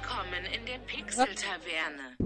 Willkommen 0.00 0.44
in 0.44 0.64
der 0.64 0.78
Pixel-Taverne. 0.78 2.16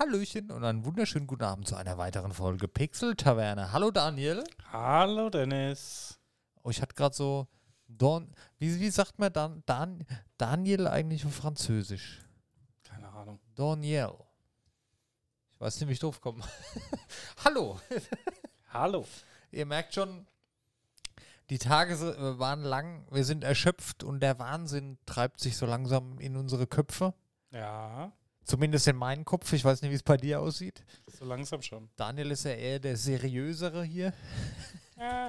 Hallöchen 0.00 0.50
und 0.50 0.64
einen 0.64 0.84
wunderschönen 0.84 1.28
guten 1.28 1.44
Abend 1.44 1.68
zu 1.68 1.76
einer 1.76 1.96
weiteren 1.96 2.32
Folge 2.32 2.66
Pixel 2.66 3.14
Taverne. 3.14 3.70
Hallo 3.70 3.92
Daniel. 3.92 4.42
Hallo 4.72 5.30
Dennis. 5.30 6.18
Oh, 6.64 6.70
ich 6.70 6.82
hatte 6.82 6.96
gerade 6.96 7.14
so 7.14 7.46
Don, 7.86 8.34
wie, 8.58 8.80
wie 8.80 8.90
sagt 8.90 9.20
man 9.20 9.32
Dan, 9.32 9.62
Dan, 9.64 10.04
Daniel 10.38 10.88
eigentlich 10.88 11.24
auf 11.24 11.34
Französisch? 11.36 12.20
Keine 12.82 13.08
Ahnung. 13.10 13.38
Daniel. 13.54 14.14
Ich 15.52 15.60
weiß 15.60 15.78
nicht, 15.78 15.88
wie 15.88 15.92
ich 15.92 16.00
drauf 16.00 16.20
komme. 16.20 16.42
Hallo. 17.44 17.80
Hallo. 18.70 19.06
Ihr 19.52 19.66
merkt 19.66 19.94
schon, 19.94 20.26
die 21.50 21.58
Tage 21.58 21.94
äh, 21.94 22.38
waren 22.38 22.62
lang, 22.62 23.06
wir 23.10 23.24
sind 23.24 23.44
erschöpft 23.44 24.04
und 24.04 24.20
der 24.20 24.38
Wahnsinn 24.38 24.98
treibt 25.04 25.40
sich 25.40 25.56
so 25.56 25.66
langsam 25.66 26.18
in 26.18 26.36
unsere 26.36 26.66
Köpfe. 26.66 27.14
Ja, 27.52 28.12
Zumindest 28.50 28.88
in 28.88 28.96
meinen 28.96 29.24
Kopf. 29.24 29.52
Ich 29.52 29.64
weiß 29.64 29.80
nicht, 29.82 29.92
wie 29.92 29.96
es 29.96 30.02
bei 30.02 30.16
dir 30.16 30.40
aussieht. 30.40 30.82
so 31.06 31.24
langsam 31.24 31.62
schon. 31.62 31.88
Daniel 31.94 32.32
ist 32.32 32.44
ja 32.44 32.50
eher 32.50 32.80
der 32.80 32.96
seriösere 32.96 33.84
hier. 33.84 34.12
Ja. 34.98 35.28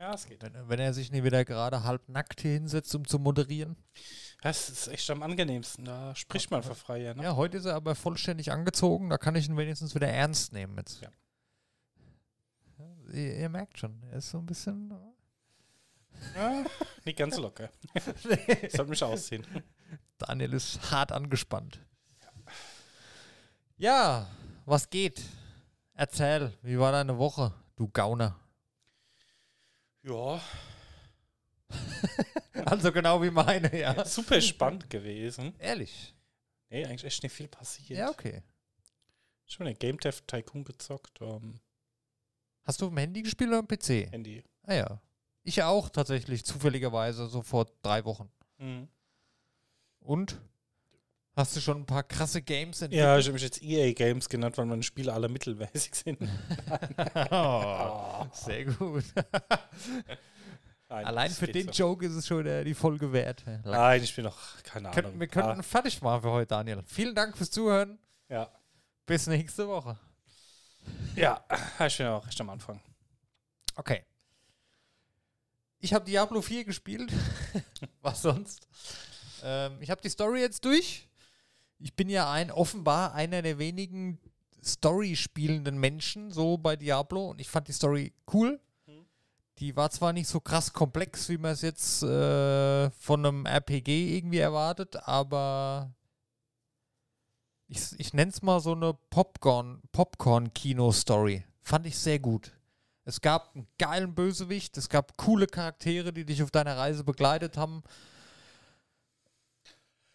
Ja, 0.00 0.14
es 0.14 0.26
geht. 0.26 0.42
Wenn, 0.42 0.68
wenn 0.68 0.80
er 0.80 0.92
sich 0.94 1.12
nie 1.12 1.22
wieder 1.22 1.44
gerade 1.44 1.84
halbnackt 1.84 2.40
hier 2.40 2.54
hinsetzt, 2.54 2.92
um 2.94 3.06
zu 3.06 3.18
moderieren. 3.18 3.76
Das 4.42 4.68
ist 4.68 4.88
echt 4.88 5.08
am 5.10 5.22
angenehmsten. 5.22 5.84
Da 5.84 6.14
spricht 6.16 6.50
man 6.50 6.62
für 6.62 6.74
frei, 6.74 7.02
ja, 7.02 7.14
ne? 7.14 7.22
Ja, 7.22 7.36
heute 7.36 7.58
ist 7.58 7.66
er 7.66 7.74
aber 7.74 7.94
vollständig 7.94 8.50
angezogen. 8.50 9.10
Da 9.10 9.18
kann 9.18 9.36
ich 9.36 9.46
ihn 9.48 9.56
wenigstens 9.56 9.94
wieder 9.94 10.08
ernst 10.08 10.52
nehmen 10.52 10.76
jetzt. 10.78 11.02
Ja. 11.02 11.10
Ihr, 13.12 13.36
ihr 13.36 13.48
merkt 13.48 13.78
schon, 13.78 14.02
er 14.10 14.18
ist 14.18 14.30
so 14.30 14.38
ein 14.38 14.46
bisschen. 14.46 14.92
Ja, 16.34 16.64
nicht 17.04 17.18
ganz 17.18 17.36
so 17.36 17.42
locker. 17.42 17.70
Sollte 18.68 18.90
mich 18.90 19.02
ausziehen. 19.02 19.46
Daniel 20.18 20.52
ist 20.54 20.90
hart 20.90 21.12
angespannt. 21.12 21.80
Ja, 23.76 24.26
was 24.66 24.90
geht? 24.90 25.22
Erzähl, 25.94 26.52
wie 26.62 26.78
war 26.78 26.92
deine 26.92 27.16
Woche, 27.18 27.54
du 27.76 27.88
Gauner? 27.88 28.38
Ja, 30.02 30.40
Also 32.64 32.92
genau 32.92 33.22
wie 33.22 33.30
meine, 33.30 33.74
ja. 33.76 34.04
super 34.04 34.40
spannend 34.40 34.90
gewesen. 34.90 35.54
Ehrlich. 35.58 36.14
Nee, 36.68 36.84
eigentlich 36.84 37.04
echt 37.04 37.22
nicht 37.22 37.32
viel 37.32 37.48
passiert. 37.48 37.98
Ja, 37.98 38.10
okay. 38.10 38.42
Schon 39.46 39.66
den 39.66 39.78
Game 39.78 39.98
Dev 39.98 40.20
Tycoon 40.26 40.64
gezockt. 40.64 41.20
Ähm, 41.20 41.60
Hast 42.70 42.80
du 42.80 42.84
auf 42.86 42.92
dem 42.92 42.98
Handy 42.98 43.22
gespielt 43.22 43.50
oder 43.50 43.58
am 43.58 43.66
PC? 43.66 44.12
Handy. 44.12 44.44
Ah 44.62 44.74
ja. 44.74 45.02
Ich 45.42 45.60
auch 45.64 45.88
tatsächlich, 45.88 46.44
zufälligerweise, 46.44 47.26
so 47.26 47.42
vor 47.42 47.66
drei 47.82 48.04
Wochen. 48.04 48.30
Mhm. 48.58 48.86
Und? 49.98 50.40
Hast 51.34 51.56
du 51.56 51.60
schon 51.60 51.78
ein 51.78 51.86
paar 51.86 52.04
krasse 52.04 52.42
Games 52.42 52.80
entwickelt? 52.80 53.04
Ja, 53.04 53.18
ich 53.18 53.24
habe 53.24 53.32
mich 53.32 53.42
jetzt 53.42 53.60
EA 53.60 53.92
Games 53.92 54.28
genannt, 54.28 54.56
weil 54.56 54.66
meine 54.66 54.84
Spiele 54.84 55.12
alle 55.12 55.28
mittelmäßig 55.28 55.96
sind. 55.96 56.20
oh, 57.32 58.26
sehr 58.34 58.66
gut. 58.66 59.04
Nein, 60.88 61.06
Allein 61.06 61.30
für 61.32 61.48
den 61.48 61.72
so. 61.72 61.72
Joke 61.72 62.06
ist 62.06 62.14
es 62.14 62.28
schon 62.28 62.46
äh, 62.46 62.62
die 62.62 62.74
Folge 62.74 63.12
wert. 63.12 63.42
Lang. 63.46 63.62
Nein, 63.64 64.04
ich 64.04 64.14
bin 64.14 64.26
noch, 64.26 64.62
keine 64.62 64.90
Ahnung. 64.90 65.18
wir 65.18 65.26
könnten 65.26 65.64
fertig 65.64 66.00
machen 66.02 66.22
für 66.22 66.30
heute, 66.30 66.46
Daniel. 66.46 66.84
Vielen 66.86 67.16
Dank 67.16 67.36
fürs 67.36 67.50
Zuhören. 67.50 67.98
Ah, 68.28 68.32
ja. 68.32 68.50
Bis 69.06 69.26
nächste 69.26 69.66
Woche. 69.66 69.98
Ja, 71.16 71.44
ich 71.86 71.96
bin 71.98 72.06
auch 72.06 72.26
recht 72.26 72.40
am 72.40 72.50
Anfang. 72.50 72.80
Okay. 73.76 74.04
Ich 75.80 75.94
habe 75.94 76.04
Diablo 76.04 76.42
4 76.42 76.64
gespielt. 76.64 77.12
Was 78.02 78.22
sonst? 78.22 78.68
Ähm, 79.42 79.78
ich 79.80 79.90
habe 79.90 80.02
die 80.02 80.10
Story 80.10 80.40
jetzt 80.40 80.64
durch. 80.64 81.08
Ich 81.78 81.94
bin 81.94 82.10
ja 82.10 82.30
ein 82.30 82.50
offenbar 82.50 83.14
einer 83.14 83.40
der 83.40 83.58
wenigen 83.58 84.18
Story 84.62 85.16
spielenden 85.16 85.78
Menschen 85.78 86.30
so 86.30 86.58
bei 86.58 86.76
Diablo 86.76 87.30
und 87.30 87.40
ich 87.40 87.48
fand 87.48 87.68
die 87.68 87.72
Story 87.72 88.12
cool. 88.32 88.60
Mhm. 88.86 89.06
Die 89.58 89.76
war 89.76 89.90
zwar 89.90 90.12
nicht 90.12 90.28
so 90.28 90.40
krass 90.40 90.72
komplex, 90.72 91.30
wie 91.30 91.38
man 91.38 91.52
es 91.52 91.62
jetzt 91.62 92.02
äh, 92.02 92.90
von 92.90 93.24
einem 93.24 93.46
RPG 93.46 94.18
irgendwie 94.18 94.38
erwartet, 94.38 94.96
aber 94.96 95.94
ich, 97.70 97.98
ich 97.98 98.12
nenne 98.12 98.30
es 98.30 98.42
mal 98.42 98.60
so 98.60 98.72
eine 98.72 98.94
Popcorn, 99.10 99.80
Popcorn-Kino-Story. 99.92 101.44
Fand 101.62 101.86
ich 101.86 101.96
sehr 101.96 102.18
gut. 102.18 102.52
Es 103.04 103.20
gab 103.20 103.54
einen 103.54 103.66
geilen 103.78 104.14
Bösewicht, 104.14 104.76
es 104.76 104.88
gab 104.88 105.16
coole 105.16 105.46
Charaktere, 105.46 106.12
die 106.12 106.24
dich 106.24 106.42
auf 106.42 106.50
deiner 106.50 106.76
Reise 106.76 107.04
begleitet 107.04 107.56
haben. 107.56 107.82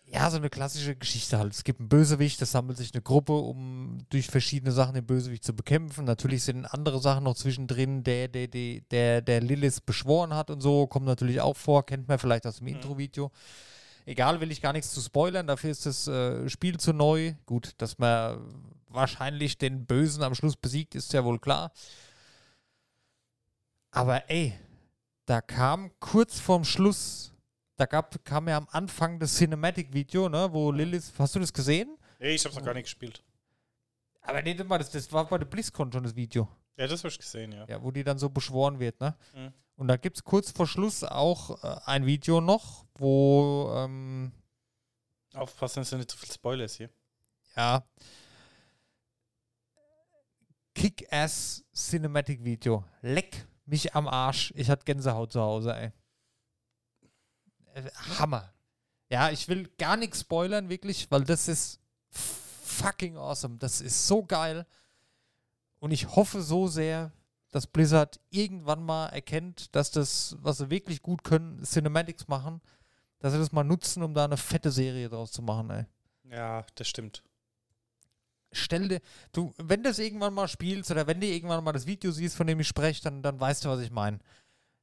Ja, 0.07 0.29
so 0.29 0.37
eine 0.37 0.49
klassische 0.49 0.95
Geschichte 0.95 1.39
halt. 1.39 1.53
Es 1.53 1.63
gibt 1.63 1.79
einen 1.79 1.89
Bösewicht, 1.89 2.39
das 2.39 2.51
sammelt 2.51 2.77
sich 2.77 2.93
eine 2.93 3.01
Gruppe, 3.01 3.33
um 3.33 3.99
durch 4.09 4.27
verschiedene 4.27 4.71
Sachen 4.71 4.93
den 4.93 5.05
Bösewicht 5.05 5.43
zu 5.43 5.55
bekämpfen. 5.55 6.05
Natürlich 6.05 6.43
sind 6.43 6.65
andere 6.65 6.99
Sachen 6.99 7.23
noch 7.23 7.35
zwischendrin, 7.35 8.03
der, 8.03 8.27
der, 8.27 8.47
der, 8.47 8.81
der, 8.91 9.21
der 9.21 9.41
Lilith 9.41 9.83
beschworen 9.85 10.33
hat 10.33 10.51
und 10.51 10.61
so, 10.61 10.85
kommt 10.87 11.07
natürlich 11.07 11.41
auch 11.41 11.57
vor, 11.57 11.85
kennt 11.85 12.07
man 12.07 12.19
vielleicht 12.19 12.45
aus 12.45 12.57
dem 12.57 12.67
Intro-Video. 12.67 13.31
Egal, 14.05 14.39
will 14.39 14.51
ich 14.51 14.61
gar 14.61 14.73
nichts 14.73 14.93
zu 14.93 15.01
spoilern, 15.01 15.47
dafür 15.47 15.71
ist 15.71 15.85
das 15.85 16.07
äh, 16.07 16.47
Spiel 16.47 16.79
zu 16.79 16.93
neu. 16.93 17.33
Gut, 17.45 17.73
dass 17.79 17.97
man 17.97 18.39
wahrscheinlich 18.87 19.57
den 19.57 19.85
Bösen 19.85 20.23
am 20.23 20.35
Schluss 20.35 20.55
besiegt, 20.55 20.95
ist 20.95 21.11
ja 21.13 21.23
wohl 21.23 21.39
klar. 21.39 21.71
Aber 23.91 24.29
ey, 24.29 24.53
da 25.25 25.41
kam 25.41 25.91
kurz 25.99 26.39
vorm 26.39 26.65
Schluss, 26.65 27.33
da 27.77 27.85
gab, 27.85 28.23
kam 28.23 28.47
ja 28.47 28.57
am 28.57 28.67
Anfang 28.71 29.19
das 29.19 29.35
Cinematic-Video, 29.35 30.29
ne, 30.29 30.49
wo 30.51 30.71
Lilith, 30.71 31.11
hast 31.17 31.35
du 31.35 31.39
das 31.39 31.51
gesehen? 31.51 31.97
Nee, 32.19 32.35
ich 32.35 32.45
hab's 32.45 32.55
noch 32.55 32.63
gar 32.63 32.73
nicht 32.73 32.85
gespielt. 32.85 33.23
Aber 34.21 34.41
nee, 34.41 34.53
mal, 34.63 34.77
das, 34.77 34.91
das 34.91 35.11
war 35.11 35.27
bei 35.27 35.37
der 35.37 35.45
BlizzCon 35.45 35.91
schon 35.91 36.03
das 36.03 36.15
Video. 36.15 36.47
Ja, 36.77 36.87
das 36.87 36.99
habe 37.01 37.09
ich 37.09 37.19
gesehen, 37.19 37.51
ja. 37.51 37.65
Ja, 37.67 37.81
wo 37.81 37.91
die 37.91 38.03
dann 38.03 38.17
so 38.17 38.29
beschworen 38.29 38.79
wird, 38.79 38.99
ne? 38.99 39.15
Mhm. 39.33 39.53
Und 39.75 39.87
da 39.87 39.97
gibt 39.97 40.17
es 40.17 40.23
kurz 40.23 40.51
vor 40.51 40.67
Schluss 40.67 41.03
auch 41.03 41.63
äh, 41.63 41.79
ein 41.85 42.05
Video 42.05 42.41
noch, 42.41 42.85
wo, 42.95 43.73
ähm, 43.75 44.31
Aufpassen, 45.33 45.81
dass 45.81 45.89
du 45.89 45.97
nicht 45.97 46.11
zu 46.11 46.17
viel 46.17 46.31
Spoilers 46.31 46.75
hier. 46.75 46.89
ja, 47.57 47.83
Kick-Ass 50.75 51.63
Cinematic 51.73 52.43
Video. 52.43 52.83
Leck 53.01 53.47
mich 53.65 53.95
am 53.95 54.07
Arsch. 54.07 54.53
Ich 54.55 54.69
hatte 54.69 54.85
Gänsehaut 54.85 55.31
zu 55.31 55.41
Hause, 55.41 55.75
ey. 55.75 55.91
Äh, 57.73 57.89
Hammer. 58.19 58.53
Ja, 59.09 59.29
ich 59.29 59.47
will 59.47 59.69
gar 59.77 59.97
nichts 59.97 60.21
spoilern, 60.21 60.69
wirklich, 60.69 61.09
weil 61.09 61.23
das 61.23 61.47
ist 61.47 61.79
fucking 62.09 63.17
awesome. 63.17 63.57
Das 63.57 63.81
ist 63.81 64.07
so 64.07 64.23
geil. 64.23 64.65
Und 65.79 65.91
ich 65.91 66.15
hoffe 66.15 66.41
so 66.41 66.67
sehr, 66.67 67.11
dass 67.55 67.67
Blizzard 67.67 68.19
irgendwann 68.31 68.83
mal 68.83 69.07
erkennt, 69.07 69.73
dass 69.77 69.89
das, 69.89 70.35
was 70.41 70.57
sie 70.57 70.69
wirklich 70.69 71.01
gut 71.01 71.23
können, 71.23 71.63
Cinematics 71.63 72.27
machen, 72.27 72.59
dass 73.19 73.31
sie 73.31 73.39
das 73.39 73.53
mal 73.53 73.63
nutzen, 73.63 74.03
um 74.03 74.13
da 74.13 74.25
eine 74.25 74.35
fette 74.35 74.71
Serie 74.71 75.07
draus 75.07 75.31
zu 75.31 75.41
machen, 75.41 75.69
ey. 75.69 75.85
Ja, 76.29 76.65
das 76.75 76.89
stimmt. 76.89 77.23
Stell 78.51 78.89
dir, 78.89 79.01
du, 79.31 79.53
wenn 79.55 79.83
du 79.83 79.89
das 79.89 79.99
irgendwann 79.99 80.33
mal 80.33 80.49
spielst 80.49 80.91
oder 80.91 81.07
wenn 81.07 81.21
du 81.21 81.27
irgendwann 81.27 81.63
mal 81.63 81.71
das 81.71 81.85
Video 81.85 82.11
siehst, 82.11 82.35
von 82.35 82.45
dem 82.45 82.59
ich 82.59 82.67
spreche, 82.67 83.01
dann, 83.01 83.23
dann 83.23 83.39
weißt 83.39 83.63
du, 83.63 83.69
was 83.69 83.79
ich 83.79 83.91
meine. 83.91 84.19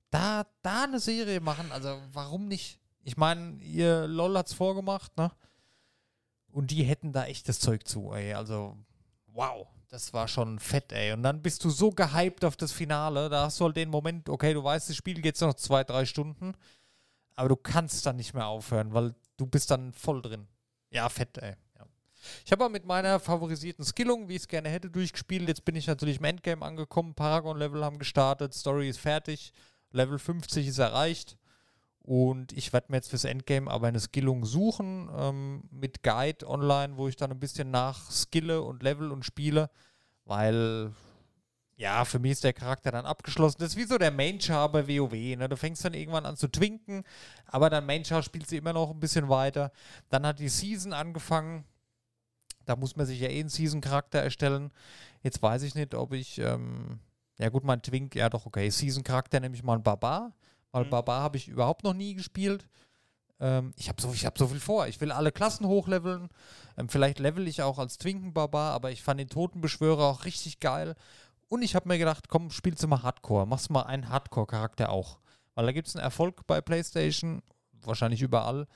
Da, 0.08 0.46
da 0.62 0.84
eine 0.84 0.98
Serie 0.98 1.40
machen, 1.40 1.70
also 1.72 2.00
warum 2.14 2.48
nicht? 2.48 2.80
Ich 3.02 3.18
meine, 3.18 3.62
ihr 3.62 4.06
LOL 4.06 4.38
hat's 4.38 4.54
vorgemacht, 4.54 5.14
ne? 5.18 5.30
Und 6.50 6.70
die 6.70 6.84
hätten 6.84 7.12
da 7.12 7.26
echt 7.26 7.50
das 7.50 7.60
Zeug 7.60 7.86
zu, 7.86 8.14
ey. 8.14 8.32
Also, 8.32 8.78
wow, 9.26 9.68
das 9.92 10.14
war 10.14 10.26
schon 10.26 10.58
fett, 10.58 10.90
ey. 10.90 11.12
Und 11.12 11.22
dann 11.22 11.42
bist 11.42 11.62
du 11.64 11.70
so 11.70 11.90
gehypt 11.90 12.46
auf 12.46 12.56
das 12.56 12.72
Finale, 12.72 13.28
da 13.28 13.44
hast 13.44 13.60
du 13.60 13.66
halt 13.66 13.76
den 13.76 13.90
Moment, 13.90 14.30
okay, 14.30 14.54
du 14.54 14.64
weißt, 14.64 14.88
das 14.88 14.96
Spiel 14.96 15.20
geht 15.20 15.38
noch 15.42 15.54
zwei, 15.54 15.84
drei 15.84 16.06
Stunden, 16.06 16.54
aber 17.36 17.50
du 17.50 17.56
kannst 17.56 18.06
dann 18.06 18.16
nicht 18.16 18.32
mehr 18.32 18.46
aufhören, 18.46 18.94
weil 18.94 19.14
du 19.36 19.44
bist 19.44 19.70
dann 19.70 19.92
voll 19.92 20.22
drin. 20.22 20.48
Ja, 20.90 21.10
fett, 21.10 21.36
ey. 21.38 21.54
Ja. 21.78 21.86
Ich 22.44 22.52
habe 22.52 22.64
aber 22.64 22.72
mit 22.72 22.86
meiner 22.86 23.20
favorisierten 23.20 23.84
Skillung, 23.84 24.30
wie 24.30 24.36
ich 24.36 24.42
es 24.42 24.48
gerne 24.48 24.70
hätte, 24.70 24.88
durchgespielt. 24.88 25.46
Jetzt 25.46 25.66
bin 25.66 25.76
ich 25.76 25.86
natürlich 25.86 26.18
im 26.18 26.24
Endgame 26.24 26.64
angekommen. 26.64 27.14
Paragon-Level 27.14 27.84
haben 27.84 27.98
gestartet, 27.98 28.54
Story 28.54 28.88
ist 28.88 28.98
fertig, 28.98 29.52
Level 29.90 30.18
50 30.18 30.68
ist 30.68 30.78
erreicht. 30.78 31.36
Und 32.04 32.52
ich 32.52 32.72
werde 32.72 32.88
mir 32.90 32.96
jetzt 32.96 33.10
fürs 33.10 33.24
Endgame 33.24 33.70
aber 33.70 33.86
eine 33.86 34.00
Skillung 34.00 34.44
suchen 34.44 35.08
ähm, 35.16 35.62
mit 35.70 36.02
Guide 36.02 36.48
online, 36.48 36.96
wo 36.96 37.06
ich 37.06 37.16
dann 37.16 37.30
ein 37.30 37.38
bisschen 37.38 37.70
nach 37.70 38.10
skille 38.10 38.60
und 38.62 38.82
level 38.82 39.12
und 39.12 39.24
spiele, 39.24 39.70
weil 40.24 40.92
ja, 41.76 42.04
für 42.04 42.18
mich 42.18 42.32
ist 42.32 42.44
der 42.44 42.52
Charakter 42.52 42.90
dann 42.92 43.06
abgeschlossen. 43.06 43.56
Das 43.60 43.70
ist 43.70 43.76
wie 43.76 43.84
so 43.84 43.98
der 43.98 44.10
Main-Char 44.10 44.70
bei 44.70 44.86
WoW. 44.86 45.36
Ne? 45.36 45.48
Du 45.48 45.56
fängst 45.56 45.84
dann 45.84 45.94
irgendwann 45.94 46.26
an 46.26 46.36
zu 46.36 46.48
twinken, 46.48 47.02
aber 47.46 47.70
dein 47.70 47.86
Main-Char 47.86 48.22
spielt 48.22 48.48
sie 48.48 48.56
immer 48.56 48.72
noch 48.72 48.90
ein 48.90 49.00
bisschen 49.00 49.28
weiter. 49.28 49.72
Dann 50.08 50.26
hat 50.26 50.38
die 50.38 50.48
Season 50.48 50.92
angefangen. 50.92 51.64
Da 52.66 52.76
muss 52.76 52.94
man 52.94 53.06
sich 53.06 53.20
ja 53.20 53.28
eh 53.28 53.40
einen 53.40 53.48
Season-Charakter 53.48 54.20
erstellen. 54.20 54.70
Jetzt 55.22 55.42
weiß 55.42 55.62
ich 55.62 55.74
nicht, 55.74 55.94
ob 55.94 56.12
ich, 56.12 56.38
ähm, 56.38 57.00
ja 57.38 57.48
gut, 57.48 57.64
mein 57.64 57.82
Twink, 57.82 58.14
ja 58.14 58.28
doch, 58.28 58.46
okay, 58.46 58.70
Season-Charakter 58.70 59.40
nehme 59.40 59.56
ich 59.56 59.64
mal 59.64 59.74
einen 59.74 59.82
Barbar. 59.82 60.32
Weil 60.72 60.84
Mhm. 60.84 60.90
Barbar 60.90 61.22
habe 61.22 61.36
ich 61.36 61.48
überhaupt 61.48 61.84
noch 61.84 61.94
nie 61.94 62.14
gespielt. 62.14 62.66
Ähm, 63.40 63.72
ich 63.76 63.88
habe 63.88 64.00
so, 64.00 64.12
ich 64.12 64.26
hab 64.26 64.38
so 64.38 64.48
viel 64.48 64.60
vor. 64.60 64.86
Ich 64.88 65.00
will 65.00 65.12
alle 65.12 65.32
Klassen 65.32 65.66
hochleveln. 65.66 66.28
Ähm, 66.76 66.88
vielleicht 66.88 67.18
level 67.18 67.46
ich 67.46 67.62
auch 67.62 67.78
als 67.78 67.98
Twinken-Barbar, 67.98 68.72
aber 68.72 68.90
ich 68.90 69.02
fand 69.02 69.20
den 69.20 69.28
Totenbeschwörer 69.28 70.04
auch 70.04 70.24
richtig 70.24 70.60
geil. 70.60 70.94
Und 71.48 71.62
ich 71.62 71.74
habe 71.74 71.88
mir 71.88 71.98
gedacht, 71.98 72.28
komm, 72.28 72.50
spielst 72.50 72.82
du 72.82 72.88
mal 72.88 73.02
Hardcore. 73.02 73.46
Machst 73.46 73.70
mal 73.70 73.82
einen 73.82 74.08
Hardcore-Charakter 74.08 74.90
auch. 74.90 75.18
Weil 75.54 75.66
da 75.66 75.72
gibt 75.72 75.88
es 75.88 75.94
einen 75.96 76.02
Erfolg 76.04 76.46
bei 76.46 76.60
PlayStation, 76.62 77.42
wahrscheinlich 77.82 78.22
überall, 78.22 78.66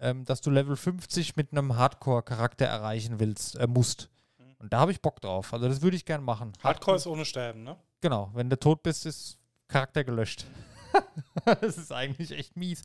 ähm, 0.00 0.24
dass 0.24 0.40
du 0.40 0.50
Level 0.50 0.76
50 0.76 1.34
mit 1.34 1.50
einem 1.50 1.76
Hardcore-Charakter 1.76 2.66
erreichen 2.66 3.18
willst, 3.18 3.56
äh, 3.56 3.66
musst. 3.66 4.08
Mhm. 4.38 4.54
Und 4.60 4.72
da 4.72 4.80
habe 4.80 4.92
ich 4.92 5.00
Bock 5.00 5.20
drauf. 5.20 5.52
Also 5.52 5.66
das 5.68 5.82
würde 5.82 5.96
ich 5.96 6.04
gern 6.04 6.22
machen. 6.22 6.52
Hardcore 6.62 6.96
ist 6.98 7.06
ohne 7.08 7.24
Sterben, 7.24 7.64
ne? 7.64 7.76
Genau, 8.00 8.30
wenn 8.34 8.48
du 8.50 8.56
tot 8.58 8.82
bist, 8.84 9.06
ist 9.06 9.38
Charakter 9.68 10.04
gelöscht. 10.04 10.44
das 11.44 11.78
ist 11.78 11.92
eigentlich 11.92 12.32
echt 12.32 12.56
mies. 12.56 12.82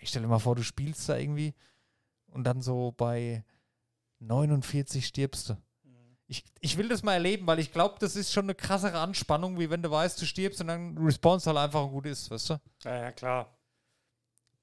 Ich 0.00 0.10
stelle 0.10 0.26
mal 0.26 0.38
vor, 0.38 0.54
du 0.54 0.62
spielst 0.62 1.08
da 1.08 1.16
irgendwie 1.16 1.54
und 2.26 2.44
dann 2.44 2.60
so 2.60 2.92
bei 2.96 3.44
49 4.20 5.06
stirbst 5.06 5.50
du. 5.50 5.56
Ich, 6.30 6.44
ich 6.60 6.76
will 6.76 6.88
das 6.88 7.02
mal 7.02 7.14
erleben, 7.14 7.46
weil 7.46 7.58
ich 7.58 7.72
glaube, 7.72 7.96
das 8.00 8.14
ist 8.14 8.32
schon 8.32 8.44
eine 8.44 8.54
krassere 8.54 8.98
Anspannung, 8.98 9.58
wie 9.58 9.70
wenn 9.70 9.82
du 9.82 9.90
weißt, 9.90 10.20
du 10.20 10.26
stirbst 10.26 10.60
und 10.60 10.66
dann 10.66 10.98
respawnst 10.98 11.46
halt 11.46 11.56
einfach 11.56 11.84
und 11.84 11.90
gut 11.90 12.04
ist, 12.04 12.30
weißt 12.30 12.50
du? 12.50 12.60
Ja, 12.84 12.96
ja, 12.96 13.12
klar. 13.12 13.56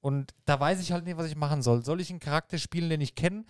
Und 0.00 0.32
da 0.44 0.60
weiß 0.60 0.80
ich 0.80 0.92
halt 0.92 1.04
nicht, 1.04 1.16
was 1.16 1.26
ich 1.26 1.34
machen 1.34 1.62
soll. 1.62 1.84
Soll 1.84 2.00
ich 2.00 2.10
einen 2.10 2.20
Charakter 2.20 2.58
spielen, 2.58 2.88
den 2.88 3.00
ich 3.00 3.16
kenne? 3.16 3.44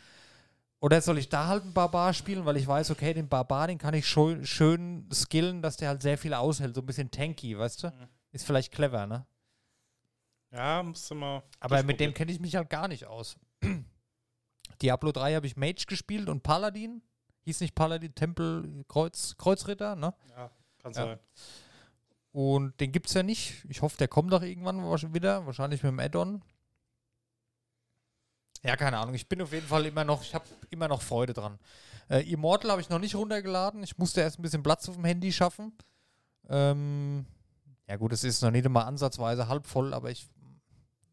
Oder 0.81 1.03
soll 1.03 1.19
ich 1.19 1.29
da 1.29 1.49
halt 1.49 1.65
einen 1.65 1.75
Barbar 1.75 2.15
spielen, 2.15 2.47
weil 2.47 2.57
ich 2.57 2.67
weiß, 2.67 2.91
okay, 2.91 3.13
den 3.13 3.29
Barbar, 3.29 3.67
den 3.67 3.77
kann 3.77 3.93
ich 3.93 4.07
schön, 4.07 4.47
schön 4.47 5.07
skillen, 5.13 5.61
dass 5.61 5.77
der 5.77 5.89
halt 5.89 6.01
sehr 6.01 6.17
viel 6.17 6.33
aushält. 6.33 6.75
So 6.75 6.81
ein 6.81 6.87
bisschen 6.87 7.11
tanky, 7.11 7.59
weißt 7.59 7.83
du? 7.83 7.89
Mhm. 7.89 8.09
Ist 8.33 8.47
vielleicht 8.47 8.73
clever, 8.73 9.07
ne? 9.07 9.27
Ja, 10.57 10.83
musst 10.83 11.11
du 11.11 11.15
mal. 11.15 11.43
Aber 11.61 11.83
mit 11.83 12.01
dem 12.01 12.15
kenne 12.15 12.33
ich 12.33 12.41
mich 12.41 12.57
halt 12.57 12.71
gar 12.71 12.89
nicht 12.89 13.05
aus. 13.05 13.37
Diablo 14.83 15.13
3 15.13 15.35
habe 15.35 15.47
ich 15.47 15.57
Mage 15.57 15.85
gespielt 15.87 16.29
und 16.29 16.43
Paladin. 16.43 17.03
Hieß 17.43 17.61
nicht 17.61 17.75
Paladin, 17.75 18.15
Tempel, 18.15 18.85
Kreuz, 18.89 19.37
Kreuzritter, 19.39 19.95
ne? 19.97 20.15
Ja, 20.31 20.51
kann 20.83 20.93
Ja. 20.93 21.07
sein. 21.07 21.19
Und 22.33 22.81
den 22.81 22.93
gibt 22.93 23.07
es 23.07 23.15
ja 23.15 23.23
nicht. 23.23 23.65
Ich 23.69 23.83
hoffe, 23.83 23.97
der 23.97 24.09
kommt 24.09 24.33
doch 24.33 24.43
irgendwann 24.43 24.83
wieder. 25.15 25.47
Wahrscheinlich 25.47 25.83
mit 25.83 25.91
dem 25.91 26.01
Add-on. 26.01 26.43
Ja, 28.63 28.77
keine 28.77 28.99
Ahnung. 28.99 29.15
Ich 29.15 29.29
bin 29.29 29.41
auf 29.41 29.53
jeden 29.53 29.67
Fall 29.67 29.87
immer 29.87 30.05
noch, 30.05 30.23
ich 30.23 30.35
habe 30.35 30.45
immer 30.71 30.89
noch 30.89 31.03
Freude 31.03 31.33
dran. 31.33 31.59
Äh, 32.11 32.31
Immortal 32.31 32.71
habe 32.73 32.81
ich 32.81 32.89
noch 32.91 32.99
nicht 32.99 33.15
runtergeladen. 33.15 33.83
Ich 33.83 33.97
musste 33.97 34.21
erst 34.23 34.39
ein 34.39 34.43
bisschen 34.43 34.63
Platz 34.63 34.89
auf 34.89 34.97
dem 34.97 35.05
Handy 35.05 35.33
schaffen. 35.33 35.73
Ähm, 36.49 37.27
ja 37.89 37.97
gut, 37.97 38.13
es 38.13 38.25
ist 38.25 38.43
noch 38.43 38.51
nicht 38.51 38.65
immer 38.67 38.87
ansatzweise 38.87 39.49
halb 39.49 39.67
voll, 39.67 39.95
aber 39.95 40.11
ich, 40.11 40.29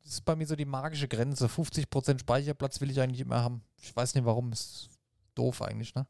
ist 0.03 0.25
bei 0.25 0.35
mir 0.35 0.45
so 0.45 0.55
die 0.55 0.65
magische 0.65 1.07
Grenze. 1.07 1.47
50% 1.47 2.19
Speicherplatz 2.19 2.81
will 2.81 2.91
ich 2.91 2.99
eigentlich 2.99 3.21
immer 3.21 3.41
haben. 3.41 3.63
Ich 3.81 3.95
weiß 3.95 4.15
nicht 4.15 4.25
warum. 4.25 4.51
Ist 4.51 4.89
doof 5.35 5.61
eigentlich, 5.61 5.95
ne? 5.95 6.05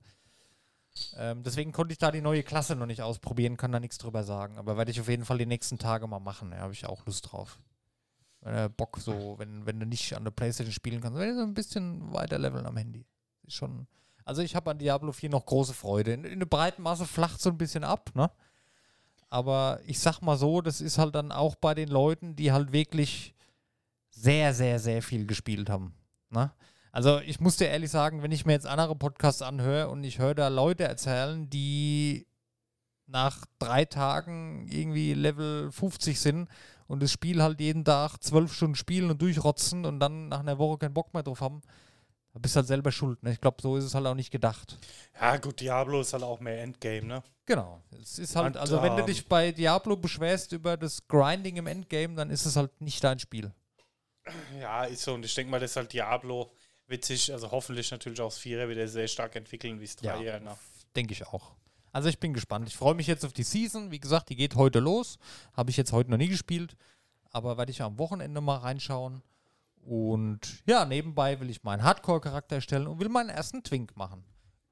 Ähm, 1.17 1.43
deswegen 1.43 1.71
konnte 1.71 1.91
ich 1.91 1.97
da 1.97 2.11
die 2.11 2.21
neue 2.21 2.43
Klasse 2.43 2.75
noch 2.75 2.85
nicht 2.85 3.01
ausprobieren, 3.01 3.57
kann 3.57 3.71
da 3.71 3.79
nichts 3.79 3.97
drüber 3.97 4.23
sagen. 4.23 4.57
Aber 4.57 4.77
werde 4.77 4.91
ich 4.91 5.01
auf 5.01 5.09
jeden 5.09 5.25
Fall 5.25 5.37
die 5.37 5.45
nächsten 5.45 5.79
Tage 5.79 6.07
mal 6.07 6.19
machen. 6.19 6.51
Da 6.51 6.57
habe 6.57 6.73
ich 6.73 6.85
auch 6.85 7.05
Lust 7.05 7.31
drauf. 7.31 7.59
Äh, 8.41 8.69
Bock 8.69 8.97
so, 8.99 9.35
wenn, 9.37 9.65
wenn 9.65 9.79
du 9.79 9.85
nicht 9.85 10.15
an 10.15 10.23
der 10.23 10.31
Playstation 10.31 10.73
spielen 10.73 11.01
kannst, 11.01 11.17
wenn 11.17 11.29
du 11.29 11.35
so 11.35 11.43
ein 11.43 11.53
bisschen 11.53 12.13
weiter 12.13 12.37
leveln 12.37 12.65
am 12.65 12.77
Handy. 12.77 13.05
Ist 13.43 13.55
schon. 13.55 13.87
Also 14.25 14.41
ich 14.41 14.55
habe 14.55 14.71
an 14.71 14.79
Diablo 14.79 15.11
4 15.11 15.29
noch 15.29 15.45
große 15.45 15.73
Freude. 15.73 16.13
In, 16.13 16.25
in 16.25 16.39
der 16.39 16.45
breiten 16.45 16.81
Masse 16.81 17.05
flacht 17.05 17.41
so 17.41 17.49
ein 17.49 17.57
bisschen 17.57 17.83
ab, 17.83 18.11
ne? 18.13 18.29
Aber 19.29 19.79
ich 19.85 19.99
sag 19.99 20.21
mal 20.21 20.37
so, 20.37 20.61
das 20.61 20.79
ist 20.79 20.99
halt 20.99 21.15
dann 21.15 21.31
auch 21.31 21.55
bei 21.55 21.73
den 21.73 21.89
Leuten, 21.89 22.35
die 22.35 22.51
halt 22.51 22.71
wirklich 22.71 23.33
sehr, 24.13 24.53
sehr, 24.53 24.79
sehr 24.79 25.01
viel 25.01 25.25
gespielt 25.25 25.69
haben. 25.69 25.93
Ne? 26.29 26.51
Also 26.91 27.19
ich 27.19 27.39
muss 27.39 27.57
dir 27.57 27.67
ehrlich 27.67 27.89
sagen, 27.89 28.21
wenn 28.21 28.31
ich 28.31 28.45
mir 28.45 28.53
jetzt 28.53 28.67
andere 28.67 28.95
Podcasts 28.95 29.41
anhöre 29.41 29.89
und 29.89 30.03
ich 30.03 30.19
höre 30.19 30.35
da 30.35 30.47
Leute 30.47 30.83
erzählen, 30.83 31.49
die 31.49 32.27
nach 33.07 33.45
drei 33.59 33.85
Tagen 33.85 34.67
irgendwie 34.69 35.13
Level 35.13 35.71
50 35.71 36.19
sind 36.19 36.47
und 36.87 37.01
das 37.01 37.11
Spiel 37.11 37.41
halt 37.41 37.59
jeden 37.59 37.83
Tag 37.83 38.17
zwölf 38.19 38.53
Stunden 38.53 38.75
spielen 38.75 39.09
und 39.09 39.21
durchrotzen 39.21 39.85
und 39.85 39.99
dann 39.99 40.29
nach 40.29 40.39
einer 40.39 40.57
Woche 40.57 40.77
keinen 40.77 40.93
Bock 40.93 41.13
mehr 41.13 41.23
drauf 41.23 41.41
haben, 41.41 41.61
da 42.33 42.39
bist 42.39 42.55
du 42.55 42.59
halt 42.59 42.67
selber 42.67 42.91
schuld. 42.91 43.21
Ne? 43.23 43.31
Ich 43.31 43.41
glaube, 43.41 43.61
so 43.61 43.75
ist 43.75 43.83
es 43.83 43.95
halt 43.95 44.05
auch 44.05 44.15
nicht 44.15 44.31
gedacht. 44.31 44.77
Ja, 45.19 45.37
gut, 45.37 45.59
Diablo 45.59 46.01
ist 46.01 46.13
halt 46.13 46.23
auch 46.23 46.39
mehr 46.39 46.61
Endgame, 46.61 47.05
ne? 47.05 47.23
Genau. 47.45 47.81
Es 48.01 48.19
ist 48.19 48.35
halt, 48.35 48.55
Und, 48.55 48.57
also 48.57 48.81
wenn 48.81 48.95
du 48.95 49.01
ähm, 49.01 49.07
dich 49.07 49.27
bei 49.27 49.51
Diablo 49.51 49.97
beschwerst 49.97 50.51
über 50.51 50.77
das 50.77 51.07
Grinding 51.07 51.57
im 51.57 51.67
Endgame, 51.67 52.15
dann 52.15 52.29
ist 52.29 52.45
es 52.45 52.55
halt 52.55 52.79
nicht 52.81 53.03
dein 53.03 53.19
Spiel. 53.19 53.51
Ja, 54.59 54.85
ist 54.85 55.01
so. 55.03 55.13
Und 55.13 55.25
ich 55.25 55.33
denke 55.35 55.51
mal, 55.51 55.59
dass 55.59 55.75
halt 55.75 55.91
Diablo 55.93 56.51
wird 56.87 57.05
sich, 57.05 57.31
also 57.31 57.51
hoffentlich 57.51 57.91
natürlich 57.91 58.21
auch 58.21 58.27
das 58.29 58.37
Vierer 58.37 58.69
wieder 58.69 58.87
sehr 58.87 59.07
stark 59.07 59.35
entwickeln, 59.35 59.79
wie 59.79 59.85
es 59.85 59.95
Ja. 60.01 60.15
Dreier 60.15 60.39
nach. 60.39 60.57
Denke 60.95 61.13
ich 61.13 61.25
auch. 61.27 61.53
Also 61.91 62.09
ich 62.09 62.19
bin 62.19 62.33
gespannt. 62.33 62.67
Ich 62.67 62.75
freue 62.75 62.95
mich 62.95 63.07
jetzt 63.07 63.23
auf 63.25 63.33
die 63.33 63.43
Season. 63.43 63.91
Wie 63.91 63.99
gesagt, 63.99 64.29
die 64.29 64.35
geht 64.35 64.55
heute 64.55 64.79
los. 64.79 65.17
Habe 65.53 65.69
ich 65.69 65.77
jetzt 65.77 65.91
heute 65.91 66.09
noch 66.11 66.17
nie 66.17 66.27
gespielt. 66.27 66.75
Aber 67.31 67.57
werde 67.57 67.71
ich 67.71 67.81
am 67.81 67.97
Wochenende 67.97 68.41
mal 68.41 68.57
reinschauen. 68.57 69.21
Und 69.85 70.39
ja, 70.65 70.85
nebenbei 70.85 71.39
will 71.39 71.49
ich 71.49 71.63
meinen 71.63 71.83
Hardcore-Charakter 71.83 72.55
erstellen 72.55 72.87
und 72.87 72.99
will 72.99 73.09
meinen 73.09 73.29
ersten 73.29 73.63
Twink 73.63 73.95
machen. 73.97 74.23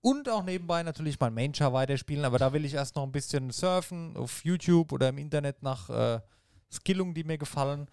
Und 0.01 0.29
auch 0.29 0.43
nebenbei 0.43 0.81
natürlich 0.81 1.19
mein 1.19 1.33
Main-Char 1.33 1.73
weiterspielen. 1.73 2.25
Aber 2.25 2.39
da 2.39 2.53
will 2.53 2.65
ich 2.65 2.73
erst 2.73 2.95
noch 2.95 3.03
ein 3.03 3.11
bisschen 3.11 3.51
surfen 3.51 4.15
auf 4.17 4.43
YouTube 4.43 4.91
oder 4.91 5.09
im 5.09 5.17
Internet 5.17 5.61
nach 5.61 5.89
äh, 5.89 6.21
Skillungen, 6.71 7.13
die 7.13 7.23
mir 7.23 7.37
gefallen. 7.37 7.87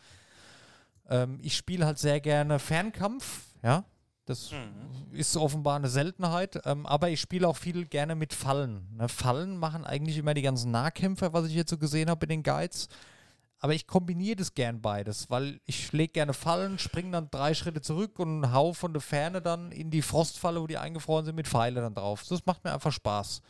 Ähm, 1.08 1.38
ich 1.42 1.56
spiele 1.56 1.86
halt 1.86 1.98
sehr 1.98 2.20
gerne 2.20 2.58
Fernkampf. 2.58 3.46
Ja, 3.62 3.84
das 4.26 4.50
Mhm. 4.52 5.14
ist 5.16 5.36
offenbar 5.36 5.76
eine 5.76 5.88
Seltenheit, 5.88 6.60
ähm, 6.66 6.84
aber 6.86 7.08
ich 7.10 7.20
spiele 7.20 7.48
auch 7.48 7.56
viel 7.56 7.86
gerne 7.86 8.14
mit 8.14 8.32
Fallen. 8.34 8.86
Ne? 8.96 9.08
Fallen 9.08 9.56
machen 9.56 9.84
eigentlich 9.84 10.18
immer 10.18 10.34
die 10.34 10.42
ganzen 10.42 10.70
Nahkämpfer, 10.70 11.32
was 11.32 11.46
ich 11.46 11.54
jetzt 11.54 11.70
so 11.70 11.78
gesehen 11.78 12.10
habe 12.10 12.26
in 12.26 12.30
den 12.30 12.42
Guides. 12.42 12.88
Aber 13.60 13.74
ich 13.74 13.88
kombiniere 13.88 14.36
das 14.36 14.54
gern 14.54 14.80
beides, 14.80 15.30
weil 15.30 15.60
ich 15.64 15.90
lege 15.92 16.12
gerne 16.12 16.32
Fallen, 16.32 16.78
springe 16.78 17.10
dann 17.10 17.28
drei 17.30 17.54
Schritte 17.54 17.80
zurück 17.80 18.20
und 18.20 18.52
hau 18.52 18.72
von 18.72 18.92
der 18.92 19.00
Ferne 19.02 19.42
dann 19.42 19.72
in 19.72 19.90
die 19.90 20.02
Frostfalle, 20.02 20.60
wo 20.62 20.68
die 20.68 20.78
eingefroren 20.78 21.24
sind, 21.24 21.34
mit 21.34 21.48
Pfeile 21.48 21.80
dann 21.80 21.94
drauf. 21.94 22.22
Das 22.28 22.46
macht 22.46 22.62
mir 22.62 22.72
einfach 22.72 22.92
Spaß. 22.92 23.40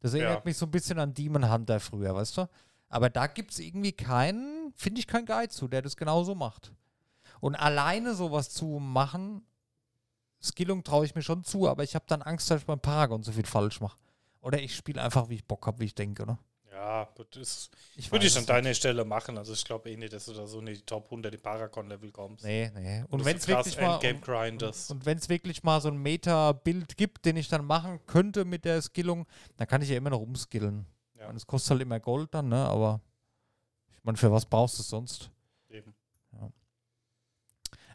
Das 0.00 0.14
erinnert 0.14 0.36
Ja. 0.36 0.42
mich 0.44 0.56
so 0.56 0.66
ein 0.66 0.70
bisschen 0.70 1.00
an 1.00 1.12
Demon 1.12 1.50
Hunter 1.50 1.80
früher, 1.80 2.14
weißt 2.14 2.36
du? 2.36 2.48
Aber 2.88 3.10
da 3.10 3.26
gibt 3.26 3.50
es 3.50 3.58
irgendwie 3.58 3.90
keinen, 3.90 4.72
finde 4.76 5.00
ich, 5.00 5.08
keinen 5.08 5.26
Guide 5.26 5.48
zu, 5.48 5.66
der 5.66 5.82
das 5.82 5.96
genauso 5.96 6.36
macht. 6.36 6.70
Und 7.40 7.54
alleine 7.54 8.14
sowas 8.14 8.50
zu 8.50 8.66
machen, 8.78 9.42
Skillung 10.42 10.84
traue 10.84 11.04
ich 11.04 11.14
mir 11.14 11.22
schon 11.22 11.44
zu, 11.44 11.68
aber 11.68 11.82
ich 11.82 11.94
habe 11.94 12.04
dann 12.08 12.22
Angst, 12.22 12.50
dass 12.50 12.60
ich 12.60 12.66
beim 12.66 12.80
Paragon 12.80 13.22
so 13.22 13.32
viel 13.32 13.46
falsch 13.46 13.80
mache. 13.80 13.98
Oder 14.40 14.60
ich 14.60 14.74
spiele 14.74 15.02
einfach, 15.02 15.28
wie 15.28 15.34
ich 15.34 15.44
Bock 15.44 15.66
habe, 15.66 15.80
wie 15.80 15.86
ich 15.86 15.94
denke, 15.94 16.22
oder? 16.22 16.38
Ja, 16.70 17.08
ist, 17.36 17.70
Ich 17.96 18.12
würde 18.12 18.26
ich 18.26 18.38
an 18.38 18.46
deiner 18.46 18.72
Stelle 18.72 19.04
machen. 19.04 19.36
Also 19.36 19.52
ich 19.52 19.64
glaube 19.64 19.90
eh 19.90 19.96
nicht, 19.96 20.12
dass 20.12 20.26
du 20.26 20.32
da 20.32 20.46
so 20.46 20.60
in 20.60 20.66
die 20.66 20.80
Top 20.80 21.06
100 21.06 21.32
die 21.32 21.38
Paragon-Level 21.38 22.12
kommst. 22.12 22.44
Nee, 22.44 22.70
nee. 22.72 23.02
Und 23.08 23.18
Dass 23.18 23.26
wenn 23.26 23.36
es 23.36 23.48
wirklich 23.48 23.80
mal 23.80 23.96
und 23.96 25.04
wenn 25.04 25.18
es 25.18 25.28
wirklich 25.28 25.62
mal 25.64 25.80
so 25.80 25.88
ein 25.88 25.96
Meta-Bild 25.96 26.96
gibt, 26.96 27.24
den 27.24 27.36
ich 27.36 27.48
dann 27.48 27.64
machen 27.64 27.98
könnte 28.06 28.44
mit 28.44 28.64
der 28.64 28.80
Skillung, 28.80 29.26
dann 29.56 29.66
kann 29.66 29.82
ich 29.82 29.88
ja 29.88 29.96
immer 29.96 30.10
noch 30.10 30.20
umskillen. 30.20 30.86
Ja. 31.18 31.28
Und 31.28 31.36
es 31.36 31.46
kostet 31.46 31.72
halt 31.72 31.82
immer 31.82 31.98
Gold 31.98 32.32
dann, 32.32 32.48
ne? 32.48 32.64
Aber 32.64 33.00
ich 33.90 33.98
meine, 34.04 34.16
für 34.16 34.30
was 34.30 34.46
brauchst 34.46 34.78
du 34.78 34.82
es 34.82 34.88
sonst? 34.88 35.30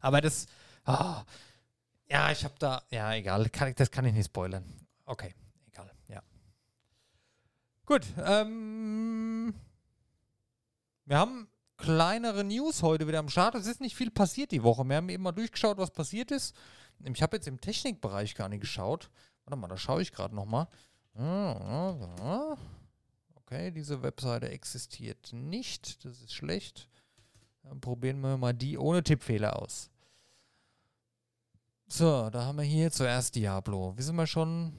Aber 0.04 0.20
das. 0.22 0.48
ah, 0.84 1.24
ja, 2.10 2.30
ich 2.32 2.44
habe 2.44 2.56
da. 2.60 2.84
Ja, 2.92 3.14
egal. 3.14 3.50
Kann 3.50 3.70
ich, 3.70 3.76
das 3.76 3.90
kann 3.90 4.06
ich 4.06 4.14
nicht 4.14 4.26
spoilern. 4.28 4.64
Okay, 5.06 5.34
egal. 5.68 5.90
Ja. 6.10 6.22
Gut. 7.86 8.06
Ähm, 8.18 9.56
wir 11.06 11.18
haben 11.18 11.48
kleinere 11.78 12.44
News 12.44 12.84
heute 12.84 13.08
wieder 13.08 13.20
am 13.20 13.30
Start. 13.30 13.56
Es 13.56 13.66
ist 13.66 13.80
nicht 13.80 13.96
viel 13.96 14.12
passiert 14.12 14.52
die 14.52 14.64
Woche. 14.64 14.84
Wir 14.84 14.98
haben 14.98 15.10
eben 15.10 15.24
mal 15.24 15.32
durchgeschaut, 15.32 15.78
was 15.78 15.92
passiert 15.92 16.32
ist. 16.32 16.54
Ich 17.00 17.22
habe 17.22 17.38
jetzt 17.38 17.48
im 17.48 17.60
Technikbereich 17.60 18.36
gar 18.36 18.50
nicht 18.50 18.62
geschaut. 18.62 19.10
Warte 19.46 19.58
mal, 19.58 19.68
da 19.70 19.78
schaue 19.78 20.02
ich 20.02 20.12
gerade 20.12 20.36
nochmal. 20.36 20.68
Okay, 23.36 23.72
diese 23.72 24.04
Webseite 24.04 24.50
existiert 24.50 25.32
nicht. 25.32 26.04
Das 26.04 26.22
ist 26.22 26.34
schlecht. 26.34 26.90
Dann 27.64 27.80
probieren 27.80 28.20
wir 28.20 28.36
mal 28.38 28.54
die 28.54 28.78
ohne 28.78 29.02
Tippfehler 29.02 29.62
aus. 29.62 29.90
So, 31.88 32.30
da 32.30 32.46
haben 32.46 32.58
wir 32.58 32.64
hier 32.66 32.92
zuerst 32.92 33.36
Diablo. 33.36 33.94
Wissen 33.98 34.16
wir 34.16 34.26
schon, 34.28 34.74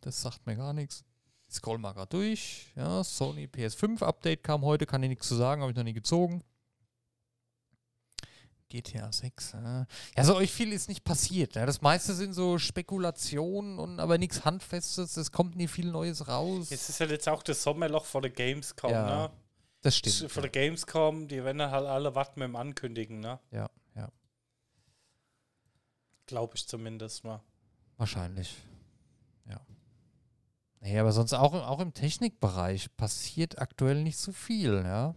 das 0.00 0.22
sagt 0.22 0.46
mir 0.46 0.56
gar 0.56 0.72
nichts. 0.72 1.04
Ich 1.48 1.54
scroll 1.54 1.78
mal 1.78 1.92
gerade 1.92 2.10
durch. 2.10 2.66
Ja, 2.76 3.02
Sony 3.04 3.44
PS5 3.46 4.02
Update 4.02 4.42
kam 4.42 4.62
heute, 4.64 4.84
kann 4.86 5.02
ich 5.02 5.08
nichts 5.08 5.28
zu 5.28 5.34
sagen, 5.36 5.62
habe 5.62 5.70
ich 5.70 5.76
noch 5.76 5.84
nie 5.84 5.92
gezogen. 5.94 6.42
GTA 8.68 9.10
6. 9.10 9.52
Ja, 9.52 9.86
ja 10.14 10.24
so 10.24 10.36
euch 10.36 10.52
viel 10.52 10.72
ist 10.74 10.88
nicht 10.88 11.02
passiert. 11.02 11.54
Ja. 11.54 11.64
Das 11.64 11.80
meiste 11.80 12.14
sind 12.14 12.34
so 12.34 12.58
Spekulationen 12.58 13.78
und 13.78 13.98
aber 13.98 14.18
nichts 14.18 14.44
Handfestes. 14.44 15.16
Es 15.16 15.32
kommt 15.32 15.56
nie 15.56 15.68
viel 15.68 15.90
Neues 15.90 16.28
raus. 16.28 16.68
Jetzt 16.68 16.90
ist 16.90 17.00
ja 17.00 17.06
jetzt 17.06 17.28
auch 17.30 17.42
das 17.42 17.62
Sommerloch 17.62 18.04
vor 18.04 18.20
der 18.20 18.30
Gamescom, 18.30 18.90
Ja. 18.90 19.06
ne? 19.28 19.30
Das 19.80 19.96
stimmt. 19.96 20.30
Von 20.30 20.42
der 20.42 20.50
Gamescom, 20.50 21.28
die 21.28 21.42
werden 21.44 21.58
dann 21.58 21.70
halt 21.70 21.86
alle 21.86 22.14
was 22.14 22.28
mit 22.36 22.42
dem 22.48 22.56
Ankündigen, 22.56 23.20
ne? 23.20 23.38
Ja. 23.52 23.70
Glaube 26.28 26.56
ich 26.56 26.68
zumindest 26.68 27.24
mal. 27.24 27.42
Wahrscheinlich. 27.96 28.54
Ja. 29.48 29.60
Nee, 30.80 30.98
aber 30.98 31.10
sonst 31.10 31.32
auch, 31.32 31.54
auch 31.54 31.80
im 31.80 31.94
Technikbereich 31.94 32.94
passiert 32.98 33.58
aktuell 33.58 34.02
nicht 34.02 34.18
so 34.18 34.32
viel, 34.32 34.74
ja. 34.74 35.14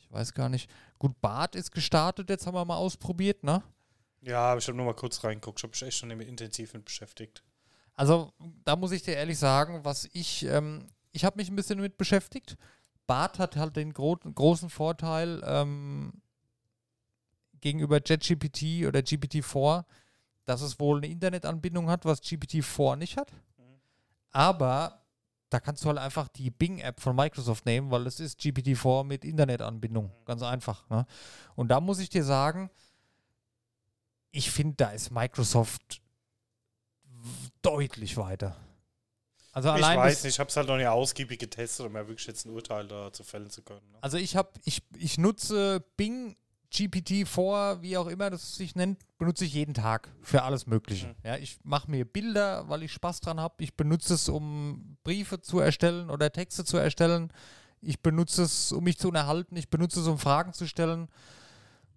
Ich 0.00 0.10
weiß 0.10 0.34
gar 0.34 0.48
nicht. 0.48 0.68
Gut, 0.98 1.20
Bart 1.20 1.54
ist 1.54 1.70
gestartet, 1.70 2.28
jetzt 2.28 2.44
haben 2.44 2.54
wir 2.54 2.64
mal 2.64 2.76
ausprobiert, 2.76 3.44
ne? 3.44 3.62
Ja, 4.20 4.56
ich 4.56 4.66
habe 4.66 4.76
nur 4.76 4.86
mal 4.86 4.94
kurz 4.94 5.22
reingeguckt. 5.22 5.60
Ich 5.60 5.62
habe 5.62 5.70
mich 5.70 5.82
echt 5.82 5.98
schon 5.98 6.10
intensiv 6.10 6.74
mit 6.74 6.84
beschäftigt. 6.84 7.44
Also, 7.94 8.32
da 8.64 8.74
muss 8.74 8.90
ich 8.90 9.02
dir 9.02 9.14
ehrlich 9.14 9.38
sagen, 9.38 9.84
was 9.84 10.08
ich, 10.12 10.44
ähm, 10.44 10.88
ich 11.12 11.24
habe 11.24 11.36
mich 11.36 11.50
ein 11.50 11.56
bisschen 11.56 11.78
damit 11.78 11.96
beschäftigt. 11.96 12.56
Bart 13.06 13.38
hat 13.38 13.54
halt 13.54 13.76
den 13.76 13.92
gro 13.92 14.16
großen 14.16 14.70
Vorteil 14.70 15.40
ähm, 15.46 16.20
gegenüber 17.60 18.00
JetGPT 18.04 18.86
oder 18.86 19.00
GPT-4, 19.00 19.84
dass 20.44 20.60
es 20.62 20.78
wohl 20.80 20.98
eine 20.98 21.08
Internetanbindung 21.08 21.88
hat, 21.90 22.04
was 22.04 22.22
GPT-4 22.22 22.96
nicht 22.96 23.16
hat. 23.16 23.32
Aber 24.30 25.02
da 25.50 25.60
kannst 25.60 25.82
du 25.84 25.88
halt 25.88 25.98
einfach 25.98 26.28
die 26.28 26.50
Bing-App 26.50 27.00
von 27.00 27.16
Microsoft 27.16 27.64
nehmen, 27.66 27.90
weil 27.90 28.06
es 28.06 28.20
ist 28.20 28.38
GPT-4 28.40 29.04
mit 29.04 29.24
Internetanbindung. 29.24 30.10
Ganz 30.26 30.42
einfach. 30.42 30.88
Ne? 30.90 31.06
Und 31.54 31.68
da 31.68 31.80
muss 31.80 31.98
ich 31.98 32.10
dir 32.10 32.24
sagen, 32.24 32.70
ich 34.30 34.50
finde, 34.50 34.76
da 34.76 34.90
ist 34.90 35.10
Microsoft 35.10 36.02
deutlich 37.62 38.16
weiter. 38.16 38.56
Also 39.52 39.68
ich 39.70 39.74
allein 39.74 39.98
weiß 39.98 40.14
das- 40.16 40.24
nicht, 40.24 40.34
ich 40.34 40.40
habe 40.40 40.50
es 40.50 40.56
halt 40.56 40.68
noch 40.68 40.76
nicht 40.76 40.86
ausgiebig 40.86 41.38
getestet, 41.40 41.86
um 41.86 41.94
ja 41.96 42.06
wirklich 42.06 42.26
jetzt 42.26 42.44
ein 42.46 42.50
Urteil 42.50 42.86
dazu 42.86 43.24
fällen 43.24 43.50
zu 43.50 43.62
können. 43.62 43.90
Ne? 43.90 43.98
Also 44.02 44.18
ich 44.18 44.36
habe, 44.36 44.50
ich, 44.64 44.82
ich 44.96 45.18
nutze 45.18 45.84
Bing 45.96 46.36
GPT-4, 46.72 47.82
wie 47.82 47.96
auch 47.96 48.06
immer 48.08 48.30
das 48.30 48.56
sich 48.56 48.74
nennt, 48.74 48.98
benutze 49.16 49.44
ich 49.44 49.54
jeden 49.54 49.74
Tag 49.74 50.12
für 50.20 50.42
alles 50.42 50.66
Mögliche. 50.66 51.08
Mhm. 51.08 51.14
Ja, 51.24 51.36
ich 51.36 51.58
mache 51.64 51.90
mir 51.90 52.04
Bilder, 52.04 52.68
weil 52.68 52.82
ich 52.82 52.92
Spaß 52.92 53.20
dran 53.20 53.40
habe. 53.40 53.62
Ich 53.64 53.74
benutze 53.74 54.14
es, 54.14 54.28
um 54.28 54.96
Briefe 55.02 55.40
zu 55.40 55.60
erstellen 55.60 56.10
oder 56.10 56.30
Texte 56.30 56.64
zu 56.64 56.76
erstellen. 56.76 57.32
Ich 57.80 58.00
benutze 58.00 58.42
es, 58.42 58.72
um 58.72 58.84
mich 58.84 58.98
zu 58.98 59.08
unterhalten. 59.08 59.56
Ich 59.56 59.70
benutze 59.70 60.00
es, 60.00 60.06
um 60.06 60.18
Fragen 60.18 60.52
zu 60.52 60.66
stellen. 60.66 61.08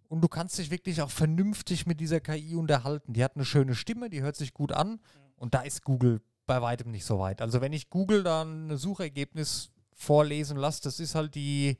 Und 0.07 0.21
du 0.21 0.27
kannst 0.27 0.57
dich 0.57 0.71
wirklich 0.71 1.01
auch 1.01 1.09
vernünftig 1.09 1.85
mit 1.85 1.99
dieser 1.99 2.19
KI 2.19 2.55
unterhalten. 2.55 3.13
Die 3.13 3.23
hat 3.23 3.35
eine 3.35 3.45
schöne 3.45 3.75
Stimme, 3.75 4.09
die 4.09 4.21
hört 4.21 4.35
sich 4.35 4.53
gut 4.53 4.71
an. 4.71 4.99
Und 5.35 5.53
da 5.53 5.61
ist 5.61 5.83
Google 5.83 6.21
bei 6.45 6.61
weitem 6.61 6.91
nicht 6.91 7.05
so 7.05 7.19
weit. 7.19 7.41
Also 7.41 7.61
wenn 7.61 7.73
ich 7.73 7.89
Google 7.89 8.23
dann 8.23 8.69
ein 8.69 8.77
Suchergebnis 8.77 9.71
vorlesen 9.93 10.57
lasse, 10.57 10.81
das 10.83 10.99
ist 10.99 11.15
halt 11.15 11.35
die 11.35 11.77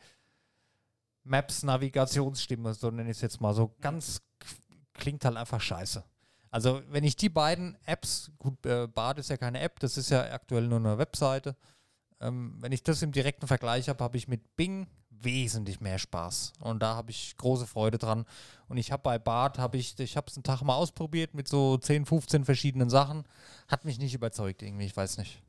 Maps-Navigationsstimme, 1.24 2.74
so 2.74 2.90
nenne 2.92 3.12
ich 3.12 3.18
es 3.18 3.22
jetzt 3.22 3.42
mal. 3.42 3.54
So 3.54 3.75
ganz 3.82 4.22
klingt 4.94 5.25
halt 5.25 5.38
einfach 5.38 5.62
scheiße. 5.62 6.04
Also 6.50 6.82
wenn 6.90 7.04
ich 7.04 7.16
die 7.16 7.30
beiden 7.30 7.78
Apps, 7.86 8.32
gut, 8.38 8.66
äh, 8.66 8.88
Bart 8.88 9.20
ist 9.20 9.30
ja 9.30 9.38
keine 9.38 9.62
App, 9.62 9.80
das 9.80 9.98
ist 9.98 10.10
ja 10.10 10.32
aktuell 10.34 10.68
nur 10.68 10.80
eine 10.80 10.98
Webseite. 10.98 11.56
Ähm, 12.20 12.58
wenn 12.60 12.72
ich 12.74 12.84
das 12.84 13.01
im 13.01 13.12
direkten 13.12 13.48
Vergleich 13.48 13.88
habe, 13.90 14.04
habe 14.04 14.18
ich 14.18 14.28
mit 14.28 14.56
Bing 14.58 14.88
wesentlich 15.10 15.80
mehr 15.80 15.98
Spaß. 15.98 16.54
Und 16.60 16.82
da 16.82 16.96
habe 16.96 17.12
ich 17.12 17.38
große 17.38 17.68
Freude 17.68 17.98
dran. 17.98 18.25
Und 18.68 18.78
ich 18.78 18.92
habe 18.92 19.04
bei 19.04 19.18
Bart, 19.18 19.60
habe 19.60 19.78
ich, 19.78 19.98
ich 20.00 20.18
habe 20.18 20.28
es 20.28 20.36
einen 20.36 20.44
Tag 20.44 20.62
mal 20.62 20.75
ausprobiert 20.75 21.34
mit 21.34 21.48
so 21.48 21.78
10, 21.78 22.06
15 22.06 22.46
verschiedenen 22.46 22.90
Sachen. 22.90 23.24
Hat 23.68 23.86
mich 23.86 24.00
nicht 24.00 24.13
überzeugt 24.13 24.62
irgendwie, 24.62 24.86
ich 24.86 24.98
weiß 24.98 25.18
nicht. 25.18 25.42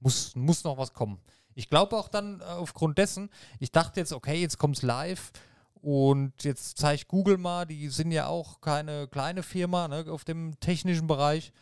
Muss, 0.00 0.34
muss 0.34 0.64
noch 0.64 0.78
was 0.78 0.92
kommen. 0.94 1.20
Ich 1.54 1.68
glaube 1.68 1.96
auch 1.96 2.08
dann 2.08 2.40
äh, 2.40 2.44
aufgrund 2.44 2.98
dessen, 2.98 3.30
ich 3.58 3.72
dachte 3.72 4.00
jetzt, 4.00 4.12
okay, 4.12 4.40
jetzt 4.40 4.58
kommt 4.58 4.76
es 4.76 4.82
live 4.82 5.32
und 5.74 6.44
jetzt 6.44 6.78
zeigt 6.78 7.08
Google 7.08 7.38
mal, 7.38 7.66
die 7.66 7.88
sind 7.88 8.12
ja 8.12 8.26
auch 8.26 8.60
keine 8.60 9.08
kleine 9.08 9.42
Firma 9.42 9.88
ne, 9.88 10.06
auf 10.08 10.24
dem 10.24 10.58
technischen 10.60 11.06
Bereich. 11.06 11.52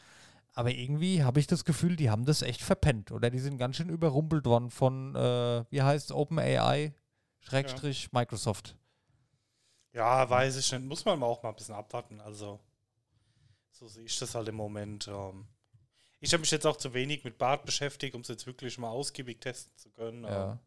Aber 0.52 0.70
irgendwie 0.70 1.22
habe 1.22 1.40
ich 1.40 1.46
das 1.46 1.64
Gefühl, 1.64 1.96
die 1.96 2.10
haben 2.10 2.24
das 2.24 2.42
echt 2.42 2.60
verpennt. 2.60 3.12
Oder 3.12 3.30
die 3.30 3.38
sind 3.38 3.56
ganz 3.56 3.76
schön 3.76 3.88
überrumpelt 3.88 4.44
worden 4.46 4.70
von, 4.70 5.14
äh, 5.14 5.64
wie 5.70 5.82
heißt 5.82 6.12
OpenAI, 6.12 6.92
Schrägstrich 7.38 8.12
Microsoft. 8.12 8.76
Ja, 9.92 10.28
weiß 10.28 10.56
ich 10.56 10.70
nicht. 10.72 10.84
Muss 10.84 11.04
man 11.04 11.22
auch 11.22 11.42
mal 11.42 11.50
ein 11.50 11.54
bisschen 11.54 11.74
abwarten. 11.74 12.20
Also, 12.20 12.60
so 13.70 13.88
sehe 13.88 14.04
ich 14.04 14.18
das 14.18 14.34
halt 14.34 14.48
im 14.48 14.56
Moment. 14.56 15.08
Ähm. 15.08 15.46
Ich 16.20 16.32
habe 16.32 16.42
mich 16.42 16.50
jetzt 16.50 16.66
auch 16.66 16.76
zu 16.76 16.92
wenig 16.92 17.24
mit 17.24 17.38
Bart 17.38 17.64
beschäftigt, 17.64 18.14
um 18.14 18.20
es 18.20 18.28
jetzt 18.28 18.46
wirklich 18.46 18.76
mal 18.78 18.90
ausgiebig 18.90 19.40
testen 19.40 19.76
zu 19.76 19.90
können. 19.90 20.24
Ja. 20.24 20.58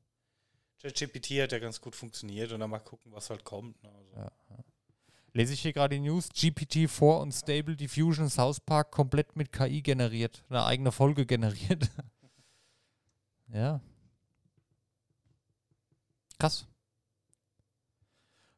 ChatGPT 0.82 1.42
hat 1.42 1.52
ja 1.52 1.60
ganz 1.60 1.80
gut 1.80 1.96
funktioniert 1.96 2.52
und 2.52 2.60
dann 2.60 2.70
mal 2.70 2.80
gucken, 2.80 3.12
was 3.14 3.30
halt 3.30 3.44
kommt. 3.46 3.82
Ne? 3.84 3.90
Also. 3.90 4.16
Ja, 4.16 4.32
Lese 5.36 5.54
ich 5.54 5.62
hier 5.62 5.74
gerade 5.74 5.96
die 5.96 6.02
News, 6.02 6.30
GPT-4 6.30 7.22
und 7.22 7.32
Stable 7.32 7.76
Diffusion 7.76 8.30
South 8.30 8.60
Park 8.60 8.92
komplett 8.92 9.36
mit 9.36 9.52
KI 9.52 9.82
generiert. 9.82 10.44
Eine 10.50 10.64
eigene 10.66 10.92
Folge 10.92 11.26
generiert. 11.26 11.90
ja. 13.48 13.82
Krass. 16.38 16.68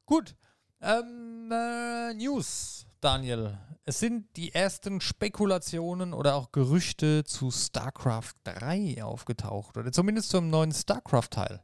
Gut. 0.06 0.36
Ähm, 0.82 1.50
äh, 1.52 2.14
News, 2.14 2.86
Daniel. 3.00 3.58
Es 3.88 4.00
sind 4.00 4.36
die 4.36 4.54
ersten 4.54 5.00
Spekulationen 5.00 6.14
oder 6.14 6.36
auch 6.36 6.52
Gerüchte 6.52 7.24
zu 7.24 7.52
StarCraft 7.52 8.34
3 8.44 9.04
aufgetaucht. 9.04 9.78
Oder 9.78 9.92
zumindest 9.92 10.30
zum 10.30 10.50
neuen 10.50 10.72
StarCraft-Teil. 10.72 11.62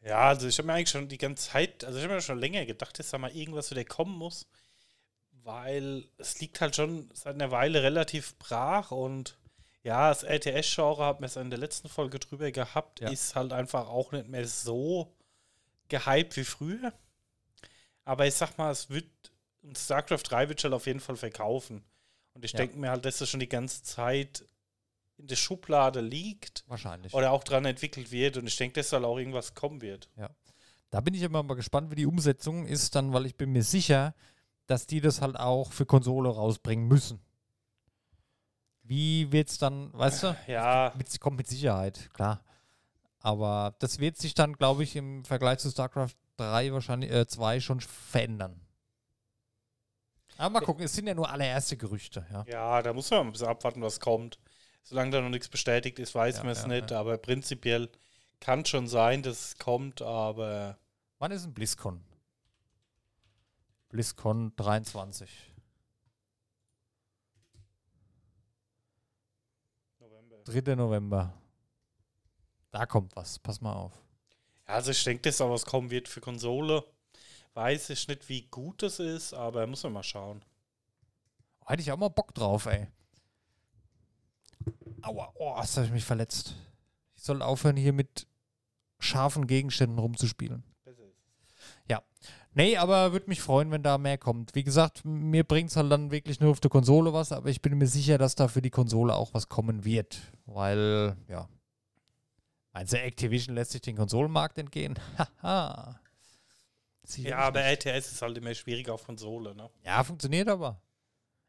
Ja, 0.00 0.28
also 0.28 0.46
ich 0.48 0.58
habe 0.58 0.66
mir 0.66 0.74
eigentlich 0.74 0.90
schon 0.90 1.08
die 1.08 1.18
ganze 1.18 1.50
Zeit, 1.50 1.84
also 1.84 1.98
ich 1.98 2.04
habe 2.04 2.14
mir 2.14 2.20
schon 2.20 2.38
länger 2.38 2.64
gedacht, 2.66 2.98
dass 2.98 3.10
da 3.10 3.18
mal 3.18 3.34
irgendwas 3.34 3.70
wieder 3.70 3.84
kommen 3.84 4.16
muss, 4.16 4.46
weil 5.44 6.08
es 6.18 6.40
liegt 6.40 6.60
halt 6.60 6.76
schon 6.76 7.08
seit 7.14 7.34
einer 7.34 7.50
Weile 7.50 7.82
relativ 7.82 8.36
brach 8.38 8.90
und 8.90 9.36
ja, 9.84 10.08
das 10.08 10.22
RTS-Genre, 10.22 11.04
hat 11.04 11.20
man 11.20 11.26
es 11.26 11.36
in 11.36 11.50
der 11.50 11.58
letzten 11.58 11.88
Folge 11.88 12.20
drüber 12.20 12.50
gehabt, 12.52 13.00
Ja. 13.00 13.10
ist 13.10 13.34
halt 13.34 13.52
einfach 13.52 13.88
auch 13.88 14.12
nicht 14.12 14.28
mehr 14.28 14.46
so 14.46 15.12
gehypt 15.88 16.36
wie 16.36 16.44
früher. 16.44 16.92
Aber 18.04 18.26
ich 18.26 18.34
sag 18.34 18.56
mal, 18.58 18.70
es 18.70 18.90
wird, 18.90 19.31
und 19.62 19.78
StarCraft 19.78 20.22
3 20.24 20.48
wird 20.48 20.60
schon 20.60 20.72
auf 20.74 20.86
jeden 20.86 21.00
Fall 21.00 21.16
verkaufen. 21.16 21.84
Und 22.34 22.44
ich 22.44 22.52
Ja. 22.52 22.58
denke 22.58 22.78
mir 22.78 22.90
halt, 22.90 23.04
dass 23.04 23.18
das 23.18 23.28
schon 23.30 23.40
die 23.40 23.48
ganze 23.48 23.82
Zeit 23.82 24.44
in 25.18 25.26
der 25.26 25.36
Schublade 25.36 26.00
liegt 26.00 26.64
Wahrscheinlich. 26.66 27.12
oder 27.14 27.30
auch 27.30 27.44
dran 27.44 27.64
entwickelt 27.64 28.10
wird 28.10 28.36
und 28.38 28.46
ich 28.46 28.56
denke, 28.56 28.74
dass 28.80 28.90
da 28.90 29.02
auch 29.04 29.18
irgendwas 29.18 29.54
kommen 29.54 29.80
wird. 29.82 30.08
Da 30.90 31.00
bin 31.00 31.14
ich 31.14 31.22
immer 31.22 31.42
mal 31.42 31.54
gespannt, 31.54 31.90
wie 31.90 31.94
die 31.96 32.06
Umsetzung 32.06 32.66
ist, 32.66 32.94
dann, 32.94 33.12
weil 33.12 33.26
ich 33.26 33.36
bin 33.36 33.50
mir 33.52 33.62
sicher, 33.62 34.14
dass 34.66 34.86
die 34.86 35.00
das 35.00 35.20
halt 35.20 35.36
auch 35.38 35.72
für 35.72 35.86
Konsole 35.86 36.28
rausbringen 36.30 36.86
müssen. 36.88 37.20
Wie 38.82 39.30
wird 39.30 39.48
es 39.48 39.58
dann, 39.58 39.92
weißt 39.92 40.22
du? 40.24 40.36
Ja, 40.48 40.92
Mit, 40.96 41.18
kommt 41.20 41.36
mit 41.36 41.46
Sicherheit, 41.46 42.10
klar. 42.14 42.42
Aber 43.20 43.74
das 43.78 44.00
wird 44.00 44.16
sich 44.16 44.34
dann, 44.34 44.54
glaube 44.54 44.82
ich, 44.82 44.96
im 44.96 45.24
Vergleich 45.24 45.58
zu 45.60 45.70
StarCraft 45.70 46.14
3 46.36 46.72
wahrscheinlich, 46.72 47.10
äh, 47.12 47.26
2 47.26 47.60
schon 47.60 47.80
verändern. 47.80 48.60
Aber 50.42 50.58
mal 50.58 50.60
gucken, 50.60 50.84
es 50.84 50.92
sind 50.92 51.06
ja 51.06 51.14
nur 51.14 51.30
allererste 51.30 51.76
Gerüchte, 51.76 52.26
ja. 52.32 52.44
ja, 52.48 52.82
da 52.82 52.92
muss 52.92 53.08
man 53.12 53.20
ein 53.28 53.30
bisschen 53.32 53.46
abwarten, 53.46 53.80
was 53.80 54.00
kommt. 54.00 54.40
Solange 54.82 55.12
da 55.12 55.20
noch 55.20 55.28
nichts 55.28 55.48
bestätigt 55.48 56.00
ist, 56.00 56.16
weiß 56.16 56.38
Ja, 56.38 56.42
man 56.42 56.52
es 56.52 56.62
ja, 56.62 56.68
nicht, 56.68 56.90
aber 56.90 57.16
prinzipiell 57.16 57.88
kann 58.40 58.64
schon 58.64 58.88
sein, 58.88 59.22
dass 59.22 59.46
es 59.46 59.58
kommt, 59.58 60.02
aber 60.02 60.76
Wann 61.20 61.30
ist 61.30 61.44
ein 61.44 61.54
BlizzCon? 61.54 62.02
BlizzCon 63.90 64.52
23. 64.56 65.30
November. 70.00 70.36
3. 70.44 70.74
November. 70.74 71.34
Da 72.72 72.86
kommt 72.86 73.14
was, 73.14 73.38
pass 73.38 73.60
mal 73.60 73.74
auf. 73.74 73.92
Ja, 74.66 74.74
also 74.74 74.90
ich 74.90 75.04
denke, 75.04 75.22
dass 75.22 75.36
da 75.36 75.48
was 75.48 75.64
kommen 75.64 75.90
wird 75.90 76.08
für 76.08 76.20
Konsole. 76.20 76.82
Weiß 77.54 77.90
ich 77.90 78.08
nicht, 78.08 78.28
wie 78.28 78.42
gut 78.48 78.82
es 78.82 78.98
ist, 78.98 79.34
aber 79.34 79.66
muss 79.66 79.82
man 79.82 79.92
mal 79.92 80.02
schauen. 80.02 80.42
Hätte 81.66 81.82
ich 81.82 81.92
auch 81.92 81.98
mal 81.98 82.08
Bock 82.08 82.34
drauf, 82.34 82.66
ey. 82.66 82.88
Aua, 85.02 85.32
oh, 85.34 85.56
hast 85.56 85.76
du 85.76 85.82
mich 85.88 86.04
verletzt. 86.04 86.54
Ich 87.16 87.22
soll 87.22 87.42
aufhören, 87.42 87.76
hier 87.76 87.92
mit 87.92 88.26
scharfen 88.98 89.46
Gegenständen 89.46 89.98
rumzuspielen. 89.98 90.64
Nee, 92.54 92.76
aber 92.76 93.12
würde 93.12 93.28
mich 93.28 93.40
freuen, 93.40 93.70
wenn 93.70 93.82
da 93.82 93.96
mehr 93.96 94.18
kommt. 94.18 94.54
Wie 94.54 94.62
gesagt, 94.62 95.04
mir 95.04 95.42
bringt 95.42 95.70
es 95.70 95.76
halt 95.76 95.90
dann 95.90 96.10
wirklich 96.10 96.38
nur 96.40 96.50
auf 96.50 96.60
der 96.60 96.70
Konsole 96.70 97.12
was, 97.14 97.32
aber 97.32 97.48
ich 97.48 97.62
bin 97.62 97.78
mir 97.78 97.86
sicher, 97.86 98.18
dass 98.18 98.34
da 98.34 98.46
für 98.46 98.60
die 98.60 98.70
Konsole 98.70 99.14
auch 99.14 99.32
was 99.32 99.48
kommen 99.48 99.84
wird. 99.84 100.20
Weil, 100.44 101.16
ja. 101.28 101.48
Meinst 102.74 102.92
du, 102.92 103.00
Activision 103.00 103.54
lässt 103.54 103.70
sich 103.72 103.80
den 103.80 103.96
Konsolenmarkt 103.96 104.58
entgehen? 104.58 104.98
Haha. 105.42 105.98
Ja, 107.16 107.38
aber 107.38 107.60
nicht. 107.62 107.84
RTS 107.86 108.12
ist 108.12 108.22
halt 108.22 108.38
immer 108.38 108.54
schwieriger 108.54 108.94
auf 108.94 109.04
Konsole, 109.04 109.54
ne? 109.54 109.68
Ja, 109.84 110.02
funktioniert 110.04 110.48
aber. 110.48 110.80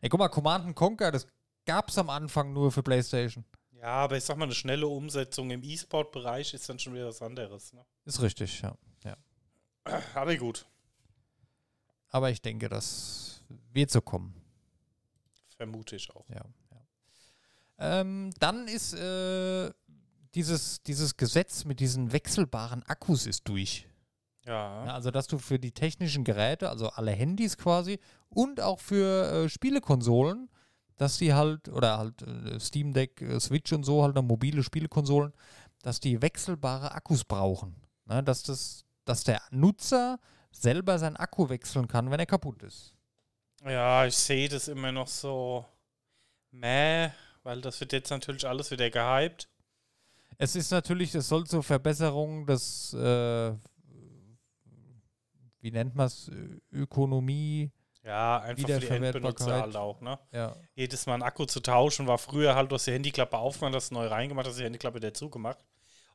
Ey, 0.02 0.10
guck 0.10 0.20
mal, 0.20 0.28
Command 0.30 0.76
Conquer, 0.76 1.12
das 1.12 1.28
gab 1.66 1.90
es 1.90 1.98
am 1.98 2.10
Anfang 2.10 2.52
nur 2.54 2.72
für 2.72 2.84
PlayStation. 2.84 3.46
Ja, 3.72 3.90
aber 3.90 4.18
ich 4.18 4.24
sag 4.24 4.38
mal, 4.38 4.46
eine 4.46 4.56
schnelle 4.56 4.88
Umsetzung 4.88 5.52
im 5.52 5.62
E-Sport-Bereich 5.64 6.54
ist 6.54 6.68
dann 6.70 6.80
schon 6.80 6.94
wieder 6.94 7.08
was 7.08 7.22
anderes. 7.22 7.74
Ne? 7.74 7.86
Ist 8.06 8.22
richtig, 8.22 8.62
ja. 8.62 8.76
ja. 9.04 9.16
Aber 10.16 10.36
gut, 10.38 10.66
Aber 12.10 12.30
ich 12.32 12.42
denke, 12.42 12.70
das 12.70 13.44
wird 13.74 13.92
so 13.92 14.02
kommen. 14.02 14.34
vermute 15.58 15.96
ich 15.96 16.10
auch. 16.12 16.28
Ja, 16.30 16.46
ja. 16.72 18.00
Ähm, 18.02 18.32
dann 18.40 18.68
ist 18.68 18.94
äh, 18.94 19.72
dieses, 20.34 20.82
dieses 20.84 21.18
Gesetz 21.18 21.66
mit 21.66 21.80
diesen 21.80 22.12
wechselbaren 22.12 22.84
Akkus 22.84 23.26
ist 23.28 23.48
durch. 23.48 23.88
Ja. 24.46 24.86
Ja, 24.86 24.94
also, 24.94 25.12
dass 25.12 25.28
du 25.28 25.38
für 25.38 25.60
die 25.60 25.72
technischen 25.72 26.24
Geräte, 26.24 26.70
also 26.70 26.90
alle 26.90 27.12
Handys 27.12 27.58
quasi 27.58 28.00
und 28.30 28.60
auch 28.60 28.80
für 28.80 29.46
äh, 29.46 29.50
Spielekonsolen, 29.50 30.50
dass 30.98 31.18
die 31.18 31.34
halt, 31.34 31.70
oder 31.70 31.98
halt 31.98 32.22
äh, 32.22 32.60
Steam 32.60 32.94
Deck, 32.94 33.22
äh, 33.22 33.40
Switch 33.40 33.72
und 33.72 33.84
so, 33.84 34.04
halt 34.04 34.16
noch 34.16 34.24
mobile 34.24 34.64
Spielekonsolen, 34.64 35.34
dass 35.82 36.00
die 36.00 36.22
wechselbare 36.22 36.92
Akkus 36.92 37.24
brauchen. 37.24 37.76
Ne, 38.06 38.22
dass, 38.22 38.44
das, 38.44 38.86
dass 39.06 39.24
der 39.24 39.42
Nutzer 39.52 40.20
selber 40.52 41.00
seinen 41.00 41.16
Akku 41.16 41.48
wechseln 41.50 41.88
kann, 41.88 42.12
wenn 42.12 42.20
er 42.20 42.26
kaputt 42.26 42.62
ist. 42.64 42.94
Ja, 43.64 44.06
ich 44.06 44.18
sehe 44.18 44.50
das 44.50 44.68
immer 44.68 44.92
noch 44.92 45.08
so 45.08 45.66
meh, 46.52 47.10
weil 47.44 47.62
das 47.62 47.80
wird 47.80 47.94
jetzt 47.94 48.10
natürlich 48.10 48.46
alles 48.46 48.72
wieder 48.72 48.90
gehypt. 48.90 49.48
Es 50.38 50.56
ist 50.56 50.72
natürlich, 50.72 51.16
es 51.16 51.30
soll 51.30 51.46
zur 51.46 51.64
Verbesserung 51.64 52.46
des, 52.46 52.94
äh, 52.94 53.54
wie 55.64 55.72
nennt 55.72 55.96
man 55.96 56.08
es, 56.08 56.30
Ökonomie, 56.72 57.72
Ja, 58.04 58.42
einfach 58.42 58.68
für 58.68 58.80
die 58.82 58.88
Endbenutzer 58.88 59.62
halt 59.62 59.76
auch, 59.78 60.02
ne? 60.02 60.20
ja, 60.34 60.56
Jedes 60.76 61.06
Mal 61.06 61.14
einen 61.14 61.24
Akku 61.24 61.46
zu 61.46 61.62
tauschen, 61.62 62.06
war 62.06 62.18
früher 62.18 62.54
halt, 62.54 62.70
du 62.70 62.76
hast 62.76 62.86
die 62.86 62.92
Handyklappe 62.92 63.38
aufgemacht, 63.38 63.74
hast 63.76 63.92
neu 63.92 64.08
reingemacht, 64.08 64.46
hast 64.46 64.60
die 64.60 64.66
Handyklappe 64.66 64.98
wieder 64.98 65.14
zugemacht. 65.14 65.64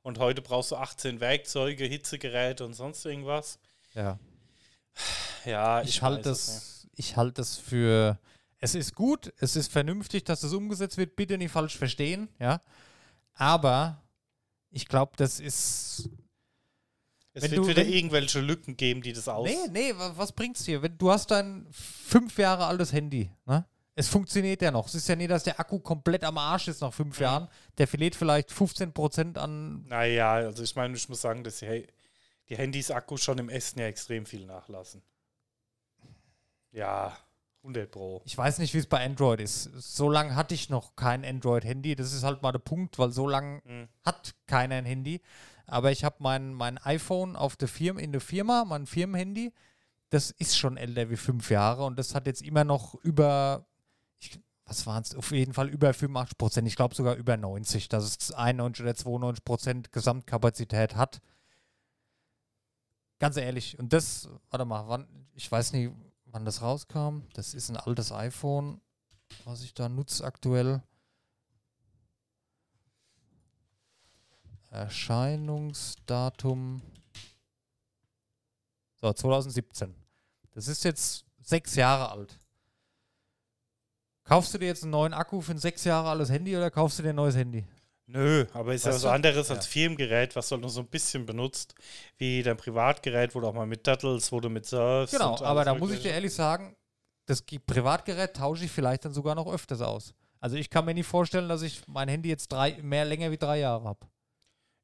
Und 0.03 0.19
heute 0.19 0.43
brauchst 0.43 0.71
du 0.71 0.77
18 0.77 1.21
Werkzeuge, 1.21 1.85
Hitzegeräte 1.85 2.65
und 2.65 2.75
sonst 2.75 3.05
irgendwas. 3.05 3.59
ja. 3.95 4.19
Ja, 5.45 5.81
Ich, 5.83 5.91
ich, 5.91 6.03
halte 6.03 6.29
das, 6.29 6.89
ich 6.95 7.17
halte 7.17 7.35
das 7.35 7.57
für, 7.57 8.19
es 8.59 8.75
ist 8.75 8.95
gut, 8.95 9.33
es 9.39 9.57
ist 9.57 9.73
vernünftig, 9.73 10.25
dass 10.25 10.41
das 10.41 10.53
umgesetzt 10.53 10.99
wird, 10.99 11.17
bitte 11.17 11.39
nicht 11.39 11.53
falsch 11.53 11.79
verstehen, 11.79 12.29
ja, 12.41 12.61
aber 13.35 14.03
ich 14.71 14.89
glaube, 14.89 15.13
das 15.17 15.39
ist, 15.39 16.11
Es 17.39 17.45
wenn 17.45 17.51
wird 17.53 17.61
du- 17.65 17.69
wieder 17.69 17.83
wenn- 17.87 17.93
irgendwelche 17.93 18.41
Lücken 18.41 18.77
geben, 18.77 19.03
die 19.03 19.13
das 19.13 19.27
aus. 19.29 19.49
nee, 19.49 19.57
nee, 19.71 19.95
wa- 19.97 20.13
was 20.17 20.33
bringt's 20.33 20.65
dir, 20.65 20.83
wenn 20.83 20.97
du 20.99 21.11
hast 21.11 21.31
dein 21.31 21.67
fünf 21.71 22.39
Jahre 22.39 22.67
altes 22.67 22.93
Handy, 22.93 23.31
ne? 23.47 23.67
Es 23.95 24.07
funktioniert 24.09 24.63
ja 24.63 24.71
noch. 24.71 24.87
Es 24.87 24.95
ist 24.95 25.09
ja 25.09 25.17
nicht, 25.17 25.29
dass 25.31 25.43
der 25.43 25.59
Akku 25.59 25.81
komplett 25.81 26.23
am 26.23 26.39
Arsch 26.39 26.69
ist 26.69 26.83
nach 26.83 26.93
fünf 26.93 27.19
Mhm. 27.19 27.23
Jahren. 27.25 27.49
Der 27.79 27.89
verliert 27.89 28.15
vielleicht 28.15 28.53
15% 28.53 29.37
an 29.39 29.83
Naja, 29.89 30.35
also 30.35 30.63
ich 30.63 30.77
meine, 30.77 30.97
ich 30.97 31.09
muss 31.09 31.21
sagen, 31.21 31.43
dass 31.43 31.59
die, 31.59 31.85
die 32.49 32.57
Handys 32.57 32.93
Akku 32.93 33.17
schon 33.17 33.39
im 33.39 33.49
Essen 33.49 33.81
ja 33.81 33.87
extrem 33.87 34.25
viel 34.25 34.47
nachlassen. 34.47 35.03
Ja, 36.71 37.17
100 37.63 37.91
Pro. 37.91 38.23
Ich 38.25 38.37
weiß 38.37 38.59
nicht, 38.59 38.73
wie 38.75 38.79
es 38.79 38.87
bei 38.87 39.05
Android 39.05 39.41
ist. 39.41 39.65
So 39.75 40.09
lange 40.09 40.37
hatte 40.37 40.55
ich 40.55 40.71
noch 40.71 40.95
kein 40.97 41.25
Android-Handy. 41.25 41.97
Das 41.97 42.13
ist 42.13 42.23
halt 42.23 42.41
mal 42.43 42.53
der 42.53 42.59
Punkt, 42.61 42.99
weil 42.99 43.11
so 43.11 43.27
lange 43.27 43.63
Mhm. 43.65 43.89
hat 44.05 44.35
keiner 44.47 44.77
ein 44.77 44.85
Handy. 44.85 45.21
Aber 45.69 45.93
ich 45.93 46.03
habe 46.03 46.17
mein, 46.21 46.55
mein 46.55 46.79
iPhone 46.79 47.37
auf 47.37 47.57
der 47.57 47.69
Firma, 47.69 48.01
in 48.01 48.13
der 48.13 48.21
Firma, 48.23 48.65
mein 48.65 48.87
Firmenhandy. 48.87 49.53
Das 50.11 50.31
ist 50.31 50.57
schon 50.57 50.79
älter 50.79 51.11
wie 51.11 51.17
fünf 51.17 51.51
Jahre 51.51 51.85
und 51.85 51.99
das 51.99 52.15
hat 52.15 52.27
jetzt 52.27 52.41
immer 52.41 52.65
noch 52.65 52.95
über, 52.95 53.67
ich, 54.19 54.41
was 54.65 54.87
waren 54.87 55.03
es, 55.03 55.15
auf 55.15 55.31
jeden 55.31 55.53
Fall 55.53 55.69
über 55.69 55.93
85 55.93 56.39
Prozent. 56.39 56.69
Ich 56.69 56.77
glaube 56.77 56.95
sogar 56.95 57.17
über 57.17 57.37
90, 57.37 57.91
dass 57.91 58.05
es 58.05 58.33
91 58.33 58.83
oder 58.83 58.95
92 58.95 59.45
Prozent 59.45 59.93
Gesamtkapazität 59.93 60.97
hat. 60.97 61.21
Ganz 63.19 63.37
ehrlich. 63.37 63.79
Und 63.79 63.93
das, 63.93 64.31
warte 64.49 64.65
mal, 64.65 64.89
wann, 64.89 65.07
ich 65.35 65.51
weiß 65.51 65.75
nicht, 65.75 65.93
wann 66.27 66.47
das 66.47 66.63
rauskam. 66.63 67.23
Das 67.35 67.53
ist 67.53 67.69
ein 67.69 67.77
altes 67.77 68.11
iPhone, 68.11 68.81
was 69.45 69.63
ich 69.63 69.75
da 69.75 69.91
nutze 69.91 70.25
aktuell. 70.25 70.83
Erscheinungsdatum. 74.71 76.83
So, 79.01 79.13
2017. 79.13 79.95
Das 80.55 80.69
ist 80.69 80.85
jetzt 80.85 81.25
sechs 81.43 81.75
Jahre 81.77 82.11
alt. 82.11 82.39
Kaufst 84.25 84.53
du 84.53 84.59
dir 84.59 84.67
jetzt 84.67 84.83
einen 84.83 84.91
neuen 84.91 85.15
Akku 85.15 85.41
für 85.41 85.53
ein 85.53 85.59
sechs 85.59 85.85
Jahre 85.85 86.11
altes 86.11 86.31
Handy 86.31 86.57
oder 86.57 86.71
kaufst 86.71 86.99
du 86.99 87.03
dir 87.03 87.11
ein 87.11 87.17
neues 87.17 87.37
Handy? 87.37 87.65
Nö, 88.07 88.47
aber 88.55 88.75
ist 88.75 88.87
ja 88.87 88.93
was 88.93 89.03
du? 89.03 89.09
anderes 89.09 89.51
als 89.51 89.67
Ja. 89.67 89.71
Firmengerät, 89.71 90.35
was 90.35 90.49
du 90.49 90.57
nur 90.57 90.71
so 90.71 90.81
ein 90.81 90.89
bisschen 90.89 91.27
benutzt, 91.27 91.75
wie 92.17 92.43
dein 92.43 92.57
Privatgerät, 92.57 93.35
wo 93.35 93.41
du 93.41 93.47
auch 93.47 93.55
mal 93.55 93.67
mit 93.67 93.87
dattelst, 93.87 94.33
wo 94.33 94.41
du 94.41 94.49
mit 94.49 94.65
surfst. 94.67 95.13
Genau, 95.15 95.39
aber 95.43 95.65
da 95.65 95.75
muss 95.75 95.91
ich 95.93 96.01
dir 96.03 96.13
ehrlich 96.13 96.35
sagen, 96.35 96.75
das 97.27 97.45
Ge- 97.45 97.59
Privatgerät 97.59 98.35
tausche 98.35 98.65
ich 98.65 98.71
vielleicht 98.71 99.05
dann 99.05 99.13
sogar 99.13 99.35
noch 99.35 99.47
öfters 99.53 99.83
aus. 99.83 100.15
Also 100.41 100.57
ich 100.57 100.71
kann 100.71 100.85
mir 100.87 100.95
nicht 100.95 101.07
vorstellen, 101.07 101.49
dass 101.49 101.63
ich 101.63 101.87
mein 101.87 102.09
Handy 102.09 102.29
jetzt 102.31 102.51
drei, 102.51 102.81
mehr 102.83 103.05
länger 103.05 103.31
wie 103.31 103.39
drei 103.39 103.59
Jahre 103.61 103.85
habe. 103.85 104.07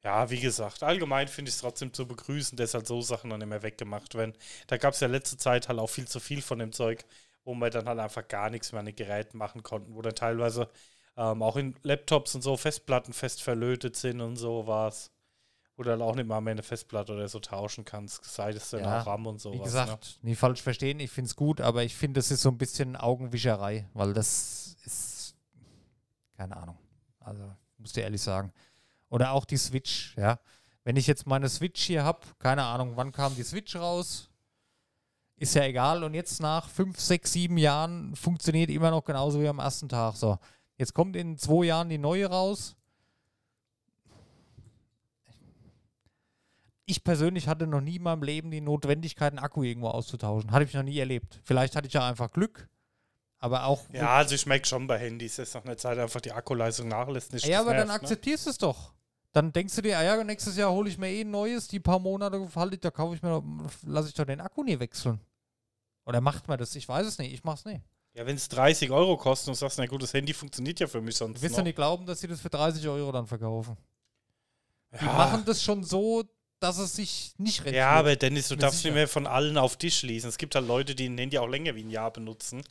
Ja, 0.04 0.28
wie 0.28 0.40
gesagt, 0.40 0.82
allgemein 0.82 1.28
finde 1.28 1.48
ich 1.48 1.54
es 1.54 1.60
trotzdem 1.62 1.92
zu 1.94 2.06
begrüßen, 2.06 2.56
dass 2.58 2.74
halt 2.74 2.86
so 2.86 3.00
Sachen 3.00 3.30
dann 3.30 3.40
immer 3.40 3.62
weggemacht 3.62 4.14
werden. 4.14 4.34
Da 4.66 4.76
gab 4.76 4.92
es 4.92 5.00
ja 5.00 5.08
letzte 5.08 5.38
Zeit 5.38 5.68
halt 5.68 5.78
auch 5.78 5.88
viel 5.88 6.06
zu 6.06 6.20
viel 6.20 6.42
von 6.42 6.58
dem 6.58 6.72
Zeug, 6.72 7.04
wo 7.44 7.54
wir 7.54 7.70
dann 7.70 7.88
halt 7.88 7.98
einfach 7.98 8.28
gar 8.28 8.50
nichts 8.50 8.72
mehr 8.72 8.80
an 8.80 8.86
den 8.86 8.96
Geräten 8.96 9.38
machen 9.38 9.62
konnten, 9.62 9.94
wo 9.94 10.02
dann 10.02 10.14
teilweise 10.14 10.68
ähm, 11.16 11.42
auch 11.42 11.56
in 11.56 11.74
Laptops 11.82 12.34
und 12.34 12.42
so 12.42 12.56
Festplatten 12.58 13.14
fest 13.14 13.42
verlötet 13.42 13.96
sind 13.96 14.20
und 14.20 14.36
sowas. 14.36 15.10
Wo 15.76 15.82
du 15.82 15.90
dann 15.90 16.02
auch 16.02 16.14
nicht 16.14 16.28
mal 16.28 16.40
mehr 16.40 16.52
eine 16.52 16.62
Festplatte 16.62 17.14
oder 17.14 17.26
so 17.26 17.40
tauschen 17.40 17.84
kannst, 17.84 18.24
sei 18.24 18.50
es 18.50 18.70
dann 18.70 18.82
Ja, 18.82 19.00
auch 19.00 19.06
RAM 19.06 19.26
und 19.26 19.40
sowas. 19.40 19.54
Wie 19.54 19.58
ne? 19.58 19.64
gesagt, 19.64 20.18
nie 20.22 20.34
falsch 20.36 20.62
verstehen, 20.62 21.00
ich 21.00 21.10
finde 21.10 21.30
es 21.30 21.34
gut, 21.36 21.60
aber 21.60 21.82
ich 21.82 21.96
finde, 21.96 22.18
das 22.18 22.30
ist 22.30 22.42
so 22.42 22.50
ein 22.50 22.58
bisschen 22.58 22.94
Augenwischerei, 22.94 23.88
weil 23.94 24.12
das 24.12 24.76
ist, 24.84 25.34
keine 26.36 26.56
Ahnung. 26.56 26.78
Also, 27.20 27.56
muss 27.78 27.92
dir 27.92 28.02
ehrlich 28.02 28.22
sagen. 28.22 28.52
Oder 29.08 29.32
auch 29.32 29.44
die 29.44 29.56
Switch, 29.56 30.14
ja. 30.16 30.38
Wenn 30.84 30.96
ich 30.96 31.06
jetzt 31.06 31.26
meine 31.26 31.48
Switch 31.48 31.82
hier 31.82 32.04
habe, 32.04 32.20
keine 32.38 32.64
Ahnung, 32.64 32.92
wann 32.96 33.12
kam 33.12 33.34
die 33.34 33.42
Switch 33.42 33.74
raus? 33.76 34.30
Ist 35.36 35.54
ja 35.54 35.64
egal. 35.64 36.04
Und 36.04 36.14
jetzt 36.14 36.40
nach 36.40 36.68
fünf, 36.68 37.00
sechs, 37.00 37.32
sieben 37.32 37.58
Jahren 37.58 38.14
funktioniert 38.16 38.70
immer 38.70 38.90
noch 38.90 39.04
genauso 39.04 39.40
wie 39.40 39.48
am 39.48 39.58
ersten 39.58 39.88
Tag. 39.88 40.16
So, 40.16 40.38
jetzt 40.76 40.94
kommt 40.94 41.16
in 41.16 41.38
zwei 41.38 41.66
Jahren 41.66 41.88
die 41.88 41.98
neue 41.98 42.26
raus. 42.26 42.76
ich 46.86 47.02
persönlich 47.02 47.48
hatte 47.48 47.66
noch 47.66 47.80
nie 47.80 47.96
in 47.96 48.02
meinem 48.02 48.22
Leben 48.22 48.50
die 48.50 48.60
Notwendigkeit, 48.60 49.32
einen 49.32 49.38
Akku 49.38 49.62
irgendwo 49.62 49.88
auszutauschen. 49.88 50.50
Hatte 50.50 50.64
ich 50.64 50.74
noch 50.74 50.82
nie 50.82 50.98
erlebt. 50.98 51.40
Vielleicht 51.44 51.76
hatte 51.76 51.86
ich 51.86 51.94
ja 51.94 52.06
einfach 52.06 52.30
Glück. 52.30 52.68
Aber 53.44 53.66
auch. 53.66 53.82
Ja, 53.92 54.08
also 54.16 54.34
ich 54.34 54.46
merke 54.46 54.66
schon 54.66 54.86
bei 54.86 54.98
Handys, 54.98 55.36
dass 55.36 55.52
nach 55.52 55.66
einer 55.66 55.76
Zeit 55.76 55.98
einfach 55.98 56.22
die 56.22 56.32
Akkuleistung 56.32 56.88
nachlässt. 56.88 57.34
Nicht 57.34 57.44
ja, 57.44 57.58
das 57.58 57.66
aber 57.66 57.76
dann 57.76 57.88
nervt, 57.88 58.00
ne? 58.00 58.06
akzeptierst 58.08 58.46
du 58.46 58.50
es 58.50 58.56
doch. 58.56 58.94
Dann 59.32 59.52
denkst 59.52 59.74
du 59.74 59.82
dir, 59.82 59.98
ah 59.98 60.02
ja, 60.02 60.24
nächstes 60.24 60.56
Jahr 60.56 60.70
hole 60.70 60.88
ich 60.88 60.96
mir 60.96 61.10
eh 61.10 61.20
ein 61.20 61.30
neues, 61.30 61.68
die 61.68 61.78
paar 61.78 61.98
Monate 61.98 62.48
halte 62.54 62.76
ich, 62.76 62.80
da 62.80 62.90
kaufe 62.90 63.16
ich 63.16 63.22
mir, 63.22 63.42
lasse 63.82 64.08
ich 64.08 64.14
doch 64.14 64.24
den 64.24 64.40
Akku 64.40 64.62
nie 64.64 64.78
wechseln. 64.80 65.20
Oder 66.06 66.22
macht 66.22 66.48
man 66.48 66.58
das? 66.58 66.74
Ich 66.74 66.88
weiß 66.88 67.06
es 67.06 67.18
nicht, 67.18 67.34
ich 67.34 67.44
mach's 67.44 67.66
nicht. 67.66 67.82
Ja, 68.14 68.24
wenn 68.24 68.36
es 68.36 68.48
30 68.48 68.90
Euro 68.90 69.18
kostet 69.18 69.48
und 69.48 69.56
du 69.56 69.58
sagst, 69.58 69.76
na 69.76 69.84
gut, 69.84 70.02
das 70.02 70.14
Handy 70.14 70.32
funktioniert 70.32 70.80
ja 70.80 70.86
für 70.86 71.02
mich 71.02 71.16
Du 71.16 71.24
sonst 71.26 71.42
wirst 71.42 71.52
noch. 71.52 71.58
ja 71.58 71.64
nicht 71.64 71.76
glauben, 71.76 72.06
dass 72.06 72.20
sie 72.20 72.28
das 72.28 72.40
für 72.40 72.48
30 72.48 72.88
Euro 72.88 73.12
dann 73.12 73.26
verkaufen. 73.26 73.76
Die 74.98 75.04
Ja. 75.04 75.12
machen 75.12 75.44
das 75.44 75.62
schon 75.62 75.84
so, 75.84 76.24
dass 76.60 76.78
es 76.78 76.96
sich 76.96 77.34
nicht 77.36 77.58
rentiert. 77.60 77.74
Ja, 77.76 77.90
aber 77.90 78.16
Dennis, 78.16 78.48
du 78.48 78.56
darfst 78.56 78.78
sicher. 78.78 78.88
nicht 78.90 78.94
mehr 78.94 79.08
von 79.08 79.26
allen 79.26 79.58
auf 79.58 79.76
dich 79.76 79.98
schließen. 79.98 80.30
Es 80.30 80.38
gibt 80.38 80.54
halt 80.54 80.66
Leute, 80.66 80.94
die 80.94 81.06
ein 81.10 81.18
Handy 81.18 81.36
auch 81.38 81.48
länger 81.48 81.74
wie 81.74 81.82
ein 81.82 81.90
Jahr 81.90 82.10
benutzen. 82.10 82.62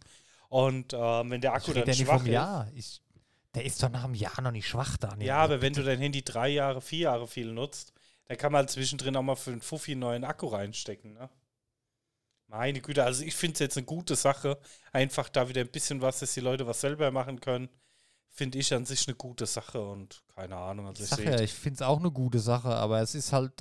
Und 0.54 0.94
ähm, 0.94 1.32
wenn 1.32 1.42
der 1.42 1.56
Akku 1.56 1.72
rede 1.72 1.84
dann 1.88 1.96
schwach 1.96 2.20
vom 2.20 2.28
ist. 2.28 2.32
Jahr. 2.32 2.72
Ich, 2.76 3.02
der 3.56 3.66
ist 3.66 3.82
doch 3.82 3.90
nach 3.90 4.04
einem 4.04 4.14
Jahr 4.14 4.40
noch 4.40 4.52
nicht 4.52 4.68
schwach, 4.68 4.98
Daniel. 4.98 5.28
Ja, 5.28 5.38
aber 5.38 5.64
wenn 5.64 5.74
du 5.74 5.82
dein 5.82 5.98
Handy 5.98 6.24
drei 6.24 6.50
Jahre, 6.50 6.80
vier 6.80 7.00
Jahre 7.00 7.28
viel 7.28 7.52
nutzt, 7.52 7.92
dann 8.26 8.38
kann 8.38 8.52
man 8.52 8.68
zwischendrin 8.68 9.16
auch 9.16 9.24
mal 9.24 9.36
für 9.36 9.50
einen 9.50 9.62
Fuffi 9.62 9.94
einen 9.94 10.02
neuen 10.02 10.24
Akku 10.24 10.46
reinstecken. 10.46 11.16
Ne? 11.16 11.28
Meine 12.46 12.82
Güte, 12.82 13.04
also 13.04 13.24
ich 13.24 13.34
finde 13.34 13.54
es 13.54 13.60
jetzt 13.62 13.78
eine 13.78 13.88
gute 13.88 14.16
Sache. 14.16 14.60
Einfach 14.92 15.28
da 15.28 15.50
wieder 15.50 15.62
ein 15.62 15.72
bisschen 15.72 16.02
was, 16.02 16.20
dass 16.20 16.36
die 16.36 16.42
Leute 16.42 16.68
was 16.68 16.82
selber 16.82 17.10
machen 17.10 17.42
können. 17.42 17.68
Finde 18.30 18.60
ich 18.60 18.72
an 18.76 18.86
sich 18.86 19.08
eine 19.08 19.16
gute 19.16 19.48
Sache 19.48 19.82
und 19.82 20.24
keine 20.36 20.56
Ahnung. 20.56 20.86
Also 20.86 21.04
Ich 21.04 21.12
ich 21.14 21.26
ja, 21.26 21.40
ich 21.40 21.54
finde 21.54 21.78
es 21.78 21.82
auch 21.82 21.98
eine 21.98 22.12
gute 22.12 22.38
Sache, 22.38 22.70
aber 22.70 23.02
es 23.02 23.16
ist 23.16 23.34
halt 23.34 23.54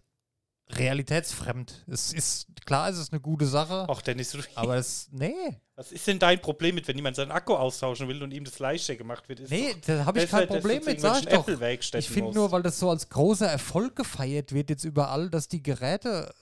realitätsfremd. 0.76 1.84
Es 1.86 2.12
ist, 2.12 2.46
klar, 2.64 2.88
es 2.88 2.98
ist 2.98 3.12
eine 3.12 3.20
gute 3.20 3.46
Sache, 3.46 3.86
Ach, 3.88 4.02
Dennis, 4.02 4.30
du, 4.30 4.38
aber 4.54 4.76
es, 4.76 5.08
nee, 5.10 5.60
was 5.74 5.90
ist 5.90 6.06
denn 6.06 6.18
dein 6.18 6.40
Problem 6.40 6.74
mit, 6.74 6.86
wenn 6.86 6.96
jemand 6.96 7.16
seinen 7.16 7.32
Akku 7.32 7.54
austauschen 7.54 8.06
will 8.06 8.22
und 8.22 8.30
ihm 8.30 8.44
das 8.44 8.58
leichter 8.58 8.94
gemacht 8.94 9.28
wird? 9.28 9.40
Ist 9.40 9.50
nee, 9.50 9.74
da 9.86 10.04
habe 10.04 10.22
ich 10.22 10.30
kein 10.30 10.46
Problem 10.46 10.84
mit, 10.84 11.00
sag 11.00 11.20
ich 11.20 11.26
doch. 11.26 11.48
Ich 11.48 12.08
finde 12.08 12.34
nur, 12.34 12.52
weil 12.52 12.62
das 12.62 12.78
so 12.78 12.90
als 12.90 13.08
großer 13.08 13.48
Erfolg 13.48 13.96
gefeiert 13.96 14.52
wird 14.52 14.70
jetzt 14.70 14.84
überall, 14.84 15.30
dass 15.30 15.48
die 15.48 15.62
Geräte, 15.62 16.32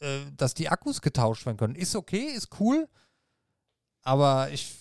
äh, 0.00 0.18
dass 0.36 0.52
die 0.52 0.68
Akkus 0.68 1.00
getauscht 1.00 1.46
werden 1.46 1.56
können. 1.56 1.74
Ist 1.74 1.96
okay, 1.96 2.26
ist 2.26 2.48
cool, 2.60 2.88
aber 4.02 4.50
ich 4.50 4.74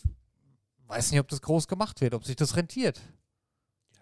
weiß 0.87 1.11
nicht, 1.11 1.19
ob 1.19 1.27
das 1.29 1.41
groß 1.41 1.67
gemacht 1.67 2.01
wird, 2.01 2.15
ob 2.15 2.25
sich 2.25 2.35
das 2.35 2.55
rentiert. 2.57 2.99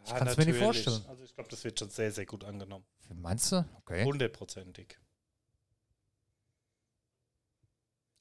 Ich 0.05 0.15
kann 0.15 0.27
es 0.27 0.37
mir 0.37 0.45
nicht 0.45 0.57
vorstellen. 0.59 1.03
Also 1.07 1.23
ich 1.23 1.33
glaube, 1.33 1.49
das 1.49 1.63
wird 1.63 1.79
schon 1.79 1.89
sehr, 1.89 2.11
sehr 2.11 2.25
gut 2.25 2.43
angenommen. 2.43 2.85
Meinst 3.13 3.51
du? 3.51 3.65
Okay. 3.79 4.03
Hundertprozentig. 4.03 4.97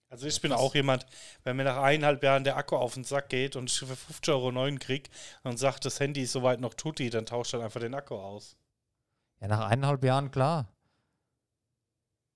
Also 0.08 0.26
ich 0.26 0.40
bin 0.40 0.50
Krass. 0.50 0.60
auch 0.60 0.74
jemand, 0.74 1.06
wenn 1.44 1.56
mir 1.56 1.62
nach 1.64 1.76
eineinhalb 1.76 2.22
Jahren 2.24 2.42
der 2.42 2.56
Akku 2.56 2.76
auf 2.76 2.94
den 2.94 3.04
Sack 3.04 3.28
geht 3.28 3.54
und 3.54 3.70
ich 3.70 3.78
für 3.78 3.86
50 3.86 4.34
Euro 4.34 4.50
neuen 4.50 4.80
krieg 4.80 5.08
und 5.44 5.56
sagt, 5.56 5.84
das 5.84 6.00
Handy 6.00 6.22
ist 6.22 6.32
soweit 6.32 6.60
noch 6.60 6.74
tutti, 6.74 7.10
dann 7.10 7.26
tauscht 7.26 7.54
dann 7.54 7.62
einfach 7.62 7.80
den 7.80 7.94
Akku 7.94 8.16
aus. 8.16 8.56
Ja, 9.40 9.46
nach 9.46 9.68
eineinhalb 9.68 10.02
Jahren 10.02 10.32
klar. 10.32 10.68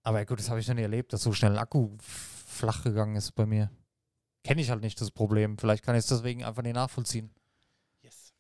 Aber 0.04 0.24
gut, 0.24 0.38
das 0.38 0.50
habe 0.50 0.61
ich 0.61 0.68
noch 0.68 0.74
nie 0.76 0.83
erlebt, 0.83 1.12
dass 1.12 1.22
so 1.22 1.33
schnell 1.33 1.52
ein 1.52 1.59
Akku 1.59 1.96
flach 1.98 2.85
gegangen 2.85 3.16
ist 3.16 3.33
bei 3.33 3.44
mir. 3.44 3.70
Kenne 4.44 4.61
ich 4.61 4.70
halt 4.70 4.83
nicht 4.83 5.00
das 5.00 5.11
Problem. 5.11 5.59
Vielleicht 5.59 5.83
kann 5.83 5.96
ich 5.96 6.00
es 6.00 6.07
deswegen 6.07 6.44
einfach 6.44 6.62
nicht 6.62 6.74
nachvollziehen. 6.74 7.35
Yes. 8.02 8.35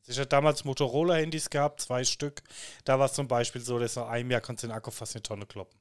Also 0.00 0.12
ich 0.12 0.18
hatte 0.18 0.28
damals 0.28 0.64
Motorola-Handys 0.64 1.50
gehabt, 1.50 1.80
zwei 1.80 2.04
Stück. 2.04 2.42
Da 2.84 2.98
war 2.98 3.06
es 3.06 3.12
zum 3.12 3.28
Beispiel 3.28 3.60
so, 3.60 3.78
dass 3.78 3.96
nach 3.96 4.08
einem 4.08 4.30
Jahr 4.30 4.40
konntest 4.40 4.64
du 4.64 4.68
den 4.68 4.74
Akku 4.74 4.90
fast 4.90 5.14
eine 5.14 5.22
Tonne 5.22 5.46
kloppen. 5.46 5.78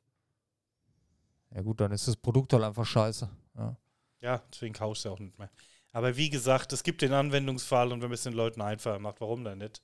Ja 1.56 1.62
gut, 1.62 1.80
dann 1.80 1.92
ist 1.92 2.08
das 2.08 2.16
Produkt 2.16 2.54
halt 2.54 2.64
einfach 2.64 2.86
scheiße. 2.86 3.30
Ja. 3.58 3.76
Ja, 4.22 4.44
deswegen 4.52 4.74
kaufst 4.74 5.06
du 5.06 5.10
auch 5.10 5.20
nicht 5.20 5.38
mehr. 5.40 5.50
Aber 5.92 6.16
wie 6.18 6.30
gesagt, 6.30 6.74
es 6.74 6.84
gibt 6.84 7.02
den 7.02 7.14
Anwendungsfall 7.14 7.92
und 7.92 8.02
wenn 8.02 8.10
man 8.10 8.16
es 8.16 8.24
den 8.24 8.34
Leuten 8.34 8.62
einfacher 8.62 9.00
macht, 9.00 9.22
warum 9.22 9.44
denn 9.44 9.58
nicht? 9.60 9.82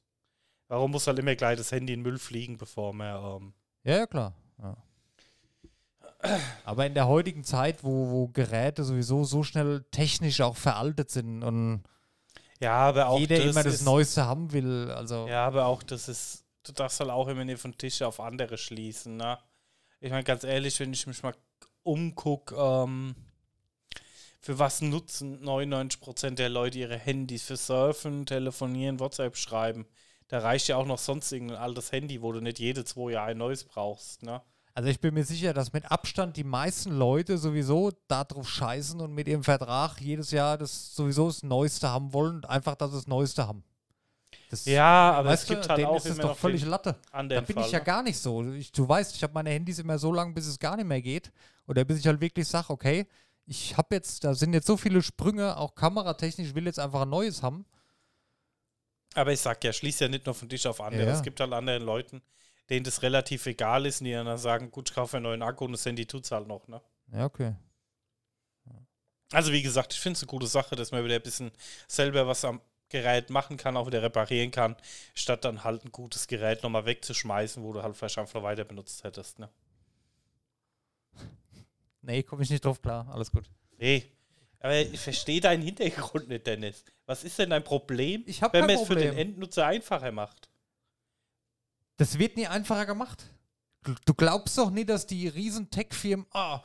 Warum 0.67 0.91
muss 0.91 1.07
halt 1.07 1.19
immer 1.19 1.35
gleich 1.35 1.57
das 1.57 1.71
Handy 1.71 1.93
in 1.93 1.99
den 1.99 2.03
Müll 2.03 2.19
fliegen, 2.19 2.57
bevor 2.57 2.93
man. 2.93 3.41
Ähm, 3.41 3.53
Ja, 3.83 3.97
ja, 3.97 4.07
klar. 4.07 4.33
Ja. 4.61 4.77
Aber 6.63 6.85
in 6.85 6.95
der 6.95 7.07
heutigen 7.07 7.43
Zeit, 7.43 7.83
wo, 7.83 8.09
wo 8.09 8.27
Geräte 8.27 8.83
sowieso 8.83 9.23
so 9.23 9.43
schnell 9.43 9.85
technisch 9.91 10.41
auch 10.41 10.55
veraltet 10.57 11.11
sind 11.11 11.43
und 11.43 11.83
ja, 12.59 12.73
aber 12.73 13.07
auch 13.07 13.19
jeder 13.19 13.37
das 13.37 13.45
immer 13.45 13.63
das 13.63 13.75
ist, 13.75 13.85
Neueste 13.85 14.25
haben 14.25 14.51
will, 14.51 14.91
also 14.91 15.27
Ja, 15.27 15.45
aber 15.45 15.65
auch 15.65 15.83
das 15.83 16.07
ist. 16.07 16.43
Du 16.63 16.71
darfst 16.71 16.99
halt 16.99 17.11
auch 17.11 17.27
immer 17.27 17.45
nicht 17.45 17.61
von 17.61 17.77
Tische 17.77 18.07
auf 18.07 18.19
andere 18.19 18.57
schließen, 18.57 19.17
ne? 19.17 19.37
Ich 19.99 20.09
meine, 20.09 20.23
ganz 20.23 20.43
ehrlich, 20.43 20.79
wenn 20.79 20.93
ich 20.93 21.05
mich 21.05 21.21
mal 21.21 21.35
umgucke, 21.83 22.55
ähm, 22.55 23.15
für 24.39 24.59
was 24.59 24.81
nutzen 24.81 25.43
99% 25.43 26.35
der 26.35 26.49
Leute 26.49 26.79
ihre 26.79 26.97
Handys? 26.97 27.43
Für 27.43 27.57
Surfen, 27.57 28.25
Telefonieren, 28.25 28.99
WhatsApp 28.99 29.37
schreiben. 29.37 29.87
Da 30.27 30.39
reicht 30.39 30.67
ja 30.67 30.77
auch 30.77 30.85
noch 30.85 30.97
sonst 30.99 31.31
irgendein 31.31 31.57
altes 31.57 31.91
Handy, 31.91 32.21
wo 32.21 32.31
du 32.31 32.41
nicht 32.41 32.59
jede 32.59 32.83
zwei 32.85 33.11
Jahre 33.11 33.31
ein 33.31 33.37
neues 33.37 33.63
brauchst, 33.63 34.23
ne? 34.23 34.41
Also 34.77 34.89
ich 34.89 34.99
bin 34.99 35.13
mir 35.13 35.23
sicher, 35.23 35.53
dass 35.53 35.71
mit 35.71 35.89
Abstand 35.89 36.35
die 36.35 36.43
meisten 36.43 36.91
Leute 36.91 37.37
sowieso 37.37 37.93
darauf 38.09 38.49
scheißen 38.49 38.99
und 38.99 39.13
mit 39.13 39.29
ihrem 39.29 39.41
Vertrag 39.41 40.01
jedes 40.01 40.31
Jahr 40.31 40.57
das 40.57 40.93
sowieso 40.93 41.27
das 41.27 41.43
Neueste 41.43 41.89
haben 41.89 42.11
wollen, 42.11 42.43
einfach 42.43 42.75
dass 42.75 42.91
sie 42.91 42.97
das 42.97 43.07
Neueste 43.07 43.47
haben. 43.47 43.63
Das, 44.49 44.65
Ja, 44.65 45.13
aber 45.13 45.31
es 45.31 45.45
gibt 45.45 45.63
du, 45.63 45.69
halt 45.69 45.85
auch 45.85 45.95
ist 45.95 46.07
es 46.07 46.17
doch 46.17 46.37
völlig 46.37 46.65
Latte. 46.65 46.97
Da 47.09 47.21
bin 47.21 47.45
Fall, 47.45 47.65
ich 47.65 47.71
ja 47.71 47.79
ne? 47.79 47.85
gar 47.85 48.03
nicht 48.03 48.19
so. 48.19 48.43
Ich, 48.51 48.69
du 48.73 48.87
weißt, 48.87 49.15
ich 49.15 49.23
habe 49.23 49.33
meine 49.33 49.49
Handys 49.49 49.79
immer 49.79 49.97
so 49.97 50.11
lange, 50.11 50.33
bis 50.33 50.45
es 50.45 50.59
gar 50.59 50.75
nicht 50.75 50.85
mehr 50.85 51.01
geht. 51.01 51.31
Oder 51.67 51.85
bis 51.85 51.99
ich 51.99 52.07
halt 52.07 52.19
wirklich 52.19 52.45
sage, 52.45 52.69
okay, 52.69 53.07
ich 53.45 53.77
habe 53.77 53.95
jetzt, 53.95 54.25
da 54.25 54.35
sind 54.35 54.53
jetzt 54.53 54.67
so 54.67 54.75
viele 54.75 55.01
Sprünge, 55.01 55.55
auch 55.55 55.73
kameratechnisch, 55.73 56.49
ich 56.49 56.55
will 56.55 56.65
jetzt 56.65 56.79
einfach 56.79 57.03
ein 57.03 57.09
neues 57.09 57.41
haben. 57.41 57.65
Aber 59.13 59.31
ich 59.31 59.39
sag 59.39 59.63
ja, 59.63 59.71
schließ 59.71 60.01
ja 60.01 60.09
nicht 60.09 60.25
nur 60.25 60.35
von 60.35 60.49
Tisch 60.49 60.65
auf 60.65 60.81
andere. 60.81 61.03
Ja, 61.03 61.07
ja. 61.07 61.13
Es 61.13 61.23
gibt 61.23 61.39
halt 61.39 61.53
anderen 61.53 61.81
Leuten, 61.81 62.21
denen 62.69 62.83
das 62.83 63.01
relativ 63.01 63.45
egal 63.45 63.85
ist 63.85 64.01
und 64.01 64.05
die 64.05 64.13
dann 64.13 64.37
sagen, 64.37 64.71
gut, 64.71 64.89
ich 64.89 64.95
kaufe 64.95 65.17
einen 65.17 65.23
neuen 65.23 65.41
Akku 65.41 65.65
und 65.65 65.73
das 65.73 65.85
Handy 65.85 66.05
tut's 66.05 66.31
halt 66.31 66.47
noch, 66.47 66.67
ne? 66.67 66.81
Ja, 67.11 67.25
okay. 67.25 67.55
Also 69.31 69.51
wie 69.51 69.61
gesagt, 69.61 69.93
ich 69.93 69.99
finde 69.99 70.17
es 70.17 70.23
eine 70.23 70.27
gute 70.27 70.47
Sache, 70.47 70.75
dass 70.75 70.91
man 70.91 71.03
wieder 71.03 71.15
ein 71.15 71.21
bisschen 71.21 71.51
selber 71.87 72.27
was 72.27 72.45
am 72.45 72.61
Gerät 72.89 73.29
machen 73.29 73.57
kann, 73.57 73.75
auch 73.75 73.87
wieder 73.87 74.01
reparieren 74.01 74.51
kann, 74.51 74.75
statt 75.15 75.43
dann 75.43 75.63
halt 75.63 75.83
ein 75.83 75.91
gutes 75.91 76.27
Gerät 76.27 76.61
nochmal 76.61 76.85
wegzuschmeißen, 76.85 77.63
wo 77.63 77.73
du 77.73 77.81
halt 77.81 77.95
vielleicht 77.97 78.17
einfach 78.19 78.35
noch 78.35 78.43
weiter 78.43 78.63
benutzt 78.63 79.03
hättest. 79.03 79.39
Ne? 79.39 79.49
Nee, 82.01 82.21
komme 82.21 82.43
ich 82.43 82.51
nicht 82.51 82.63
drauf 82.63 82.79
klar. 82.83 83.07
Alles 83.11 83.31
gut. 83.31 83.49
Nee, 83.79 84.05
aber 84.59 84.79
ich 84.79 84.99
verstehe 84.99 85.41
deinen 85.41 85.63
Hintergrund 85.63 86.27
nicht, 86.27 86.45
Dennis. 86.45 86.83
Was 87.07 87.23
ist 87.23 87.39
denn 87.39 87.49
dein 87.49 87.63
Problem, 87.63 88.23
wenn 88.25 88.61
man 88.61 88.69
es 88.69 88.81
für 88.83 88.93
den 88.93 89.09
Problem. 89.09 89.17
Endnutzer 89.17 89.65
einfacher 89.65 90.11
macht? 90.11 90.49
Das 91.97 92.19
wird 92.19 92.37
nie 92.37 92.47
einfacher 92.47 92.85
gemacht. 92.85 93.23
Du- 94.05 94.13
glaubst 94.15 94.57
doch 94.57 94.71
nicht, 94.71 94.89
dass 94.89 95.05
die 95.05 95.27
riesen 95.27 95.69
Tech-Firmen, 95.69 96.25
ah, 96.33 96.61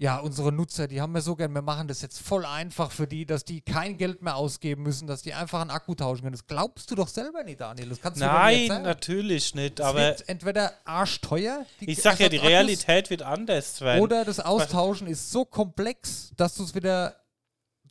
ja, 0.00 0.18
unsere 0.18 0.52
Nutzer, 0.52 0.86
die 0.86 1.00
haben 1.00 1.12
wir 1.12 1.20
so 1.20 1.34
gern, 1.34 1.52
wir 1.52 1.60
machen 1.60 1.88
das 1.88 2.02
jetzt 2.02 2.20
voll 2.20 2.46
einfach 2.46 2.92
für 2.92 3.08
die, 3.08 3.26
dass 3.26 3.44
die 3.44 3.60
kein 3.60 3.98
Geld 3.98 4.22
mehr 4.22 4.36
ausgeben 4.36 4.84
müssen, 4.84 5.08
dass 5.08 5.22
die 5.22 5.34
einfach 5.34 5.60
einen 5.60 5.70
Akku 5.70 5.94
tauschen 5.96 6.22
können. 6.22 6.32
Das 6.36 6.46
glaubst 6.46 6.88
du 6.90 6.94
doch 6.94 7.08
selber 7.08 7.42
nicht, 7.42 7.60
Daniel. 7.60 7.88
Das 7.88 8.00
kannst 8.00 8.20
du 8.20 8.24
nicht 8.24 8.32
Nein, 8.32 8.60
erzählen. 8.60 8.82
natürlich 8.82 9.54
nicht, 9.56 9.80
Es 9.80 9.86
aber 9.86 9.98
wird 9.98 10.28
entweder 10.28 10.72
arschteuer, 10.84 11.66
die 11.80 11.90
ich 11.90 12.00
sag 12.00 12.20
ja, 12.20 12.28
die 12.28 12.36
Realität 12.36 13.10
wird 13.10 13.22
anders 13.22 13.80
werden. 13.80 14.00
oder 14.00 14.24
das 14.24 14.38
Austauschen 14.40 15.08
ist 15.08 15.32
so 15.32 15.44
komplex, 15.44 16.30
dass 16.36 16.54
du 16.54 16.62
es 16.62 16.74
wieder 16.76 17.16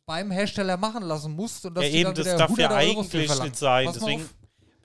beim 0.06 0.30
Hersteller 0.30 0.78
machen 0.78 1.02
lassen 1.02 1.32
musst 1.32 1.66
und 1.66 1.74
dass 1.74 1.84
ja, 1.84 1.90
eben, 1.90 2.14
dann 2.14 2.24
das 2.24 2.36
darf 2.38 2.56
ja 2.58 2.70
100 2.70 2.88
Euro 2.96 3.02
für 3.02 3.18
eigentlich 3.18 3.42
nicht 3.42 3.56
sein. 3.56 3.90
Deswegen. 3.94 4.28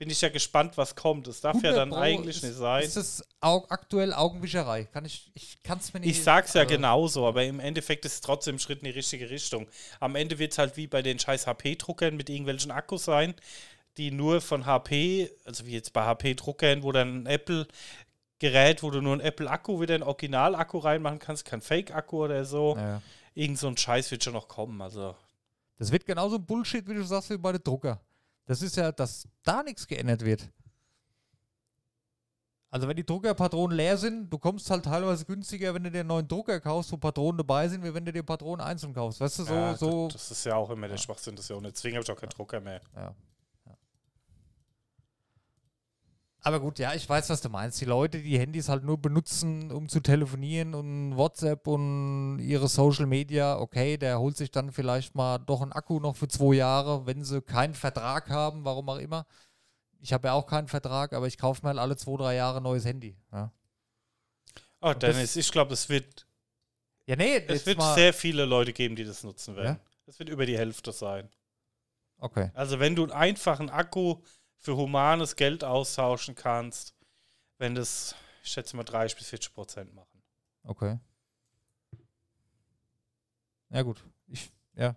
Bin 0.04 0.10
ich 0.10 0.20
ja 0.20 0.28
gespannt, 0.28 0.76
was 0.76 0.94
kommt. 0.94 1.26
Das 1.26 1.40
darf 1.40 1.54
ja 1.62 1.70
100 1.70 1.78
dann 1.78 1.88
Pro 1.88 1.96
eigentlich 1.96 2.36
ist, 2.36 2.42
nicht 2.42 2.56
sein. 2.56 2.82
Ist 2.82 2.98
das 2.98 3.24
au 3.40 3.64
aktuell 3.70 4.12
Augenwischerei? 4.12 4.84
Kann 4.84 5.06
ich, 5.06 5.32
ich 5.32 5.62
kann 5.62 5.78
es 5.78 5.94
mir 5.94 6.00
nicht. 6.00 6.10
Ich 6.10 6.22
sag's 6.22 6.52
ja 6.52 6.60
also- 6.60 6.74
genauso, 6.74 7.26
aber 7.26 7.42
im 7.44 7.58
Endeffekt 7.58 8.04
ist 8.04 8.12
es 8.12 8.20
trotzdem 8.20 8.56
ein 8.56 8.58
Schritt 8.58 8.80
in 8.80 8.84
die 8.84 8.90
richtige 8.90 9.30
Richtung. 9.30 9.66
Am 10.00 10.14
Ende 10.14 10.38
wird 10.38 10.52
es 10.52 10.58
halt 10.58 10.76
wie 10.76 10.86
bei 10.86 11.00
den 11.00 11.18
scheiß 11.18 11.46
HP-Druckern 11.46 12.16
mit 12.18 12.28
irgendwelchen 12.28 12.70
Akkus 12.70 13.06
sein, 13.06 13.32
die 13.96 14.10
nur 14.10 14.42
von 14.42 14.66
HP, 14.66 15.30
also 15.46 15.64
wie 15.64 15.72
jetzt 15.72 15.94
bei 15.94 16.02
HP-Druckern, 16.02 16.82
wo 16.82 16.92
dann 16.92 17.22
ein 17.22 17.26
Apple-Gerät, 17.26 18.82
wo 18.82 18.90
du 18.90 19.00
nur 19.00 19.12
einen 19.14 19.22
Apple-Akku 19.22 19.80
wieder 19.80 19.94
einen 19.94 20.02
Original-Akku 20.02 20.76
reinmachen 20.80 21.18
kannst, 21.18 21.46
kein 21.46 21.62
Fake-Akku 21.62 22.24
oder 22.24 22.44
so. 22.44 22.76
Ja. 22.76 23.00
Irgend 23.32 23.58
so 23.58 23.68
ein 23.68 23.78
Scheiß 23.78 24.10
wird 24.10 24.22
schon 24.22 24.34
noch 24.34 24.48
kommen. 24.48 24.82
Also, 24.82 25.16
Das 25.78 25.90
wird 25.90 26.04
genauso 26.04 26.38
Bullshit, 26.38 26.86
wie 26.86 26.92
du 26.94 27.04
sagst, 27.04 27.30
wie 27.30 27.38
bei 27.38 27.52
den 27.52 27.62
Drucker. 27.64 28.02
Das 28.46 28.62
ist 28.62 28.76
ja, 28.76 28.92
dass 28.92 29.26
da 29.42 29.62
nichts 29.62 29.86
geändert 29.86 30.24
wird. 30.24 30.50
Also 32.74 32.88
wenn 32.88 32.96
die 32.96 33.06
Druckerpatronen 33.06 33.76
leer 33.76 33.96
sind, 33.96 34.28
du 34.30 34.36
kommst 34.36 34.68
halt 34.68 34.84
teilweise 34.84 35.24
günstiger, 35.24 35.72
wenn 35.74 35.84
du 35.84 35.92
dir 35.92 36.00
einen 36.00 36.08
neuen 36.08 36.26
Drucker 36.26 36.58
kaufst, 36.58 36.90
wo 36.90 36.96
Patronen 36.96 37.38
dabei 37.38 37.68
sind, 37.68 37.84
wie 37.84 37.94
wenn 37.94 38.04
du 38.04 38.12
dir 38.12 38.24
Patronen 38.24 38.60
einzeln 38.66 38.92
kaufst. 38.92 39.20
Weißt 39.20 39.38
du, 39.38 39.44
so, 39.44 39.54
ja, 39.54 39.76
so. 39.76 40.08
Das, 40.08 40.14
das 40.14 40.38
ist 40.38 40.44
ja 40.44 40.56
auch 40.56 40.68
immer 40.70 40.88
der 40.88 40.96
Schwachsinn, 40.96 41.36
das 41.36 41.44
ist 41.44 41.50
ja 41.50 41.60
nicht. 41.60 41.76
Deswegen 41.76 41.94
habe 41.94 42.02
ich 42.02 42.10
auch 42.10 42.20
keinen 42.20 42.30
Drucker 42.30 42.60
mehr. 42.60 42.80
Ja. 42.96 43.14
ja. 43.66 43.76
Aber 46.46 46.60
gut, 46.60 46.78
ja, 46.78 46.92
ich 46.92 47.08
weiß, 47.08 47.30
was 47.30 47.40
du 47.40 47.48
meinst. 47.48 47.80
Die 47.80 47.86
Leute, 47.86 48.20
die 48.20 48.38
Handys 48.38 48.68
halt 48.68 48.84
nur 48.84 48.98
benutzen, 49.00 49.72
um 49.72 49.88
zu 49.88 50.00
telefonieren 50.00 50.74
und 50.74 51.16
WhatsApp 51.16 51.66
und 51.66 52.38
ihre 52.38 52.68
Social 52.68 53.06
Media, 53.06 53.58
okay, 53.58 53.96
der 53.96 54.18
holt 54.20 54.36
sich 54.36 54.50
dann 54.50 54.70
vielleicht 54.70 55.14
mal 55.14 55.38
doch 55.38 55.62
einen 55.62 55.72
Akku 55.72 56.00
noch 56.00 56.16
für 56.16 56.28
zwei 56.28 56.56
Jahre, 56.56 57.06
wenn 57.06 57.24
sie 57.24 57.40
keinen 57.40 57.72
Vertrag 57.72 58.28
haben, 58.28 58.62
warum 58.66 58.86
auch 58.90 58.98
immer. 58.98 59.26
Ich 60.00 60.12
habe 60.12 60.28
ja 60.28 60.34
auch 60.34 60.46
keinen 60.46 60.68
Vertrag, 60.68 61.14
aber 61.14 61.26
ich 61.26 61.38
kaufe 61.38 61.62
mir 61.62 61.68
halt 61.70 61.78
alle 61.78 61.96
zwei, 61.96 62.18
drei 62.18 62.34
Jahre 62.34 62.58
ein 62.58 62.62
neues 62.62 62.84
Handy. 62.84 63.16
Ja, 63.32 63.50
Oh, 64.82 64.88
Und 64.90 65.02
das- 65.02 65.14
Dennis, 65.14 65.36
ich 65.36 65.50
glaube, 65.50 65.72
es 65.72 65.88
wird, 65.88 66.26
ja 67.06 67.16
nee, 67.16 67.38
es 67.48 67.64
wird 67.64 67.80
sehr 67.94 68.12
viele 68.12 68.44
Leute 68.44 68.74
geben, 68.74 68.96
die 68.96 69.04
das 69.04 69.24
nutzen 69.24 69.56
werden. 69.56 69.78
Ja? 69.78 69.80
Es 70.04 70.18
wird 70.18 70.28
über 70.28 70.44
die 70.44 70.58
Hälfte 70.58 70.92
sein. 70.92 71.30
Okay. 72.18 72.50
Also 72.52 72.78
wenn 72.80 72.94
du 72.94 73.04
einen 73.04 73.12
einfachen 73.12 73.70
Akku 73.70 74.16
für 74.64 74.76
humanes 74.76 75.36
Geld 75.36 75.62
austauschen 75.62 76.34
kannst, 76.34 76.94
wenn 77.58 77.74
das, 77.74 78.14
ich 78.42 78.50
schätze 78.50 78.74
mal 78.76 78.82
30 78.82 79.18
bis 79.18 79.28
40 79.28 79.52
Prozent 79.52 79.94
machen. 79.94 80.22
Okay. 80.62 80.98
Ja, 83.68 83.82
gut. 83.82 84.02
Ich, 84.26 84.50
ja. 84.74 84.96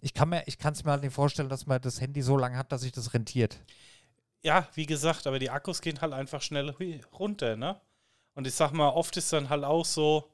Ich 0.00 0.12
kann 0.12 0.28
mir, 0.28 0.46
ich 0.46 0.58
kann 0.58 0.74
es 0.74 0.84
mir 0.84 0.90
halt 0.90 1.02
nicht 1.02 1.14
vorstellen, 1.14 1.48
dass 1.48 1.64
man 1.64 1.80
das 1.80 2.02
Handy 2.02 2.20
so 2.20 2.36
lange 2.36 2.58
hat, 2.58 2.70
dass 2.70 2.82
sich 2.82 2.92
das 2.92 3.14
rentiert. 3.14 3.58
Ja, 4.42 4.68
wie 4.74 4.86
gesagt, 4.86 5.26
aber 5.26 5.38
die 5.38 5.50
Akkus 5.50 5.80
gehen 5.80 6.02
halt 6.02 6.12
einfach 6.12 6.42
schnell 6.42 6.68
runter, 7.18 7.56
ne? 7.56 7.80
Und 8.34 8.46
ich 8.46 8.54
sag 8.54 8.72
mal, 8.72 8.90
oft 8.90 9.16
ist 9.16 9.32
dann 9.32 9.48
halt 9.48 9.64
auch 9.64 9.86
so, 9.86 10.30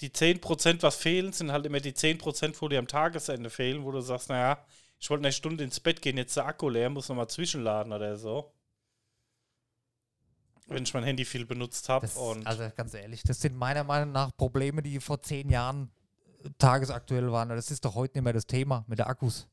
die 0.00 0.10
10%, 0.10 0.82
was 0.82 0.96
fehlen, 0.96 1.32
sind 1.32 1.52
halt 1.52 1.64
immer 1.64 1.80
die 1.80 1.94
10%, 1.94 2.60
wo 2.60 2.68
dir 2.68 2.80
am 2.80 2.88
Tagesende 2.88 3.50
fehlen, 3.50 3.84
wo 3.84 3.92
du 3.92 4.00
sagst, 4.00 4.28
naja, 4.28 4.66
ich 4.98 5.10
wollte 5.10 5.24
eine 5.24 5.32
Stunde 5.32 5.64
ins 5.64 5.80
Bett 5.80 6.00
gehen, 6.02 6.16
jetzt 6.16 6.36
der 6.36 6.46
Akku 6.46 6.68
leer, 6.68 6.90
muss 6.90 7.08
nochmal 7.08 7.28
zwischenladen 7.28 7.92
oder 7.92 8.16
so. 8.16 8.52
Wenn 10.68 10.82
ich 10.82 10.92
mein 10.94 11.04
Handy 11.04 11.24
viel 11.24 11.46
benutzt 11.46 11.88
habe. 11.88 12.08
Also 12.44 12.70
ganz 12.76 12.94
ehrlich, 12.94 13.22
das 13.22 13.40
sind 13.40 13.56
meiner 13.56 13.84
Meinung 13.84 14.12
nach 14.12 14.36
Probleme, 14.36 14.82
die 14.82 14.98
vor 14.98 15.22
zehn 15.22 15.48
Jahren 15.48 15.90
äh, 16.44 16.48
tagesaktuell 16.58 17.30
waren. 17.30 17.50
Das 17.50 17.70
ist 17.70 17.84
doch 17.84 17.94
heute 17.94 18.18
nicht 18.18 18.24
mehr 18.24 18.32
das 18.32 18.46
Thema 18.46 18.84
mit 18.88 18.98
der 18.98 19.06
Akkus. 19.06 19.46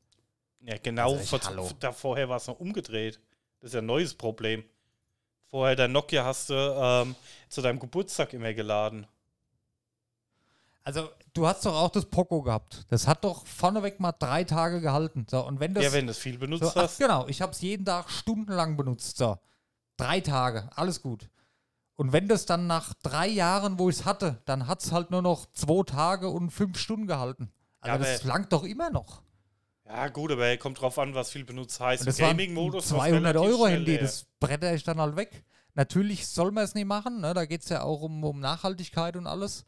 Ja, 0.60 0.76
genau. 0.82 1.12
Also 1.14 1.36
echt, 1.36 1.82
da 1.82 1.92
vorher 1.92 2.28
war 2.28 2.38
es 2.38 2.46
noch 2.46 2.58
umgedreht. 2.58 3.20
Das 3.60 3.68
ist 3.68 3.74
ja 3.74 3.80
ein 3.80 3.86
neues 3.86 4.14
Problem. 4.14 4.64
Vorher 5.50 5.76
dein 5.76 5.92
Nokia 5.92 6.24
hast 6.24 6.50
du 6.50 6.54
ähm, 6.54 7.14
zu 7.48 7.62
deinem 7.62 7.78
Geburtstag 7.78 8.32
immer 8.32 8.52
geladen. 8.54 9.06
Also, 10.86 11.08
du 11.32 11.46
hast 11.46 11.64
doch 11.64 11.74
auch 11.74 11.90
das 11.90 12.04
Poco 12.04 12.42
gehabt. 12.42 12.84
Das 12.90 13.08
hat 13.08 13.24
doch 13.24 13.46
vorneweg 13.46 14.00
mal 14.00 14.12
drei 14.12 14.44
Tage 14.44 14.82
gehalten. 14.82 15.26
So, 15.30 15.44
und 15.44 15.58
wenn 15.58 15.72
das. 15.72 15.82
ja, 15.82 15.92
wenn 15.92 16.06
du 16.06 16.10
es 16.12 16.18
viel 16.18 16.38
benutzt 16.38 16.62
so, 16.62 16.70
ach, 16.70 16.76
hast. 16.76 16.98
genau, 16.98 17.26
ich 17.26 17.40
habe 17.40 17.52
es 17.52 17.60
jeden 17.62 17.86
Tag 17.86 18.10
stundenlang 18.10 18.76
benutzt. 18.76 19.16
So. 19.16 19.38
Drei 19.96 20.20
Tage, 20.20 20.68
alles 20.76 21.00
gut. 21.00 21.30
Und 21.96 22.12
wenn 22.12 22.28
das 22.28 22.44
dann 22.44 22.66
nach 22.66 22.92
drei 23.02 23.28
Jahren, 23.28 23.78
wo 23.78 23.88
ich 23.88 24.00
es 24.00 24.04
hatte, 24.04 24.42
dann 24.44 24.66
hat 24.66 24.82
es 24.82 24.92
halt 24.92 25.10
nur 25.10 25.22
noch 25.22 25.46
zwei 25.52 25.82
Tage 25.84 26.28
und 26.28 26.50
fünf 26.50 26.78
Stunden 26.78 27.06
gehalten. 27.06 27.50
Also 27.80 28.04
Ja, 28.04 28.10
das 28.12 28.24
langt 28.24 28.52
doch 28.52 28.64
immer 28.64 28.90
noch. 28.90 29.22
Ja, 29.86 30.08
gut, 30.08 30.32
aber 30.32 30.56
kommt 30.56 30.80
drauf 30.80 30.98
an, 30.98 31.14
was 31.14 31.30
viel 31.30 31.44
benutzt 31.44 31.78
heißt. 31.78 32.06
Das 32.06 32.16
Gaming-Modus 32.16 32.90
war's 32.90 33.08
200 33.10 33.36
relativ 33.36 33.54
Euro 33.54 33.66
Handy, 33.68 33.92
leer. 33.92 34.00
das 34.02 34.26
bretter 34.40 34.74
ich 34.74 34.82
dann 34.82 35.00
halt 35.00 35.16
weg. 35.16 35.44
Natürlich 35.74 36.26
soll 36.26 36.52
man 36.52 36.64
es 36.64 36.74
nicht 36.74 36.86
machen, 36.86 37.20
ne? 37.20 37.34
da 37.34 37.44
geht 37.46 37.62
es 37.62 37.68
ja 37.68 37.82
auch 37.82 38.00
um, 38.00 38.22
um 38.24 38.40
Nachhaltigkeit 38.40 39.16
und 39.16 39.26
alles. 39.26 39.64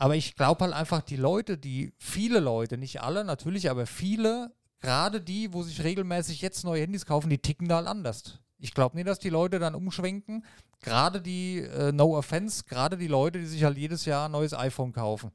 Aber 0.00 0.16
ich 0.16 0.34
glaube 0.34 0.64
halt 0.64 0.72
einfach, 0.72 1.02
die 1.02 1.16
Leute, 1.16 1.58
die, 1.58 1.92
viele 1.98 2.40
Leute, 2.40 2.78
nicht 2.78 3.02
alle 3.02 3.22
natürlich, 3.22 3.68
aber 3.68 3.84
viele, 3.84 4.50
gerade 4.80 5.20
die, 5.20 5.52
wo 5.52 5.62
sich 5.62 5.84
regelmäßig 5.84 6.40
jetzt 6.40 6.64
neue 6.64 6.80
Handys 6.80 7.04
kaufen, 7.04 7.28
die 7.28 7.36
ticken 7.36 7.68
da 7.68 7.76
halt 7.76 7.86
anders. 7.86 8.38
Ich 8.56 8.72
glaube 8.72 8.96
nicht, 8.96 9.06
dass 9.06 9.18
die 9.18 9.28
Leute 9.28 9.58
dann 9.58 9.74
umschwenken. 9.74 10.42
Gerade 10.80 11.20
die, 11.20 11.58
äh, 11.58 11.92
no 11.92 12.16
offense, 12.16 12.64
gerade 12.64 12.96
die 12.96 13.08
Leute, 13.08 13.40
die 13.40 13.44
sich 13.44 13.62
halt 13.62 13.76
jedes 13.76 14.06
Jahr 14.06 14.26
ein 14.26 14.32
neues 14.32 14.54
iPhone 14.54 14.94
kaufen. 14.94 15.32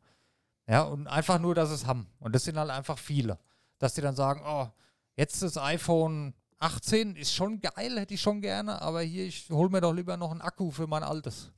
Ja, 0.68 0.82
und 0.82 1.06
einfach 1.06 1.38
nur, 1.38 1.54
dass 1.54 1.70
sie 1.70 1.76
es 1.76 1.86
haben. 1.86 2.08
Und 2.18 2.34
das 2.34 2.46
sind 2.46 2.58
halt 2.58 2.72
einfach 2.72 2.98
viele. 2.98 3.38
Dass 3.78 3.94
die 3.94 4.02
dann 4.02 4.16
sagen, 4.16 4.42
oh, 4.48 4.68
jetzt 5.16 5.44
das 5.44 5.60
iPhone 5.60 6.34
18 6.58 7.18
ist 7.18 7.36
schon 7.36 7.60
geil, 7.60 8.00
hätte 8.00 8.16
ich 8.16 8.22
schon 8.22 8.42
gerne, 8.42 8.82
aber 8.82 9.02
hier, 9.02 9.26
ich 9.26 9.48
hole 9.52 9.70
mir 9.70 9.82
doch 9.82 9.94
lieber 9.94 10.18
noch 10.18 10.32
einen 10.32 10.42
Akku 10.42 10.72
für 10.72 10.88
mein 10.88 11.04
altes. 11.04 11.52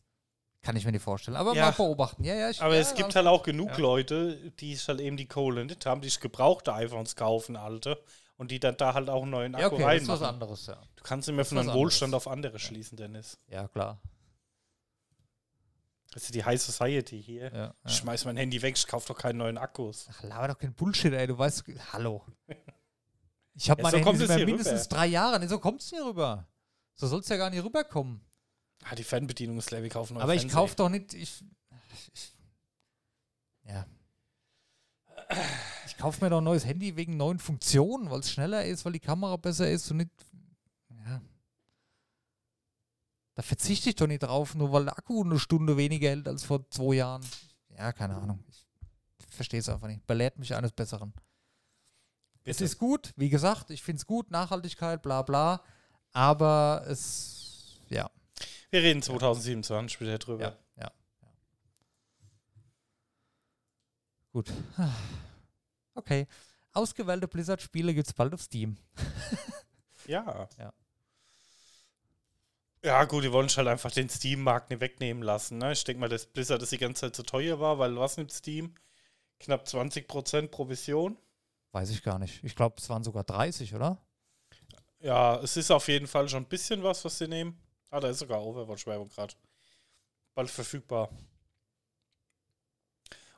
Kann 0.63 0.75
ich 0.75 0.85
mir 0.85 0.91
nicht 0.91 1.01
vorstellen. 1.03 1.37
Aber 1.37 1.53
Ja. 1.53 1.65
mal 1.65 1.71
beobachten. 1.71 2.23
Ja, 2.23 2.35
ja, 2.35 2.49
ich, 2.49 2.61
Aber 2.61 2.73
ja, 2.75 2.81
es 2.81 2.93
gibt 2.95 3.15
halt 3.15 3.27
auch 3.27 3.43
genug. 3.43 3.77
Leute, 3.77 4.51
die 4.59 4.73
es 4.73 4.87
halt 4.87 4.99
eben 4.99 5.15
die 5.17 5.27
Kohle 5.27 5.63
nicht 5.65 5.85
haben, 5.85 6.01
die 6.01 6.09
sich 6.09 6.19
gebrauchte 6.19 6.73
iPhones 6.73 7.15
kaufen, 7.15 7.55
alte, 7.55 8.01
und 8.37 8.51
die 8.51 8.59
dann 8.59 8.75
da 8.77 8.93
halt 8.93 9.09
auch 9.09 9.21
einen 9.21 9.31
neuen 9.31 9.55
Akku 9.55 9.77
Ja, 9.77 9.85
okay, 9.85 9.93
das 9.95 10.03
ist 10.03 10.07
was 10.09 10.21
reinmachen. 10.21 10.33
anderes, 10.41 10.65
ja. 10.67 10.81
Du 10.95 11.03
kannst 11.03 11.29
immer 11.29 11.45
von 11.45 11.57
einem 11.59 11.73
Wohlstand 11.73 12.13
auf 12.13 12.27
andere 12.27 12.59
schließen, 12.59 12.97
Dennis. 12.97 13.37
Ja, 13.47 13.67
klar. 13.67 13.99
Das 16.13 16.23
ist 16.23 16.35
die 16.35 16.43
High 16.43 16.61
Society 16.61 17.21
hier. 17.21 17.53
Ja, 17.53 17.73
Ich 17.85 17.95
schmeiß 17.97 18.25
mein 18.25 18.37
Handy 18.37 18.61
weg, 18.61 18.75
ich 18.77 18.87
kauf 18.87 19.05
doch 19.05 19.17
keinen 19.17 19.37
neuen 19.37 19.57
Akkus. 19.57 20.07
Ach, 20.11 20.23
laber 20.23 20.47
doch 20.49 20.57
kein 20.57 20.73
Bullshit, 20.73 21.13
ey. 21.13 21.27
Du 21.27 21.37
weißt, 21.37 21.63
hallo. 21.93 22.23
Ich 23.53 23.69
habe 23.69 23.81
Ja, 23.81 23.83
meine 23.83 23.97
so 23.99 24.03
kommt 24.03 24.19
Handys 24.19 24.29
es 24.35 24.45
mindestens 24.45 24.85
rüber. 24.85 24.95
drei 24.95 25.05
Jahre. 25.07 25.39
Nee, 25.39 25.47
so 25.47 25.59
kommt 25.59 25.81
es 25.81 25.91
nicht 25.91 26.03
rüber. 26.03 26.47
So 26.95 27.07
soll 27.07 27.19
es 27.19 27.27
ja 27.29 27.37
gar 27.37 27.49
nicht 27.49 27.63
rüberkommen. 27.63 28.21
Ah, 28.83 28.95
die 28.95 29.03
Fernbedienung 29.03 29.57
ist 29.57 29.71
leer, 29.71 29.83
wir 29.83 29.89
kaufen 29.89 30.17
Aber 30.17 30.35
ich 30.35 30.47
kaufe 30.47 30.75
doch 30.75 30.89
nicht. 30.89 31.13
Ich, 31.13 31.43
ich, 32.13 32.33
ja. 33.65 33.85
Ich 35.85 35.97
kaufe 35.97 36.23
mir 36.23 36.29
doch 36.29 36.37
ein 36.37 36.43
neues 36.43 36.65
Handy 36.65 36.95
wegen 36.95 37.17
neuen 37.17 37.39
Funktionen, 37.39 38.09
weil 38.09 38.19
es 38.19 38.31
schneller 38.31 38.63
ist, 38.63 38.85
weil 38.85 38.93
die 38.93 38.99
Kamera 38.99 39.35
besser 39.35 39.69
ist 39.69 39.89
und 39.91 39.97
nicht. 39.97 40.11
Ja. 40.89 41.21
Da 43.35 43.41
verzichte 43.41 43.89
ich 43.89 43.95
doch 43.95 44.07
nicht 44.07 44.23
drauf, 44.23 44.55
nur 44.55 44.71
weil 44.71 44.85
der 44.85 44.97
Akku 44.97 45.23
eine 45.23 45.37
Stunde 45.37 45.75
weniger 45.75 46.09
hält 46.09 46.27
als 46.27 46.43
vor 46.43 46.69
zwei 46.69 46.95
Jahren. 46.95 47.25
Ja, 47.77 47.91
keine 47.91 48.15
Ahnung. 48.15 48.43
Ich 48.49 48.65
verstehe 49.35 49.59
es 49.59 49.69
einfach 49.69 49.87
nicht. 49.87 50.07
Belehrt 50.07 50.39
mich 50.39 50.55
eines 50.55 50.71
Besseren. 50.71 51.13
Es 52.43 52.57
Bitte. 52.57 52.63
ist 52.63 52.77
gut, 52.77 53.13
wie 53.17 53.29
gesagt, 53.29 53.69
ich 53.71 53.83
finde 53.83 53.99
es 53.99 54.05
gut, 54.05 54.31
Nachhaltigkeit, 54.31 55.01
bla 55.01 55.21
bla. 55.21 55.61
Aber 56.13 56.85
es, 56.87 57.36
Wir 58.69 58.83
reden 58.83 59.01
2027 59.01 60.01
wieder 60.01 60.17
drüber. 60.17 60.43
ja, 60.43 60.57
ja. 60.83 60.91
ja. 61.21 61.31
Gut. 64.31 64.51
Okay. 65.93 66.27
Ausgewählte 66.73 67.27
Blizzard-Spiele 67.27 67.91
gibt 67.91 68.05
es 68.05 68.13
bald 68.13 68.31
auf 68.35 68.41
Steam. 68.43 68.77
Ja. 70.05 70.47
Ja. 70.57 70.73
Ja, 72.83 73.03
gut, 73.05 73.23
die 73.23 73.31
wollen 73.31 73.49
halt 73.49 73.67
einfach 73.67 73.91
den 73.91 74.09
Steam-Markt 74.09 74.69
nicht 74.69 74.79
wegnehmen 74.79 75.21
lassen. 75.23 75.57
Ne? 75.57 75.73
Ich 75.73 75.83
denke 75.83 75.99
mal, 75.99 76.07
dass 76.07 76.25
Blizzard 76.27 76.61
das 76.61 76.69
die 76.69 76.77
ganze 76.77 77.01
Zeit 77.01 77.15
zu 77.15 77.23
teuer 77.23 77.59
war, 77.59 77.79
weil 77.79 77.97
was 77.97 78.15
nimmt 78.17 78.31
Steam? 78.31 78.73
Knapp 79.39 79.65
20% 79.65 80.47
Provision. 80.47 81.17
Weiß 81.73 81.89
ich 81.89 82.01
gar 82.03 82.17
nicht. 82.19 82.43
Ich 82.43 82.55
glaube, 82.55 82.75
es 82.77 82.89
waren 82.89 83.03
sogar 83.03 83.23
30, 83.23 83.75
oder? 83.75 84.01
Ja, 84.99 85.35
es 85.41 85.57
ist 85.57 85.71
auf 85.71 85.87
jeden 85.89 86.07
Fall 86.07 86.29
schon 86.29 86.43
ein 86.43 86.49
bisschen 86.49 86.81
was, 86.83 87.03
was 87.03 87.17
sie 87.17 87.27
nehmen. 87.27 87.59
Ah, 87.89 87.99
da 87.99 88.09
ist 88.09 88.19
sogar 88.19 88.43
Overwatch-Werbung 88.43 89.09
gerade. 89.09 89.33
Bald 90.35 90.49
verfügbar. 90.49 91.09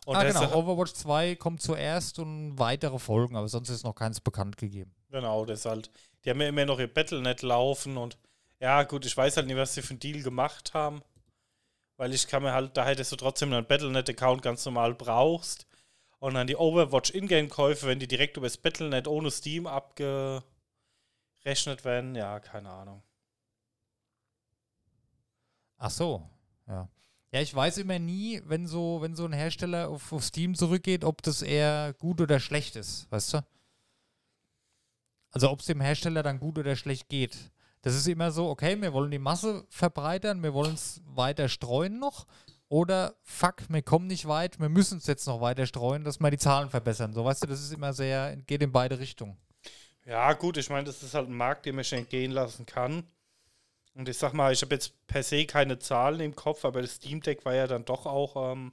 Und 0.06 0.16
ah, 0.16 0.24
genau. 0.24 0.54
Overwatch 0.56 0.94
2 0.94 1.36
kommt 1.36 1.62
zuerst 1.62 2.20
und 2.20 2.58
weitere 2.58 2.98
Folgen, 2.98 3.36
aber 3.36 3.48
sonst 3.48 3.70
ist 3.70 3.84
noch 3.84 3.94
keins 3.94 4.20
bekannt 4.20 4.58
gegeben. 4.58 4.92
Genau, 5.10 5.46
das 5.46 5.60
ist 5.60 5.66
halt. 5.66 5.92
Die 6.26 6.32
haben 6.32 6.42
ja 6.42 6.48
immer 6.48 6.66
noch 6.66 6.80
ihr 6.80 6.92
Battlenet 6.92 7.42
laufen 7.44 7.96
und 7.98 8.18
ja, 8.60 8.84
gut, 8.84 9.06
ich 9.06 9.16
weiß 9.16 9.38
halt 9.38 9.48
nicht, 9.48 9.56
was 9.56 9.74
sie 9.74 9.82
für 9.82 9.92
einen 9.92 10.00
Deal 10.00 10.22
gemacht 10.22 10.74
haben. 10.74 11.02
Weil 11.98 12.14
ich 12.14 12.28
kann 12.28 12.44
mir 12.44 12.54
halt, 12.54 12.76
da 12.76 12.86
hättest 12.86 13.12
du 13.12 13.16
trotzdem 13.18 13.54
einen 13.54 13.66
Battlenet-Account 13.66 14.42
ganz 14.42 14.66
normal 14.66 14.96
brauchst. 14.96 15.68
Und 16.20 16.34
dann 16.34 16.48
die 16.48 16.58
Overwatch 16.58 17.12
Ingame-Käufe, 17.12 17.88
wenn 17.88 18.00
die 18.00 18.08
direkt 18.08 18.36
über 18.36 18.48
das 18.48 18.58
Battlenet 18.58 19.08
ohne 19.08 19.32
Steam 19.32 19.68
abgerechnet 19.68 20.44
werden, 21.84 22.16
ja, 22.16 22.40
keine 22.40 22.70
Ahnung. 22.70 23.04
Ach 25.80 25.90
so, 25.90 26.30
ja. 26.68 26.88
Ja, 27.32 27.42
ich 27.42 27.54
weiß 27.54 27.78
immer 27.78 28.00
nie, 28.00 28.42
wenn 28.46 28.66
so, 28.66 29.02
wenn 29.02 29.16
so 29.16 29.26
ein 29.26 29.34
Hersteller 29.34 29.90
auf, 29.90 30.12
auf 30.12 30.24
Steam 30.24 30.56
zurückgeht, 30.56 31.04
ob 31.04 31.22
das 31.22 31.44
eher 31.44 31.94
gut 32.00 32.22
oder 32.22 32.40
schlecht 32.40 32.76
ist, 32.76 33.12
weißt 33.12 33.36
du? 33.36 33.46
Also 35.32 35.52
ob 35.52 35.60
es 35.60 35.68
dem 35.68 35.80
Hersteller 35.80 36.24
dann 36.24 36.40
gut 36.40 36.58
oder 36.58 36.76
schlecht 36.76 37.08
geht. 37.08 37.52
Das 37.84 37.96
ist 37.96 38.08
immer 38.08 38.32
so, 38.32 38.50
okay, 38.50 38.82
wir 38.82 38.94
wollen 38.94 39.12
die 39.12 39.20
Masse 39.20 39.64
verbreitern, 39.70 40.42
wir 40.42 40.54
wollen 40.54 40.74
es 40.74 41.02
weiter 41.06 41.48
streuen 41.50 42.00
noch. 42.00 42.26
Oder 42.68 43.16
fuck, 43.24 43.64
wir 43.70 43.82
kommen 43.84 44.08
nicht 44.08 44.28
weit, 44.28 44.60
wir 44.60 44.70
müssen 44.70 44.98
es 44.98 45.08
jetzt 45.08 45.26
noch 45.28 45.40
weiter 45.40 45.66
streuen, 45.66 46.04
dass 46.04 46.20
wir 46.20 46.32
die 46.32 46.38
Zahlen 46.38 46.70
verbessern. 46.70 47.14
So, 47.14 47.24
weißt 47.26 47.44
du, 47.44 47.48
das 47.48 47.62
ist 47.62 47.72
immer 47.72 47.94
sehr, 47.94 48.36
geht 48.38 48.62
in 48.62 48.72
beide 48.72 49.00
Richtungen. 49.00 49.38
Ja, 50.06 50.34
gut, 50.34 50.58
ich 50.58 50.70
meine, 50.70 50.86
das 50.86 51.04
ist 51.04 51.14
halt 51.14 51.30
ein 51.30 51.36
Markt, 51.36 51.66
den 51.66 51.76
man 51.76 51.84
schon 51.84 52.00
entgehen 52.00 52.32
lassen 52.32 52.66
kann. 52.66 53.04
Und 54.00 54.08
ich 54.08 54.18
sag 54.18 54.32
mal, 54.32 54.54
ich 54.54 54.62
habe 54.62 54.74
jetzt 54.76 54.94
per 55.08 55.24
se 55.24 55.46
keine 55.46 55.78
Zahlen 55.78 56.22
im 56.22 56.34
Kopf, 56.34 56.64
aber 56.64 56.82
das 56.82 56.96
Steam 56.96 57.20
Deck 57.20 57.44
war 57.44 57.54
ja 57.54 57.68
dann 57.68 57.84
doch 57.84 58.06
auch 58.06 58.54
ähm, 58.54 58.72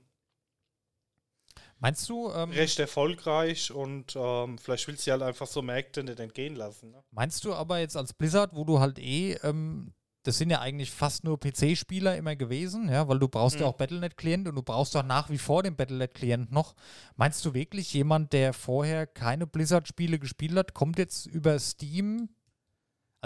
Meinst 1.80 2.08
du, 2.08 2.30
ähm, 2.30 2.52
recht 2.52 2.78
erfolgreich 2.78 3.72
und 3.72 4.14
ähm, 4.14 4.56
vielleicht 4.56 4.86
willst 4.86 5.04
du 5.04 5.10
halt 5.10 5.22
einfach 5.22 5.48
so 5.48 5.62
Märkte 5.62 6.04
nicht 6.04 6.20
entgehen 6.20 6.54
lassen. 6.54 6.92
Ne? 6.92 7.02
Meinst 7.10 7.44
du 7.44 7.52
aber 7.54 7.80
jetzt 7.80 7.96
als 7.96 8.12
Blizzard, 8.12 8.54
wo 8.54 8.62
du 8.62 8.78
halt 8.78 9.00
eh, 9.00 9.32
ähm, 9.42 9.92
das 10.22 10.38
sind 10.38 10.50
ja 10.50 10.60
eigentlich 10.60 10.92
fast 10.92 11.24
nur 11.24 11.40
PC-Spieler 11.40 12.16
immer 12.16 12.36
gewesen, 12.36 12.88
ja, 12.88 13.08
weil 13.08 13.18
du 13.18 13.26
brauchst 13.26 13.56
ja 13.58 13.62
Mhm. 13.66 13.72
auch 13.72 13.76
Battle.net-Klient 13.76 14.46
und 14.46 14.54
du 14.54 14.62
brauchst 14.62 14.94
doch 14.94 15.02
nach 15.02 15.28
wie 15.28 15.38
vor 15.38 15.64
den 15.64 15.74
Battle.net-Klient 15.74 16.52
noch. 16.52 16.76
Meinst 17.16 17.44
du 17.44 17.52
wirklich, 17.52 17.92
jemand, 17.92 18.32
der 18.32 18.52
vorher 18.52 19.08
keine 19.08 19.48
Blizzard-Spiele 19.48 20.20
gespielt 20.20 20.56
hat, 20.56 20.72
kommt 20.72 20.98
jetzt 20.98 21.26
über 21.26 21.58
Steam? 21.58 22.28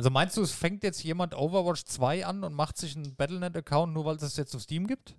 Also 0.01 0.09
meinst 0.09 0.39
du, 0.39 0.41
es 0.41 0.53
fängt 0.53 0.83
jetzt 0.83 1.03
jemand 1.03 1.35
Overwatch 1.35 1.85
2 1.85 2.25
an 2.25 2.43
und 2.43 2.55
macht 2.55 2.79
sich 2.79 2.97
einen 2.97 3.17
Battle.net-Account, 3.17 3.93
nur 3.93 4.07
weil 4.07 4.15
es 4.15 4.23
das 4.23 4.39
jetzt 4.39 4.57
auf 4.57 4.63
Steam 4.63 4.87
gibt? 4.87 5.15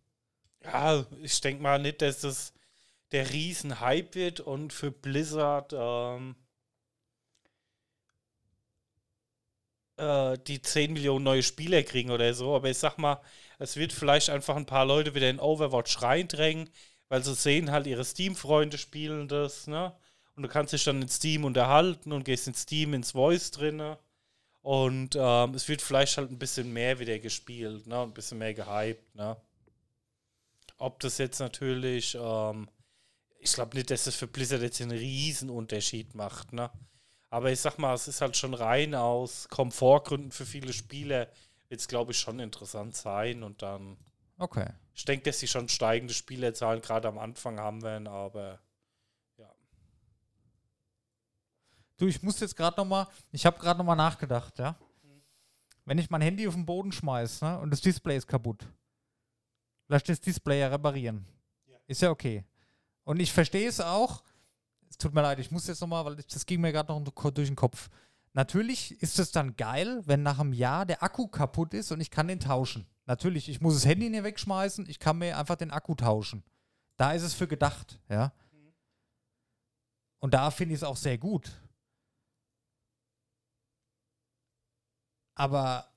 Ja, 0.64 1.06
ich 1.22 1.40
denke 1.40 1.62
mal 1.62 1.78
nicht, 1.78 2.02
dass 2.02 2.22
das 2.22 2.52
der 3.12 3.30
Riesen-Hype 3.32 4.16
wird 4.16 4.40
und 4.40 4.74
für 4.74 4.90
Blizzard 4.90 5.72
ähm, 5.78 6.36
äh, 9.98 10.36
die 10.48 10.64
10 10.64 10.94
Millionen 10.94 11.26
neue 11.26 11.44
Spieler 11.44 11.84
kriegen 11.84 12.10
oder 12.10 12.34
so. 12.34 12.56
Aber 12.56 12.68
ich 12.68 12.80
sag 12.80 12.98
mal, 12.98 13.22
es 13.60 13.76
wird 13.76 13.94
vielleicht 13.94 14.32
einfach 14.32 14.56
ein 14.56 14.66
paar 14.66 14.88
Leute 14.88 15.14
wieder 15.14 15.30
in 15.30 15.40
Overwatch 15.40 16.02
reindrängen, 16.02 16.72
weil 17.08 17.24
sie 17.24 17.36
sehen 17.36 17.70
halt, 17.70 17.86
ihre 17.86 18.04
Steam-Freunde 18.04 18.80
spielen 18.80 19.28
das, 19.28 19.68
ne? 19.68 19.96
Und 20.36 20.42
du 20.42 20.50
kannst 20.50 20.74
dich 20.74 20.84
dann 20.84 21.04
in 21.04 21.08
Steam 21.08 21.46
unterhalten 21.46 22.12
und 22.14 22.26
gehst 22.26 22.48
in 22.48 22.56
Steam 22.56 22.96
ins 22.96 23.12
Voice 23.12 23.52
drinne. 23.52 24.00
Und 24.62 25.16
ähm, 25.20 25.54
es 25.56 25.68
wird 25.68 25.82
vielleicht 25.82 26.18
halt 26.18 26.32
ein 26.32 26.40
bisschen 26.40 26.72
mehr 26.74 27.00
wieder 27.00 27.18
gespielt, 27.20 27.88
ne? 27.88 28.02
Ein 28.02 28.14
bisschen 28.14 28.38
mehr 28.38 28.54
gehypt, 28.54 29.16
ne? 29.16 29.38
Ob 30.78 31.00
das 31.00 31.18
jetzt 31.18 31.40
natürlich, 31.40 32.18
ähm, 32.20 32.70
ich 33.40 33.54
glaube 33.54 33.76
nicht, 33.78 33.92
dass 33.92 34.06
das 34.06 34.16
für 34.16 34.28
Blizzard 34.28 34.62
jetzt 34.62 34.82
einen 34.82 34.92
Riesenunterschied 34.98 36.16
macht, 36.16 36.54
ne? 36.54 36.70
Aber 37.30 37.52
ich 37.52 37.60
sag 37.62 37.78
mal, 37.78 37.94
es 37.94 38.08
ist 38.08 38.22
halt 38.22 38.36
schon 38.38 38.54
rein 38.54 38.94
aus 38.96 39.48
Komfortgründen 39.50 40.32
für 40.32 40.46
viele 40.46 40.74
Spieler, 40.74 41.28
wird 41.70 41.82
es, 41.82 41.88
glaube 41.88 42.12
ich, 42.12 42.20
schon 42.20 42.40
interessant 42.40 42.96
sein. 42.96 43.44
Und 43.44 43.62
dann, 43.62 43.98
Okay. 44.40 44.68
ich 44.94 45.06
denke, 45.06 45.26
dass 45.26 45.40
sie 45.40 45.48
schon 45.48 45.70
steigende 45.70 46.14
Spielerzahlen 46.14 46.82
gerade 46.82 47.08
am 47.08 47.18
Anfang 47.20 47.60
haben 47.60 47.82
werden, 47.84 48.08
aber 48.08 48.60
Du, 52.02 52.08
ich 52.08 52.24
muss 52.24 52.40
jetzt 52.40 52.56
gerade 52.56 52.76
noch 52.78 52.86
mal, 52.86 53.08
ich 53.32 53.46
habe 53.46 53.60
gerade 53.60 53.78
noch 53.78 53.86
mal 53.86 53.96
nachgedacht, 53.96 54.58
ja. 54.58 54.76
Wenn 55.86 56.00
ich 56.00 56.10
mein 56.10 56.22
Handy 56.22 56.48
auf 56.48 56.56
den 56.56 56.66
Boden 56.66 56.92
schmeiß 56.92 57.42
ne, 57.42 57.60
und 57.60 57.70
das 57.70 57.80
Display 57.80 58.18
ist 58.18 58.26
kaputt, 58.26 58.66
lass 59.88 60.02
das 60.02 60.20
Display 60.20 60.62
ja 60.62 60.70
reparieren. 60.70 61.28
Ja. 61.68 61.78
Ist 61.86 62.02
ja 62.02 62.10
okay. 62.10 62.44
Und 63.04 63.20
ich 63.20 63.32
verstehe 63.32 63.70
es 63.70 63.80
auch. 63.80 64.24
Es 64.90 64.98
tut 64.98 65.14
mir 65.14 65.22
leid, 65.22 65.38
ich 65.38 65.52
muss 65.52 65.68
jetzt 65.68 65.80
nochmal, 65.80 66.04
weil 66.04 66.16
das 66.16 66.48
ging 66.48 66.62
mir 66.62 66.72
gerade 66.72 66.92
noch 66.92 67.04
durch 67.04 67.50
den 67.50 67.56
Kopf. 67.56 67.88
Natürlich 68.34 69.00
ist 69.00 69.20
es 69.20 69.32
dann 69.32 69.56
geil, 69.56 70.02
wenn 70.08 70.24
nach 70.24 70.40
einem 70.40 70.54
Jahr 70.54 70.88
der 70.88 71.04
Akku 71.04 71.28
kaputt 71.28 71.76
ist 71.76 71.92
und 71.92 72.02
ich 72.02 72.10
kann 72.10 72.28
den 72.28 72.40
tauschen. 72.40 72.88
Natürlich, 73.06 73.48
ich 73.48 73.62
muss 73.62 73.76
das 73.76 73.86
Handy 73.86 74.10
nicht 74.10 74.24
wegschmeißen, 74.24 74.90
ich 74.90 74.98
kann 74.98 75.20
mir 75.20 75.38
einfach 75.38 75.56
den 75.56 75.70
Akku 75.70 75.94
tauschen. 75.94 76.44
Da 76.98 77.14
ist 77.14 77.22
es 77.22 77.36
für 77.36 77.48
gedacht, 77.48 78.00
ja. 78.10 78.34
Und 80.18 80.34
da 80.34 80.50
finde 80.50 80.74
ich 80.74 80.80
es 80.80 80.84
auch 80.84 80.98
sehr 80.98 81.20
gut. 81.20 81.61
Aber 85.42 85.88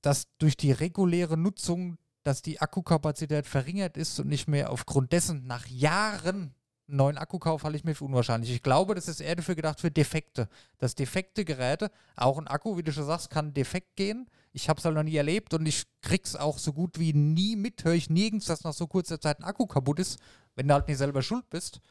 dass 0.00 0.28
durch 0.38 0.56
die 0.56 0.72
reguläre 0.72 1.36
Nutzung, 1.36 1.98
dass 2.22 2.40
die 2.40 2.58
Akkukapazität 2.58 3.46
verringert 3.46 3.98
ist 3.98 4.18
und 4.18 4.28
nicht 4.28 4.48
mehr 4.48 4.70
aufgrund 4.70 5.12
dessen 5.12 5.46
nach 5.46 5.66
Jahren 5.66 6.54
einen 6.88 6.96
neuen 6.96 7.18
Akku 7.18 7.38
kaufe, 7.38 7.64
halte 7.64 7.76
ich 7.76 7.84
mir 7.84 7.94
für 7.94 8.06
unwahrscheinlich. 8.06 8.50
Ich 8.50 8.62
glaube, 8.62 8.94
das 8.94 9.08
ist 9.08 9.20
eher 9.20 9.36
dafür 9.36 9.56
gedacht 9.56 9.78
für 9.78 9.90
Defekte. 9.90 10.48
Dass 10.78 10.94
defekte 10.94 11.44
Geräte, 11.44 11.90
auch 12.16 12.38
ein 12.38 12.48
Akku, 12.48 12.78
wie 12.78 12.82
du 12.82 12.94
schon 12.94 13.04
sagst, 13.04 13.28
kann 13.28 13.52
defekt 13.52 13.94
gehen. 13.96 14.30
Ich 14.54 14.70
habe 14.70 14.78
es 14.78 14.86
halt 14.86 14.94
noch 14.94 15.02
nie 15.02 15.16
erlebt 15.16 15.52
und 15.52 15.66
ich 15.66 15.84
krieg's 16.00 16.34
auch 16.34 16.56
so 16.56 16.72
gut 16.72 16.98
wie 16.98 17.12
nie 17.12 17.56
mit, 17.56 17.84
höre 17.84 17.92
ich 17.92 18.08
nirgends, 18.08 18.46
dass 18.46 18.64
nach 18.64 18.72
so 18.72 18.86
kurzer 18.86 19.20
Zeit 19.20 19.38
ein 19.38 19.44
Akku 19.44 19.66
kaputt 19.66 19.98
ist, 19.98 20.18
wenn 20.54 20.66
du 20.66 20.72
halt 20.72 20.88
nicht 20.88 20.96
selber 20.96 21.20
schuld 21.20 21.50
bist, 21.50 21.82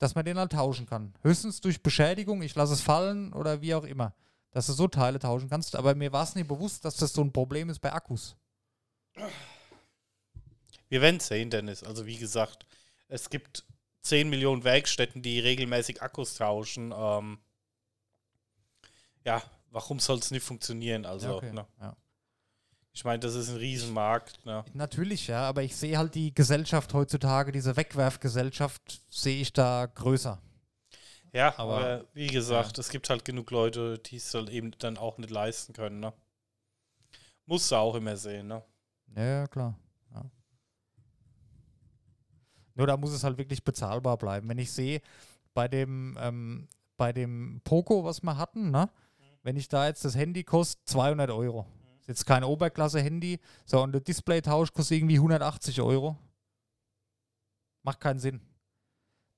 dass 0.00 0.14
man 0.14 0.26
den 0.26 0.36
halt 0.36 0.52
tauschen 0.52 0.84
kann. 0.84 1.14
Höchstens 1.22 1.62
durch 1.62 1.82
Beschädigung, 1.82 2.42
ich 2.42 2.54
lasse 2.54 2.74
es 2.74 2.82
fallen 2.82 3.32
oder 3.32 3.62
wie 3.62 3.74
auch 3.74 3.84
immer 3.84 4.12
dass 4.50 4.66
du 4.66 4.72
so 4.72 4.88
Teile 4.88 5.18
tauschen 5.18 5.48
kannst. 5.48 5.76
Aber 5.76 5.94
mir 5.94 6.12
war 6.12 6.24
es 6.24 6.34
nicht 6.34 6.48
bewusst, 6.48 6.84
dass 6.84 6.96
das 6.96 7.12
so 7.12 7.22
ein 7.22 7.32
Problem 7.32 7.68
ist 7.68 7.80
bei 7.80 7.92
Akkus. 7.92 8.36
Wir 10.88 11.00
werden 11.00 11.16
es 11.16 11.28
sehen, 11.28 11.50
Dennis. 11.50 11.82
Also 11.82 12.06
wie 12.06 12.16
gesagt, 12.16 12.66
es 13.08 13.30
gibt 13.30 13.64
10 14.02 14.28
Millionen 14.28 14.64
Werkstätten, 14.64 15.22
die 15.22 15.40
regelmäßig 15.40 16.02
Akkus 16.02 16.34
tauschen. 16.34 16.92
Ähm, 16.96 17.38
ja, 19.24 19.42
warum 19.70 20.00
soll 20.00 20.18
es 20.18 20.30
nicht 20.30 20.42
funktionieren? 20.42 21.04
Also, 21.04 21.28
ja, 21.28 21.34
okay. 21.34 21.52
ne? 21.52 21.66
ja. 21.80 21.96
Ich 22.92 23.04
meine, 23.04 23.20
das 23.20 23.34
ist 23.36 23.50
ein 23.50 23.56
Riesenmarkt. 23.56 24.44
Ne? 24.44 24.64
Natürlich, 24.74 25.28
ja, 25.28 25.48
aber 25.48 25.62
ich 25.62 25.76
sehe 25.76 25.96
halt 25.96 26.14
die 26.14 26.34
Gesellschaft 26.34 26.92
heutzutage, 26.92 27.52
diese 27.52 27.76
Wegwerfgesellschaft, 27.76 29.02
sehe 29.08 29.40
ich 29.40 29.52
da 29.52 29.86
größer. 29.86 30.42
Ja, 31.32 31.56
aber, 31.58 31.76
aber 31.76 32.04
wie 32.12 32.26
gesagt, 32.26 32.76
ja. 32.76 32.80
es 32.80 32.88
gibt 32.88 33.08
halt 33.08 33.24
genug 33.24 33.50
Leute, 33.50 33.98
die 33.98 34.16
es 34.16 34.34
halt 34.34 34.50
eben 34.50 34.72
dann 34.78 34.98
auch 34.98 35.18
nicht 35.18 35.30
leisten 35.30 35.72
können, 35.72 36.00
ne? 36.00 36.12
Musst 37.46 37.70
du 37.70 37.76
auch 37.76 37.94
immer 37.94 38.16
sehen, 38.16 38.48
ne? 38.48 38.62
Ja, 39.16 39.46
klar. 39.46 39.78
Ja. 40.12 40.24
Nur 42.74 42.86
da 42.86 42.96
muss 42.96 43.12
es 43.12 43.24
halt 43.24 43.38
wirklich 43.38 43.62
bezahlbar 43.62 44.16
bleiben. 44.16 44.48
Wenn 44.48 44.58
ich 44.58 44.72
sehe, 44.72 45.00
bei 45.54 45.68
dem, 45.68 46.16
ähm, 46.20 46.68
bei 46.96 47.12
dem 47.12 47.60
Poco, 47.64 48.04
was 48.04 48.22
wir 48.22 48.36
hatten, 48.36 48.70
ne? 48.70 48.88
Mhm. 49.18 49.24
Wenn 49.42 49.56
ich 49.56 49.68
da 49.68 49.86
jetzt 49.86 50.04
das 50.04 50.16
Handy 50.16 50.42
kostet 50.42 50.88
200 50.88 51.30
Euro. 51.30 51.62
Mhm. 51.62 52.00
Ist 52.00 52.08
jetzt 52.08 52.26
kein 52.26 52.42
Oberklasse-Handy, 52.42 53.38
so 53.66 53.82
und 53.82 53.92
der 53.92 54.00
Display-Tausch 54.00 54.72
kostet 54.72 54.98
irgendwie 54.98 55.16
180 55.16 55.80
Euro. 55.80 56.16
Macht 57.82 58.00
keinen 58.00 58.18
Sinn 58.18 58.40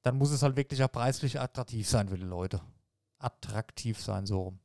dann 0.03 0.19
muss 0.19 0.31
es 0.31 0.43
halt 0.43 0.57
wirklich 0.57 0.83
auch 0.83 0.91
preislich 0.91 1.41
attraktiv 1.41 1.88
sein 1.88 2.09
für 2.09 2.19
die 2.19 2.25
Leute. 2.25 2.61
Attraktiv 3.19 4.01
sein, 4.01 4.27
so 4.27 4.43
rum. 4.43 4.59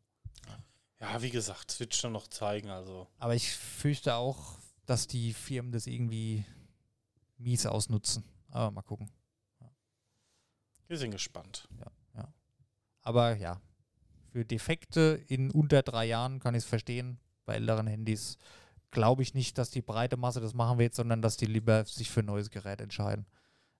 Ja, 1.00 1.22
wie 1.22 1.30
gesagt, 1.30 1.72
es 1.72 1.80
wird 1.80 1.94
schon 1.94 2.12
noch 2.12 2.28
zeigen. 2.28 2.70
Also. 2.70 3.08
Aber 3.20 3.36
ich 3.36 3.52
fürchte 3.52 4.16
auch, 4.16 4.58
dass 4.86 5.08
die 5.08 5.34
Firmen 5.34 5.72
das 5.72 5.86
irgendwie 5.86 6.44
mies 7.38 7.66
ausnutzen. 7.66 8.24
Aber 8.50 8.72
mal 8.72 8.82
gucken. 8.82 9.12
Ja. 9.62 9.70
Wir 10.88 10.98
sind 10.98 11.12
gespannt. 11.12 11.68
Ja, 11.80 11.92
ja. 12.16 12.34
Aber 13.04 13.36
ja, 13.36 13.62
für 14.32 14.44
Defekte 14.44 15.24
in 15.28 15.52
unter 15.52 15.84
drei 15.84 16.06
Jahren 16.06 16.40
kann 16.40 16.56
ich 16.56 16.64
es 16.64 16.70
verstehen. 16.70 17.20
Bei 17.46 17.56
älteren 17.56 17.88
Handys 17.88 18.38
glaube 18.90 19.22
ich 19.22 19.34
nicht, 19.34 19.58
dass 19.58 19.70
die 19.70 19.82
breite 19.82 20.18
Masse 20.18 20.42
das 20.42 20.54
machen 20.54 20.80
wird, 20.80 20.96
sondern 20.96 21.22
dass 21.22 21.38
die 21.38 21.46
lieber 21.46 21.86
sich 21.86 22.10
für 22.10 22.22
ein 22.22 22.26
neues 22.26 22.50
Gerät 22.50 22.82
entscheiden. 22.82 23.26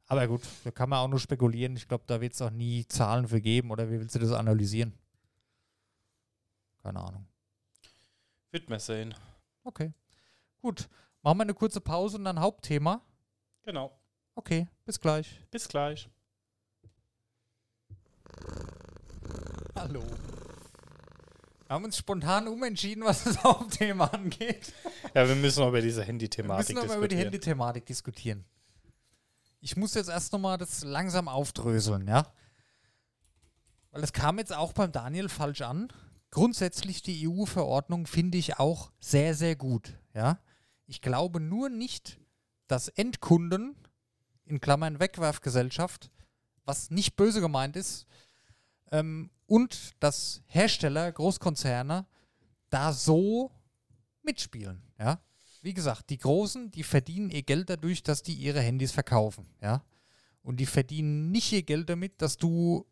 Aber 0.08 0.26
gut, 0.28 0.42
da 0.64 0.72
kann 0.72 0.90
man 0.90 1.00
auch 1.00 1.08
nur 1.10 1.20
spekulieren. 1.20 1.76
Ich 1.76 1.88
glaube, 1.88 2.06
da 2.08 2.22
wird 2.22 2.34
es 2.34 2.42
auch 2.42 2.50
nie 2.50 2.88
Zahlen 2.88 3.28
für 3.28 3.42
geben. 3.42 3.72
Oder 3.72 3.90
wie 3.90 4.00
willst 4.00 4.16
du 4.16 4.20
das 4.20 4.32
analysieren? 4.32 4.94
Keine 6.82 7.02
Ahnung. 7.02 7.28
Wird 8.52 8.70
man 8.70 8.80
sehen. 8.80 9.14
Okay. 9.66 9.92
Gut. 10.62 10.88
Machen 11.22 11.40
wir 11.40 11.44
eine 11.44 11.54
kurze 11.54 11.82
Pause 11.82 12.18
und 12.18 12.24
dann 12.24 12.40
Hauptthema. 12.40 13.02
Genau. 13.64 13.92
Okay, 14.36 14.68
bis 14.86 15.00
gleich. 15.00 15.42
Bis 15.52 15.68
gleich. 15.68 16.10
Hallo. 19.76 20.02
Wir 21.66 21.74
haben 21.74 21.84
uns 21.84 21.98
spontan 21.98 22.48
umentschieden, 22.48 23.04
was 23.04 23.26
das 23.26 23.44
Hauptthema 23.44 24.06
angeht. 24.06 24.72
Ja, 25.14 25.28
wir 25.28 25.36
müssen 25.36 25.60
noch 25.60 25.70
über 25.70 25.82
diese 25.82 26.02
Handy-Thematik 26.02 26.68
diskutieren. 26.68 26.78
Wir 26.78 26.84
müssen 26.86 26.94
noch 26.94 26.98
über 26.98 27.08
die 27.10 27.18
Handy-Thematik 27.18 27.86
diskutieren 27.86 28.46
ich 29.60 29.76
muss 29.76 29.94
jetzt 29.94 30.10
erst 30.10 30.34
nochmal 30.34 30.58
das 30.58 30.84
langsam 30.84 31.28
aufdröseln, 31.28 32.08
ja. 32.08 32.32
Weil 33.92 34.02
das 34.02 34.14
kam 34.14 34.38
jetzt 34.38 34.54
auch 34.54 34.74
beim 34.74 34.92
Daniel 34.92 35.30
falsch 35.30 35.62
an. 35.62 35.92
Grundsätzlich 36.30 37.02
die 37.02 37.28
EU-Verordnung 37.28 38.06
finde 38.06 38.38
ich 38.38 38.60
auch 38.60 38.92
sehr, 39.00 39.34
sehr 39.34 39.56
gut, 39.56 39.98
ja. 40.14 40.40
Ich 40.86 41.02
glaube 41.02 41.40
nur 41.40 41.70
nicht, 41.70 42.20
dass 42.68 42.88
Endkunden, 42.88 43.76
in 44.46 44.62
Klammern 44.62 45.00
Wegwerfgesellschaft, 45.00 46.12
was 46.64 46.90
nicht 46.90 47.16
böse 47.16 47.42
gemeint 47.42 47.76
ist, 47.76 48.06
ähm, 48.92 49.30
und 49.46 49.92
dass 50.02 50.42
Hersteller, 50.46 51.12
Großkonzerne 51.12 52.06
da 52.70 52.94
so 52.94 53.52
mitspielen, 54.22 54.82
ja 54.98 55.20
wie 55.68 55.74
gesagt, 55.74 56.10
die 56.10 56.18
Großen, 56.18 56.72
die 56.72 56.84
verdienen 56.84 57.30
ihr 57.30 57.44
Geld 57.44 57.70
dadurch, 57.70 58.02
dass 58.02 58.24
die 58.24 58.34
ihre 58.34 58.62
Handys 58.62 58.94
verkaufen, 58.94 59.46
ja. 59.62 59.84
Und 60.42 60.62
die 60.62 60.66
verdienen 60.66 61.30
nicht 61.30 61.52
ihr 61.52 61.64
Geld 61.64 61.90
damit, 61.90 62.22
dass 62.22 62.38
du 62.38 62.86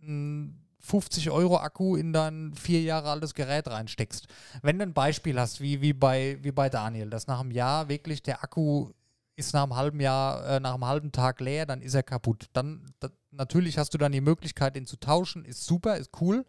einen 0.00 0.66
50 0.80 1.30
Euro 1.30 1.58
Akku 1.58 1.94
in 1.94 2.14
dein 2.14 2.54
vier 2.54 2.80
Jahre 2.80 3.10
altes 3.10 3.34
Gerät 3.34 3.68
reinsteckst. 3.68 4.28
Wenn 4.62 4.78
du 4.78 4.84
ein 4.84 4.94
Beispiel 4.94 5.38
hast, 5.38 5.60
wie, 5.60 5.82
wie, 5.82 5.92
bei, 5.92 6.38
wie 6.40 6.52
bei 6.52 6.70
Daniel, 6.70 7.10
dass 7.10 7.26
nach 7.26 7.40
einem 7.40 7.50
Jahr 7.50 7.90
wirklich 7.90 8.22
der 8.22 8.42
Akku 8.42 8.92
ist 9.36 9.52
nach 9.52 9.64
einem 9.64 9.76
halben 9.76 10.00
Jahr, 10.00 10.42
äh, 10.46 10.60
nach 10.60 10.72
einem 10.72 10.86
halben 10.86 11.12
Tag 11.12 11.42
leer, 11.42 11.66
dann 11.66 11.82
ist 11.82 11.92
er 11.92 12.02
kaputt. 12.02 12.46
Dann 12.54 12.86
da, 12.98 13.10
natürlich 13.30 13.76
hast 13.76 13.92
du 13.92 13.98
dann 13.98 14.12
die 14.12 14.22
Möglichkeit, 14.22 14.74
den 14.74 14.86
zu 14.86 14.96
tauschen, 14.96 15.44
ist 15.44 15.66
super, 15.66 15.98
ist 15.98 16.12
cool. 16.22 16.46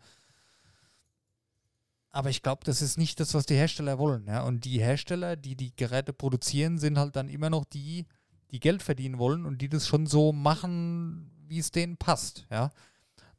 Aber 2.13 2.29
ich 2.29 2.43
glaube, 2.43 2.61
das 2.63 2.83
ist 2.83 2.97
nicht 2.97 3.19
das, 3.19 3.33
was 3.33 3.47
die 3.47 3.55
Hersteller 3.55 3.97
wollen. 3.97 4.27
Ja? 4.27 4.43
Und 4.43 4.65
die 4.65 4.79
Hersteller, 4.79 5.35
die 5.35 5.55
die 5.55 5.75
Geräte 5.75 6.13
produzieren, 6.13 6.77
sind 6.77 6.99
halt 6.99 7.15
dann 7.15 7.27
immer 7.27 7.49
noch 7.49 7.65
die, 7.65 8.05
die 8.51 8.59
Geld 8.59 8.83
verdienen 8.83 9.17
wollen 9.17 9.47
und 9.47 9.61
die 9.61 9.67
das 9.67 9.87
schon 9.87 10.05
so 10.05 10.31
machen, 10.31 11.31
wie 11.47 11.57
es 11.57 11.71
denen 11.71 11.97
passt. 11.97 12.45
Ja? 12.51 12.69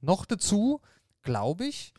Noch 0.00 0.26
dazu, 0.26 0.80
glaube 1.22 1.66
ich, 1.66 1.94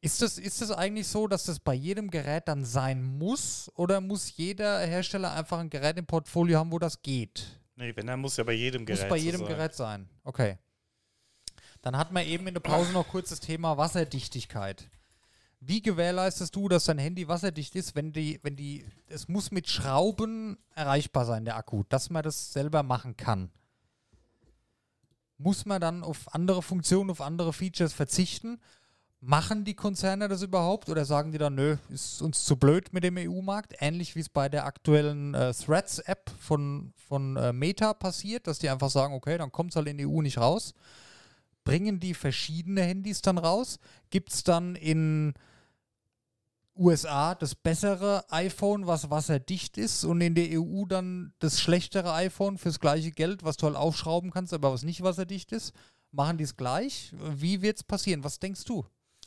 ist 0.00 0.22
das, 0.22 0.38
ist 0.38 0.62
das 0.62 0.70
eigentlich 0.70 1.08
so, 1.08 1.26
dass 1.26 1.44
das 1.44 1.58
bei 1.58 1.74
jedem 1.74 2.08
Gerät 2.08 2.46
dann 2.46 2.64
sein 2.64 3.02
muss? 3.02 3.68
Oder 3.74 4.00
muss 4.00 4.36
jeder 4.36 4.78
Hersteller 4.78 5.32
einfach 5.32 5.58
ein 5.58 5.70
Gerät 5.70 5.98
im 5.98 6.06
Portfolio 6.06 6.60
haben, 6.60 6.70
wo 6.70 6.78
das 6.78 7.02
geht? 7.02 7.60
Nee, 7.74 7.94
wenn, 7.96 8.06
dann 8.06 8.20
muss 8.20 8.36
ja 8.36 8.44
bei 8.44 8.52
jedem 8.52 8.86
Gerät 8.86 9.00
sein. 9.00 9.08
Muss 9.08 9.18
bei 9.18 9.22
jedem 9.22 9.40
sein. 9.40 9.48
Gerät 9.48 9.74
sein. 9.74 10.08
Okay. 10.22 10.56
Dann 11.82 11.96
hatten 11.96 12.14
wir 12.14 12.24
eben 12.24 12.46
in 12.46 12.54
der 12.54 12.60
Pause 12.60 12.92
noch 12.92 13.08
kurz 13.08 13.30
das 13.30 13.40
Thema 13.40 13.76
Wasserdichtigkeit. 13.76 14.88
Wie 15.62 15.82
gewährleistest 15.82 16.56
du, 16.56 16.68
dass 16.68 16.84
dein 16.84 16.98
Handy 16.98 17.28
wasserdicht 17.28 17.76
ist, 17.76 17.94
wenn 17.94 18.14
die, 18.14 18.40
wenn 18.42 18.56
die, 18.56 18.86
es 19.08 19.28
muss 19.28 19.50
mit 19.50 19.68
Schrauben 19.68 20.56
erreichbar 20.74 21.26
sein, 21.26 21.44
der 21.44 21.56
Akku, 21.56 21.84
dass 21.90 22.08
man 22.08 22.22
das 22.22 22.54
selber 22.54 22.82
machen 22.82 23.18
kann? 23.18 23.50
Muss 25.36 25.66
man 25.66 25.80
dann 25.80 26.02
auf 26.02 26.34
andere 26.34 26.62
Funktionen, 26.62 27.10
auf 27.10 27.20
andere 27.20 27.52
Features 27.52 27.92
verzichten? 27.92 28.58
Machen 29.20 29.66
die 29.66 29.74
Konzerne 29.74 30.28
das 30.28 30.40
überhaupt 30.40 30.88
oder 30.88 31.04
sagen 31.04 31.30
die 31.30 31.36
dann, 31.36 31.56
nö, 31.56 31.76
ist 31.90 32.22
uns 32.22 32.46
zu 32.46 32.56
blöd 32.56 32.94
mit 32.94 33.04
dem 33.04 33.18
EU-Markt? 33.18 33.74
Ähnlich 33.80 34.16
wie 34.16 34.20
es 34.20 34.30
bei 34.30 34.48
der 34.48 34.64
aktuellen 34.64 35.34
äh, 35.34 35.52
Threads-App 35.52 36.30
von, 36.38 36.94
von 36.96 37.36
äh, 37.36 37.52
Meta 37.52 37.92
passiert, 37.92 38.46
dass 38.46 38.60
die 38.60 38.70
einfach 38.70 38.88
sagen, 38.88 39.12
okay, 39.12 39.36
dann 39.36 39.52
kommt 39.52 39.70
es 39.72 39.76
halt 39.76 39.88
in 39.88 39.98
die 39.98 40.06
EU 40.06 40.22
nicht 40.22 40.38
raus. 40.38 40.72
Bringen 41.64 42.00
die 42.00 42.14
verschiedene 42.14 42.80
Handys 42.80 43.20
dann 43.20 43.36
raus? 43.36 43.78
Gibt 44.08 44.32
es 44.32 44.42
dann 44.42 44.74
in 44.74 45.34
USA 46.80 47.34
das 47.34 47.54
bessere 47.54 48.24
iPhone, 48.30 48.86
was 48.86 49.10
wasserdicht 49.10 49.78
ist, 49.78 50.04
und 50.04 50.20
in 50.20 50.34
der 50.34 50.60
EU 50.60 50.84
dann 50.86 51.34
das 51.38 51.60
schlechtere 51.60 52.12
iPhone 52.14 52.58
fürs 52.58 52.80
gleiche 52.80 53.12
Geld, 53.12 53.44
was 53.44 53.56
du 53.56 53.66
halt 53.66 53.76
aufschrauben 53.76 54.30
kannst, 54.30 54.52
aber 54.52 54.72
was 54.72 54.82
nicht 54.82 55.02
wasserdicht 55.02 55.52
ist. 55.52 55.74
Machen 56.10 56.38
die 56.38 56.44
es 56.44 56.56
gleich? 56.56 57.12
Wie 57.12 57.62
wird 57.62 57.76
es 57.76 57.84
passieren? 57.84 58.24
Was 58.24 58.40
denkst 58.40 58.64
du? 58.64 58.84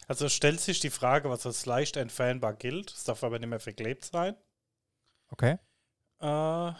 Also 0.08 0.28
stellt 0.28 0.60
sich 0.60 0.82
die 0.82 0.90
Frage, 0.90 1.30
was 1.30 1.46
als 1.46 1.66
leicht 1.66 1.96
entfernbar 1.96 2.56
gilt. 2.56 2.92
Es 2.92 3.06
darf 3.06 3.24
aber 3.24 3.40
nicht 3.40 3.48
mehr 3.48 3.62
verklebt 3.62 4.04
sein. 4.04 4.36
Okay. 5.30 5.58
Äh, 6.20 6.74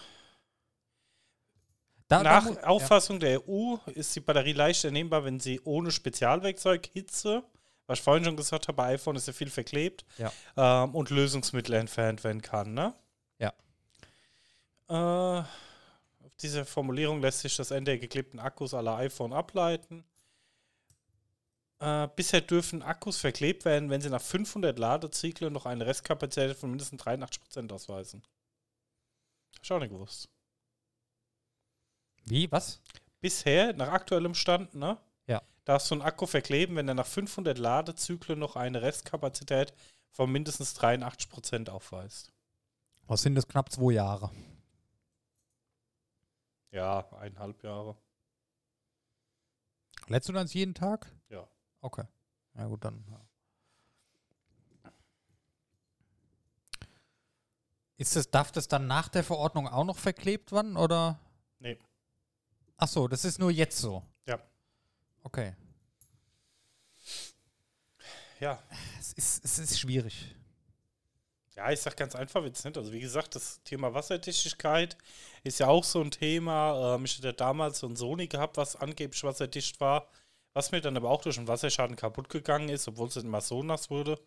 Da, 2.14 2.22
da 2.22 2.24
Nach 2.24 2.46
ja. 2.46 2.64
Auffassung 2.64 3.20
der 3.20 3.48
EU 3.48 3.78
ist 3.96 4.16
die 4.16 4.20
Batterie 4.20 4.54
leicht 4.54 4.84
ernehmbar, 4.84 5.24
wenn 5.24 5.40
sie 5.40 5.62
ohne 5.64 5.90
Spezialwerkzeug 5.90 6.86
Hitze, 6.88 7.44
was 7.94 8.00
ich 8.00 8.04
vorhin 8.04 8.26
schon 8.26 8.36
gesagt 8.38 8.68
habe, 8.68 8.76
bei 8.76 8.94
iPhone 8.96 9.16
ist 9.16 9.28
ja 9.28 9.34
viel 9.34 9.50
verklebt, 9.50 10.04
Ja. 10.18 10.32
ähm, 10.58 10.96
und 10.96 11.10
Lösungsmittel 11.10 11.76
entfernt 11.76 12.24
werden 12.24 12.42
kann. 12.42 12.74
Ne? 12.74 12.94
Ja. 13.40 13.54
Äh, 14.90 15.44
auf 16.26 16.36
diese 16.42 16.66
Formulierung 16.66 17.22
lässt 17.22 17.40
sich 17.40 17.56
das 17.56 17.72
Ende 17.72 17.92
der 17.92 18.00
geklebten 18.00 18.40
Akkus 18.40 18.74
aller 18.74 18.96
iPhone 18.98 19.34
ableiten. 19.34 20.04
Äh, 21.80 22.08
bisher 22.16 22.42
dürfen 22.42 22.82
Akkus 22.82 23.18
verklebt 23.18 23.66
werden, 23.66 23.90
wenn 23.90 24.02
sie 24.02 24.10
nach 24.10 24.22
500 24.22 24.78
Ladezyklen 24.80 25.52
noch 25.54 25.66
eine 25.66 25.86
Restkapazität 25.86 26.58
von 26.58 26.70
mindestens 26.70 27.02
83% 27.04 27.72
ausweisen. 27.72 28.24
Auch 29.70 29.80
nicht 29.80 29.92
gewusst. 29.92 30.28
Wie? 32.26 32.52
Was? 32.52 32.82
bisher, 33.24 33.72
nach 33.74 33.88
aktuellem 33.88 34.36
Stand, 34.36 34.76
ne? 34.76 34.98
Darfst 35.66 35.90
du 35.90 35.96
einen 35.96 36.02
Akku 36.02 36.26
verkleben, 36.26 36.76
wenn 36.76 36.88
er 36.88 36.94
nach 36.94 37.06
500 37.08 37.58
Ladezyklen 37.58 38.38
noch 38.38 38.56
eine 38.56 38.82
Restkapazität 38.82 39.74
von 40.12 40.32
mindestens 40.32 40.78
83% 40.80 41.70
aufweist. 41.70 42.34
Was 43.08 43.22
sind 43.22 43.36
das? 43.36 43.48
Knapp 43.48 43.72
zwei 43.72 43.94
Jahre. 43.94 44.32
Ja, 46.72 47.08
eineinhalb 47.14 47.64
Jahre. 47.64 47.96
Lädst 50.08 50.28
du 50.30 50.34
das 50.34 50.54
jeden 50.54 50.74
Tag? 50.74 51.12
Ja. 51.30 51.48
Okay. 51.82 52.04
Ja, 52.56 52.66
gut, 52.66 52.84
dann. 52.84 53.06
Ja. 53.10 53.22
Ist 57.98 58.16
das, 58.16 58.30
darf 58.32 58.52
das 58.52 58.68
dann 58.68 58.88
nach 58.88 59.08
der 59.08 59.24
Verordnung 59.24 59.68
auch 59.68 59.86
noch 59.86 59.98
verklebt 59.98 60.52
werden 60.52 60.76
oder? 60.76 61.20
Nee. 61.60 61.78
Ach 62.78 62.88
so, 62.88 63.08
das 63.08 63.24
ist 63.24 63.40
nur 63.40 63.52
jetzt 63.52 63.78
so. 63.78 64.04
Okay. 65.24 65.56
Ja. 68.40 68.62
Es 69.00 69.14
ist, 69.14 69.46
es 69.46 69.60
ist 69.60 69.80
schwierig. 69.80 70.36
Ja, 71.56 71.72
ich 71.72 71.80
sag 71.80 71.96
ganz 71.96 72.16
einfach 72.16 72.44
jetzt 72.44 72.66
nicht. 72.66 72.78
Also 72.78 72.92
wie 72.92 73.00
gesagt, 73.00 73.36
das 73.36 73.62
Thema 73.64 73.94
Wasserdichtigkeit 73.94 74.98
ist 75.44 75.60
ja 75.60 75.68
auch 75.68 75.84
so 75.84 76.02
ein 76.02 76.12
Thema. 76.12 76.96
Ähm, 76.96 77.06
ich 77.06 77.18
hatte 77.18 77.34
damals 77.34 77.80
so 77.80 77.88
ein 77.88 77.96
Sony 77.96 78.28
gehabt, 78.28 78.58
was 78.58 78.76
angeblich 78.76 79.24
wasserdicht 79.24 79.80
war, 79.80 80.10
was 80.54 80.72
mir 80.72 80.82
dann 80.82 80.98
aber 80.98 81.10
auch 81.10 81.22
durch 81.22 81.38
einen 81.38 81.48
Wasserschaden 81.48 81.96
kaputt 81.96 82.30
gegangen 82.30 82.70
ist, 82.70 82.88
obwohl 82.88 83.08
es 83.08 83.16
nicht 83.16 83.28
mal 83.28 83.42
so 83.42 83.62
nass 83.62 83.90
wurde. 83.90 84.20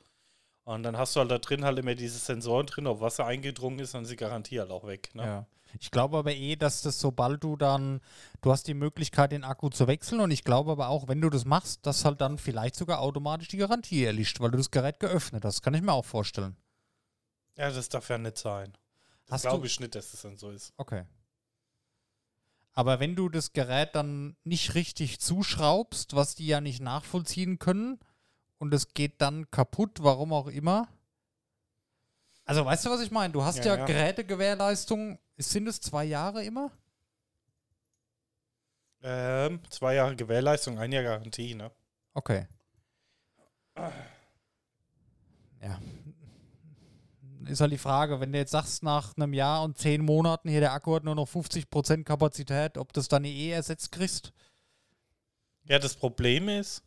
Und 0.67 0.83
dann 0.83 0.99
hast 0.99 1.15
du 1.15 1.21
halt 1.21 1.31
da 1.31 1.39
drin 1.39 1.65
halt 1.65 1.79
immer 1.79 1.95
diese 1.95 2.19
Sensoren 2.19 2.67
drin, 2.67 2.89
ob 2.89 3.01
Wasser 3.01 3.25
eingedrungen 3.25 3.79
ist, 3.79 3.95
dann 3.95 4.03
ist 4.03 4.11
die 4.11 4.17
Garantie 4.17 4.59
halt 4.59 4.73
auch 4.73 4.85
weg. 4.85 5.15
Ne? 5.15 5.25
Ja. 5.25 5.47
Ich 5.79 5.93
glaube 5.93 6.19
aber 6.19 6.35
eh, 6.35 6.57
dass 6.57 6.83
das 6.83 6.99
sobald 6.99 7.45
du 7.45 7.57
dann, 7.57 8.01
du 8.41 8.51
hast 8.51 8.67
die 8.67 8.75
Möglichkeit, 8.75 9.31
den 9.31 9.45
Akku 9.45 9.69
zu 9.69 9.87
wechseln 9.87 10.21
und 10.21 10.33
ich 10.33 10.43
glaube 10.43 10.73
aber 10.73 10.89
auch, 10.89 11.07
wenn 11.07 11.21
du 11.21 11.31
das 11.31 11.45
machst, 11.45 11.87
dass 11.87 12.05
halt 12.05 12.21
dann 12.21 12.37
vielleicht 12.37 12.75
sogar 12.75 12.99
automatisch 12.99 13.47
die 13.47 13.59
Garantie 13.59 14.03
erlischt, 14.03 14.41
weil 14.41 14.51
du 14.51 14.59
das 14.59 14.73
Gerät 14.73 14.99
geöffnet 14.99 15.45
hast. 15.45 15.63
Kann 15.63 15.73
ich 15.75 15.83
mir 15.83 15.93
auch 15.93 16.05
vorstellen. 16.05 16.57
Ja, 17.57 17.71
das 17.71 17.89
darf 17.89 18.09
ja 18.09 18.19
nicht 18.19 18.37
sein. 18.37 18.77
Das 19.27 19.43
glaube 19.43 19.69
ich 19.69 19.79
nicht, 19.79 19.95
dass 19.95 20.11
das 20.11 20.23
dann 20.23 20.37
so 20.37 20.51
ist. 20.51 20.75
Okay. 20.79 21.05
Aber 22.73 22.99
wenn 22.99 23.15
du 23.15 23.29
das 23.29 23.53
Gerät 23.53 23.95
dann 23.95 24.37
nicht 24.43 24.75
richtig 24.75 25.21
zuschraubst, 25.21 26.17
was 26.17 26.35
die 26.35 26.49
ja 26.49 26.61
nicht 26.61 26.81
nachvollziehen 26.81 27.61
können, 27.61 28.01
und 28.59 28.73
es 28.75 28.95
geht 28.95 29.21
dann 29.21 29.51
kaputt, 29.51 29.99
warum 30.03 30.33
auch 30.33 30.49
immer. 30.49 30.89
Also 32.45 32.65
weißt 32.65 32.87
du, 32.87 32.91
was 32.91 33.01
ich 33.01 33.11
meine? 33.11 33.33
Du 33.33 33.43
hast 33.43 33.59
ja, 33.59 33.75
Ja, 33.75 33.79
ja. 33.79 33.85
Gerätegewährleistung, 33.87 35.19
sind 35.37 35.67
es 35.67 35.81
zwei 35.81 36.05
Jahre 36.05 36.45
immer? 36.45 36.71
Ähm, 39.03 39.61
zwei 39.71 39.95
Jahre 39.95 40.17
Gewährleistung, 40.17 40.79
ein 40.79 40.93
Jahr 40.93 41.03
Garantie, 41.03 41.55
ne? 41.55 41.71
Okay. 42.15 42.47
Ja. 45.63 45.81
Ist 47.47 47.61
halt 47.61 47.73
die 47.73 47.79
Frage, 47.79 48.19
wenn 48.21 48.33
du 48.33 48.39
jetzt 48.39 48.53
sagst, 48.53 48.83
nach 48.83 49.17
einem 49.17 49.33
Jahr 49.33 49.63
und 49.63 49.79
zehn 49.79 50.05
Monaten 50.05 50.49
hier 50.49 50.61
der 50.61 50.73
Akku 50.73 50.95
hat 50.97 51.05
nur 51.05 51.15
noch 51.15 51.29
50% 51.29 52.05
Kapazität, 52.05 52.79
ob 52.79 52.93
das 52.93 53.09
dann 53.09 53.25
eh 53.25 53.51
ersetzt 53.51 53.93
kriegst? 53.93 54.33
Ja, 55.65 55.79
das 55.79 55.95
Problem 55.95 56.49
ist, 56.49 56.83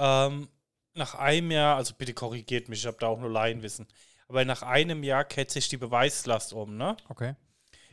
ähm, 0.00 0.48
nach 0.94 1.14
einem 1.14 1.50
Jahr, 1.50 1.76
also 1.76 1.94
bitte 1.94 2.14
korrigiert 2.14 2.68
mich, 2.68 2.80
ich 2.80 2.86
habe 2.86 2.96
da 2.98 3.08
auch 3.08 3.20
nur 3.20 3.30
Laienwissen, 3.30 3.86
aber 4.28 4.44
nach 4.44 4.62
einem 4.62 5.02
Jahr 5.02 5.24
kehrt 5.24 5.50
sich 5.50 5.68
die 5.68 5.76
Beweislast 5.76 6.52
um, 6.52 6.76
ne? 6.76 6.96
Okay. 7.08 7.34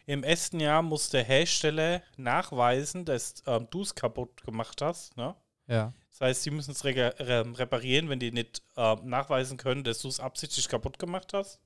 Im 0.05 0.24
ersten 0.24 0.60
Jahr 0.62 0.82
muss 0.82 1.10
der 1.10 1.24
Hersteller 1.24 2.01
nachweisen, 2.16 3.03
dass 3.03 3.43
ähm, 3.45 3.68
du 3.70 3.82
es 3.82 3.93
kaputt 3.93 4.41
gemacht 4.43 4.82
hast, 4.82 5.18
ne? 5.18 5.36
Ja. 5.68 5.93
Das 6.10 6.22
heißt, 6.22 6.43
sie 6.43 6.51
müssen 6.51 6.72
es 6.72 6.86
re 6.86 7.14
re 7.20 7.45
reparieren, 7.60 8.10
wenn 8.10 8.20
die 8.20 8.32
nicht 8.32 8.64
ähm, 8.78 9.01
nachweisen 9.03 9.58
können, 9.58 9.84
dass 9.84 9.99
du 9.99 10.08
es 10.08 10.20
absichtlich 10.20 10.68
kaputt 10.70 10.97
gemacht 10.97 11.34
hast. 11.34 11.60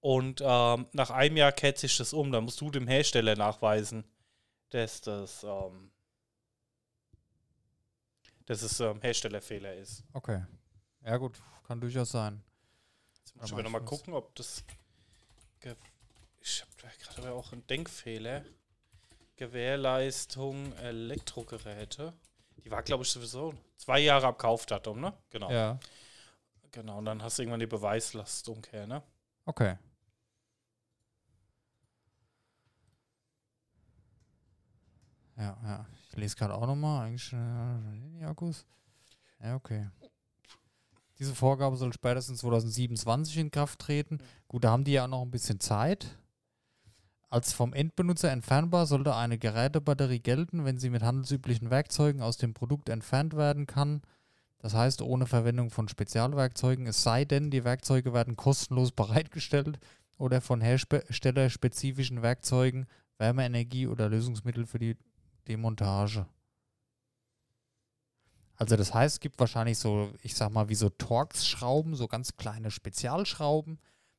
Und 0.00 0.42
ähm, 0.44 0.86
nach 0.92 1.10
einem 1.10 1.36
Jahr 1.36 1.52
kehrt 1.52 1.78
sich 1.78 1.96
das 1.96 2.12
um. 2.12 2.32
Dann 2.32 2.44
musst 2.44 2.60
du 2.60 2.70
dem 2.70 2.88
Hersteller 2.88 3.36
nachweisen, 3.36 4.04
dass 4.70 5.00
das, 5.00 5.44
ähm, 5.44 5.90
dass 8.46 8.62
es 8.62 8.80
ähm, 8.80 9.00
Herstellerfehler 9.00 9.74
ist. 9.74 10.04
Okay. 10.12 10.44
Ja, 11.04 11.16
gut, 11.16 11.42
kann 11.66 11.80
durchaus 11.80 12.10
sein. 12.10 12.42
Jetzt 13.14 13.36
muss 13.36 13.44
ich 13.44 13.50
Da 13.50 13.56
aber 13.56 13.62
mach 13.62 13.72
nochmal 13.72 13.84
gucken, 13.84 14.14
ob 14.14 14.34
das. 14.34 14.64
Ge 15.60 15.74
ich 16.40 16.60
habe 16.60 16.92
gerade 16.98 17.32
auch 17.32 17.52
einen 17.52 17.66
Denkfehler. 17.66 18.44
Gewährleistung 19.36 20.72
Elektrogeräte. 20.74 22.12
Die 22.64 22.70
war, 22.70 22.82
glaube 22.82 23.02
ich, 23.02 23.10
sowieso 23.10 23.54
zwei 23.76 23.98
Jahre 24.00 24.28
ab 24.28 24.38
Kaufdatum, 24.38 25.00
ne? 25.00 25.12
Genau. 25.30 25.50
Ja. 25.50 25.78
Genau, 26.70 26.98
und 26.98 27.04
dann 27.04 27.22
hast 27.22 27.38
du 27.38 27.42
irgendwann 27.42 27.60
die 27.60 27.66
Beweislastumkehr, 27.66 28.86
ne? 28.86 29.02
Okay. 29.44 29.76
Ja, 35.36 35.56
ja. 35.64 35.86
Ich 36.10 36.16
lese 36.16 36.36
gerade 36.36 36.54
auch 36.54 36.66
nochmal. 36.66 37.06
Eigentlich 37.06 37.32
äh, 37.32 38.18
die 38.18 38.24
Akkus. 38.24 38.66
Ja, 39.42 39.56
okay. 39.56 39.88
Diese 41.18 41.34
Vorgabe 41.34 41.76
soll 41.76 41.92
spätestens 41.92 42.40
2027 42.40 43.38
in 43.38 43.50
Kraft 43.50 43.78
treten. 43.78 44.18
Gut, 44.48 44.64
da 44.64 44.70
haben 44.70 44.84
die 44.84 44.92
ja 44.92 45.04
auch 45.04 45.08
noch 45.08 45.22
ein 45.22 45.30
bisschen 45.30 45.60
Zeit. 45.60 46.18
Als 47.30 47.52
vom 47.52 47.72
Endbenutzer 47.72 48.30
entfernbar 48.30 48.86
sollte 48.86 49.14
eine 49.14 49.38
Gerätebatterie 49.38 50.20
gelten, 50.20 50.64
wenn 50.64 50.78
sie 50.78 50.90
mit 50.90 51.02
handelsüblichen 51.02 51.70
Werkzeugen 51.70 52.22
aus 52.22 52.36
dem 52.36 52.54
Produkt 52.54 52.88
entfernt 52.88 53.36
werden 53.36 53.66
kann. 53.66 54.02
Das 54.58 54.74
heißt, 54.74 55.02
ohne 55.02 55.26
Verwendung 55.26 55.70
von 55.70 55.88
Spezialwerkzeugen, 55.88 56.86
es 56.86 57.02
sei 57.02 57.24
denn, 57.24 57.50
die 57.50 57.64
Werkzeuge 57.64 58.14
werden 58.14 58.36
kostenlos 58.36 58.92
bereitgestellt 58.92 59.78
oder 60.16 60.40
von 60.40 60.60
herstellerspezifischen 60.60 62.22
Werkzeugen, 62.22 62.86
Wärmeenergie 63.18 63.88
oder 63.88 64.08
Lösungsmittel 64.08 64.66
für 64.66 64.78
die 64.78 64.96
Demontage. 65.48 66.26
Also 68.56 68.76
das 68.76 68.94
heißt, 68.94 69.16
es 69.16 69.20
gibt 69.20 69.40
wahrscheinlich 69.40 69.78
so, 69.78 70.10
ich 70.22 70.34
sag 70.34 70.50
mal, 70.50 70.68
wie 70.68 70.74
so 70.74 70.88
Torx-Schrauben, 70.88 71.96
so 71.96 72.06
ganz 72.06 72.36
kleine 72.36 72.70
Spezialschrauben. 72.70 73.78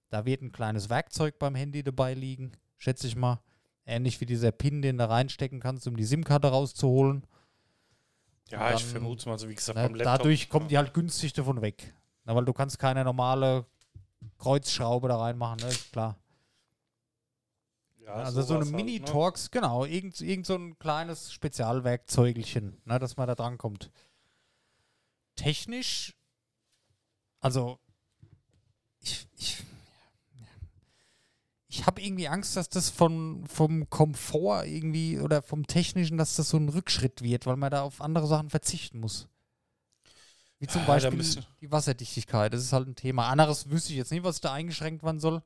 Da 0.10 0.26
wird 0.26 0.42
ein 0.42 0.52
kleines 0.52 0.90
Werkzeug 0.90 1.40
beim 1.40 1.56
Handy 1.56 1.84
dabei 1.84 2.14
liegen, 2.14 2.52
schätze 2.78 3.08
ich 3.08 3.16
mal. 3.16 3.42
Ähnlich 3.86 4.20
wie 4.20 4.26
dieser 4.26 4.52
Pin, 4.52 4.82
den 4.82 4.98
du 4.98 5.08
reinstecken 5.08 5.60
kannst, 5.60 5.88
um 5.88 5.96
die 5.96 6.04
SIM-Karte 6.04 6.48
rauszuholen. 6.48 7.26
Ja, 8.50 8.68
Und 8.68 8.76
ich 8.76 8.82
dann, 8.82 8.92
vermute 8.92 9.30
mal, 9.30 9.40
so 9.40 9.48
wie 9.48 9.56
gesagt, 9.56 9.78
Ne? 9.92 9.98
Dadurch 10.04 10.50
kommen 10.50 10.68
die 10.68 10.78
halt 10.78 10.94
günstig 10.94 11.34
davon 11.34 11.62
weg. 11.62 11.94
Na, 12.26 12.36
weil 12.36 12.46
du 12.46 12.54
kannst 12.54 12.80
keine 12.80 13.04
normale 13.04 13.66
Kreuzschraube 14.40 15.08
da 15.08 15.18
reinmachen, 15.18 15.60
ne? 15.60 15.68
Ist 15.68 15.92
klar. 15.92 16.18
Ja, 18.06 18.14
also 18.14 18.42
so 18.44 18.54
eine 18.56 18.66
sowas 18.66 18.74
halt, 18.74 19.52
ne? 19.52 19.52
Genau, 19.52 19.86
irgend, 19.86 20.22
irgend 20.22 20.46
so 20.46 20.56
ein 20.56 20.78
kleines 20.78 21.34
Spezialwerkzeugelchen, 21.34 22.82
ne, 22.86 23.00
dass 23.00 23.18
man 23.18 23.28
da 23.28 23.34
dran 23.36 23.58
kommt. 23.58 23.92
Technisch, 25.36 26.16
also 27.40 27.80
ich, 29.00 29.28
ich, 29.38 29.64
ich 31.68 31.86
habe 31.88 32.02
irgendwie 32.02 32.28
Angst, 32.28 32.56
dass 32.56 32.70
das 32.70 32.90
von, 32.92 33.46
vom 33.48 33.90
Komfort 33.90 34.66
irgendwie 34.66 35.20
oder 35.20 35.42
vom 35.42 35.66
Technischen, 35.66 36.18
dass 36.18 36.36
das 36.36 36.50
so 36.50 36.58
ein 36.58 36.70
Rückschritt 36.70 37.24
wird, 37.24 37.48
weil 37.48 37.58
man 37.58 37.72
da 37.72 37.82
auf 37.82 38.02
andere 38.02 38.28
Sachen 38.28 38.50
verzichten 38.52 39.00
muss. 39.00 39.28
Wie 40.60 40.68
zum 40.68 40.82
da 40.82 40.88
Beispiel 40.88 41.44
die 41.60 41.72
Wasserdichtigkeit, 41.72 42.54
das 42.54 42.62
ist 42.62 42.72
halt 42.72 42.88
ein 42.88 42.96
Thema. 42.96 43.30
Anderes 43.30 43.70
wüsste 43.70 43.92
ich 43.92 43.98
jetzt 43.98 44.12
nicht, 44.12 44.24
was 44.24 44.42
da 44.42 44.54
eingeschränkt 44.54 45.04
werden 45.04 45.20
soll. 45.20 45.44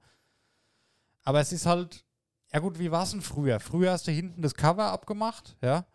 Aber 1.23 1.39
es 1.39 1.51
ist 1.51 1.65
halt, 1.65 2.05
ja 2.51 2.59
gut, 2.59 2.79
wie 2.79 2.91
war 2.91 3.03
es 3.03 3.11
denn 3.11 3.21
früher? 3.21 3.59
Früher 3.59 3.91
hast 3.91 4.07
du 4.07 4.11
hinten 4.11 4.41
das 4.41 4.55
Cover 4.55 4.91
abgemacht, 4.91 5.55
ja. 5.61 5.85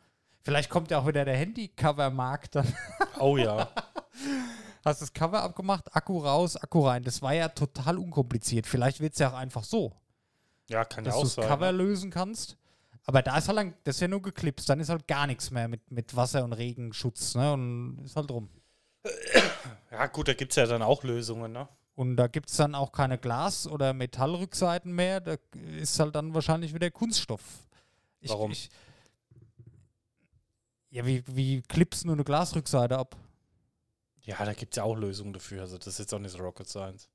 Vielleicht 0.43 0.69
kommt 0.69 0.91
ja 0.91 0.99
auch 0.99 1.07
wieder 1.07 1.25
der 1.25 1.37
Handy-Cover-Markt 1.37 2.55
dann. 2.57 2.73
Oh 3.19 3.37
ja. 3.39 3.71
Hast 4.85 5.01
das 5.01 5.15
Cover 5.15 5.43
abgemacht, 5.43 5.97
Akku 5.97 6.19
raus, 6.19 6.57
Akku 6.59 6.87
rein. 6.87 7.03
Das 7.03 7.23
war 7.23 7.33
ja 7.33 7.49
total 7.49 7.97
unkompliziert. 7.97 8.67
Vielleicht 8.67 9.01
wird 9.01 9.15
es 9.15 9.19
ja 9.19 9.31
auch 9.31 9.35
einfach 9.39 9.65
so, 9.65 9.93
Ja, 10.69 10.85
kann 10.85 11.07
ja 11.07 11.11
dass 11.11 11.15
du 11.15 11.21
auch 11.21 11.25
das 11.25 11.35
sein. 11.37 11.49
Cover 11.49 11.73
ne? 11.73 11.79
lösen 11.79 12.11
kannst. 12.11 12.59
Aber 13.07 13.23
da 13.23 13.39
ist 13.39 13.49
halt 13.49 13.57
dann, 13.57 13.75
das 13.85 13.97
ist 13.97 14.01
ja 14.01 14.09
nur 14.09 14.21
geklipst, 14.21 14.69
dann 14.69 14.81
ist 14.81 14.91
halt 14.91 15.09
gar 15.09 15.27
nichts 15.27 15.51
mehr 15.51 15.69
mit, 15.69 15.91
mit 15.91 16.15
Wasser- 16.15 16.45
und 16.45 16.53
Regenschutz, 16.53 17.35
ne? 17.35 17.53
Und 17.55 18.03
ist 18.05 18.17
halt 18.17 18.31
rum. 18.31 18.51
Ja, 19.91 20.07
gut, 20.07 20.29
da 20.29 20.35
gibt 20.35 20.53
es 20.53 20.57
ja 20.57 20.67
dann 20.67 20.83
auch 20.83 21.03
Lösungen, 21.05 21.53
ne? 21.53 21.69
Und 21.95 22.17
da 22.17 22.27
gibt 22.27 22.51
es 22.51 22.57
dann 22.57 22.75
auch 22.75 22.91
keine 22.91 23.19
Glas- 23.19 23.69
oder 23.69 23.93
Metallrückseiten 23.93 24.93
mehr. 24.93 25.21
Da 25.21 25.37
ist 25.79 25.99
halt 26.01 26.15
dann 26.15 26.35
wahrscheinlich 26.35 26.75
wieder 26.75 26.91
Kunststoff. 26.91 27.43
Ich, 28.21 28.31
Warum? 28.31 28.51
Ich, 28.51 28.69
ja, 30.91 31.07
wie, 31.07 31.23
wie 31.29 31.63
klippst 31.63 32.05
du 32.05 32.13
eine 32.13 32.25
Glasrückseite 32.25 32.99
ab? 32.99 33.17
Ja, 34.23 34.45
da 34.45 34.55
gibt 34.55 34.73
es 34.73 34.77
ja 34.77 34.85
auch 34.85 34.97
Lösungen 34.97 35.33
dafür. 35.33 35.63
Also 35.63 35.77
das 35.77 35.89
ist 35.89 35.99
jetzt 35.99 36.15
auch 36.15 36.19
nicht 36.19 36.33
so 36.33 36.39
Rocket 36.39 36.69
Science. 36.69 37.09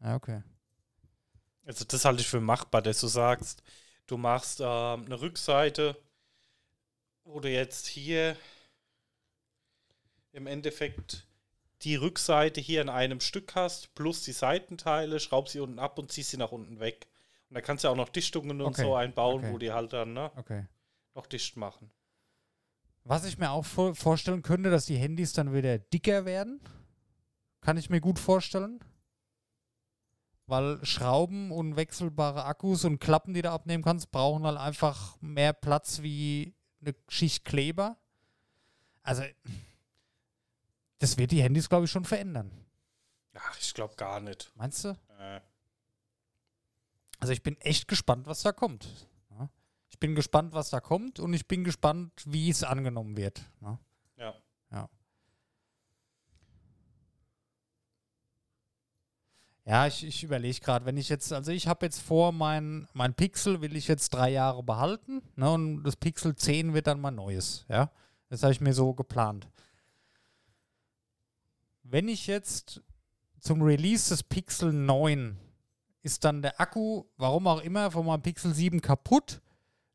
Ja, 0.00 0.16
okay. 0.16 0.42
Also 1.64 1.84
das 1.84 2.04
halte 2.04 2.22
ich 2.22 2.28
für 2.28 2.40
machbar, 2.40 2.80
dass 2.80 3.00
du 3.00 3.06
sagst, 3.06 3.62
du 4.06 4.16
machst 4.16 4.60
ähm, 4.60 5.04
eine 5.04 5.20
Rückseite, 5.20 5.96
wo 7.24 7.40
du 7.40 7.50
jetzt 7.50 7.86
hier 7.86 8.36
im 10.32 10.46
Endeffekt 10.46 11.26
die 11.82 11.96
Rückseite 11.96 12.60
hier 12.60 12.82
in 12.82 12.88
einem 12.88 13.20
Stück 13.20 13.54
hast, 13.54 13.94
plus 13.94 14.22
die 14.22 14.32
Seitenteile, 14.32 15.18
schraubst 15.18 15.52
sie 15.52 15.60
unten 15.60 15.78
ab 15.78 15.98
und 15.98 16.12
ziehst 16.12 16.30
sie 16.30 16.36
nach 16.36 16.52
unten 16.52 16.78
weg. 16.78 17.08
Und 17.48 17.54
da 17.54 17.60
kannst 17.60 17.84
du 17.84 17.88
auch 17.88 17.96
noch 17.96 18.10
Dichtungen 18.10 18.60
und 18.60 18.74
Okay, 18.74 18.82
so 18.82 18.94
einbauen, 18.94 19.40
okay. 19.40 19.52
wo 19.52 19.58
die 19.58 19.72
halt 19.72 19.92
dann 19.92 20.12
ne, 20.12 20.30
Okay. 20.36 20.66
noch 21.14 21.26
dicht 21.26 21.56
machen. 21.56 21.90
Was 23.04 23.24
ich 23.24 23.38
mir 23.38 23.50
auch 23.50 23.64
vor 23.64 23.94
vorstellen 23.94 24.42
könnte, 24.42 24.70
dass 24.70 24.84
die 24.84 24.96
Handys 24.98 25.32
dann 25.32 25.52
wieder 25.54 25.78
dicker 25.78 26.26
werden. 26.26 26.60
Kann 27.62 27.76
ich 27.76 27.90
mir 27.90 28.00
gut 28.00 28.18
vorstellen. 28.18 28.78
Weil 30.46 30.84
Schrauben 30.84 31.50
und 31.50 31.76
wechselbare 31.76 32.44
Akkus 32.44 32.84
und 32.84 32.98
Klappen, 32.98 33.34
die 33.34 33.42
du 33.42 33.50
abnehmen 33.50 33.82
kannst, 33.82 34.10
brauchen 34.10 34.44
halt 34.44 34.58
einfach 34.58 35.16
mehr 35.20 35.52
Platz 35.52 36.02
wie 36.02 36.54
eine 36.80 36.94
Schicht 37.08 37.44
Kleber. 37.44 37.96
Also, 39.02 39.22
das 41.00 41.18
wird 41.18 41.32
die 41.32 41.42
Handys, 41.42 41.68
glaube 41.68 41.86
ich, 41.86 41.90
schon 41.90 42.04
verändern. 42.04 42.50
Ach, 43.34 43.58
ich 43.58 43.74
glaube 43.74 43.94
gar 43.96 44.20
nicht. 44.20 44.52
Meinst 44.54 44.84
du? 44.84 44.90
Äh, 45.18 45.40
Also, 47.18 47.32
ich 47.32 47.42
bin 47.42 47.60
echt 47.60 47.88
gespannt, 47.88 48.26
was 48.26 48.42
da 48.42 48.52
kommt. 48.52 48.88
Ja. 49.30 49.48
Ich 49.88 49.98
bin 49.98 50.14
gespannt, 50.14 50.52
was 50.52 50.70
da 50.70 50.80
kommt 50.80 51.18
und 51.20 51.34
ich 51.34 51.46
bin 51.48 51.64
gespannt, 51.64 52.12
wie 52.26 52.48
es 52.50 52.62
angenommen 52.62 53.16
wird. 53.16 53.42
Ja. 53.60 53.78
ja. 54.70 54.88
Ja, 59.66 59.86
ich, 59.86 60.04
ich 60.04 60.24
überlege 60.24 60.58
gerade, 60.60 60.84
wenn 60.84 60.96
ich 60.96 61.08
jetzt, 61.08 61.32
also 61.32 61.52
ich 61.52 61.68
habe 61.68 61.86
jetzt 61.86 62.00
vor, 62.00 62.32
mein, 62.32 62.88
mein 62.92 63.14
Pixel 63.14 63.60
will 63.60 63.76
ich 63.76 63.86
jetzt 63.88 64.10
drei 64.10 64.30
Jahre 64.30 64.62
behalten, 64.62 65.22
ne, 65.36 65.50
und 65.50 65.82
das 65.84 65.96
Pixel 65.96 66.34
10 66.34 66.74
wird 66.74 66.86
dann 66.88 67.00
mal 67.00 67.10
neues, 67.10 67.66
ja. 67.68 67.90
Das 68.30 68.42
habe 68.42 68.52
ich 68.52 68.60
mir 68.60 68.72
so 68.72 68.94
geplant. 68.94 69.48
Wenn 71.92 72.06
ich 72.06 72.28
jetzt 72.28 72.82
zum 73.40 73.62
Release 73.62 74.10
des 74.10 74.22
Pixel 74.22 74.72
9 74.72 75.36
ist 76.02 76.24
dann 76.24 76.40
der 76.40 76.60
Akku, 76.60 77.04
warum 77.16 77.48
auch 77.48 77.60
immer, 77.60 77.90
von 77.90 78.06
meinem 78.06 78.22
Pixel 78.22 78.54
7 78.54 78.80
kaputt, 78.80 79.42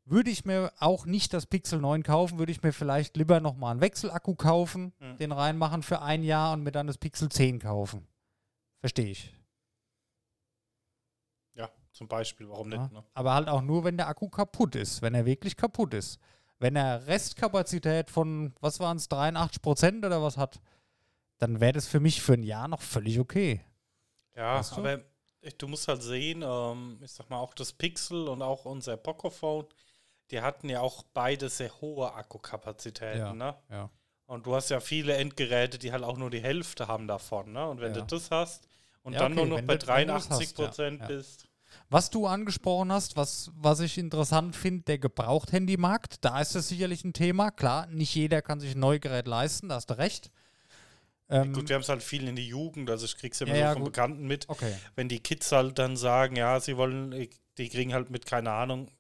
würde 0.04 0.30
ich 0.30 0.44
mir 0.44 0.72
auch 0.80 1.06
nicht 1.06 1.34
das 1.34 1.46
Pixel 1.46 1.80
9 1.80 2.04
kaufen, 2.04 2.38
würde 2.38 2.52
ich 2.52 2.62
mir 2.62 2.74
vielleicht 2.74 3.16
lieber 3.16 3.40
nochmal 3.40 3.72
einen 3.72 3.82
Wechselakku 3.82 4.36
kaufen, 4.36 4.94
Mhm. 5.00 5.18
den 5.18 5.32
reinmachen 5.32 5.84
für 5.84 6.02
ein 6.02 6.22
Jahr 6.24 6.52
und 6.54 6.64
mir 6.64 6.72
dann 6.74 6.86
das 6.88 6.98
Pixel 6.98 7.30
10 7.30 7.60
kaufen. 7.60 8.06
Verstehe 8.82 9.10
ich. 9.12 9.34
Ja, 11.56 11.70
zum 11.94 12.08
Beispiel, 12.10 12.50
warum 12.50 12.72
Ja. 12.72 12.82
nicht? 12.84 12.92
Ne? 12.92 13.04
Aber 13.14 13.34
halt 13.34 13.48
auch 13.48 13.62
nur, 13.62 13.84
wenn 13.86 13.96
der 13.98 14.10
Akku 14.10 14.28
kaputt 14.30 14.76
ist, 14.76 15.02
wenn 15.02 15.16
er 15.16 15.26
wirklich 15.26 15.56
kaputt 15.56 15.94
ist. 15.94 16.20
Wenn 16.60 16.76
er 16.76 17.08
Restkapazität 17.08 18.12
von, 18.12 18.54
was 18.60 18.80
waren 18.82 18.98
es, 18.98 19.08
83 19.08 19.62
Prozent 19.62 20.06
oder 20.06 20.22
was 20.22 20.38
hat, 20.38 20.62
dann 21.38 21.60
wäre 21.60 21.74
das 21.74 21.88
für 21.88 22.00
mich 22.00 22.22
für 22.22 22.34
ein 22.34 22.44
Jahr 22.44 22.68
noch 22.68 22.82
völlig 22.82 23.20
okay. 23.20 23.62
Ja, 24.36 24.60
Weißt 24.60 24.74
du? 24.74 24.78
aber 24.78 25.00
du 25.58 25.68
musst 25.68 25.88
halt 25.88 26.02
sehen, 26.04 26.44
ähm, 26.46 27.00
ich 27.04 27.12
sag 27.12 27.30
mal, 27.30 27.38
auch 27.38 27.54
das 27.54 27.72
Pixel 27.74 28.28
und 28.28 28.42
auch 28.42 28.66
unser 28.66 28.98
Pocophone, 28.98 29.66
die 30.32 30.42
hatten 30.42 30.70
ja 30.70 30.82
auch 30.82 31.04
beide 31.14 31.50
sehr 31.50 31.72
hohe 31.82 32.12
Akkukapazitäten, 32.14 33.20
Ja. 33.20 33.34
ne? 33.34 33.56
Ja. 33.70 33.90
Und 34.28 34.46
du 34.48 34.56
hast 34.56 34.70
ja 34.70 34.80
viele 34.80 35.16
Endgeräte, 35.16 35.78
die 35.78 35.92
halt 35.92 36.04
auch 36.04 36.18
nur 36.18 36.32
die 36.32 36.42
Hälfte 36.42 36.88
haben 36.88 37.08
davon, 37.08 37.52
ne? 37.54 37.68
Und 37.70 37.80
wenn 37.80 37.94
Ja. 37.94 38.02
du 38.02 38.08
das 38.16 38.32
hast 38.32 38.68
und 39.04 39.14
Ja, 39.14 39.20
dann 39.20 39.34
okay, 39.34 39.46
nur 39.46 39.60
noch 39.60 39.66
bei 39.68 39.78
du- 39.78 39.88
wenn 39.88 40.08
du 40.08 40.14
das 40.14 40.28
83 40.28 40.48
hast, 40.48 40.56
Prozent 40.56 41.08
bist. 41.08 41.48
Was 41.90 42.10
du 42.10 42.26
angesprochen 42.26 42.92
hast, 42.92 43.18
was, 43.18 43.52
was 43.56 43.80
ich 43.82 43.98
interessant 43.98 44.56
finde, 44.56 44.84
der 44.84 44.98
Gebraucht-Handymarkt, 44.98 46.24
da 46.26 46.40
ist 46.42 46.56
das 46.56 46.70
sicherlich 46.70 47.04
ein 47.04 47.14
Thema. 47.14 47.52
Klar, 47.52 47.86
nicht 47.88 48.16
jeder 48.16 48.42
kann 48.42 48.60
sich 48.60 48.76
ein 48.76 48.80
Neugerät 48.80 49.28
leisten, 49.28 49.70
da 49.70 49.76
hast 49.76 49.90
du 49.90 49.98
recht. 49.98 50.32
Ähm, 51.30 51.54
Gut, 51.54 51.70
wir 51.70 51.76
haben 51.76 51.82
es 51.82 51.90
halt 51.90 52.04
viel 52.04 52.28
in 52.28 52.36
die 52.36 52.48
Jugend, 52.48 52.90
also 52.90 53.06
ich 53.06 53.18
krieg's 53.18 53.42
immer 53.42 53.52
Ja, 53.52 53.56
so 53.58 53.62
ja, 53.62 53.74
von 53.74 53.84
gut. 53.84 53.94
Bekannten 53.94 54.28
mit. 54.28 54.48
okay. 54.50 54.74
Wenn 54.96 55.10
die 55.10 55.20
Kids 55.20 55.52
halt 55.52 55.80
dann 55.80 55.98
sagen, 55.98 56.36
ja, 56.36 56.60
sie 56.60 56.78
wollen, 56.78 57.28
die 57.58 57.70
kriegen 57.70 57.94
halt 57.94 58.10
mit, 58.12 58.26
keine 58.26 58.52
Ahnung, 58.52 58.92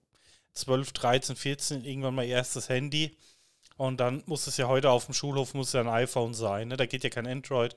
12, 0.53 0.91
13, 0.93 1.35
14 1.35 1.83
irgendwann 1.85 2.15
mal 2.15 2.23
ihr 2.25 2.35
erstes 2.35 2.69
Handy. 2.69 3.15
Und 3.77 3.99
dann 3.99 4.23
muss 4.25 4.47
es 4.47 4.57
ja 4.57 4.67
heute 4.67 4.89
auf 4.89 5.05
dem 5.05 5.13
Schulhof 5.13 5.53
muss 5.53 5.73
ja 5.73 5.81
ein 5.81 5.89
iPhone 5.89 6.33
sein. 6.33 6.69
Ne? 6.69 6.77
Da 6.77 6.85
geht 6.85 7.03
ja 7.03 7.09
kein 7.09 7.27
Android 7.27 7.75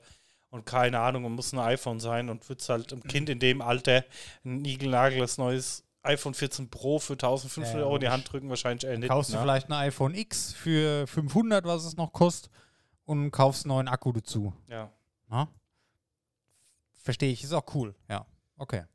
und 0.49 0.65
keine 0.65 0.99
Ahnung, 0.99 1.25
und 1.25 1.33
muss 1.33 1.51
ein 1.53 1.59
iPhone 1.59 1.99
sein 1.99 2.29
und 2.29 2.47
wird 2.49 2.67
halt 2.69 2.91
Mhm. 2.91 3.01
einem 3.01 3.07
Kind 3.11 3.29
in 3.29 3.39
dem 3.39 3.61
Alter 3.61 4.03
ein 4.45 4.61
niegelnageltes 4.61 5.37
neues 5.37 5.83
iPhone 6.01 6.33
14 6.33 6.69
Pro 6.69 6.97
für 6.99 7.13
1500 7.17 7.73
Ja, 7.75 7.81
Euro 7.81 7.95
in 7.95 8.01
die. 8.01 8.09
Hand 8.09 8.31
drücken, 8.31 8.49
wahrscheinlich 8.49 8.89
eher 8.89 8.97
nicht. 8.97 9.09
Kaufst 9.09 9.31
du 9.31 9.35
ne? 9.35 9.41
vielleicht 9.41 9.67
ein 9.69 9.73
iPhone 9.73 10.15
X 10.15 10.53
für 10.53 11.05
500, 11.05 11.65
was 11.65 11.83
es 11.83 11.97
noch 11.97 12.13
kostet, 12.13 12.49
und 13.09 13.31
kaufst 13.31 13.65
einen 13.65 13.69
neuen 13.69 13.87
Akku 13.87 14.11
dazu. 14.11 14.53
Ja. 14.67 14.91
Verstehe 16.93 17.31
ich, 17.31 17.43
ist 17.43 17.53
auch 17.53 17.73
cool. 17.73 17.95
Ja, 18.07 18.23
okay. 18.55 18.85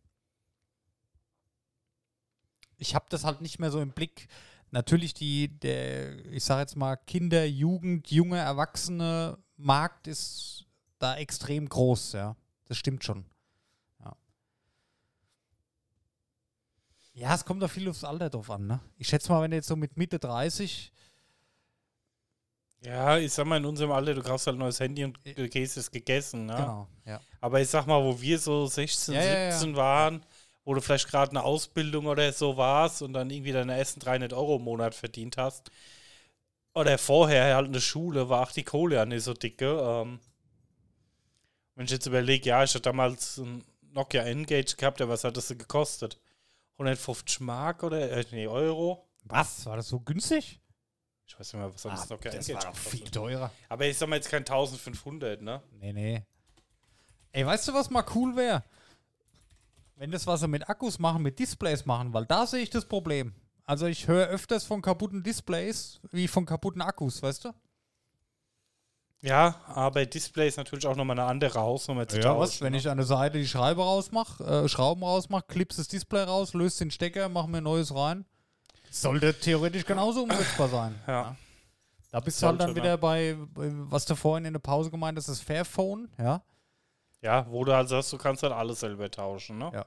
Ich 2.76 2.94
habe 2.94 3.06
das 3.08 3.24
halt 3.24 3.40
nicht 3.40 3.58
mehr 3.58 3.72
so 3.72 3.80
im 3.80 3.90
Blick. 3.90 4.28
Natürlich 4.70 5.14
die, 5.14 5.48
der, 5.48 6.24
ich 6.26 6.44
sage 6.44 6.60
jetzt 6.60 6.76
mal, 6.76 6.94
Kinder, 6.96 7.44
Jugend, 7.44 8.08
junge 8.12 8.38
Erwachsene 8.38 9.36
Markt 9.56 10.06
ist 10.06 10.64
da 11.00 11.16
extrem 11.16 11.68
groß, 11.68 12.12
ja. 12.12 12.36
Das 12.66 12.78
stimmt 12.78 13.02
schon. 13.02 13.24
Ja. 13.98 14.16
Ja, 17.14 17.34
es 17.34 17.44
kommt 17.44 17.62
doch 17.62 17.70
viel 17.70 17.88
aufs 17.88 18.04
Alter 18.04 18.30
drauf 18.30 18.48
an, 18.48 18.68
ne? 18.68 18.80
Ich 18.96 19.08
schätze 19.08 19.32
mal, 19.32 19.42
wenn 19.42 19.50
du 19.50 19.56
jetzt 19.56 19.66
so 19.66 19.74
mit 19.74 19.96
Mitte 19.96 20.20
30, 20.20 20.92
ja, 22.84 23.18
ich 23.18 23.32
sag 23.32 23.46
mal, 23.46 23.56
in 23.56 23.64
unserem 23.64 23.92
Alter, 23.92 24.14
du 24.14 24.22
kaufst 24.22 24.46
halt 24.46 24.56
ein 24.56 24.60
neues 24.60 24.78
Handy 24.80 25.04
und 25.04 25.18
du 25.24 25.48
gehst 25.48 25.76
es 25.76 25.90
gegessen. 25.90 26.46
Ne? 26.46 26.54
genau, 26.54 26.88
ja. 27.06 27.20
Aber 27.40 27.60
ich 27.60 27.68
sag 27.68 27.86
mal, 27.86 28.02
wo 28.02 28.20
wir 28.20 28.38
so 28.38 28.66
16, 28.66 29.14
Ja, 29.14 29.22
ja, 29.22 29.38
ja. 29.44 29.52
17 29.52 29.76
waren, 29.76 30.24
wo 30.64 30.74
du 30.74 30.80
vielleicht 30.80 31.08
gerade 31.08 31.30
eine 31.30 31.42
Ausbildung 31.42 32.06
oder 32.06 32.32
so 32.32 32.56
warst 32.56 33.02
und 33.02 33.12
dann 33.12 33.30
irgendwie 33.30 33.52
deine 33.52 33.76
ersten 33.76 34.00
300 34.00 34.32
Euro 34.32 34.56
im 34.56 34.62
Monat 34.62 34.94
verdient 34.94 35.36
hast. 35.36 35.70
Oder 36.74 36.98
vorher 36.98 37.54
halt 37.54 37.68
eine 37.68 37.80
Schule, 37.80 38.28
war 38.28 38.42
auch 38.42 38.52
die 38.52 38.64
Kohle 38.64 38.96
ja 38.96 39.06
nicht 39.06 39.22
so 39.22 39.32
dicke. 39.32 39.78
Ähm, 39.80 40.20
wenn 41.74 41.84
ich 41.86 41.90
jetzt 41.90 42.06
überlege, 42.06 42.48
ja, 42.48 42.64
ich 42.64 42.70
hatte 42.70 42.82
damals 42.82 43.38
ein 43.38 43.64
Nokia 43.92 44.22
Engage 44.22 44.76
gehabt, 44.76 45.00
aber 45.00 45.12
was 45.12 45.24
hat 45.24 45.36
das 45.36 45.48
denn 45.48 45.58
gekostet? 45.58 46.18
150 46.74 47.40
Mark 47.40 47.82
oder 47.82 48.10
äh, 48.10 48.24
nee, 48.32 48.46
Euro? 48.46 49.06
Was? 49.24 49.64
War 49.66 49.76
das 49.76 49.88
so 49.88 50.00
günstig? 50.00 50.60
Ich 51.26 51.38
weiß 51.38 51.52
nicht 51.52 51.60
mehr, 51.60 51.72
was 51.72 51.82
das 51.82 52.02
Ah, 52.02 52.06
Nokia 52.10 52.32
das 52.32 52.48
Engage 52.48 52.66
war 52.66 52.72
doch 52.72 52.78
viel 52.78 53.10
teurer. 53.10 53.50
Aber 53.68 53.86
ich 53.86 53.96
sag 53.96 54.08
mal 54.08 54.16
jetzt 54.16 54.30
kein 54.30 54.42
1500, 54.42 55.42
ne? 55.42 55.62
Nee, 55.80 55.92
nee. 55.92 56.22
Ey, 57.32 57.44
weißt 57.44 57.68
du, 57.68 57.74
was 57.74 57.90
mal 57.90 58.04
cool 58.14 58.36
wäre? 58.36 58.62
Wenn 59.96 60.10
das 60.10 60.26
was 60.26 60.40
sie 60.40 60.48
mit 60.48 60.68
Akkus 60.68 60.98
machen, 60.98 61.22
mit 61.22 61.38
Displays 61.38 61.86
machen, 61.86 62.12
weil 62.12 62.26
da 62.26 62.46
sehe 62.46 62.62
ich 62.62 62.70
das 62.70 62.84
Problem. 62.84 63.34
Also 63.64 63.86
ich 63.86 64.06
höre 64.06 64.26
öfters 64.28 64.64
von 64.64 64.82
kaputten 64.82 65.22
Displays 65.22 66.00
wie 66.12 66.28
von 66.28 66.44
kaputten 66.44 66.82
Akkus, 66.82 67.22
weißt 67.22 67.46
du? 67.46 67.52
Ja, 69.22 69.62
aber 69.68 70.04
Display 70.04 70.48
ist 70.48 70.58
natürlich 70.58 70.86
auch 70.86 70.96
nochmal 70.96 71.18
eine 71.18 71.26
andere 71.26 71.58
Hausnummer 71.58 72.06
zu 72.06 72.20
Ja, 72.20 72.38
was? 72.38 72.60
Wenn 72.60 72.72
ne? 72.72 72.78
ich 72.78 72.90
an 72.90 72.98
der 72.98 73.06
Seite 73.06 73.38
die 73.38 73.48
Schreibe 73.48 73.80
rausmache, 73.80 74.44
äh, 74.44 74.68
Schrauben 74.68 75.02
rausmache, 75.02 75.44
klippst 75.48 75.78
das 75.78 75.88
Display 75.88 76.24
raus, 76.24 76.52
löst 76.52 76.78
den 76.80 76.90
Stecker, 76.90 77.30
mach 77.30 77.46
mir 77.46 77.58
ein 77.58 77.64
neues 77.64 77.94
rein. 77.94 78.26
Sollte 78.94 79.38
theoretisch 79.38 79.84
genauso 79.84 80.22
umsetzbar 80.22 80.68
sein. 80.68 80.94
Ja. 81.06 81.36
Da 82.12 82.20
bist 82.20 82.40
du 82.40 82.46
halt 82.46 82.60
dann 82.60 82.68
Sollte, 82.68 82.80
wieder 82.80 82.96
bei, 82.96 83.36
was 83.54 84.04
du 84.04 84.14
vorhin 84.14 84.44
in 84.44 84.52
der 84.52 84.60
Pause 84.60 84.90
gemeint 84.90 85.18
hast, 85.18 85.28
das 85.28 85.40
Fairphone, 85.40 86.08
ja. 86.16 86.42
Ja, 87.20 87.44
wo 87.50 87.64
du 87.64 87.74
halt 87.74 87.88
sagst, 87.88 88.12
du 88.12 88.18
kannst 88.18 88.44
halt 88.44 88.52
alles 88.52 88.80
selber 88.80 89.10
tauschen, 89.10 89.58
ne? 89.58 89.70
Ja. 89.74 89.86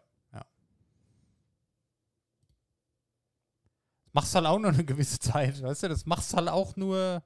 Machst 4.12 4.34
halt 4.34 4.48
auch 4.48 4.58
nur 4.58 4.72
eine 4.72 4.84
gewisse 4.84 5.20
Zeit, 5.20 5.62
weißt 5.62 5.84
du? 5.84 5.90
Das 5.90 6.06
machst 6.08 6.34
halt 6.34 6.50
auch 6.50 6.76
nur. 6.76 7.24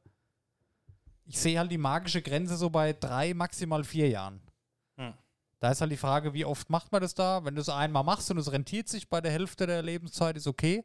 Ich 1.26 1.40
sehe 1.40 1.58
halt 1.58 1.72
die 1.72 1.78
magische 1.78 2.22
Grenze 2.22 2.58
so 2.58 2.70
bei 2.70 2.92
drei, 2.92 3.34
maximal 3.34 3.86
vier 3.86 4.10
Jahren. 4.10 4.42
Hm. 4.98 5.14
Da 5.60 5.72
ist 5.72 5.80
halt 5.80 5.92
die 5.92 5.98
Frage, 5.98 6.34
wie 6.34 6.44
oft 6.44 6.70
macht 6.70 6.92
man 6.92 7.02
das 7.02 7.14
da? 7.14 7.46
Wenn 7.46 7.56
du 7.56 7.62
es 7.62 7.70
einmal 7.70 8.04
machst 8.04 8.30
und 8.30 8.38
es 8.38 8.52
rentiert 8.52 8.90
sich 8.90 9.10
bei 9.10 9.22
der 9.22 9.32
Hälfte 9.32 9.66
der 9.66 9.82
Lebenszeit, 9.82 10.36
ist 10.36 10.48
okay. 10.48 10.84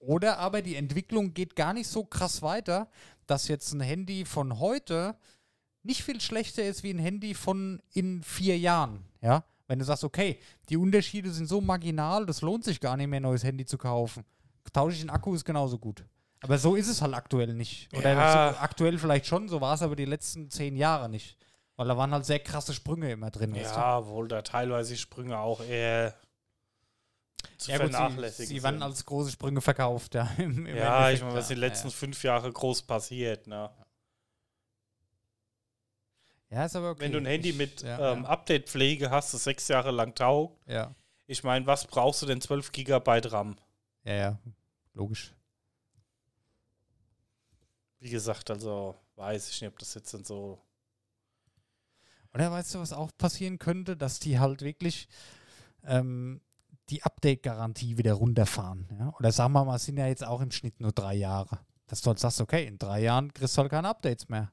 Oder 0.00 0.38
aber 0.38 0.62
die 0.62 0.76
Entwicklung 0.76 1.32
geht 1.34 1.54
gar 1.56 1.72
nicht 1.72 1.86
so 1.88 2.04
krass 2.04 2.42
weiter, 2.42 2.88
dass 3.26 3.48
jetzt 3.48 3.72
ein 3.72 3.80
Handy 3.80 4.24
von 4.24 4.58
heute 4.58 5.14
nicht 5.82 6.02
viel 6.02 6.20
schlechter 6.20 6.64
ist 6.64 6.82
wie 6.82 6.90
ein 6.90 6.98
Handy 6.98 7.34
von 7.34 7.80
in 7.92 8.22
vier 8.22 8.58
Jahren. 8.58 9.04
Ja, 9.20 9.44
wenn 9.68 9.78
du 9.78 9.84
sagst, 9.84 10.02
okay, 10.04 10.40
die 10.68 10.76
Unterschiede 10.76 11.30
sind 11.30 11.46
so 11.46 11.60
marginal, 11.60 12.26
das 12.26 12.40
lohnt 12.42 12.64
sich 12.64 12.80
gar 12.80 12.96
nicht 12.96 13.06
mehr, 13.06 13.20
ein 13.20 13.24
neues 13.24 13.44
Handy 13.44 13.64
zu 13.64 13.78
kaufen. 13.78 14.24
Tausche 14.72 14.94
ich 14.96 15.00
den 15.00 15.10
Akku 15.10 15.34
ist 15.34 15.44
genauso 15.44 15.78
gut. 15.78 16.04
Aber 16.42 16.56
so 16.58 16.74
ist 16.74 16.88
es 16.88 17.02
halt 17.02 17.14
aktuell 17.14 17.54
nicht. 17.54 17.88
Oder 17.96 18.12
Ja. 18.14 18.52
so, 18.52 18.58
aktuell 18.58 18.98
vielleicht 18.98 19.26
schon, 19.26 19.48
so 19.48 19.60
war 19.60 19.74
es 19.74 19.82
aber 19.82 19.96
die 19.96 20.04
letzten 20.06 20.48
zehn 20.50 20.76
Jahre 20.76 21.08
nicht. 21.08 21.36
Weil 21.76 21.88
da 21.88 21.96
waren 21.96 22.12
halt 22.12 22.24
sehr 22.24 22.40
krasse 22.40 22.72
Sprünge 22.74 23.10
immer 23.12 23.30
drin. 23.30 23.54
weißt 23.54 23.74
du? 23.76 23.78
Ja, 23.80 24.06
wohl 24.06 24.28
da 24.28 24.42
teilweise 24.42 24.96
Sprünge 24.96 25.38
auch 25.38 25.60
eher 25.62 26.14
zu 27.58 27.70
ja 27.70 27.78
gut, 27.78 27.86
sie, 27.88 27.92
vernachlässigen. 27.92 28.48
sie 28.48 28.62
werden 28.62 28.76
sind. 28.76 28.82
als 28.82 29.04
große 29.04 29.30
Sprünge 29.32 29.60
verkauft. 29.60 30.14
Ja, 30.14 30.30
im, 30.38 30.66
im 30.66 30.76
ja, 30.76 31.08
Endeffekt, 31.08 31.14
ich 31.16 31.22
meine, 31.22 31.34
was 31.34 31.50
in 31.50 31.56
den 31.56 31.62
ja, 31.62 31.68
letzten 31.68 31.88
ja. 31.88 31.94
fünf 31.94 32.22
Jahren 32.22 32.52
groß 32.52 32.82
passiert. 32.82 33.46
Ne? 33.46 33.70
Ja, 36.50 36.64
ist 36.64 36.74
aber 36.74 36.90
okay. 36.90 37.02
Wenn 37.02 37.12
du 37.12 37.18
ein 37.18 37.26
Handy 37.26 37.50
Ich- 37.50 37.56
mit 37.56 37.82
ja, 37.82 38.12
ähm, 38.12 38.24
Update-Pflege 38.26 39.10
hast, 39.10 39.32
das 39.34 39.44
sechs 39.44 39.68
Jahre 39.68 39.92
lang 39.92 40.14
taugt, 40.14 40.58
ja. 40.66 40.94
ich 41.26 41.44
meine, 41.44 41.66
was 41.66 41.86
brauchst 41.86 42.22
du 42.22 42.26
denn 42.26 42.40
12 42.40 42.72
Gigabyte 42.72 43.32
RAM? 43.32 43.56
ja, 44.04 44.14
ja, 44.14 44.38
logisch. 44.94 45.32
Wie 48.00 48.08
gesagt, 48.10 48.50
also 48.50 48.96
weiß 49.16 49.50
ich 49.50 49.60
nicht, 49.60 49.70
ob 49.70 49.78
das 49.78 49.94
jetzt 49.94 50.12
dann 50.14 50.24
so. 50.24 50.58
Oder 52.32 52.50
weißt 52.50 52.74
du, 52.74 52.78
was 52.78 52.92
auch 52.92 53.10
passieren 53.18 53.58
könnte, 53.58 53.96
dass 53.96 54.18
die 54.20 54.38
halt 54.38 54.62
wirklich 54.62 55.06
ähm, 55.84 56.40
die 56.90 57.02
Update-Garantie 57.02 57.96
wieder 57.98 58.14
runterfahren. 58.14 58.88
Ja? 58.98 59.14
Oder 59.18 59.32
sagen 59.32 59.52
wir 59.52 59.64
mal, 59.64 59.76
es 59.76 59.84
sind 59.84 59.96
ja 59.96 60.06
jetzt 60.06 60.24
auch 60.24 60.40
im 60.40 60.50
Schnitt 60.50 60.80
nur 60.80 60.92
drei 60.92 61.14
Jahre. 61.14 61.60
Dass 61.86 62.00
du 62.02 62.08
halt 62.08 62.18
sagst, 62.18 62.40
okay, 62.40 62.66
in 62.66 62.78
drei 62.78 63.00
Jahren 63.02 63.32
kriegst 63.32 63.56
du 63.56 63.62
halt 63.62 63.70
keine 63.70 63.88
Updates 63.88 64.28
mehr. 64.28 64.52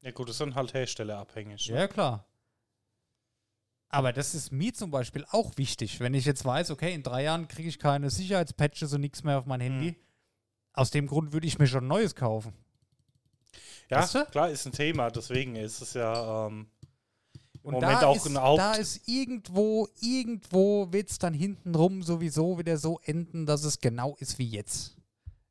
Ja, 0.00 0.10
gut, 0.10 0.28
das 0.28 0.38
sind 0.38 0.54
halt 0.54 0.74
herstellerabhängig. 0.74 1.68
ne? 1.68 1.76
Ja, 1.76 1.88
klar. 1.88 2.26
Aber 3.88 4.12
das 4.12 4.34
ist 4.34 4.52
mir 4.52 4.72
zum 4.72 4.90
Beispiel 4.90 5.26
auch 5.30 5.52
wichtig, 5.56 6.00
wenn 6.00 6.14
ich 6.14 6.24
jetzt 6.24 6.44
weiß, 6.44 6.70
okay, 6.70 6.94
in 6.94 7.02
drei 7.02 7.24
Jahren 7.24 7.46
kriege 7.46 7.68
ich 7.68 7.78
keine 7.78 8.08
Sicherheitspatches 8.08 8.94
und 8.94 9.02
nichts 9.02 9.22
mehr 9.22 9.38
auf 9.38 9.44
mein 9.46 9.60
Handy. 9.60 9.88
Hm. 9.90 9.96
Aus 10.72 10.90
dem 10.90 11.06
Grund 11.06 11.34
würde 11.34 11.46
ich 11.46 11.58
mir 11.58 11.66
schon 11.66 11.84
ein 11.84 11.88
neues 11.88 12.14
kaufen. 12.14 12.54
Ja, 13.90 13.98
Weißt 13.98 14.14
du? 14.14 14.24
klar, 14.24 14.48
ist 14.48 14.64
ein 14.64 14.72
Thema, 14.72 15.10
deswegen 15.10 15.56
ist 15.56 15.82
es 15.82 15.92
ja 15.92 16.46
ähm, 16.46 16.68
Und 17.62 17.74
Moment 17.74 18.02
da 18.02 18.06
auch 18.06 18.16
ist. 18.16 18.34
Da 18.34 18.74
ist 18.74 19.08
irgendwo, 19.08 19.88
irgendwo 20.00 20.92
wird 20.92 21.10
es 21.10 21.18
dann 21.18 21.34
hintenrum 21.34 22.02
sowieso 22.02 22.58
wieder 22.58 22.76
so 22.76 22.98
enden, 23.04 23.46
dass 23.46 23.64
es 23.64 23.78
genau 23.78 24.16
ist 24.18 24.38
wie 24.38 24.48
jetzt. 24.48 24.96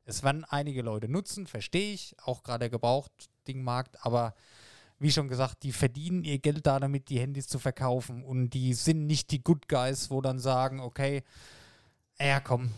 Es 0.04 0.22
werden 0.22 0.44
einige 0.44 0.82
Leute 0.82 1.08
nutzen, 1.08 1.46
verstehe 1.46 1.94
ich, 1.94 2.14
auch 2.22 2.42
gerade 2.42 2.60
der 2.60 2.70
Gebraucht-Dingmarkt, 2.70 4.04
aber 4.04 4.34
wie 4.98 5.10
schon 5.10 5.28
gesagt, 5.28 5.62
die 5.62 5.72
verdienen 5.72 6.22
ihr 6.24 6.38
Geld 6.38 6.66
da 6.66 6.78
damit, 6.78 7.08
die 7.08 7.18
Handys 7.18 7.48
zu 7.48 7.58
verkaufen 7.58 8.22
und 8.22 8.50
die 8.50 8.74
sind 8.74 9.06
nicht 9.06 9.30
die 9.30 9.42
Good 9.42 9.68
Guys, 9.68 10.10
wo 10.10 10.20
dann 10.20 10.38
sagen, 10.38 10.80
okay, 10.80 11.22
ja 12.20 12.40
komm, 12.40 12.70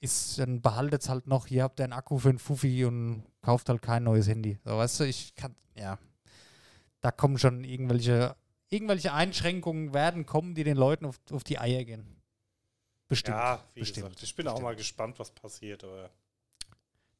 ist, 0.00 0.38
dann 0.38 0.62
behaltet 0.62 1.08
halt 1.08 1.26
noch, 1.26 1.46
hier 1.46 1.62
habt 1.62 1.80
ihr 1.80 1.84
einen 1.84 1.92
Akku 1.92 2.18
für 2.18 2.30
einen 2.30 2.38
Fuffi 2.38 2.84
und 2.84 3.24
kauft 3.42 3.68
halt 3.68 3.82
kein 3.82 4.04
neues 4.04 4.28
Handy. 4.28 4.58
So, 4.64 4.76
weißt 4.76 5.00
du, 5.00 5.04
ich 5.04 5.34
kann, 5.34 5.54
ja, 5.74 5.98
da 7.00 7.10
kommen 7.10 7.38
schon 7.38 7.64
irgendwelche, 7.64 8.36
irgendwelche 8.70 9.12
Einschränkungen 9.12 9.92
werden 9.92 10.24
kommen, 10.26 10.54
die 10.54 10.64
den 10.64 10.76
Leuten 10.76 11.04
auf, 11.04 11.20
auf 11.30 11.44
die 11.44 11.58
Eier 11.58 11.84
gehen. 11.84 12.20
Bestimmt. 13.08 13.36
ja, 13.36 13.64
bestimmt, 13.74 14.06
gesagt, 14.06 14.22
ich 14.22 14.36
bin 14.36 14.46
auch 14.46 14.52
bestimmt. 14.52 14.64
mal 14.64 14.76
gespannt, 14.76 15.18
was 15.18 15.32
passiert. 15.32 15.82
Aber 15.82 16.10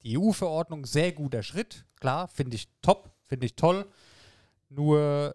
Die 0.02 0.16
EU-Verordnung, 0.16 0.86
sehr 0.86 1.12
guter 1.12 1.42
Schritt. 1.42 1.84
Klar, 1.96 2.28
finde 2.28 2.54
ich 2.54 2.68
top, 2.80 3.10
finde 3.26 3.46
ich 3.46 3.56
toll. 3.56 3.90
Nur, 4.68 5.34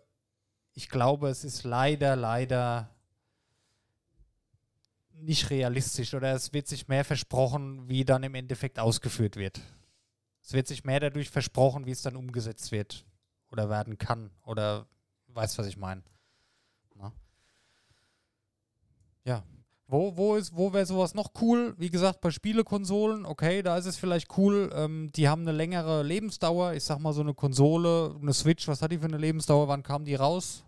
ich 0.74 0.88
glaube, 0.88 1.28
es 1.28 1.44
ist 1.44 1.64
leider, 1.64 2.16
leider 2.16 2.90
nicht 5.12 5.50
realistisch 5.50 6.14
oder 6.14 6.34
es 6.34 6.54
wird 6.54 6.68
sich 6.68 6.88
mehr 6.88 7.04
versprochen, 7.04 7.90
wie 7.90 8.06
dann 8.06 8.24
im 8.24 8.36
Endeffekt 8.36 8.80
ausgeführt 8.80 9.36
wird. 9.36 9.60
Es 10.42 10.54
wird 10.54 10.68
sich 10.68 10.86
mehr 10.86 11.00
dadurch 11.02 11.30
versprochen, 11.30 11.86
wie 11.86 11.92
es 11.92 12.02
dann 12.02 12.16
umgesetzt 12.16 12.72
wird 12.72 13.06
oder 13.52 13.70
werden 13.70 13.98
kann 13.98 14.32
oder 14.44 14.88
weißt, 15.36 15.58
was 15.58 15.68
ich 15.68 15.78
meine. 15.78 16.02
Na? 16.96 17.12
Ja. 19.24 19.44
Wo, 19.88 20.18
wo, 20.18 20.36
ist, 20.36 20.56
wo 20.56 20.74
wäre 20.74 20.86
sowas 20.86 21.14
noch 21.14 21.30
cool? 21.42 21.76
Wie 21.78 21.92
gesagt, 21.92 22.20
bei 22.22 22.32
Spielekonsolen, 22.32 23.24
okay, 23.26 23.62
da 23.62 23.78
ist 23.78 23.86
es 23.86 23.98
vielleicht 23.98 24.36
cool. 24.38 24.72
Ähm, 24.74 25.12
die 25.16 25.30
haben 25.30 25.44
eine 25.44 25.52
längere 25.52 26.02
Lebensdauer. 26.02 26.74
Ich 26.74 26.84
sag 26.84 26.98
mal, 27.00 27.14
so 27.14 27.22
eine 27.22 27.36
Konsole, 27.36 28.16
eine 28.20 28.34
Switch, 28.34 28.68
was 28.68 28.82
hat 28.82 28.92
die 28.92 28.98
für 28.98 29.06
eine 29.06 29.18
Lebensdauer? 29.18 29.68
Wann 29.68 29.84
kam 29.84 30.04
die 30.06 30.16
raus? 30.16 30.64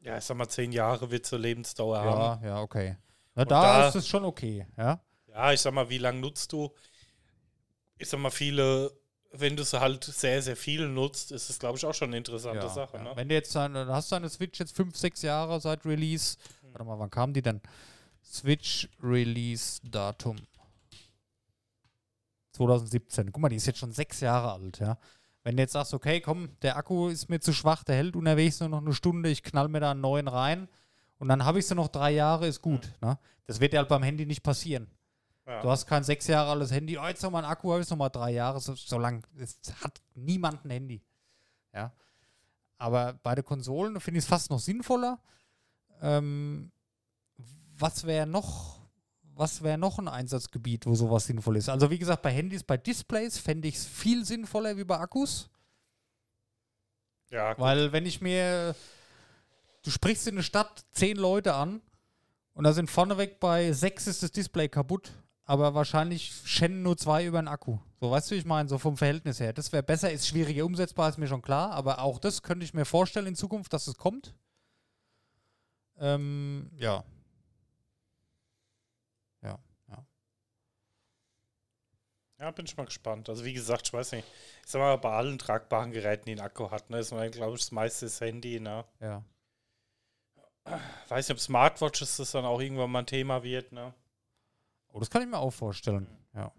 ja, 0.00 0.18
ich 0.18 0.24
sag 0.24 0.36
mal, 0.36 0.48
zehn 0.48 0.70
Jahre 0.70 1.10
wird 1.10 1.26
zur 1.26 1.38
Lebensdauer 1.40 1.98
haben. 1.98 2.42
Ja, 2.44 2.48
ja, 2.48 2.60
okay. 2.60 2.96
Na, 3.34 3.44
da, 3.44 3.60
da- 3.60 3.88
ist 3.88 3.96
es 3.96 4.06
schon 4.08 4.24
okay, 4.24 4.64
ja. 4.76 5.00
Ja, 5.26 5.52
ich 5.52 5.60
sag 5.60 5.74
mal, 5.74 5.88
wie 5.88 5.98
lange 5.98 6.20
nutzt 6.20 6.52
du? 6.52 6.72
Ich 7.98 8.08
sag 8.08 8.20
mal, 8.20 8.30
viele, 8.30 8.92
wenn 9.40 9.56
du 9.56 9.64
sie 9.64 9.80
halt 9.80 10.04
sehr, 10.04 10.42
sehr 10.42 10.56
viel 10.56 10.88
nutzt, 10.88 11.32
ist 11.32 11.50
es, 11.50 11.58
glaube 11.58 11.78
ich, 11.78 11.84
auch 11.84 11.94
schon 11.94 12.08
eine 12.08 12.18
interessante 12.18 12.66
ja, 12.66 12.68
Sache. 12.68 12.96
ja. 12.96 13.02
Ne? 13.02 13.12
Wenn 13.14 13.28
du 13.28 13.34
jetzt 13.34 13.54
deine, 13.54 13.86
hast 13.86 14.12
deine 14.12 14.28
Switch 14.28 14.58
jetzt 14.58 14.74
fünf, 14.74 14.96
sechs 14.96 15.22
Jahre 15.22 15.60
seit 15.60 15.84
Release. 15.84 16.36
Warte 16.72 16.84
mal, 16.84 16.98
wann 16.98 17.10
kam 17.10 17.32
die 17.32 17.42
denn? 17.42 17.60
Switch 18.24 18.88
Release 19.02 19.80
Datum. 19.84 20.36
2017. 22.52 23.32
Guck 23.32 23.42
mal, 23.42 23.48
die 23.48 23.56
ist 23.56 23.66
jetzt 23.66 23.78
schon 23.78 23.92
sechs 23.92 24.20
Jahre 24.20 24.52
alt, 24.52 24.78
ja. 24.78 24.98
Wenn 25.44 25.56
du 25.56 25.62
jetzt 25.62 25.74
sagst, 25.74 25.94
okay, 25.94 26.20
komm, 26.20 26.48
der 26.62 26.76
Akku 26.76 27.08
ist 27.08 27.28
mir 27.28 27.38
zu 27.38 27.52
schwach, 27.52 27.84
der 27.84 27.96
hält 27.96 28.16
unterwegs 28.16 28.58
nur 28.58 28.68
noch 28.68 28.80
eine 28.80 28.92
Stunde, 28.94 29.28
ich 29.28 29.44
knall 29.44 29.68
mir 29.68 29.78
da 29.78 29.92
einen 29.92 30.00
neuen 30.00 30.26
rein 30.26 30.68
und 31.18 31.28
dann 31.28 31.44
habe 31.44 31.60
ich 31.60 31.66
sie 31.66 31.74
noch 31.74 31.88
drei 31.88 32.10
Jahre, 32.10 32.48
ist 32.48 32.62
gut. 32.62 32.90
Ne? 33.00 33.16
Das 33.46 33.60
wird 33.60 33.72
ja 33.72 33.78
halt 33.78 33.88
beim 33.88 34.02
Handy 34.02 34.26
nicht 34.26 34.42
passieren. 34.42 34.88
Ja. 35.46 35.62
Du 35.62 35.70
hast 35.70 35.86
kein 35.86 36.02
sechs 36.02 36.26
Jahre 36.26 36.50
altes 36.50 36.72
Handy, 36.72 36.98
oh, 36.98 37.06
jetzt 37.06 37.22
noch 37.22 37.30
mal 37.30 37.44
ein 37.44 37.50
Akku, 37.50 37.70
habe 37.70 37.80
ich 37.80 37.88
noch 37.88 37.96
mal 37.96 38.08
drei 38.08 38.32
Jahre, 38.32 38.60
so, 38.60 38.74
so 38.74 38.98
lang. 38.98 39.24
Es 39.38 39.58
hat 39.80 40.02
niemand 40.14 40.64
ein 40.64 40.70
Handy. 40.70 41.02
Ja. 41.72 41.92
Aber 42.78 43.14
bei 43.22 43.34
den 43.36 43.44
Konsolen 43.44 44.00
finde 44.00 44.18
ich 44.18 44.24
es 44.24 44.28
fast 44.28 44.50
noch 44.50 44.58
sinnvoller. 44.58 45.20
Ähm, 46.02 46.72
was 47.78 48.04
wäre 48.04 48.26
noch, 48.26 48.80
was 49.34 49.62
wäre 49.62 49.78
noch 49.78 49.98
ein 49.98 50.08
Einsatzgebiet, 50.08 50.84
wo 50.84 50.94
sowas 50.94 51.26
sinnvoll 51.26 51.56
ist? 51.56 51.68
Also 51.68 51.90
wie 51.90 51.98
gesagt, 51.98 52.22
bei 52.22 52.32
Handys, 52.32 52.64
bei 52.64 52.76
Displays 52.76 53.38
fände 53.38 53.68
ich 53.68 53.76
es 53.76 53.86
viel 53.86 54.24
sinnvoller 54.24 54.76
wie 54.76 54.84
bei 54.84 54.98
Akkus. 54.98 55.48
ja, 57.30 57.52
gut. 57.52 57.62
Weil 57.62 57.92
wenn 57.92 58.04
ich 58.04 58.20
mir, 58.20 58.74
du 59.82 59.90
sprichst 59.90 60.26
in 60.26 60.34
eine 60.34 60.42
Stadt 60.42 60.84
zehn 60.90 61.16
Leute 61.16 61.54
an 61.54 61.80
und 62.54 62.64
da 62.64 62.72
sind 62.72 62.90
vorneweg 62.90 63.38
bei 63.38 63.72
sechs 63.72 64.08
ist 64.08 64.22
das 64.24 64.32
Display 64.32 64.68
kaputt, 64.68 65.12
aber 65.46 65.74
wahrscheinlich 65.74 66.32
schennen 66.44 66.82
nur 66.82 66.96
zwei 66.96 67.24
über 67.24 67.40
den 67.40 67.48
Akku. 67.48 67.78
So, 68.00 68.10
weißt 68.10 68.30
du, 68.30 68.34
ich 68.34 68.44
meine, 68.44 68.68
so 68.68 68.78
vom 68.78 68.96
Verhältnis 68.96 69.38
her. 69.40 69.52
Das 69.52 69.72
wäre 69.72 69.84
besser, 69.84 70.10
ist 70.10 70.26
schwieriger 70.26 70.64
umsetzbar, 70.64 71.08
ist 71.08 71.18
mir 71.18 71.28
schon 71.28 71.40
klar, 71.40 71.70
aber 71.70 72.00
auch 72.00 72.18
das 72.18 72.42
könnte 72.42 72.64
ich 72.64 72.74
mir 72.74 72.84
vorstellen 72.84 73.26
in 73.26 73.36
Zukunft, 73.36 73.72
dass 73.72 73.86
es 73.86 73.96
kommt. 73.96 74.34
Ähm, 75.98 76.70
ja. 76.76 77.04
Ja, 79.42 79.58
ja. 79.88 80.06
Ja, 82.40 82.50
bin 82.50 82.66
ich 82.66 82.76
mal 82.76 82.84
gespannt. 82.84 83.28
Also 83.28 83.44
wie 83.44 83.54
gesagt, 83.54 83.86
ich 83.86 83.92
weiß 83.92 84.12
nicht. 84.12 84.26
Ich 84.64 84.70
sag 84.70 84.80
mal, 84.80 84.96
bei 84.98 85.12
allen 85.12 85.38
tragbaren 85.38 85.92
Geräten, 85.92 86.26
die 86.26 86.32
einen 86.32 86.40
Akku 86.40 86.70
hat, 86.72 86.90
ne, 86.90 86.98
ist 86.98 87.12
man, 87.12 87.30
glaube 87.30 87.54
ich, 87.54 87.60
das 87.60 87.70
meiste 87.70 88.04
das 88.06 88.20
Handy, 88.20 88.58
ne? 88.58 88.84
Ja. 89.00 89.24
Weiß 91.08 91.28
nicht, 91.28 91.36
ob 91.36 91.40
Smartwatches 91.40 92.16
das 92.16 92.32
dann 92.32 92.44
auch 92.44 92.60
irgendwann 92.60 92.90
mal 92.90 92.98
ein 92.98 93.06
Thema 93.06 93.44
wird, 93.44 93.70
ne? 93.70 93.94
Oh, 94.96 95.00
das 95.00 95.10
kann 95.10 95.20
ich 95.20 95.28
mir 95.28 95.38
auch 95.38 95.50
vorstellen. 95.50 96.06
Ja. 96.34 96.50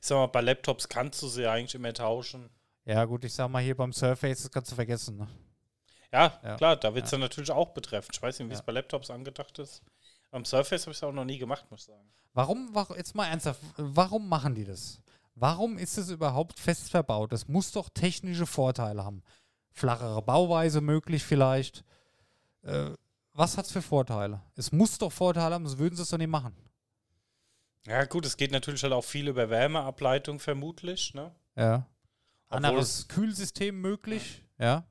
Ich 0.00 0.06
sag 0.08 0.16
mal, 0.16 0.26
bei 0.26 0.40
Laptops 0.40 0.88
kannst 0.88 1.20
du 1.22 1.28
sie 1.28 1.42
ja 1.42 1.52
eigentlich 1.52 1.74
immer 1.74 1.92
tauschen. 1.92 2.48
Ja, 2.84 3.04
gut, 3.04 3.24
ich 3.24 3.32
sag 3.34 3.48
mal 3.48 3.62
hier 3.62 3.76
beim 3.76 3.92
Surface, 3.92 4.42
das 4.42 4.50
kannst 4.50 4.70
du 4.70 4.76
vergessen. 4.76 5.16
Ne? 5.16 5.28
Ja, 6.12 6.40
Ja. 6.44 6.56
klar, 6.56 6.76
da 6.76 6.94
wird 6.94 7.04
es 7.06 7.10
dann 7.10 7.20
natürlich 7.20 7.50
auch 7.50 7.70
betreffen. 7.70 8.10
Ich 8.12 8.20
weiß 8.22 8.38
nicht, 8.38 8.48
wie 8.48 8.52
es 8.52 8.58
Ja. 8.60 8.64
bei 8.64 8.72
Laptops 8.72 9.10
angedacht 9.10 9.58
ist. 9.58 9.82
Am 10.30 10.44
Surface 10.44 10.82
habe 10.82 10.92
ich 10.92 10.98
es 10.98 11.02
auch 11.04 11.12
noch 11.12 11.24
nie 11.24 11.38
gemacht, 11.38 11.64
muss 11.70 11.80
ich 11.80 11.86
sagen. 11.86 12.08
Warum, 12.34 12.74
wa- 12.74 12.86
jetzt 12.96 13.14
mal 13.14 13.26
ernsthaft, 13.26 13.60
warum 13.76 14.28
machen 14.28 14.54
die 14.54 14.64
das? 14.64 15.00
Warum 15.34 15.78
ist 15.78 15.96
es 15.98 16.08
überhaupt 16.10 16.58
fest 16.58 16.90
verbaut? 16.90 17.32
Das 17.32 17.48
muss 17.48 17.72
doch 17.72 17.88
technische 17.88 18.46
Vorteile 18.46 19.04
haben. 19.04 19.22
Flachere 19.70 20.22
Bauweise 20.22 20.80
möglich 20.80 21.22
vielleicht. 21.24 21.84
Äh, 22.62 22.90
was 23.34 23.56
hat 23.56 23.66
es 23.66 23.72
für 23.72 23.82
Vorteile? 23.82 24.42
Es 24.56 24.72
muss 24.72 24.98
doch 24.98 25.10
Vorteile 25.12 25.54
haben, 25.54 25.66
sonst 25.66 25.78
würden 25.78 25.96
sie 25.96 26.02
es 26.02 26.08
doch 26.10 26.18
nicht 26.18 26.28
machen. 26.28 26.54
Ja, 27.86 28.04
gut, 28.04 28.26
es 28.26 28.36
geht 28.36 28.52
natürlich 28.52 28.82
halt 28.82 28.92
auch 28.92 29.04
viel 29.04 29.28
über 29.28 29.50
Wärmeableitung 29.50 30.38
vermutlich, 30.38 31.14
ne? 31.14 31.34
Ja. 31.56 31.86
Obwohl 32.48 32.66
Anderes 32.66 33.08
Kühlsystem 33.08 33.80
möglich, 33.80 34.42
ja. 34.58 34.84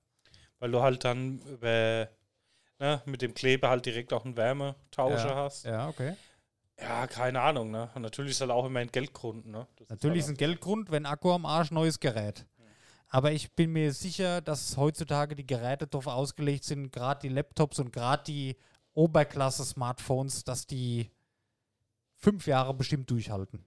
Weil 0.59 0.71
du 0.71 0.81
halt 0.81 1.03
dann 1.05 1.39
über 1.41 2.09
ne, 2.79 3.01
mit 3.05 3.21
dem 3.21 3.33
Kleber 3.33 3.69
halt 3.69 3.85
direkt 3.85 4.11
auch 4.13 4.25
einen 4.25 4.35
Wärmetauscher 4.35 5.29
ja. 5.29 5.35
hast. 5.35 5.65
Ja, 5.65 5.87
okay. 5.87 6.15
Ja, 6.79 7.05
keine 7.07 7.41
Ahnung, 7.41 7.71
ne? 7.71 7.89
Und 7.93 8.01
natürlich 8.01 8.31
ist 8.31 8.41
halt 8.41 8.51
auch 8.51 8.65
immer 8.65 8.79
ein 8.79 8.91
Geldgrund, 8.91 9.45
ne? 9.45 9.67
Das 9.75 9.89
Natürlich 9.89 10.19
ist 10.19 10.25
halt 10.25 10.35
ein 10.35 10.37
Geldgrund, 10.37 10.91
wenn 10.91 11.05
Akku 11.05 11.31
am 11.31 11.45
Arsch, 11.45 11.71
neues 11.71 11.99
Gerät. 11.99 12.45
Aber 13.07 13.33
ich 13.33 13.53
bin 13.53 13.73
mir 13.73 13.91
sicher, 13.91 14.39
dass 14.39 14.77
heutzutage 14.77 15.35
die 15.35 15.45
Geräte 15.45 15.85
darauf 15.85 16.07
ausgelegt 16.07 16.63
sind, 16.63 16.91
gerade 16.93 17.19
die 17.21 17.33
Laptops 17.33 17.77
und 17.79 17.91
gerade 17.91 18.23
die 18.23 18.55
Oberklasse-Smartphones, 18.93 20.45
dass 20.45 20.65
die 20.65 21.11
fünf 22.21 22.47
Jahre 22.47 22.73
bestimmt 22.73 23.09
durchhalten. 23.09 23.63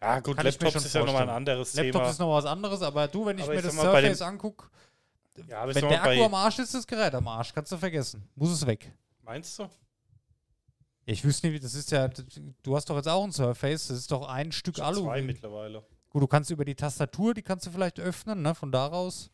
Ja, 0.00 0.20
gut, 0.20 0.36
Kann 0.36 0.46
ich 0.46 0.60
Laptops 0.60 0.84
ist 0.84 0.94
ja 0.94 1.00
nochmal 1.00 1.22
ein 1.22 1.28
vorstellen. 1.28 1.36
anderes 1.36 1.74
Laptop 1.74 1.92
Thema. 2.02 2.10
ist 2.10 2.18
noch 2.18 2.32
was 2.34 2.44
anderes, 2.44 2.82
aber 2.82 3.08
du, 3.08 3.24
wenn 3.26 3.38
ich 3.38 3.44
Aber 3.44 3.52
mir 3.52 3.58
ich 3.60 3.66
das 3.66 3.74
Surface 3.76 4.22
angucke, 4.22 4.66
ja, 5.48 5.60
aber 5.62 5.70
ich 5.70 5.76
wenn 5.76 5.88
der 5.88 6.02
Akku 6.02 6.24
am 6.24 6.34
Arsch 6.34 6.58
ist, 6.58 6.66
ist 6.66 6.74
das 6.74 6.86
Gerät 6.86 7.14
am 7.14 7.26
Arsch. 7.28 7.54
Kannst 7.54 7.70
du 7.72 7.76
vergessen. 7.76 8.28
Muss 8.34 8.50
es 8.50 8.66
weg. 8.66 8.92
Meinst 9.22 9.58
du? 9.58 9.68
Ich 11.04 11.24
wüsste 11.24 11.46
nicht, 11.46 11.54
wie 11.56 11.60
das 11.60 11.74
ist 11.74 11.90
ja, 11.90 12.08
du 12.62 12.76
hast 12.76 12.88
doch 12.90 12.96
jetzt 12.96 13.08
auch 13.08 13.24
ein 13.24 13.32
Surface, 13.32 13.88
das 13.88 13.98
ist 13.98 14.10
doch 14.10 14.28
ein 14.28 14.52
Stück 14.52 14.76
Schon 14.76 14.84
Alu. 14.84 15.02
zwei 15.04 15.22
mittlerweile. 15.22 15.82
Gut, 16.10 16.22
du 16.22 16.26
kannst 16.26 16.50
über 16.50 16.64
die 16.64 16.74
Tastatur, 16.74 17.32
die 17.34 17.42
kannst 17.42 17.66
du 17.66 17.70
vielleicht 17.70 17.98
öffnen, 17.98 18.42
ne, 18.42 18.54
von 18.54 18.70
daraus. 18.70 19.30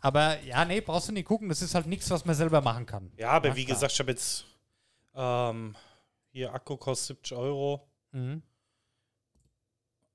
Aber 0.00 0.40
ja, 0.42 0.64
nee, 0.64 0.80
brauchst 0.80 1.08
du 1.08 1.12
nicht 1.12 1.26
gucken, 1.26 1.48
das 1.48 1.62
ist 1.62 1.74
halt 1.74 1.86
nichts, 1.86 2.10
was 2.10 2.24
man 2.24 2.34
selber 2.34 2.60
machen 2.60 2.86
kann. 2.86 3.10
Ja, 3.16 3.30
aber 3.30 3.48
Ja, 3.48 3.56
wie 3.56 3.64
klar. 3.64 3.74
gesagt, 3.76 3.92
ich 3.92 3.98
habe 3.98 4.10
jetzt 4.10 4.44
ähm, 5.14 5.74
hier 6.32 6.52
Akku 6.52 6.76
kostet 6.76 7.18
70 7.18 7.36
Euro. 7.38 7.86
Mhm. 8.12 8.42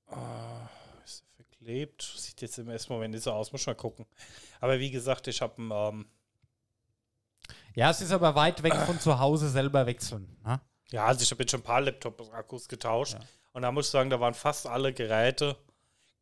Ah, 0.06 0.68
ist 1.04 1.22
er 1.38 1.44
verklebt? 1.44 2.02
Sieht 2.16 2.40
jetzt 2.40 2.58
im 2.58 2.68
ersten 2.68 2.92
Moment 2.92 3.14
nicht 3.14 3.22
so 3.24 3.32
aus, 3.32 3.52
muss 3.52 3.66
mal 3.66 3.74
gucken. 3.74 4.06
Aber 4.60 4.78
wie 4.78 4.90
gesagt, 4.90 5.26
ich 5.28 5.40
habe 5.42 5.54
einen, 5.58 5.70
ähm, 5.70 6.06
Ja, 7.74 7.90
es 7.90 8.00
ist 8.00 8.12
aber 8.12 8.34
weit 8.34 8.62
weg 8.62 8.74
von 8.74 8.98
zu 8.98 9.18
Hause 9.18 9.48
selber 9.48 9.86
wechseln. 9.86 10.36
Ne? 10.44 10.60
ja, 10.90 11.04
also 11.04 11.22
ich 11.22 11.30
habe 11.30 11.42
jetzt 11.42 11.50
schon 11.50 11.60
ein 11.60 11.64
paar 11.64 11.80
Laptop-Akkus 11.82 12.68
getauscht. 12.68 13.14
Ja. 13.14 13.20
Und 13.52 13.62
da 13.62 13.72
muss 13.72 13.86
ich 13.86 13.90
sagen, 13.92 14.10
da 14.10 14.18
waren 14.20 14.34
fast 14.34 14.66
alle 14.66 14.92
Geräte. 14.92 15.56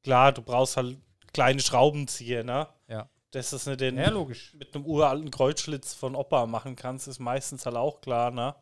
Klar, 0.03 0.33
du 0.33 0.43
brauchst 0.43 0.77
halt 0.77 0.99
kleine 1.33 1.61
Schraubenzieher, 1.61 2.45
ne? 2.45 2.69
Ja. 2.89 3.09
Dass 3.31 3.51
du 3.51 3.57
es 3.57 3.67
nicht 3.67 3.81
in, 3.83 3.97
Ja, 3.99 4.09
logisch. 4.11 4.55
mit 4.55 4.75
einem 4.75 4.87
uralten 4.87 5.31
Kreuzschlitz 5.31 5.95
von 5.95 6.15
Opa 6.17 6.47
machen 6.47 6.77
kannst, 6.77 7.09
ist 7.09 7.19
meistens 7.19 7.67
halt 7.67 7.77
auch 7.77 8.01
klar, 8.01 8.31
ne? 8.31 8.55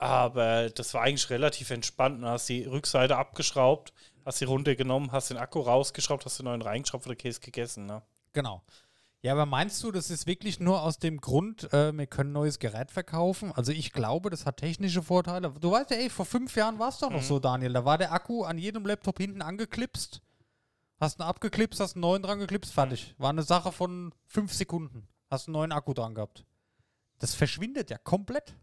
Aber 0.00 0.70
das 0.70 0.94
war 0.94 1.02
eigentlich 1.02 1.28
relativ 1.28 1.68
entspannt. 1.70 2.22
Du 2.22 2.26
hast 2.26 2.48
die 2.48 2.64
Rückseite 2.64 3.18
abgeschraubt, 3.18 3.92
hast 4.24 4.38
sie 4.38 4.46
runtergenommen, 4.46 5.12
hast 5.12 5.28
den 5.28 5.36
Akku 5.36 5.60
rausgeschraubt, 5.60 6.24
hast 6.24 6.38
den 6.38 6.44
neuen 6.44 6.62
reingeschraubt 6.62 7.04
und 7.04 7.10
der 7.10 7.16
Käse 7.16 7.40
gegessen, 7.40 7.84
ne? 7.84 8.00
Genau. 8.32 8.62
Ja, 9.20 9.32
aber 9.32 9.44
meinst 9.44 9.82
du, 9.82 9.92
das 9.92 10.08
ist 10.08 10.26
wirklich 10.26 10.58
nur 10.58 10.80
aus 10.82 10.98
dem 10.98 11.20
Grund, 11.20 11.70
äh, 11.74 11.92
wir 11.92 12.06
können 12.06 12.30
ein 12.30 12.32
neues 12.32 12.58
Gerät 12.58 12.90
verkaufen? 12.90 13.52
Also 13.52 13.72
ich 13.72 13.92
glaube, 13.92 14.30
das 14.30 14.46
hat 14.46 14.56
technische 14.56 15.02
Vorteile. 15.02 15.52
Du 15.60 15.70
weißt 15.72 15.90
ja, 15.90 15.98
ey, 15.98 16.08
vor 16.08 16.24
fünf 16.24 16.56
Jahren 16.56 16.78
war 16.78 16.88
es 16.88 16.96
doch 16.98 17.10
noch 17.10 17.20
Mhm. 17.20 17.24
so, 17.24 17.38
Daniel. 17.38 17.74
Da 17.74 17.84
war 17.84 17.98
der 17.98 18.12
Akku 18.12 18.44
an 18.44 18.56
jedem 18.56 18.86
Laptop 18.86 19.18
hinten 19.18 19.42
angeklipst. 19.42 20.22
Hast 20.98 21.20
einen 21.20 21.28
abgeklipst, 21.28 21.78
hast 21.80 21.96
einen 21.96 22.00
neuen 22.00 22.22
dran 22.22 22.38
geklipst, 22.38 22.72
fertig. 22.72 23.14
War 23.18 23.28
eine 23.28 23.42
Sache 23.42 23.72
von 23.72 24.14
fünf 24.26 24.54
Sekunden. 24.54 25.06
Hast 25.30 25.48
einen 25.48 25.52
neuen 25.52 25.72
Akku 25.72 25.92
dran 25.92 26.14
gehabt. 26.14 26.46
Das 27.18 27.34
verschwindet 27.34 27.90
ja 27.90 27.98
komplett. 27.98 28.54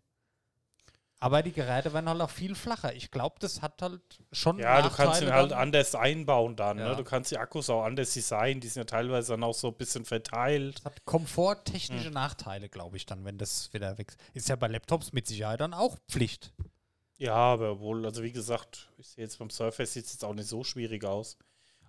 Aber 1.20 1.42
die 1.42 1.52
Geräte 1.52 1.94
werden 1.94 2.08
halt 2.08 2.22
auch 2.22 2.30
viel 2.30 2.54
flacher. 2.54 2.94
Ich 2.94 3.10
glaube, 3.10 3.38
das 3.40 3.64
hat 3.64 3.82
halt 3.82 4.02
schon. 4.32 4.60
Ja, 4.60 4.84
du 4.84 4.90
kannst 4.92 5.22
ihn 5.24 5.34
halt 5.34 5.52
anders 5.52 5.96
einbauen 5.96 6.56
dann, 6.56 6.78
Ja. 6.78 6.90
ne? 6.90 6.96
Du 6.96 7.04
kannst 7.04 7.32
die 7.32 7.38
Akkus 7.40 7.72
auch 7.72 7.84
anders 7.84 8.14
designen, 8.14 8.62
die 8.62 8.68
sind 8.68 8.82
ja 8.82 8.86
teilweise 8.86 9.34
dann 9.34 9.44
auch 9.44 9.56
so 9.56 9.70
ein 9.70 9.74
bisschen 9.74 10.06
verteilt. 10.06 10.78
Das 10.78 10.86
hat 10.86 11.06
komforttechnische 11.06 12.12
Nachteile, 12.12 12.70
glaube 12.70 12.98
ich, 12.98 13.08
dann, 13.08 13.26
wenn 13.26 13.40
das 13.40 13.74
wieder 13.74 13.98
wächst. 13.98 14.20
Ist 14.36 14.48
ja 14.50 14.56
bei 14.56 14.68
Laptops 14.68 15.12
mit 15.12 15.26
Sicherheit 15.26 15.60
dann 15.60 15.74
auch 15.74 15.98
Pflicht. 16.08 16.54
Ja, 17.18 17.34
aber 17.34 17.80
wohl, 17.80 18.06
also 18.06 18.22
wie 18.22 18.32
gesagt, 18.32 18.92
ich 18.98 19.08
sehe 19.08 19.24
jetzt 19.24 19.40
beim 19.40 19.50
Surface 19.50 19.94
sieht 19.94 20.06
es 20.06 20.14
jetzt 20.14 20.24
auch 20.24 20.36
nicht 20.36 20.48
so 20.48 20.64
schwierig 20.64 21.04
aus. 21.04 21.36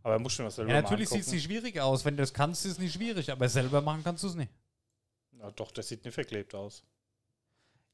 Aber 0.02 0.18
muss 0.18 0.32
schon 0.32 0.46
was 0.46 0.54
selber 0.56 0.72
Ja, 0.72 0.80
natürlich 0.80 1.10
sieht 1.10 1.20
es 1.20 1.32
nicht 1.32 1.44
schwierig 1.44 1.78
aus. 1.80 2.02
Wenn 2.06 2.16
du 2.16 2.22
das 2.22 2.32
kannst, 2.32 2.64
ist 2.64 2.72
es 2.72 2.78
nicht 2.78 2.94
schwierig, 2.94 3.30
aber 3.30 3.46
selber 3.50 3.82
machen 3.82 4.02
kannst 4.02 4.22
du 4.24 4.28
es 4.28 4.34
nicht. 4.36 4.50
Ja, 5.38 5.50
doch, 5.50 5.70
das 5.70 5.88
sieht 5.88 6.02
nicht 6.06 6.14
verklebt 6.14 6.54
aus. 6.54 6.82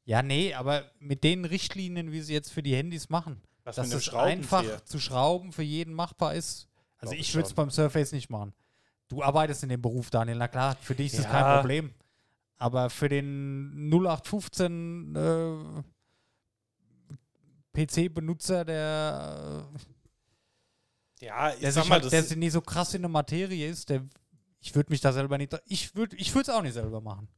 Ja, 0.05 0.23
nee, 0.23 0.53
aber 0.53 0.91
mit 0.99 1.25
den 1.25 1.45
Richtlinien, 1.45 2.13
wie 2.13 2.21
sie 2.21 2.35
jetzt 2.35 2.53
für 2.53 2.63
die 2.63 2.75
Handys 2.77 3.09
machen, 3.09 3.41
Was 3.65 3.77
dass 3.77 3.93
es 3.93 4.13
einfach 4.13 4.83
zu 4.85 4.99
schrauben 4.99 5.53
für 5.53 5.63
jeden 5.63 5.95
machbar 5.95 6.35
ist. 6.35 6.69
Also 6.99 7.15
ich 7.15 7.35
würde 7.35 7.47
es 7.47 7.55
beim 7.55 7.71
Surface 7.71 8.13
nicht 8.13 8.31
machen. 8.31 8.55
Du 9.09 9.23
arbeitest 9.23 9.63
in 9.63 9.69
dem 9.71 9.81
Beruf, 9.83 10.11
Daniel, 10.11 10.37
na 10.39 10.49
klar, 10.49 10.77
für 10.81 10.95
dich 10.95 11.07
ist 11.13 11.19
das 11.19 11.27
Ja. 11.27 11.31
kein 11.31 11.57
Problem. 11.57 11.95
Aber 12.57 12.89
für 12.91 13.09
den 13.09 13.91
0815 13.91 15.15
äh, 15.17 15.83
PC-Benutzer, 17.75 18.65
der, 18.65 19.69
Ja, 21.21 21.53
ich 21.53 21.61
der, 21.61 21.73
sag 21.73 21.83
sich 21.83 21.89
mal, 21.91 22.01
halt, 22.01 22.13
das 22.13 22.29
der 22.29 22.37
nicht 22.37 22.53
so 22.53 22.61
krass 22.61 22.95
in 22.95 23.03
der 23.03 23.09
Materie 23.11 23.69
ist, 23.69 23.89
der, 23.91 24.05
ich 24.61 24.75
würde 24.75 24.91
mich 24.93 25.01
da 25.01 25.13
selber 25.13 25.37
nicht, 25.39 25.55
ich 25.67 25.95
würde 25.95 26.17
ich 26.17 26.35
es 26.35 26.49
auch 26.49 26.63
nicht 26.63 26.75
selber 26.75 27.01
machen. 27.01 27.29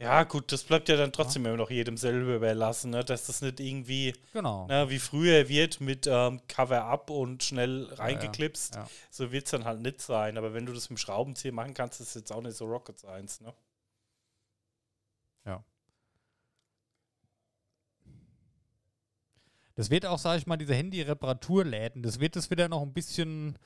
Ja 0.00 0.22
gut, 0.24 0.52
das 0.52 0.62
bleibt 0.64 0.88
ja 0.88 0.96
dann 0.96 1.12
trotzdem 1.12 1.44
immer 1.46 1.56
noch 1.56 1.70
jedem 1.70 1.96
selber 1.96 2.36
überlassen, 2.36 2.90
ne? 2.90 3.04
dass 3.04 3.26
das 3.26 3.40
nicht 3.42 3.58
irgendwie 3.60 4.14
Genau. 4.32 4.66
na, 4.68 4.88
wie 4.90 4.98
früher 4.98 5.48
wird 5.48 5.80
mit 5.80 6.06
ähm, 6.06 6.40
Cover-up 6.48 7.10
und 7.10 7.42
schnell 7.42 7.86
reingeklipst. 7.94 8.76
ja. 8.76 8.88
So 9.10 9.32
wird 9.32 9.46
es 9.46 9.50
dann 9.50 9.64
halt 9.64 9.80
nicht 9.80 10.00
sein. 10.00 10.38
Aber 10.38 10.54
wenn 10.54 10.66
du 10.66 10.72
das 10.72 10.88
mit 10.90 10.98
dem 10.98 11.02
Schraubenzieher 11.02 11.52
machen 11.52 11.74
kannst, 11.74 12.00
ist 12.00 12.14
jetzt 12.14 12.32
auch 12.32 12.42
nicht 12.42 12.56
so 12.56 12.64
Rocket 12.66 12.98
Science. 12.98 13.40
Ne? 13.40 13.52
Das 19.74 19.90
wird 19.90 20.06
auch, 20.06 20.18
sage 20.18 20.38
ich 20.38 20.46
mal, 20.48 20.56
diese 20.56 20.74
Handy-Reparaturläden, 20.74 22.02
das 22.02 22.18
wird 22.18 22.34
es 22.34 22.50
wieder 22.50 22.68
noch 22.68 22.82
ein 22.82 22.92
bisschen. 22.92 23.56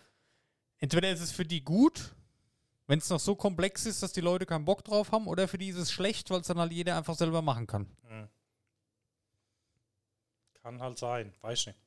Entweder 0.77 1.11
ist 1.11 1.21
es 1.23 1.33
für 1.33 1.47
die 1.47 1.65
gut, 1.65 2.15
wenn 2.87 2.99
es 2.99 3.11
noch 3.11 3.21
so 3.21 3.35
komplex 3.35 3.87
ist, 3.87 4.03
dass 4.03 4.13
die 4.13 4.21
Leute 4.21 4.47
keinen 4.47 4.65
Bock 4.65 4.85
drauf 4.85 5.13
haben, 5.13 5.27
oder 5.27 5.49
für 5.49 5.59
die 5.59 5.69
ist 5.69 5.77
es 5.77 5.93
schlecht, 5.93 6.31
weil 6.31 6.41
es 6.41 6.47
dann 6.47 6.59
halt 6.59 6.73
jeder 6.73 6.97
einfach 6.97 7.15
selber 7.15 7.43
machen 7.43 7.67
kann. 7.67 7.87
Hm. 8.09 8.29
Kann 10.63 10.81
halt 10.81 10.99
sein, 10.99 11.33
weiß 11.41 11.67
nicht. 11.67 11.79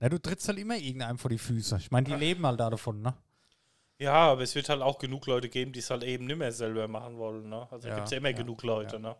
Na, 0.00 0.08
du 0.08 0.18
trittst 0.20 0.48
halt 0.48 0.58
immer 0.58 0.76
irgendeinem 0.76 1.18
vor 1.18 1.30
die 1.30 1.38
Füße. 1.38 1.76
Ich 1.78 1.90
meine, 1.90 2.06
die 2.06 2.14
leben 2.14 2.44
halt 2.46 2.60
da 2.60 2.70
davon, 2.70 3.00
ne? 3.02 3.14
Ja, 3.98 4.32
aber 4.32 4.42
es 4.42 4.54
wird 4.54 4.68
halt 4.68 4.82
auch 4.82 4.98
genug 4.98 5.26
Leute 5.26 5.48
geben, 5.48 5.72
die 5.72 5.78
es 5.78 5.90
halt 5.90 6.02
eben 6.02 6.26
nicht 6.26 6.36
mehr 6.36 6.50
selber 6.50 6.88
machen 6.88 7.18
wollen. 7.18 7.48
Ne? 7.48 7.68
Also 7.70 7.86
Ja, 7.88 7.94
gibt 7.94 8.06
es 8.06 8.10
ja 8.10 8.18
immer 8.18 8.30
ja, 8.30 8.36
genug 8.36 8.62
Leute. 8.64 8.96
ja. 8.96 9.00
Ne? 9.00 9.16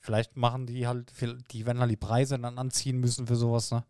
Vielleicht 0.00 0.36
machen 0.36 0.66
die 0.66 0.86
halt, 0.86 1.12
die 1.52 1.66
werden 1.66 1.80
halt 1.80 1.90
die 1.90 1.96
Preise 1.96 2.38
dann 2.38 2.58
anziehen 2.58 2.98
müssen 3.00 3.26
für 3.26 3.36
sowas, 3.36 3.70
ne? 3.70 3.84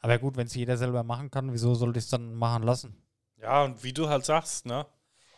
Aber 0.00 0.18
gut, 0.18 0.36
wenn 0.36 0.48
es 0.48 0.54
jeder 0.54 0.76
selber 0.76 1.04
machen 1.04 1.30
kann, 1.30 1.52
wieso 1.52 1.74
sollte 1.76 2.00
ich 2.00 2.06
es 2.06 2.10
dann 2.10 2.34
machen 2.34 2.64
lassen? 2.64 2.96
Ja, 3.36 3.62
und 3.62 3.84
wie 3.84 3.92
du 3.92 4.08
halt 4.08 4.24
sagst, 4.24 4.66
ne? 4.66 4.84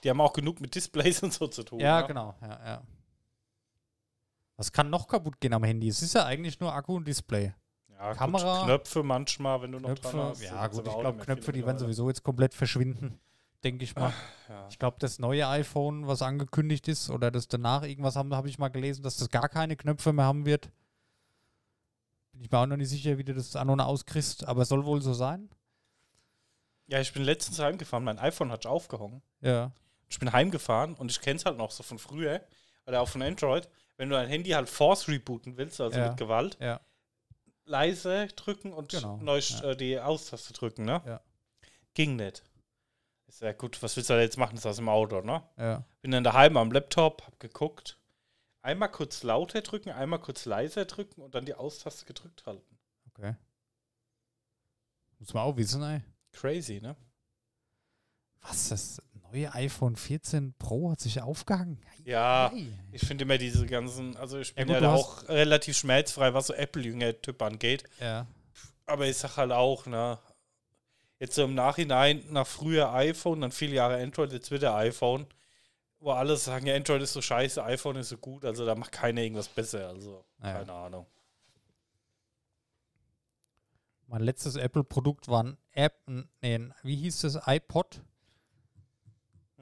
Die 0.05 0.11
haben 0.11 0.21
auch 0.21 0.33
genug 0.33 0.61
mit 0.61 0.75
Displays 0.75 1.23
und 1.23 1.33
so 1.33 1.49
zu 1.49 1.63
tun. 1.65 1.81
Ja, 1.81 2.03
ne? 2.03 2.07
genau, 2.07 2.35
ja, 2.43 2.61
ja. 2.65 2.83
Was 4.57 4.71
kann 4.71 4.89
noch 4.91 5.09
kaputt 5.09 5.41
gehen 5.41 5.53
am 5.53 5.65
Handy? 5.65 5.89
Es 5.89 6.03
ist 6.03 6.15
ja 6.15 6.27
eigentlich 6.27 6.61
nur 6.61 6.73
Akku 6.73 6.95
und 6.97 7.09
Display. 7.09 7.55
Ja, 7.89 8.11
gut, 8.11 8.19
Kamera, 8.19 8.65
Knöpfe 8.65 9.03
manchmal, 9.03 9.63
wenn 9.63 9.73
du 9.73 9.81
noch 9.81 9.89
Knöpfe, 9.89 10.11
dran 10.11 10.21
hast. 10.29 10.43
ja 10.43 10.67
gut, 10.69 10.87
ich 10.87 10.99
glaube, 10.99 11.25
Knöpfe, 11.25 11.53
die 11.53 11.65
werden 11.65 11.79
sowieso 11.79 12.09
jetzt 12.09 12.23
komplett 12.23 12.55
verschwinden, 12.55 13.19
denke 13.65 13.85
ich 13.85 13.97
mal. 13.97 14.13
Ja. 14.49 14.69
Ich 14.69 14.79
glaube, 14.79 14.97
das 15.01 15.19
neue 15.19 15.49
iPhone, 15.49 16.07
was 16.07 16.23
angekündigt 16.23 16.87
ist, 16.87 17.11
oder 17.11 17.31
das 17.31 17.49
danach 17.49 17.83
irgendwas 17.83 18.15
haben, 18.15 18.35
habe 18.35 18.49
ich 18.49 18.59
mal 18.59 18.69
gelesen, 18.69 19.03
dass 19.03 19.17
das 19.17 19.31
gar 19.31 19.49
keine 19.49 19.77
Knöpfe 19.77 20.13
mehr 20.13 20.25
haben 20.25 20.45
wird. 20.45 20.71
Bin 22.33 22.43
ich 22.43 22.51
mir 22.51 22.59
auch 22.59 22.67
noch 22.67 22.77
nicht 22.77 22.91
sicher, 22.91 23.17
wie 23.17 23.25
du 23.25 23.33
das 23.33 23.57
an 23.57 23.71
und 23.71 23.81
auskriegst, 23.81 24.47
aber 24.47 24.65
soll 24.65 24.85
wohl 24.85 25.01
so 25.01 25.15
sein. 25.15 25.49
ja, 26.87 27.01
ich 27.01 27.13
bin 27.13 27.23
letztens 27.23 27.59
heimgefahren, 27.59 28.05
mein 28.05 28.19
iPhone 28.19 28.53
hat 28.53 28.67
aufgehangen. 28.67 29.23
Ja. 29.41 29.73
Ich 30.09 30.19
bin 30.19 30.33
heimgefahren 30.33 30.95
und 30.95 31.11
ich 31.11 31.21
kenne 31.21 31.37
es 31.37 31.45
halt 31.45 31.57
noch 31.59 31.71
so 31.71 31.83
von 31.83 31.99
früher 31.99 32.41
oder 32.87 33.01
auch 33.01 33.09
von 33.09 33.23
Android. 33.23 33.69
Wenn 33.97 34.09
du 34.11 34.17
dein 34.17 34.29
Handy 34.29 34.51
halt 34.51 34.69
Force 34.69 35.09
rebooten 35.09 35.57
willst, 35.57 35.81
also 35.81 35.99
Ja. 35.99 36.09
mit 36.09 36.17
Gewalt, 36.19 36.57
Ja. 36.61 36.81
leise 37.65 38.27
drücken 38.29 38.73
und 38.73 38.91
Genau, 38.91 39.17
neu 39.19 39.39
ja. 39.39 39.71
äh, 39.71 39.77
die 39.77 39.99
Austaste 40.01 40.53
drücken, 40.53 40.85
ne? 40.85 41.03
Ja. 41.07 41.21
Ging 41.95 42.17
nicht. 42.17 42.43
Ist 43.27 43.41
ja 43.41 43.53
gut, 43.53 43.83
was 43.83 43.97
willst 43.97 44.11
du 44.11 44.15
da 44.15 44.21
jetzt 44.21 44.37
machen? 44.37 44.55
Das 44.57 44.63
ist 44.65 44.67
aus 44.71 44.77
dem 44.77 44.89
Auto, 44.89 45.21
ne? 45.23 45.43
Ja. 45.57 45.85
Bin 46.03 46.11
dann 46.11 46.25
daheim 46.25 46.57
am 46.57 46.71
Laptop, 46.73 47.23
hab 47.27 47.41
geguckt. 47.41 47.99
Einmal 48.63 48.91
kurz 48.91 49.23
lauter 49.23 49.61
drücken, 49.63 49.91
einmal 49.91 50.21
kurz 50.21 50.45
leiser 50.45 50.85
drücken 50.87 51.21
und 51.23 51.35
dann 51.35 51.45
die 51.47 51.55
Austaste 51.55 52.05
gedrückt 52.07 52.45
halten. 52.47 52.79
Okay. 53.11 53.35
Muss 55.19 55.33
man 55.35 55.45
auch 55.45 55.57
wissen, 55.57 55.83
ey. 55.83 56.03
Crazy, 56.33 56.81
ne? 56.81 56.97
Was, 58.41 58.69
das 58.69 59.03
neue 59.35 59.55
iPhone 59.55 59.97
14 59.97 60.55
Pro 60.59 60.91
hat 60.93 61.01
sich 61.01 61.21
aufgehangen? 61.21 61.81
Ja, 62.05 62.51
Ei. 62.53 62.67
ich 62.93 63.07
finde 63.07 63.25
immer 63.25 63.39
diese 63.39 63.67
ganzen, 63.67 64.17
also 64.17 64.39
ich 64.39 64.55
bin 64.55 64.67
gut, 64.67 64.75
ja, 64.75 64.81
du 64.81 64.87
da 64.87 64.93
hast- 64.93 65.01
auch 65.25 65.29
relativ 65.29 65.77
schmerzfrei, 65.77 66.35
was 66.35 66.47
so 66.49 66.55
Apple-Jünger-Typ 66.55 67.41
angeht. 67.43 67.85
Ja. 68.01 68.27
Aber 68.87 69.07
ich 69.07 69.17
sag 69.17 69.37
halt 69.37 69.53
auch, 69.53 69.87
ne, 69.87 70.19
jetzt 71.19 71.35
so 71.35 71.45
im 71.45 71.55
Nachhinein, 71.55 72.25
nach 72.31 72.47
früher 72.47 72.93
iPhone, 72.93 73.41
dann 73.41 73.53
viele 73.53 73.75
Jahre 73.75 74.03
Android, 74.03 74.33
jetzt 74.33 74.51
wieder 74.51 74.75
iPhone, 74.77 75.27
wo 75.99 76.11
alle 76.13 76.37
sagen, 76.37 76.67
ja, 76.67 76.75
Android 76.77 77.03
ist 77.03 77.15
so 77.15 77.23
scheiße, 77.23 77.65
iPhone 77.65 77.97
ist 77.97 78.11
so 78.11 78.19
gut, 78.19 78.45
also 78.45 78.67
da 78.67 78.75
macht 78.75 78.93
keiner 78.93 79.23
irgendwas 79.23 79.49
besser. 79.49 79.89
Also, 79.89 80.25
Ja. 80.43 80.53
keine 80.53 80.73
Ahnung. 80.73 81.07
Mein 84.07 84.23
letztes 84.23 84.57
Apple-Produkt 84.57 85.29
war 85.29 85.43
ein 85.43 85.57
App, 85.73 85.99
nee, 86.43 86.69
wie 86.83 86.97
hieß 86.97 87.23
das, 87.23 87.39
iPod, 87.47 88.03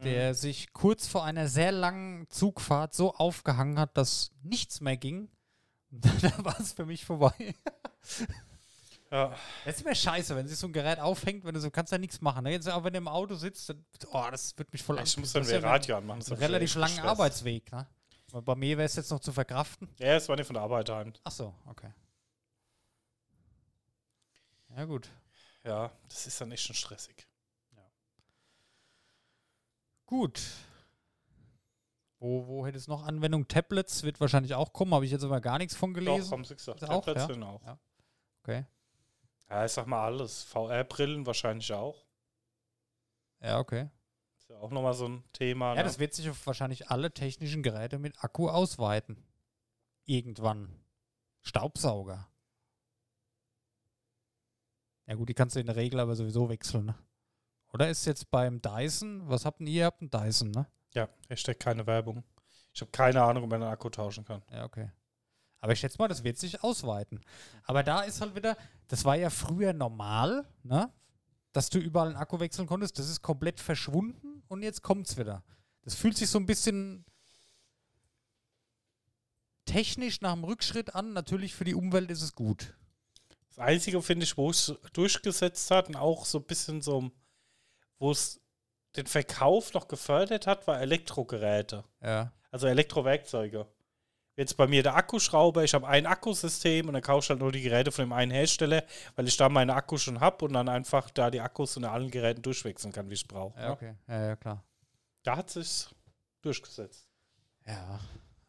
der 0.04 0.34
sich 0.34 0.72
kurz 0.72 1.06
vor 1.06 1.24
einer 1.24 1.48
sehr 1.48 1.72
langen 1.72 2.28
Zugfahrt 2.30 2.94
so 2.94 3.14
aufgehangen 3.14 3.78
hat, 3.78 3.96
dass 3.96 4.30
nichts 4.42 4.80
mehr 4.80 4.96
ging. 4.96 5.28
da 5.90 6.32
war 6.44 6.58
es 6.60 6.72
für 6.72 6.86
mich 6.86 7.04
vorbei. 7.04 7.54
Ja, 9.10 9.36
Das 9.66 9.76
ist 9.76 9.82
immer 9.82 9.94
scheiße, 9.94 10.34
wenn 10.34 10.48
sich 10.48 10.58
so 10.58 10.66
ein 10.66 10.72
Gerät 10.72 10.98
aufhängt, 10.98 11.44
wenn 11.44 11.52
du 11.54 11.60
so 11.60 11.70
kannst 11.70 11.92
ja 11.92 11.98
nichts 11.98 12.20
machen. 12.22 12.44
Ne? 12.44 12.52
Jetzt 12.52 12.68
auch 12.68 12.82
wenn 12.82 12.94
du 12.94 12.98
im 12.98 13.08
Auto 13.08 13.34
sitzt, 13.34 13.68
dann, 13.68 13.84
oh, 14.10 14.26
das 14.30 14.56
wird 14.56 14.72
mich 14.72 14.82
voll 14.82 14.98
ich 15.02 15.14
an- 15.16 15.20
muss 15.20 15.32
dann 15.32 15.42
ist 15.42 15.48
wieder 15.48 15.60
ja 15.60 15.68
Radio 15.68 15.96
anmachen. 15.98 16.20
das 16.20 16.28
ein 16.28 16.32
hat 16.32 16.40
mich 16.40 16.48
relativ 16.48 16.74
langen 16.76 16.94
gestresst. 16.94 17.10
Arbeitsweg. 17.10 17.72
Ne? 17.72 17.86
Bei 18.32 18.54
mir 18.54 18.78
wäre 18.78 18.86
es 18.86 18.96
jetzt 18.96 19.10
noch 19.10 19.20
zu 19.20 19.30
verkraften. 19.32 19.88
Ja, 19.98 20.14
es 20.16 20.26
war 20.30 20.36
nicht 20.36 20.46
von 20.46 20.54
der 20.54 20.62
Arbeit 20.62 20.88
heim. 20.88 21.12
Ach 21.24 21.30
so, 21.32 21.54
okay. 21.66 21.92
Ja 24.74 24.84
gut. 24.86 25.10
Ja, 25.64 25.92
das 26.08 26.26
ist 26.26 26.40
dann 26.40 26.50
echt 26.50 26.64
schon 26.64 26.74
stressig. 26.74 27.26
Gut. 30.12 30.42
Wo, 32.18 32.46
wo 32.46 32.66
hätte 32.66 32.76
es 32.76 32.86
noch 32.86 33.02
Anwendung? 33.06 33.48
Tablets 33.48 34.02
wird 34.02 34.20
wahrscheinlich 34.20 34.54
auch 34.54 34.74
kommen, 34.74 34.92
habe 34.92 35.06
ich 35.06 35.10
jetzt 35.10 35.24
aber 35.24 35.40
gar 35.40 35.56
nichts 35.56 35.74
von 35.74 35.94
Doch, 35.94 36.00
gelesen. 36.00 36.32
haben 36.32 36.44
sie 36.44 36.54
gesagt. 36.54 36.84
Auch, 36.84 37.02
Tablets 37.02 37.22
ja? 37.22 37.26
sind 37.32 37.42
auch. 37.42 37.64
Ja. 37.64 37.78
Okay. 38.42 38.66
Ja, 39.48 39.64
ich 39.64 39.72
sag 39.72 39.86
mal 39.86 40.04
alles. 40.04 40.42
VR-Brillen 40.42 41.24
wahrscheinlich 41.24 41.72
auch. 41.72 42.04
Ja, 43.40 43.58
okay. 43.58 43.88
Ist 44.36 44.50
ja 44.50 44.58
auch 44.58 44.70
nochmal 44.70 44.92
so 44.92 45.08
ein 45.08 45.24
Thema. 45.32 45.70
Ja, 45.70 45.76
ne? 45.76 45.84
das 45.84 45.98
wird 45.98 46.12
sich 46.12 46.28
auf 46.28 46.46
wahrscheinlich 46.46 46.90
alle 46.90 47.14
technischen 47.14 47.62
Geräte 47.62 47.98
mit 47.98 48.22
Akku 48.22 48.50
ausweiten. 48.50 49.16
Irgendwann. 50.04 50.78
Staubsauger. 51.40 52.28
Ja 55.06 55.14
gut, 55.14 55.30
die 55.30 55.34
kannst 55.34 55.56
du 55.56 55.60
in 55.60 55.66
der 55.66 55.76
Regel 55.76 56.00
aber 56.00 56.16
sowieso 56.16 56.50
wechseln, 56.50 56.84
ne? 56.84 56.98
Oder 57.72 57.88
ist 57.88 58.04
jetzt 58.04 58.30
beim 58.30 58.60
Dyson, 58.60 59.28
was 59.28 59.44
habt 59.44 59.60
denn 59.60 59.66
ihr? 59.66 59.80
Ihr 59.80 59.86
habt 59.86 60.02
einen 60.02 60.10
Dyson, 60.10 60.50
ne? 60.50 60.66
Ja, 60.94 61.08
Hashtag 61.28 61.58
keine 61.58 61.86
Werbung. 61.86 62.22
Ich 62.74 62.80
habe 62.80 62.90
keine 62.90 63.22
Ahnung, 63.22 63.44
ob 63.44 63.50
man 63.50 63.60
den 63.60 63.70
Akku 63.70 63.88
tauschen 63.88 64.24
kann. 64.24 64.42
Ja, 64.50 64.64
okay. 64.64 64.90
Aber 65.60 65.72
ich 65.72 65.80
schätze 65.80 65.98
mal, 65.98 66.08
das 66.08 66.24
wird 66.24 66.38
sich 66.38 66.62
ausweiten. 66.62 67.24
Aber 67.64 67.82
da 67.82 68.02
ist 68.02 68.20
halt 68.20 68.34
wieder, 68.34 68.56
das 68.88 69.04
war 69.04 69.16
ja 69.16 69.30
früher 69.30 69.72
normal, 69.72 70.46
ne? 70.62 70.92
Dass 71.52 71.70
du 71.70 71.78
überall 71.78 72.08
einen 72.08 72.16
Akku 72.16 72.40
wechseln 72.40 72.66
konntest. 72.66 72.98
Das 72.98 73.08
ist 73.08 73.22
komplett 73.22 73.60
verschwunden 73.60 74.42
und 74.48 74.62
jetzt 74.62 74.82
kommt's 74.82 75.16
wieder. 75.16 75.44
Das 75.82 75.94
fühlt 75.94 76.16
sich 76.16 76.28
so 76.28 76.38
ein 76.38 76.46
bisschen 76.46 77.04
technisch 79.64 80.20
nach 80.20 80.34
dem 80.34 80.44
Rückschritt 80.44 80.94
an. 80.94 81.12
Natürlich 81.12 81.54
für 81.54 81.64
die 81.64 81.74
Umwelt 81.74 82.10
ist 82.10 82.22
es 82.22 82.34
gut. 82.34 82.74
Das 83.48 83.58
Einzige, 83.58 84.00
finde 84.02 84.24
ich, 84.24 84.36
wo 84.36 84.50
es 84.50 84.74
durchgesetzt 84.92 85.70
hat 85.70 85.88
und 85.88 85.96
auch 85.96 86.24
so 86.24 86.38
ein 86.38 86.44
bisschen 86.44 86.80
so, 86.80 87.10
wo 88.02 88.10
es 88.10 88.40
den 88.96 89.06
Verkauf 89.06 89.72
noch 89.72 89.88
gefördert 89.88 90.46
hat, 90.46 90.66
war 90.66 90.80
Elektrogeräte. 90.80 91.84
Ja. 92.02 92.32
Also 92.50 92.66
Elektrowerkzeuge. 92.66 93.66
Jetzt 94.36 94.56
bei 94.56 94.66
mir 94.66 94.82
der 94.82 94.96
Akkuschrauber, 94.96 95.62
ich 95.62 95.72
habe 95.72 95.86
ein 95.86 96.06
Akkusystem 96.06 96.88
und 96.88 96.94
dann 96.94 97.02
kaufe 97.02 97.24
ich 97.24 97.30
halt 97.30 97.38
nur 97.38 97.52
die 97.52 97.62
Geräte 97.62 97.92
von 97.92 98.06
dem 98.06 98.12
einen 98.12 98.32
Hersteller, 98.32 98.82
weil 99.14 99.28
ich 99.28 99.36
da 99.36 99.48
meine 99.48 99.74
Akku 99.74 99.98
schon 99.98 100.20
habe 100.20 100.44
und 100.44 100.54
dann 100.54 100.68
einfach 100.68 101.10
da 101.10 101.30
die 101.30 101.40
Akkus 101.40 101.76
unter 101.76 101.92
allen 101.92 102.10
Geräten 102.10 102.42
durchwechseln 102.42 102.92
kann, 102.92 103.08
wie 103.08 103.14
ich 103.14 103.28
brauche. 103.28 103.58
Ja, 103.60 103.70
okay. 103.70 103.94
Ja, 104.08 104.26
ja, 104.26 104.36
klar. 104.36 104.64
Da 105.22 105.36
hat 105.36 105.50
sich 105.50 105.86
durchgesetzt. 106.40 107.06
Ja. 107.66 108.00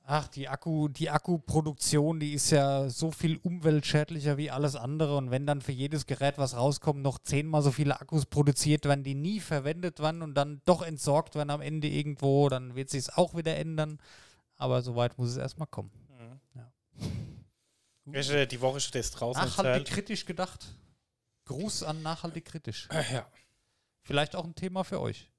Ach, 0.05 0.27
die 0.27 0.49
Akku, 0.49 0.89
die 0.89 1.09
Akkuproduktion, 1.09 2.19
die 2.19 2.33
ist 2.33 2.49
ja 2.51 2.89
so 2.89 3.11
viel 3.11 3.37
umweltschädlicher 3.37 4.35
wie 4.37 4.51
alles 4.51 4.75
andere. 4.75 5.15
Und 5.15 5.31
wenn 5.31 5.45
dann 5.45 5.61
für 5.61 5.71
jedes 5.71 6.05
Gerät, 6.05 6.37
was 6.37 6.57
rauskommt, 6.57 7.01
noch 7.01 7.19
zehnmal 7.19 7.61
so 7.61 7.71
viele 7.71 8.01
Akkus 8.01 8.25
produziert 8.25 8.83
werden, 8.83 9.05
die 9.05 9.15
nie 9.15 9.39
verwendet 9.39 9.99
werden 9.99 10.21
und 10.21 10.33
dann 10.35 10.61
doch 10.65 10.81
entsorgt 10.81 11.35
werden 11.35 11.51
am 11.51 11.61
Ende 11.61 11.87
irgendwo, 11.87 12.49
dann 12.49 12.75
wird 12.75 12.89
sich 12.89 12.99
es 12.99 13.09
auch 13.09 13.33
wieder 13.33 13.55
ändern. 13.55 13.97
Aber 14.57 14.81
soweit 14.81 15.17
muss 15.17 15.29
es 15.29 15.37
erstmal 15.37 15.67
kommen. 15.67 15.91
Ich, 18.11 18.29
äh, 18.29 18.45
die 18.45 18.59
Woche 18.59 18.81
steht 18.81 18.95
jetzt 18.95 19.11
draußen 19.11 19.41
Nachhaltig 19.41 19.87
kritisch 19.87 20.25
gedacht. 20.25 20.75
Gruß 21.45 21.83
an 21.83 22.01
nachhaltig 22.01 22.45
kritisch. 22.45 22.89
Äh, 22.91 23.13
Ja. 23.13 23.27
Vielleicht 24.05 24.35
auch 24.35 24.43
ein 24.43 24.55
Thema 24.55 24.83
für 24.83 24.99
euch. 24.99 25.31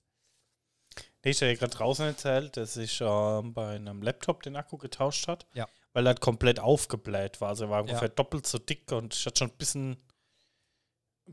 Nee, 1.24 1.30
ich 1.30 1.40
habe 1.40 1.52
ja 1.52 1.58
gerade 1.58 1.74
draußen 1.76 2.04
erzählt, 2.06 2.56
dass 2.56 2.76
ich 2.76 3.00
ähm, 3.00 3.54
bei 3.54 3.76
einem 3.76 4.02
Laptop 4.02 4.42
den 4.42 4.56
Akku 4.56 4.76
getauscht 4.76 5.26
hat. 5.28 5.46
Ja. 5.54 5.66
Weil 5.92 6.06
er 6.06 6.14
komplett 6.16 6.60
aufgebläht 6.60 7.40
war. 7.40 7.50
Also 7.50 7.64
er 7.64 7.70
war 7.70 7.78
Ja. 7.78 7.82
ungefähr 7.82 8.08
doppelt 8.08 8.46
so 8.46 8.58
dick 8.58 8.90
und 8.92 9.14
ich 9.14 9.24
hatte 9.26 9.38
schon 9.38 9.50
ein 9.50 9.56
bisschen 9.56 9.96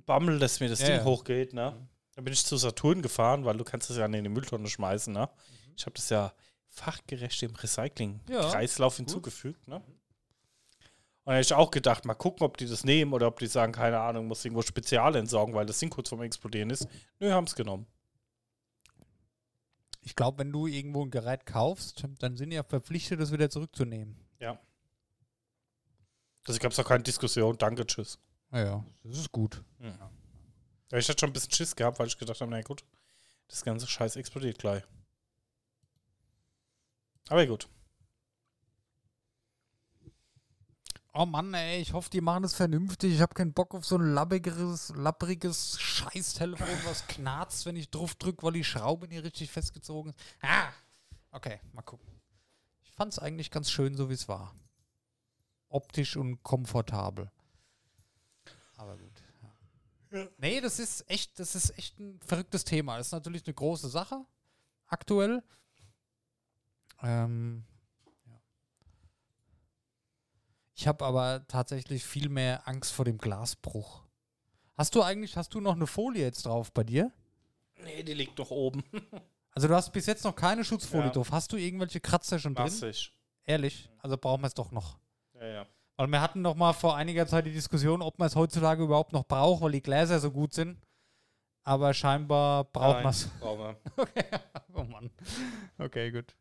Bammel, 0.06 0.40
dass 0.40 0.60
mir 0.60 0.70
das 0.70 0.82
Ja, 0.82 0.88
Ding 0.98 1.04
hochgeht. 1.04 1.54
Ne? 1.54 1.76
Dann 2.16 2.24
bin 2.24 2.34
ich 2.34 2.46
zu 2.46 2.56
Saturn 2.58 3.02
gefahren, 3.02 3.44
weil 3.46 3.58
du 3.58 3.64
kannst 3.64 3.90
das 3.90 3.98
ja 3.98 4.06
in 4.06 4.12
die 4.14 4.30
Mülltonne 4.30 4.68
schmeißen. 4.68 5.12
Ne? 5.14 5.30
Ich 5.76 5.86
habe 5.86 5.94
das 5.96 6.10
ja 6.10 6.32
fachgerecht 6.70 7.44
im 7.44 7.54
Recycling-Kreislauf 7.56 8.96
hinzugefügt. 8.98 9.68
Ne? 9.68 9.76
Und 9.76 9.84
da 11.26 11.32
habe 11.34 11.42
ich 11.42 11.54
auch 11.54 11.70
gedacht, 11.72 12.06
mal 12.06 12.14
gucken, 12.16 12.46
ob 12.46 12.58
die 12.58 12.66
das 12.68 12.84
nehmen 12.84 13.14
oder 13.14 13.28
ob 13.28 13.40
die 13.40 13.48
sagen, 13.48 13.74
keine 13.74 14.00
Ahnung, 14.00 14.28
muss 14.28 14.44
irgendwo 14.46 14.62
spezial 14.62 15.16
entsorgen, 15.16 15.54
weil 15.54 15.66
das 15.66 15.80
Ding 15.80 15.90
kurz 15.90 16.10
vorm 16.10 16.22
Explodieren 16.24 16.70
ist. 16.70 16.88
Nö, 17.20 17.32
haben 17.32 17.44
es 17.46 17.56
genommen. 17.56 17.86
Ich 20.02 20.16
glaube, 20.16 20.40
wenn 20.40 20.52
du 20.52 20.68
irgendwo 20.68 21.06
ein 21.06 21.12
Gerät 21.12 21.46
kaufst, 21.46 22.04
dann 22.20 22.36
sind 22.36 22.50
die 22.50 22.56
ja 22.56 22.64
verpflichtet, 22.64 23.20
das 23.20 23.32
wieder 23.32 23.50
zurückzunehmen. 23.50 24.16
Also 26.48 26.60
gab 26.60 26.72
es 26.72 26.80
auch 26.80 26.88
keine 26.88 27.04
Diskussion. 27.04 27.58
Danke, 27.58 27.86
tschüss. 27.86 28.18
Ja, 28.52 28.64
ja, 28.64 28.86
das 29.04 29.20
ist 29.20 29.32
gut. 29.32 29.64
Ja, 29.80 30.98
ich 30.98 31.08
hatte 31.08 31.20
schon 31.20 31.30
ein 31.30 31.34
bisschen 31.34 31.52
Schiss 31.52 31.76
gehabt, 31.76 32.00
weil 32.00 32.08
ich 32.08 32.18
gedacht 32.18 32.42
habe, 32.42 32.52
na 32.52 32.62
gut, 32.62 32.84
das 33.48 33.64
ganze 33.64 33.88
Scheiß 33.88 34.16
explodiert 34.16 34.58
gleich. 34.58 34.84
Aber 37.30 37.46
gut. 37.46 37.70
Oh 41.14 41.26
Mann, 41.26 41.54
ey, 41.54 41.82
ich 41.82 41.92
hoffe, 41.92 42.10
die 42.10 42.22
machen 42.22 42.44
das 42.44 42.54
vernünftig. 42.54 43.14
Ich 43.14 43.22
habe 43.22 43.34
keinen 43.34 43.52
Bock 43.52 43.76
auf 43.76 43.86
so 43.86 43.98
ein 43.98 44.14
labbriges, 44.14 44.94
lappriges 44.96 45.80
Scheißtelefon, 45.80 46.68
was 46.86 47.06
knarzt, 47.08 47.66
wenn 47.66 47.76
ich 47.76 47.90
drauf 47.90 48.16
drücke, 48.16 48.44
weil 48.44 48.54
die 48.54 48.64
Schraube 48.64 49.08
nicht 49.10 49.24
richtig 49.24 49.52
festgezogen 49.52 50.12
ist. 50.12 50.20
Ah! 50.42 50.72
Okay, 51.32 51.60
mal 51.74 51.82
gucken. 51.82 52.08
Ich 52.84 52.92
fand 52.92 53.12
es 53.12 53.20
eigentlich 53.20 53.52
ganz 53.52 53.70
schön, 53.70 53.96
so 53.96 54.10
wie 54.10 54.14
es 54.14 54.30
war. 54.30 54.56
Optisch 55.68 56.16
und 56.16 56.44
komfortabel. 56.44 57.30
Aber 58.78 58.98
gut. 58.98 59.24
Ja. 60.12 60.28
Nee, 60.38 60.62
das 60.62 60.80
ist 60.80 61.10
echt, 61.10 61.40
das 61.40 61.56
ist 61.56 61.78
echt 61.78 62.00
ein 62.00 62.22
verrücktes 62.22 62.64
Thema. 62.64 62.98
Das 62.98 63.08
ist 63.08 63.14
natürlich 63.14 63.46
eine 63.46 63.54
große 63.54 63.90
Sache 63.90 64.26
aktuell. 64.88 65.44
Ähm, 67.02 67.66
Ich 70.82 70.88
habe 70.88 71.06
aber 71.06 71.46
tatsächlich 71.48 72.04
viel 72.04 72.28
mehr 72.28 72.68
Angst 72.68 72.92
vor 72.92 73.06
dem 73.06 73.20
Glasbruch. 73.20 74.02
Hast 74.76 74.96
du 74.96 75.04
eigentlich, 75.04 75.38
hast 75.38 75.54
du 75.54 75.62
noch 75.62 75.76
eine 75.76 75.86
Folie 75.86 76.24
jetzt 76.24 76.48
drauf 76.48 76.74
bei 76.74 76.84
dir? 76.84 77.12
Nee, 77.84 78.02
die 78.02 78.16
liegt 78.16 78.40
noch 78.40 78.50
oben. 78.50 78.84
Also 79.54 79.68
du 79.68 79.76
hast 79.76 79.92
bis 79.92 80.06
jetzt 80.06 80.24
noch 80.24 80.34
keine 80.36 80.64
Schutzfolie 80.64 81.08
Ja. 81.08 81.12
drauf. 81.12 81.32
Hast 81.32 81.52
du 81.52 81.58
irgendwelche 81.58 82.00
Kratzer 82.00 82.40
schon 82.40 82.56
drin? 82.56 82.64
Massig. 82.64 83.12
Ehrlich? 83.44 83.90
Also 84.00 84.18
brauchen 84.18 84.42
wir 84.42 84.48
es 84.48 84.54
doch 84.54 84.72
noch. 84.72 84.98
Ja, 85.34 85.46
ja. 85.46 85.66
Weil 85.98 86.08
wir 86.08 86.22
hatten 86.22 86.42
noch 86.42 86.56
mal 86.56 86.72
vor 86.72 86.96
einiger 86.96 87.28
Zeit 87.28 87.46
die 87.46 87.52
Diskussion, 87.52 88.02
ob 88.02 88.18
man 88.18 88.28
es 88.28 88.36
heutzutage 88.38 88.82
überhaupt 88.82 89.12
noch 89.12 89.28
braucht, 89.28 89.62
weil 89.62 89.74
die 89.74 89.82
Gläser 89.82 90.22
so 90.22 90.32
gut 90.32 90.54
sind. 90.54 90.80
Aber 91.64 91.94
scheinbar 91.94 92.64
braucht 92.64 93.04
man 93.04 93.12
es. 93.12 93.28
Brauchen 93.42 93.60
wir. 93.60 93.78
Okay, 93.98 94.24
oh 94.74 94.84
Mann. 94.86 95.12
Okay, 95.78 96.12
gut. 96.12 96.34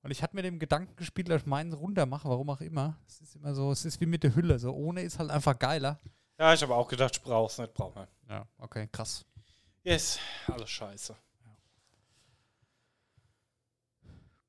Ja. 0.00 0.06
Und 0.06 0.10
ich 0.10 0.22
hatte 0.22 0.34
mir 0.34 0.42
dem 0.42 0.58
Gedanken 0.58 0.96
gespielt, 0.96 1.28
dass 1.28 1.42
ich 1.42 1.46
meinen 1.46 1.72
runter 1.72 2.06
mache, 2.06 2.28
warum 2.28 2.50
auch 2.50 2.60
immer. 2.60 2.96
Es 3.06 3.20
ist 3.20 3.36
immer 3.36 3.54
so, 3.54 3.70
es 3.70 3.84
ist 3.84 4.00
wie 4.00 4.06
mit 4.06 4.22
der 4.22 4.34
Hülle. 4.34 4.58
So 4.58 4.72
ohne 4.72 5.02
ist 5.02 5.18
halt 5.18 5.30
einfach 5.30 5.58
geiler. 5.58 5.98
Ja, 6.38 6.54
ich 6.54 6.62
habe 6.62 6.74
auch 6.74 6.88
gedacht, 6.88 7.16
ich 7.16 7.22
brauch's 7.22 7.58
nicht, 7.58 7.74
brauchen 7.74 7.96
wir. 7.96 8.08
Ja, 8.28 8.46
okay, 8.58 8.88
krass. 8.90 9.26
Yes, 9.82 10.18
alles 10.46 10.70
scheiße. 10.70 11.14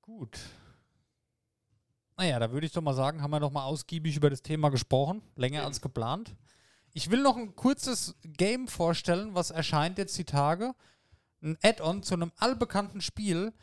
Gut. 0.02 0.40
Naja, 2.18 2.38
da 2.40 2.52
würde 2.52 2.68
ich 2.68 2.72
doch 2.74 2.82
mal 2.82 2.94
sagen, 2.94 3.22
haben 3.22 3.32
wir 3.32 3.40
doch 3.40 3.52
mal 3.52 3.64
ausgiebig 3.64 4.16
über 4.16 4.30
das 4.30 4.42
Thema 4.42 4.70
gesprochen. 4.70 5.22
Länger 5.36 5.60
Eben. 5.60 5.68
als 5.68 5.82
geplant. 5.82 6.36
Ich 6.94 7.10
will 7.10 7.22
noch 7.22 7.38
ein 7.38 7.56
kurzes 7.56 8.16
Game 8.24 8.68
vorstellen, 8.68 9.34
was 9.34 9.52
erscheint 9.52 9.98
jetzt 9.98 10.18
die 10.18 10.26
Tage. 10.26 10.76
Ein 11.42 11.58
Add-on 11.64 12.04
zu 12.04 12.14
einem 12.14 12.32
allbekannten 12.38 13.02
Spiel. 13.02 13.54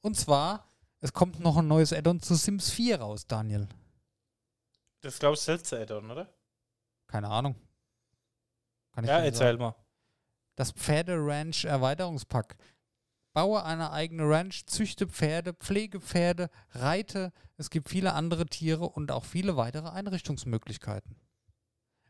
Und 0.00 0.16
zwar, 0.16 0.68
es 1.02 1.12
kommt 1.12 1.38
noch 1.40 1.58
ein 1.58 1.68
neues 1.68 1.92
Add-on 1.92 2.20
zu 2.20 2.34
Sims 2.34 2.70
4 2.70 3.00
raus, 3.00 3.26
Daniel. 3.26 3.68
Das 5.02 5.18
glaube 5.18 5.34
ich, 5.34 5.40
das 5.40 5.48
letzte 5.48 5.80
Add-on, 5.80 6.10
oder? 6.10 6.32
Keine 7.08 7.28
Ahnung. 7.28 7.54
Kann 8.92 9.04
ich 9.04 9.10
Ja, 9.10 9.18
erzähl 9.18 9.48
sagen. 9.48 9.58
mal. 9.58 9.74
Das 10.56 10.72
Pferde-Ranch-Erweiterungspack. 10.72 12.56
baue 13.34 13.64
eine 13.64 13.90
eigene 13.92 14.28
Ranch, 14.28 14.66
züchte 14.66 15.06
Pferde, 15.08 15.54
pflege 15.54 16.00
Pferde, 16.02 16.50
reite. 16.72 17.32
Es 17.56 17.70
gibt 17.70 17.88
viele 17.88 18.12
andere 18.12 18.44
Tiere 18.44 18.84
und 18.86 19.10
auch 19.10 19.24
viele 19.24 19.56
weitere 19.56 19.88
Einrichtungsmöglichkeiten. 19.88 21.16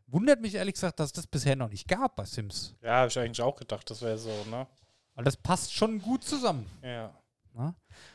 Wundert 0.07 0.41
mich 0.41 0.55
ehrlich 0.55 0.73
gesagt, 0.73 0.99
dass 0.99 1.13
das 1.13 1.25
bisher 1.27 1.55
noch 1.55 1.69
nicht 1.69 1.87
gab 1.87 2.17
bei 2.17 2.25
Sims. 2.25 2.75
Ja, 2.81 2.97
habe 2.97 3.07
ich 3.07 3.17
eigentlich 3.17 3.41
auch 3.41 3.55
gedacht, 3.55 3.89
das 3.89 4.01
wäre 4.01 4.17
so, 4.17 4.29
ne? 4.49 4.67
Weil 5.15 5.23
das 5.23 5.37
passt 5.37 5.73
schon 5.73 6.01
gut 6.01 6.25
zusammen. 6.25 6.69
Ja. 6.81 7.15
Ne? 7.53 7.73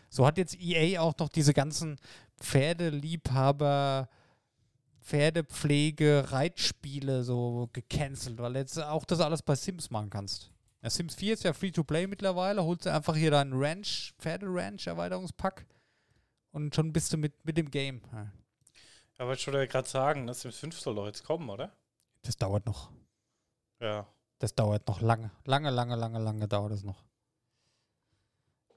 So 0.08 0.26
hat 0.26 0.38
jetzt 0.38 0.58
EA 0.60 1.00
auch 1.00 1.14
noch 1.18 1.28
diese 1.28 1.52
ganzen 1.52 1.96
Pferdeliebhaber, 2.40 4.08
Pferdepflege, 5.00 6.26
Reitspiele 6.30 7.24
so 7.24 7.68
gecancelt, 7.72 8.38
weil 8.38 8.56
jetzt 8.56 8.78
auch 8.78 9.04
das 9.04 9.20
alles 9.20 9.42
bei 9.42 9.54
Sims 9.54 9.90
machen 9.90 10.10
kannst. 10.10 10.50
Ja, 10.82 10.90
Sims 10.90 11.14
4 11.16 11.34
ist 11.34 11.44
ja 11.44 11.52
Free-to-Play 11.52 12.06
mittlerweile, 12.06 12.62
holst 12.62 12.86
du 12.86 12.92
einfach 12.92 13.16
hier 13.16 13.30
deinen 13.30 13.52
Ranch, 13.54 14.14
Pferde-Ranch-Erweiterungspack 14.18 15.66
und 16.52 16.74
schon 16.74 16.92
bist 16.92 17.12
du 17.12 17.16
mit, 17.16 17.44
mit 17.44 17.56
dem 17.56 17.70
Game. 17.70 18.02
Ja. 18.12 18.30
Aber 19.18 19.32
ich 19.32 19.46
wollte 19.46 19.58
ja 19.58 19.66
gerade 19.66 19.88
sagen, 19.88 20.26
das 20.26 20.42
Sims 20.42 20.58
5 20.58 20.78
soll 20.78 20.94
doch 20.94 21.06
jetzt 21.06 21.24
kommen, 21.24 21.48
oder? 21.48 21.72
Das 22.22 22.36
dauert 22.36 22.66
noch. 22.66 22.90
Ja. 23.80 24.06
Das 24.38 24.54
dauert 24.54 24.86
noch 24.86 25.00
lange. 25.00 25.30
Lange, 25.44 25.70
lange, 25.70 25.96
lange, 25.96 26.18
lange 26.20 26.46
dauert 26.46 26.72
es 26.72 26.84
noch. 26.84 27.02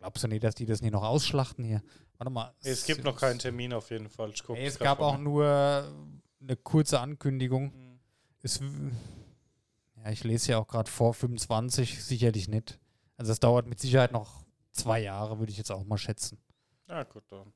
Glaubst 0.02 0.24
du 0.24 0.28
nicht, 0.28 0.43
dass 0.43 0.56
die 0.56 0.66
das 0.66 0.82
nicht 0.82 0.93
noch 0.93 1.04
ausschlachten 1.04 1.64
hier? 1.64 1.84
Warte 2.18 2.32
mal. 2.32 2.56
Es 2.64 2.88
gibt 2.88 3.04
noch 3.04 3.16
keinen 3.16 3.38
Termin 3.38 3.72
auf 3.72 3.91
jeden 3.91 4.10
Fall. 4.10 4.32
Ich 4.32 4.43
guck 4.43 4.58
Nee, 4.58 4.66
es 4.66 4.80
gab 4.80 4.99
auch 4.99 5.20
nur 5.20 5.93
eine 6.41 6.56
kurze 6.56 6.99
Ankündigung. 6.99 7.66
Mhm. 7.66 7.99
Es, 8.41 8.60
ja, 9.97 10.10
ich 10.10 10.24
lese 10.24 10.54
ja 10.54 10.58
auch 10.58 10.68
gerade 10.68 10.89
vor 10.89 11.14
25, 11.14 12.04
sicherlich 12.04 12.47
nicht. 12.47 12.80
Also 13.16 13.32
es 13.32 13.39
dauert 13.39 13.68
mit 13.68 13.80
Sicherheit 13.80 14.12
noch 14.12 14.43
zwei 14.72 14.99
Jahre, 15.02 15.38
würde 15.38 15.52
ich 15.52 15.58
jetzt 15.60 15.72
auch 15.72 15.84
mal 15.84 15.99
schätzen. 15.99 16.39
Ja, 16.89 17.04
gut, 17.04 17.24
dann. 17.30 17.54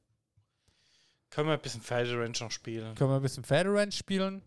Können 1.32 1.50
wir 1.50 1.54
ein 1.54 1.62
bisschen 1.62 1.82
Pferderanch 1.82 2.42
noch 2.42 2.52
spielen? 2.52 2.94
Können 2.94 3.10
wir 3.10 3.16
ein 3.16 3.24
bisschen 3.24 3.44
Pferderanch 3.44 3.98
spielen. 3.98 4.44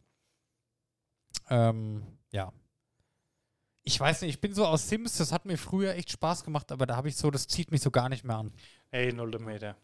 Ähm, 1.50 2.06
ja. 2.30 2.52
Ich 3.88 3.98
weiß 3.98 4.20
nicht, 4.20 4.34
ich 4.34 4.40
bin 4.42 4.52
so 4.52 4.66
aus 4.66 4.86
Sims, 4.86 5.16
das 5.16 5.32
hat 5.32 5.46
mir 5.46 5.56
früher 5.56 5.94
echt 5.94 6.10
Spaß 6.10 6.44
gemacht, 6.44 6.72
aber 6.72 6.84
da 6.84 6.94
habe 6.94 7.08
ich 7.08 7.16
so, 7.16 7.30
das 7.30 7.48
zieht 7.48 7.70
mich 7.70 7.80
so 7.80 7.90
gar 7.90 8.10
nicht 8.10 8.22
mehr 8.22 8.36
an. 8.36 8.52
Ey, 8.90 9.14
null 9.14 9.38
Meter. 9.38 9.78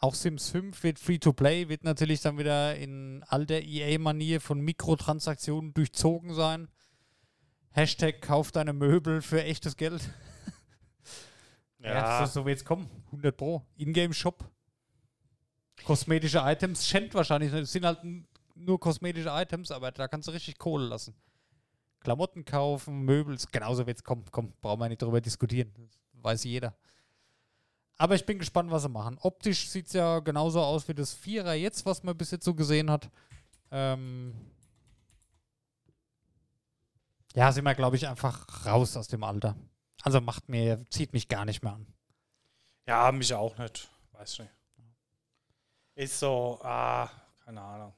Auch 0.00 0.16
Sims 0.16 0.50
5 0.50 0.82
wird 0.82 0.98
Free-to-Play, 0.98 1.68
wird 1.68 1.84
natürlich 1.84 2.22
dann 2.22 2.38
wieder 2.38 2.74
in 2.74 3.22
alter 3.28 3.60
EA-Manier 3.60 4.40
von 4.40 4.58
Mikrotransaktionen 4.58 5.72
durchzogen 5.74 6.34
sein. 6.34 6.66
Hashtag 7.70 8.20
kauf 8.20 8.50
deine 8.50 8.72
Möbel 8.72 9.22
für 9.22 9.44
echtes 9.44 9.76
Geld. 9.76 10.02
Ja, 11.78 12.26
so, 12.26 12.40
so 12.40 12.46
wird 12.46 12.58
es 12.58 12.64
kommen. 12.64 12.90
100 13.12 13.36
Pro. 13.36 13.62
Ingame-Shop. 13.76 14.44
Kosmetische 15.84 16.40
Items. 16.42 16.88
Schend 16.88 17.14
wahrscheinlich. 17.14 17.52
nicht. 17.52 17.62
Es 17.62 17.72
sind 17.72 17.84
halt 17.84 18.00
nur 18.56 18.80
kosmetische 18.80 19.28
Items, 19.28 19.70
aber 19.70 19.92
da 19.92 20.08
kannst 20.08 20.26
du 20.26 20.32
richtig 20.32 20.58
Kohle 20.58 20.86
lassen. 20.86 21.14
Klamotten 22.04 22.44
kaufen, 22.44 23.02
Möbel. 23.02 23.36
Genauso 23.50 23.86
wird 23.86 23.96
es 23.96 24.04
kommen. 24.04 24.24
Komm, 24.30 24.52
brauchen 24.60 24.78
wir 24.80 24.88
nicht 24.88 25.02
drüber 25.02 25.20
diskutieren. 25.20 25.72
Das 25.76 25.98
weiß 26.22 26.44
jeder. 26.44 26.76
Aber 27.96 28.14
ich 28.14 28.26
bin 28.26 28.38
gespannt, 28.38 28.70
was 28.70 28.82
sie 28.82 28.88
machen. 28.88 29.18
Optisch 29.22 29.68
sieht 29.68 29.86
es 29.86 29.94
ja 29.94 30.20
genauso 30.20 30.60
aus 30.60 30.86
wie 30.86 30.94
das 30.94 31.14
Vierer 31.14 31.54
jetzt, 31.54 31.86
was 31.86 32.02
man 32.02 32.16
bis 32.16 32.30
jetzt 32.30 32.44
so 32.44 32.54
gesehen 32.54 32.90
hat. 32.90 33.10
Ähm 33.70 34.34
ja, 37.34 37.50
sind 37.50 37.64
wir, 37.64 37.74
glaube 37.74 37.96
ich, 37.96 38.06
einfach 38.06 38.66
raus 38.66 38.96
aus 38.96 39.08
dem 39.08 39.24
Alter. 39.24 39.56
Also 40.02 40.20
macht 40.20 40.48
mir, 40.48 40.84
zieht 40.90 41.12
mich 41.12 41.28
gar 41.28 41.44
nicht 41.44 41.62
mehr 41.62 41.72
an. 41.72 41.86
ja, 42.86 43.10
mich 43.12 43.32
auch 43.32 43.56
nicht. 43.56 43.88
Weiß 44.12 44.40
nicht. 44.40 44.50
Ist 45.94 46.18
so, 46.18 46.60
ah, 46.62 47.08
keine 47.44 47.62
Ahnung. 47.62 47.94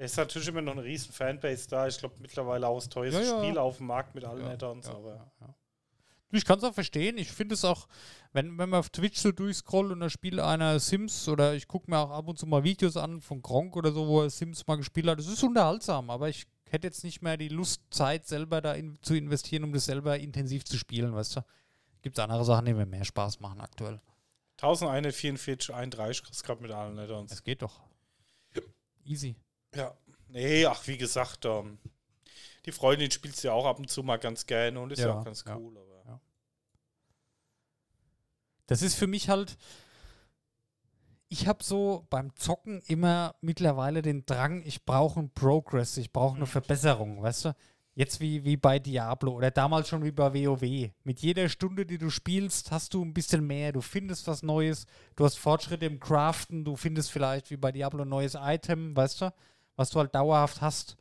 Es 0.00 0.12
ist 0.12 0.16
natürlich 0.16 0.46
immer 0.48 0.62
noch 0.62 0.72
eine 0.72 0.84
riesen 0.84 1.12
Fanbase 1.12 1.68
da. 1.68 1.88
Ich 1.88 1.98
glaube 1.98 2.14
mittlerweile 2.20 2.68
auch 2.68 2.76
das 2.78 2.88
teuerste 2.88 3.20
Ja, 3.20 3.26
ja. 3.26 3.42
Spiel 3.42 3.58
auf 3.58 3.78
dem 3.78 3.86
Markt 3.88 4.14
mit 4.14 4.24
allen 4.24 4.42
Ja, 4.44 4.52
Add-ons. 4.52 4.86
ja, 4.86 4.94
aber. 4.94 5.28
Ich 6.30 6.44
kann 6.44 6.58
es 6.58 6.64
auch 6.64 6.74
verstehen. 6.74 7.18
Ich 7.18 7.32
finde 7.32 7.54
es 7.54 7.64
auch, 7.64 7.88
wenn, 8.32 8.56
wenn 8.58 8.68
man 8.68 8.78
auf 8.80 8.90
Twitch 8.90 9.18
so 9.18 9.32
durchscrollt 9.32 9.90
und 9.92 10.00
da 10.00 10.08
spielt 10.10 10.38
einer 10.38 10.78
Sims 10.78 11.26
oder 11.26 11.54
ich 11.54 11.66
gucke 11.66 11.90
mir 11.90 11.98
auch 11.98 12.10
ab 12.10 12.28
und 12.28 12.38
zu 12.38 12.46
mal 12.46 12.62
Videos 12.62 12.96
an 12.96 13.20
von 13.20 13.42
Gronk 13.42 13.74
oder 13.76 13.90
so, 13.92 14.06
wo 14.06 14.22
er 14.22 14.30
Sims 14.30 14.66
mal 14.66 14.76
gespielt 14.76 15.08
hat. 15.08 15.18
Das 15.18 15.26
ist 15.26 15.42
unterhaltsam, 15.42 16.10
aber 16.10 16.28
ich 16.28 16.46
hätte 16.68 16.86
jetzt 16.86 17.02
nicht 17.02 17.22
mehr 17.22 17.36
die 17.38 17.48
Lust, 17.48 17.82
Zeit 17.90 18.26
selber 18.26 18.60
da 18.60 18.74
in, 18.74 18.98
zu 19.02 19.14
investieren, 19.14 19.64
um 19.64 19.72
das 19.72 19.86
selber 19.86 20.18
intensiv 20.18 20.64
zu 20.64 20.76
spielen, 20.76 21.14
weißt 21.14 21.36
du. 21.36 21.40
Gibt 22.02 22.18
es 22.18 22.22
andere 22.22 22.44
Sachen, 22.44 22.66
die 22.66 22.74
mir 22.74 22.86
mehr 22.86 23.04
Spaß 23.04 23.40
machen 23.40 23.60
aktuell. 23.60 24.00
1144, 24.60 25.74
31 25.74 26.24
kriegst 26.24 26.44
gerade 26.44 26.60
mit 26.62 26.70
allen 26.70 26.98
Add-ons. 26.98 27.32
Es 27.32 27.42
geht 27.42 27.62
doch. 27.62 27.80
Easy. 29.04 29.34
Ja. 29.74 29.94
Nee, 30.28 30.66
ach, 30.66 30.86
wie 30.86 30.98
gesagt, 30.98 31.44
ähm, 31.46 31.78
die 32.66 32.72
Freundin 32.72 33.10
spielt 33.10 33.42
ja 33.42 33.52
auch 33.52 33.66
ab 33.66 33.78
und 33.78 33.88
zu 33.90 34.02
mal 34.02 34.18
ganz 34.18 34.46
gerne 34.46 34.78
und 34.80 34.92
ist 34.92 34.98
ja, 35.00 35.08
Ja, 35.08 35.18
auch 35.20 35.24
ganz 35.24 35.44
ja. 35.46 35.56
cool. 35.56 35.76
Aber 35.76 36.20
Das 38.66 38.82
ist 38.82 38.94
für 38.94 39.06
mich 39.06 39.28
halt. 39.28 39.56
Ich 41.30 41.46
habe 41.46 41.62
so 41.62 42.06
beim 42.10 42.34
Zocken 42.36 42.82
immer 42.86 43.34
mittlerweile 43.42 44.00
den 44.00 44.24
Drang, 44.24 44.62
ich 44.64 44.84
brauche 44.86 45.20
einen 45.20 45.30
Progress, 45.30 45.96
ich 45.98 46.12
brauche 46.12 46.36
eine 46.36 46.44
Mhm. 46.44 46.50
Verbesserung, 46.50 47.22
weißt 47.22 47.46
du? 47.46 47.56
Jetzt 47.94 48.20
wie, 48.20 48.44
wie 48.44 48.56
bei 48.56 48.78
Diablo 48.78 49.32
oder 49.32 49.50
damals 49.50 49.88
schon 49.88 50.04
wie 50.04 50.12
bei 50.12 50.32
WoW. 50.32 50.90
Mit 51.04 51.20
jeder 51.20 51.48
Stunde, 51.48 51.84
die 51.84 51.98
du 51.98 52.10
spielst, 52.10 52.70
hast 52.70 52.94
du 52.94 53.04
ein 53.04 53.12
bisschen 53.12 53.46
mehr. 53.46 53.72
Du 53.72 53.80
findest 53.80 54.26
was 54.28 54.42
Neues, 54.42 54.86
du 55.16 55.24
hast 55.24 55.36
Fortschritte 55.38 55.84
im 55.86 55.98
Craften, 55.98 56.64
du 56.64 56.76
findest 56.76 57.10
vielleicht 57.10 57.50
wie 57.50 57.56
bei 57.56 57.72
Diablo 57.72 58.02
ein 58.02 58.08
neues 58.08 58.36
Item, 58.40 58.94
weißt 58.96 59.22
du? 59.22 59.32
Was 59.78 59.90
du 59.90 60.00
halt 60.00 60.12
dauerhaft 60.12 60.60
hast. 60.60 60.96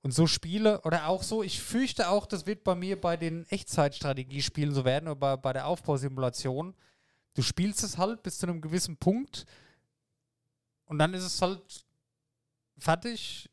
Und 0.00 0.12
so 0.12 0.26
Spiele, 0.26 0.80
oder 0.82 1.08
auch 1.08 1.22
so, 1.22 1.42
ich 1.42 1.60
fürchte 1.60 2.08
auch, 2.08 2.26
das 2.26 2.46
wird 2.46 2.64
bei 2.64 2.74
mir 2.74 2.98
bei 2.98 3.16
den 3.16 3.44
Echtzeitstrategiespielen 3.50 4.72
so 4.72 4.84
werden, 4.84 5.08
oder 5.08 5.16
bei, 5.16 5.36
bei 5.36 5.52
der 5.52 5.66
Aufbausimulation. 5.66 6.74
Du 7.34 7.42
spielst 7.42 7.82
es 7.84 7.98
halt 7.98 8.22
bis 8.22 8.38
zu 8.38 8.46
einem 8.46 8.62
gewissen 8.62 8.96
Punkt 8.96 9.44
und 10.86 10.98
dann 10.98 11.12
ist 11.12 11.24
es 11.24 11.42
halt 11.42 11.84
fertig. 12.78 13.50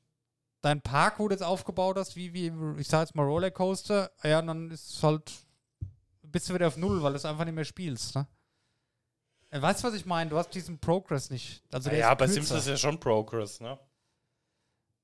Dein 0.62 0.80
Park, 0.80 1.20
wo 1.20 1.28
du 1.28 1.34
jetzt 1.34 1.44
aufgebaut 1.44 1.98
hast, 1.98 2.16
wie, 2.16 2.34
wie 2.34 2.80
ich 2.80 2.88
sag 2.88 3.02
jetzt 3.02 3.16
mal 3.16 3.26
Rollercoaster, 3.26 4.12
ja, 4.24 4.40
und 4.40 4.48
dann 4.48 4.72
ist 4.72 4.96
es 4.96 5.04
halt, 5.04 5.30
bist 6.22 6.50
du 6.50 6.54
wieder 6.54 6.68
auf 6.68 6.78
Null, 6.78 7.04
weil 7.04 7.12
du 7.12 7.18
es 7.18 7.26
einfach 7.26 7.44
nicht 7.44 7.56
mehr 7.56 7.66
spielst, 7.66 8.16
ne? 8.16 8.26
Äh, 9.50 9.62
Weißt 9.62 9.84
du, 9.84 9.88
was 9.88 9.94
ich 9.94 10.06
meine? 10.06 10.30
Du 10.30 10.38
hast 10.38 10.50
diesen 10.52 10.80
Progress 10.80 11.30
nicht. 11.30 11.62
Also 11.72 11.90
ja, 11.90 12.12
ist 12.12 12.18
bei 12.18 12.28
Sims 12.28 12.52
ist 12.52 12.68
ja 12.68 12.78
schon 12.78 13.00
Progress, 13.00 13.60
ne? 13.60 13.78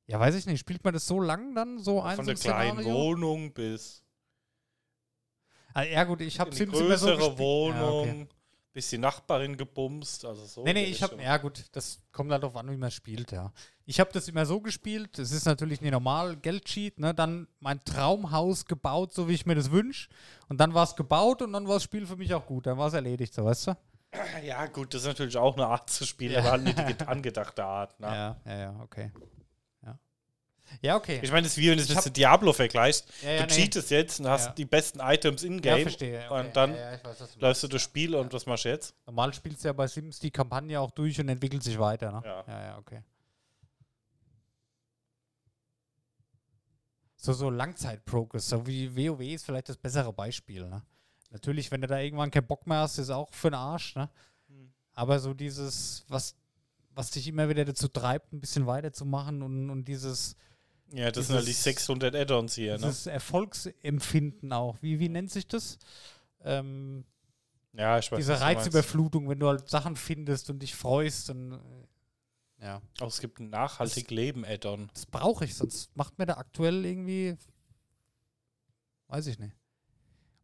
Ja, 0.09 0.19
weiß 0.19 0.33
ich 0.35 0.45
nicht. 0.47 0.59
Spielt 0.59 0.83
man 0.83 0.93
das 0.93 1.05
so 1.05 1.19
lang 1.21 1.53
dann, 1.53 1.77
so 1.79 2.01
ein 2.01 2.15
Von 2.15 2.25
so 2.25 2.33
der 2.33 2.55
ein 2.55 2.75
kleinen? 2.77 2.85
Wohnung 2.93 3.53
bis 3.53 4.03
Ah, 5.73 5.83
ja, 5.83 6.03
gut, 6.03 6.21
ich 6.21 6.39
habe 6.39 6.53
Sims 6.53 6.79
immer 6.79 6.97
so 6.97 7.05
größere. 7.07 7.37
Wohnung, 7.37 8.05
Ja, 8.07 8.11
okay. 8.13 8.27
bis 8.73 8.89
die 8.89 8.97
Nachbarin 8.97 9.55
gebumst, 9.55 10.25
also 10.25 10.43
so. 10.45 10.63
Nee, 10.63 10.73
nee, 10.73 10.85
ich 10.85 11.03
habe, 11.03 11.21
ja 11.21 11.37
gut, 11.37 11.63
das 11.73 12.01
kommt 12.11 12.31
halt 12.31 12.41
darauf 12.41 12.55
an, 12.55 12.71
wie 12.71 12.75
man 12.75 12.89
spielt, 12.89 13.31
ja. 13.31 13.53
Ich 13.85 13.99
habe 13.99 14.09
das 14.11 14.27
immer 14.27 14.47
so 14.47 14.59
gespielt, 14.61 15.19
das 15.19 15.31
ist 15.31 15.45
natürlich 15.45 15.79
nicht 15.81 15.91
normal, 15.91 16.37
Geldcheat, 16.37 16.97
ne, 16.97 17.13
dann 17.13 17.47
mein 17.59 17.83
Traumhaus 17.85 18.65
gebaut, 18.65 19.13
so 19.13 19.27
wie 19.29 19.33
ich 19.33 19.45
mir 19.45 19.53
das 19.55 19.69
wünsche. 19.69 20.09
Und 20.47 20.59
dann 20.59 20.73
war 20.73 20.83
es 20.85 20.95
gebaut 20.95 21.43
und 21.43 21.53
dann 21.53 21.67
war 21.67 21.75
das 21.75 21.83
Spiel 21.83 22.07
für 22.07 22.15
mich 22.17 22.33
auch 22.33 22.47
gut, 22.47 22.65
dann 22.65 22.79
war 22.79 22.87
es 22.87 22.93
erledigt, 22.95 23.33
so, 23.35 23.45
weißt 23.45 23.67
du? 23.67 23.77
Ja, 24.43 24.65
gut, 24.65 24.91
das 24.95 25.01
ist 25.01 25.07
natürlich 25.07 25.37
auch 25.37 25.55
eine 25.55 25.67
Art 25.67 25.87
zu 25.91 26.03
spielen, 26.03 26.31
Ja. 26.33 26.39
aber 26.39 26.51
halt 26.51 26.75
get- 26.87 27.03
angedachte 27.07 27.63
Art. 27.63 27.99
Ne? 27.99 28.07
Ja, 28.07 28.37
ja, 28.45 28.57
ja, 28.59 28.79
okay. 28.81 29.11
Ja, 30.81 30.95
okay. 30.95 31.19
Ich 31.21 31.31
meine, 31.31 31.43
das 31.43 31.53
ist 31.53 31.57
wie 31.57 31.69
wenn 31.69 31.77
du 31.77 31.83
es 31.83 32.05
mit 32.05 32.17
Diablo 32.17 32.53
vergleichst. 32.53 33.07
Ja, 33.21 33.31
ja, 33.31 33.37
du 33.45 33.53
nee. 33.53 33.61
cheatest 33.61 33.91
jetzt 33.91 34.19
und 34.19 34.27
hast 34.27 34.47
Ja. 34.47 34.51
die 34.53 34.65
besten 34.65 34.99
Items 34.99 35.41
ja, 35.41 35.47
in-game 35.49 35.81
verstehe. 35.83 36.25
Okay. 36.29 36.39
und 36.47 36.55
dann 36.55 36.73
weiß, 36.73 37.17
du 37.17 37.39
läufst 37.39 37.63
du 37.63 37.67
das 37.67 37.81
Spiel 37.81 38.15
und 38.15 38.31
was 38.33 38.45
machst 38.45 38.65
du 38.65 38.69
jetzt? 38.69 38.95
Normal 39.05 39.33
spielst 39.33 39.63
du 39.63 39.69
ja 39.69 39.73
bei 39.73 39.87
Sims 39.87 40.19
die 40.19 40.31
Kampagne 40.31 40.79
auch 40.79 40.91
durch 40.91 41.19
und 41.19 41.29
entwickelt 41.29 41.63
sich 41.63 41.77
weiter, 41.77 42.11
ne? 42.11 42.21
Ja. 42.23 42.43
Ja, 42.47 42.61
ja, 42.67 42.77
okay. 42.77 43.01
So, 47.15 47.33
so 47.33 47.49
Langzeit-Progress, 47.49 48.47
so 48.47 48.65
wie 48.65 48.95
WoW 48.95 49.19
ist 49.21 49.45
vielleicht 49.45 49.67
das 49.67 49.77
bessere 49.77 50.13
Beispiel, 50.13 50.65
ne? 50.67 50.81
Natürlich, 51.31 51.69
wenn 51.69 51.81
du 51.81 51.87
da 51.87 51.99
irgendwann 51.99 52.31
keinen 52.31 52.47
Bock 52.47 52.65
mehr 52.65 52.79
hast, 52.79 52.97
ist 52.97 53.09
auch 53.09 53.33
für 53.33 53.49
den 53.49 53.55
Arsch, 53.55 53.95
ne? 53.95 54.09
Hm. 54.47 54.71
Aber 54.93 55.19
so 55.19 55.33
dieses, 55.33 56.05
was, 56.07 56.33
was 56.95 57.11
dich 57.11 57.27
immer 57.27 57.49
wieder 57.49 57.65
dazu 57.65 57.87
treibt, 57.89 58.31
ein 58.31 58.39
bisschen 58.39 58.65
weiterzumachen 58.65 59.41
und, 59.41 59.69
und 59.69 59.85
dieses, 59.85 60.37
Ja, 60.91 61.11
das 61.11 61.27
sind 61.27 61.35
halt 61.35 61.45
die 61.45 61.51
Dieses- 61.51 61.63
600 61.63 62.15
Add-ons 62.15 62.55
hier. 62.55 62.73
Ne? 62.77 62.87
dieses 62.87 63.05
Erfolgsempfinden 63.07 64.51
auch. 64.53 64.77
Wie, 64.81 64.99
wie 64.99 65.09
nennt 65.09 65.31
sich 65.31 65.47
das? 65.47 65.77
Ähm, 66.43 67.05
Ja, 67.73 67.99
ich 67.99 68.11
weiß 68.11 68.17
diese. 68.17 68.39
Reizüberflutung, 68.41 69.29
wenn 69.29 69.39
du 69.39 69.47
halt 69.47 69.69
Sachen 69.69 69.95
findest 69.95 70.49
und 70.49 70.59
dich 70.59 70.73
freust 70.75 71.29
und 71.29 71.53
äh, 71.53 72.65
ja. 72.65 72.81
Auch 72.99 73.07
es 73.07 73.19
gibt 73.21 73.39
ein 73.39 73.49
nachhaltig 73.49 74.09
Leben 74.11 74.43
Add-on. 74.43 74.89
Das 74.93 75.05
brauche 75.05 75.45
ich, 75.45 75.55
sonst 75.55 75.95
macht 75.95 76.17
mir 76.17 76.25
da 76.25 76.33
aktuell 76.37 76.85
irgendwie. 76.85 77.37
Weiß 79.07 79.27
ich 79.27 79.39
nicht. 79.39 79.55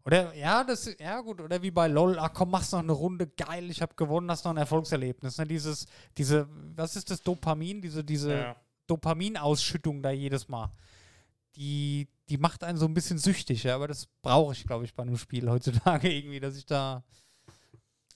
Oder 0.06 0.36
ja, 0.36 0.64
das 0.64 0.88
ja 1.00 1.20
gut, 1.22 1.42
oder 1.42 1.62
wie 1.64 1.72
bei 1.72 1.88
LOL, 1.88 2.20
ach 2.20 2.32
komm, 2.34 2.52
machst 2.52 2.72
noch 2.74 2.80
eine 2.80 2.92
Runde, 2.92 3.26
geil, 3.28 3.72
ich 3.72 3.82
habe 3.82 3.96
gewonnen, 3.96 4.30
hast 4.30 4.46
noch 4.46 4.52
ein 4.52 4.58
Erfolgserlebnis. 4.58 5.40
Ne? 5.40 5.48
Dieses, 5.48 5.88
diese, 6.16 6.48
was 6.76 6.96
ist 6.96 7.10
das 7.10 7.22
Dopamin, 7.24 7.82
diese, 7.82 8.04
diese 8.04 8.32
Ja. 8.34 8.56
Dopaminausschüttung 8.88 10.02
da 10.02 10.12
jedes 10.12 10.48
Mal. 10.48 10.72
Die, 11.56 12.08
die 12.30 12.38
macht 12.38 12.64
einen 12.64 12.78
so 12.78 12.86
ein 12.86 12.94
bisschen 12.94 13.18
süchtig, 13.18 13.64
ja, 13.64 13.76
aber 13.76 13.88
das 13.88 14.08
brauche 14.22 14.54
ich, 14.54 14.66
glaube 14.66 14.86
ich, 14.86 14.94
bei 14.94 15.04
einem 15.04 15.18
Spiel 15.18 15.50
heutzutage 15.50 16.12
irgendwie, 16.14 16.40
dass 16.40 16.58
ich 16.58 16.66
da. 16.66 17.04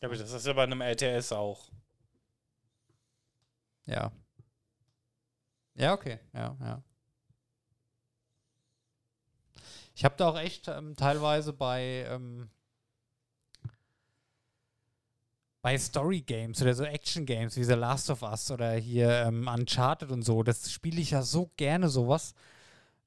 Ja, 0.01 0.07
aber 0.07 0.17
das 0.17 0.31
ist 0.31 0.45
ja 0.45 0.53
bei 0.53 0.63
einem 0.63 0.81
RTS 0.81 1.31
auch. 1.31 1.69
Ja. 3.85 4.11
Ja, 5.75 5.93
okay. 5.93 6.19
Ja, 6.33 6.57
ja. 6.59 6.83
Ich 9.95 10.05
habe 10.05 10.15
da 10.17 10.29
auch 10.29 10.37
echt 10.37 10.67
ähm, 10.67 10.95
teilweise 10.95 11.51
bei 11.51 12.05
ähm, 12.07 12.49
bei 15.61 15.77
Story 15.77 16.21
Games 16.21 16.61
oder 16.61 16.73
so 16.73 16.83
Action 16.83 17.25
Games 17.25 17.57
wie 17.57 17.63
The 17.63 17.73
Last 17.73 18.09
of 18.09 18.21
Us 18.21 18.49
oder 18.51 18.73
hier 18.73 19.09
ähm, 19.25 19.47
Uncharted 19.47 20.11
und 20.11 20.23
so, 20.23 20.43
das 20.43 20.71
spiele 20.71 21.01
ich 21.01 21.11
ja 21.11 21.21
so 21.21 21.51
gerne 21.57 21.89
sowas. 21.89 22.33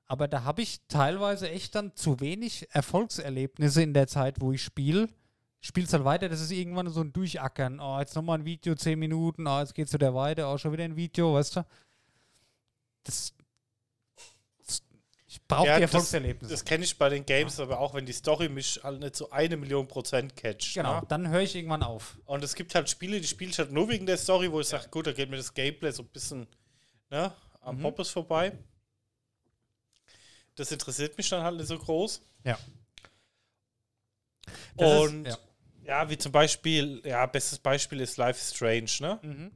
Aber 0.06 0.28
da 0.28 0.44
habe 0.44 0.60
ich 0.60 0.80
teilweise 0.88 1.48
echt 1.48 1.74
dann 1.74 1.96
zu 1.96 2.20
wenig 2.20 2.68
Erfolgserlebnisse 2.72 3.82
in 3.82 3.94
der 3.94 4.06
Zeit, 4.08 4.40
wo 4.40 4.52
ich 4.52 4.62
spiele. 4.62 5.08
Spielst 5.60 5.94
halt 5.94 6.04
weiter, 6.04 6.28
das 6.28 6.40
ist 6.40 6.50
irgendwann 6.50 6.90
so 6.90 7.00
ein 7.00 7.12
Durchackern. 7.12 7.80
Oh, 7.80 7.98
jetzt 7.98 8.14
nochmal 8.14 8.40
ein 8.40 8.44
Video, 8.44 8.74
10 8.74 8.98
Minuten, 8.98 9.46
oh, 9.46 9.60
jetzt 9.60 9.74
geht's 9.74 9.92
wieder 9.92 10.14
weiter, 10.14 10.52
oh, 10.52 10.58
schon 10.58 10.72
wieder 10.72 10.84
ein 10.84 10.96
Video, 10.96 11.32
weißt 11.34 11.56
du? 11.56 11.66
Das 13.04 13.32
ich 15.52 15.56
brauche 15.56 15.66
Ja, 15.68 15.76
die 15.76 15.82
das- 15.82 15.92
Erfolgserlebnisse. 15.94 16.52
Das 16.52 16.64
kenne 16.64 16.84
ich 16.84 16.98
bei 16.98 17.08
den 17.08 17.24
Games, 17.26 17.60
aber 17.60 17.78
auch 17.78 17.94
wenn 17.94 18.04
die 18.06 18.12
Story 18.12 18.48
mich 18.48 18.80
halt 18.82 19.00
nicht 19.00 19.16
so 19.16 19.30
eine 19.30 19.56
Million 19.56 19.86
Prozent 19.88 20.36
catcht. 20.36 20.74
genau, 20.74 21.00
Ne? 21.00 21.06
dann 21.08 21.28
höre 21.28 21.40
ich 21.42 21.54
irgendwann 21.54 21.82
auf. 21.82 22.18
Und 22.26 22.42
es 22.44 22.54
gibt 22.54 22.74
halt 22.74 22.88
Spiele, 22.90 23.20
die 23.20 23.26
spiele 23.26 23.50
ich 23.50 23.58
halt 23.58 23.72
nur 23.72 23.88
wegen 23.88 24.06
der 24.06 24.16
Story, 24.16 24.50
wo 24.50 24.60
ich 24.60 24.68
sage, 24.68 24.88
gut, 24.90 25.06
da 25.06 25.12
geht 25.12 25.30
mir 25.30 25.36
das 25.36 25.52
Gameplay 25.54 25.90
so 25.92 26.02
ein 26.02 26.08
bisschen 26.08 26.46
ne, 27.10 27.32
am 27.60 27.78
Mhm. 27.78 27.84
Hoppes 27.84 28.08
vorbei. 28.10 28.52
Das 30.56 30.70
interessiert 30.72 31.16
mich 31.16 31.28
dann 31.28 31.42
halt 31.42 31.56
nicht 31.56 31.66
so 31.68 31.78
groß. 31.78 32.20
Ja. 32.44 32.58
Das 34.76 34.90
ist- 34.92 35.00
Und 35.08 35.24
ja. 35.26 35.38
ja. 35.84 36.10
wie 36.10 36.18
zum 36.18 36.32
Beispiel, 36.32 37.00
ja, 37.04 37.24
bestes 37.26 37.58
Beispiel 37.58 38.00
ist 38.00 38.16
Life 38.16 38.38
is 38.40 38.54
Strange, 38.54 38.90
ne? 39.00 39.18
Mhm. 39.22 39.50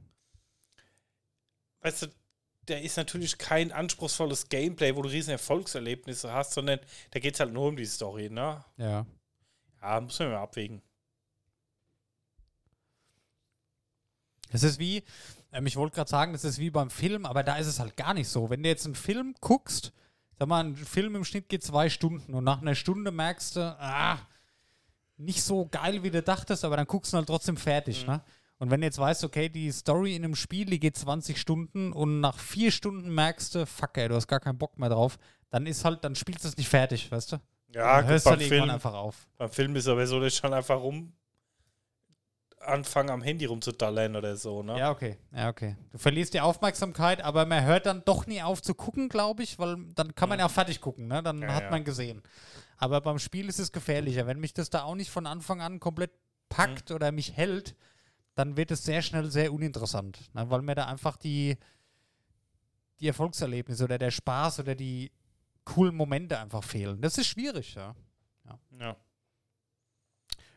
Weißt 1.81 2.03
du, 2.03 2.07
der 2.67 2.81
ist 2.81 2.97
natürlich 2.97 3.37
kein 3.37 3.71
anspruchsvolles 3.71 4.49
Gameplay, 4.49 4.95
wo 4.95 5.01
du 5.01 5.09
riesen 5.09 5.31
Erfolgserlebnisse 5.31 6.31
hast, 6.31 6.53
sondern 6.53 6.79
da 7.11 7.19
geht 7.19 7.33
es 7.33 7.39
halt 7.39 7.53
nur 7.53 7.67
um 7.67 7.75
die 7.77 7.85
Story, 7.85 8.29
ne? 8.29 8.63
ja. 8.77 9.05
Ja, 9.81 10.01
muss 10.01 10.19
man 10.19 10.31
mal 10.31 10.41
abwägen. 10.41 10.81
Das 14.51 14.63
ist 14.63 14.79
wie, 14.79 15.03
ähm, 15.51 15.67
ich 15.67 15.75
wollte 15.75 15.95
gerade 15.95 16.09
sagen, 16.09 16.33
das 16.33 16.43
ist 16.43 16.59
wie 16.59 16.69
beim 16.69 16.89
Film, 16.89 17.25
aber 17.25 17.43
da 17.43 17.57
ist 17.57 17.67
es 17.67 17.79
halt 17.79 17.95
gar 17.95 18.13
nicht 18.13 18.27
so. 18.27 18.49
Wenn 18.49 18.63
du 18.63 18.69
jetzt 18.69 18.85
einen 18.85 18.95
Film 18.95 19.35
guckst, 19.39 19.93
sag 20.37 20.47
mal, 20.47 20.63
ein 20.63 20.75
Film 20.75 21.15
im 21.15 21.23
Schnitt 21.23 21.49
geht 21.49 21.63
zwei 21.63 21.89
Stunden 21.89 22.33
und 22.33 22.43
nach 22.43 22.61
einer 22.61 22.75
Stunde 22.75 23.11
merkst 23.11 23.55
du, 23.55 23.61
ah, 23.79 24.19
nicht 25.17 25.43
so 25.43 25.67
geil, 25.67 26.03
wie 26.03 26.11
du 26.11 26.21
dachtest, 26.21 26.63
aber 26.63 26.77
dann 26.77 26.87
guckst 26.87 27.13
du 27.13 27.17
halt 27.17 27.27
trotzdem 27.27 27.57
fertig, 27.57 28.05
ne? 28.05 28.21
Und 28.59 28.71
wenn 28.71 28.81
du 28.81 28.87
jetzt 28.87 28.97
weißt, 28.97 29.23
okay, 29.23 29.49
die 29.49 29.71
Story 29.71 30.15
in 30.15 30.23
einem 30.23 30.35
Spiel, 30.35 30.65
die 30.65 30.79
geht 30.79 30.97
20 30.97 31.39
Stunden 31.39 31.93
und 31.93 32.19
nach 32.21 32.39
vier 32.39 32.71
Stunden 32.71 33.13
merkst 33.13 33.53
du, 33.55 33.65
fuck 33.67 33.97
ey, 33.97 34.07
du 34.07 34.15
hast 34.15 34.27
gar 34.27 34.39
keinen 34.39 34.57
Bock 34.57 34.77
mehr 34.79 34.89
drauf, 34.89 35.17
dann 35.49 35.67
ist 35.67 35.85
halt, 35.85 36.03
dann 36.03 36.15
spielst 36.15 36.43
du 36.43 36.47
es 36.49 36.57
nicht 36.57 36.69
fertig, 36.69 37.11
weißt 37.11 37.33
du? 37.33 37.37
Ja, 37.73 37.95
dann 37.97 38.01
gut, 38.03 38.11
hörst 38.11 38.25
beim 38.25 38.31
halt 38.33 38.41
irgendwann 38.41 38.59
Film, 38.61 38.69
einfach 38.73 38.93
auf. 38.93 39.27
beim 39.37 39.49
Film 39.51 39.75
ist 39.75 39.87
aber 39.87 40.07
so, 40.07 40.19
dass 40.19 40.33
ich 40.33 40.41
dann 40.41 40.53
einfach 40.53 40.79
rum 40.79 41.13
anfangen, 42.59 43.09
am 43.11 43.21
Handy 43.21 43.45
rumzudallern 43.45 44.15
oder 44.15 44.35
so, 44.35 44.63
ne? 44.63 44.77
Ja, 44.77 44.91
okay. 44.91 45.17
Ja, 45.31 45.49
okay. 45.49 45.77
Du 45.91 45.97
verlierst 45.97 46.33
die 46.33 46.41
Aufmerksamkeit, 46.41 47.21
aber 47.23 47.45
man 47.45 47.63
hört 47.63 47.85
dann 47.85 48.03
doch 48.03 48.25
nie 48.27 48.41
auf 48.41 48.61
zu 48.61 48.73
gucken, 48.73 49.07
glaube 49.09 49.43
ich, 49.43 49.59
weil 49.59 49.77
dann 49.95 50.15
kann 50.15 50.27
man 50.29 50.39
ja 50.39 50.45
auch 50.47 50.51
fertig 50.51 50.81
gucken, 50.81 51.07
ne? 51.07 51.21
Dann 51.23 51.41
Ja, 51.41 51.53
hat 51.53 51.63
ja. 51.63 51.69
man 51.69 51.83
gesehen. 51.83 52.21
Aber 52.77 52.99
beim 53.01 53.19
Spiel 53.19 53.47
ist 53.47 53.59
es 53.59 53.71
gefährlicher. 53.71 54.27
Wenn 54.27 54.39
mich 54.39 54.53
das 54.53 54.69
da 54.69 54.83
auch 54.83 54.95
nicht 54.95 55.11
von 55.11 55.27
Anfang 55.27 55.61
an 55.61 55.79
komplett 55.79 56.11
packt 56.49 56.91
oder 56.91 57.11
mich 57.11 57.37
hält, 57.37 57.75
dann 58.37 58.55
wird 58.55 58.69
es 58.71 58.83
sehr 58.83 59.01
schnell 59.01 59.31
sehr 59.31 59.51
uninteressant. 59.51 60.19
Ne? 60.35 60.47
Weil 60.49 60.61
mir 60.61 60.75
da 60.75 60.85
einfach 60.85 61.17
die, 61.17 61.57
die 62.99 63.07
Erfolgserlebnisse 63.07 63.83
oder 63.85 63.97
der 63.97 64.11
Spaß 64.11 64.59
oder 64.59 64.75
die 64.75 65.11
coolen 65.65 65.95
Momente 65.95 66.37
einfach 66.39 66.63
fehlen. 66.63 67.01
Das 67.01 67.17
ist 67.17 67.27
schwierig, 67.27 67.73
ja. 67.75 67.95
Ja. 68.79 68.95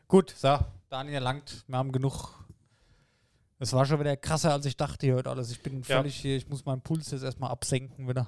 Gut, 0.07 0.29
so, 0.37 0.59
Daniel 0.89 1.21
langt. 1.21 1.63
Wir 1.67 1.77
haben 1.77 1.91
genug. 1.91 2.45
Es 3.57 3.73
war 3.73 3.85
schon 3.85 3.99
wieder 3.99 4.15
krasser, 4.15 4.53
als 4.53 4.65
ich 4.65 4.77
dachte 4.77 5.07
hier 5.07 5.15
heute 5.15 5.29
alles. 5.29 5.51
Ich 5.51 5.61
bin 5.63 5.77
Ja. 5.79 5.97
völlig 5.97 6.15
hier, 6.15 6.37
ich 6.37 6.47
muss 6.49 6.65
meinen 6.65 6.81
Puls 6.81 7.09
jetzt 7.11 7.23
erstmal 7.23 7.49
absenken 7.51 8.07
wieder. 8.07 8.27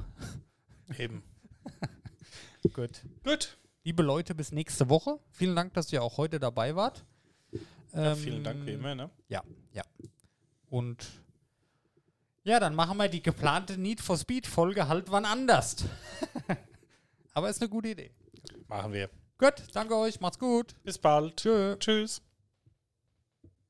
Eben. 0.98 1.24
Gut. 2.74 3.04
Gut. 3.24 3.58
Liebe 3.84 4.02
Leute, 4.02 4.34
bis 4.34 4.52
nächste 4.52 4.90
Woche. 4.90 5.20
Vielen 5.32 5.56
Dank, 5.56 5.74
dass 5.74 5.92
ihr 5.94 6.02
auch 6.02 6.18
heute 6.18 6.40
dabei 6.40 6.76
wart. 6.76 7.06
Ja, 7.94 8.12
Ähm, 8.12 8.18
vielen 8.18 8.44
Dank 8.44 8.66
wie 8.66 8.72
immer, 8.74 8.96
ne? 8.96 9.10
Ja, 9.28 9.44
ja. 9.72 9.84
Und 10.70 11.06
ja, 12.44 12.60
dann 12.60 12.76
machen 12.76 12.98
wir 12.98 13.08
die 13.08 13.22
geplante 13.22 13.78
Need 13.78 14.02
for 14.02 14.18
Speed 14.18 14.48
Folge 14.48 14.88
halt 14.88 15.12
wann 15.12 15.26
anders. 15.26 15.86
Aber 17.34 17.50
ist 17.50 17.62
eine 17.62 17.70
gute 17.70 17.90
Idee. 17.90 18.12
Machen 18.68 18.94
wir. 18.94 19.10
Gut, 19.38 19.54
danke 19.74 19.96
euch, 19.96 20.20
macht's 20.20 20.40
gut. 20.40 20.76
Bis 20.84 20.98
bald. 20.98 21.38
Tschö. 21.38 21.76
Tschüss. 21.78 22.22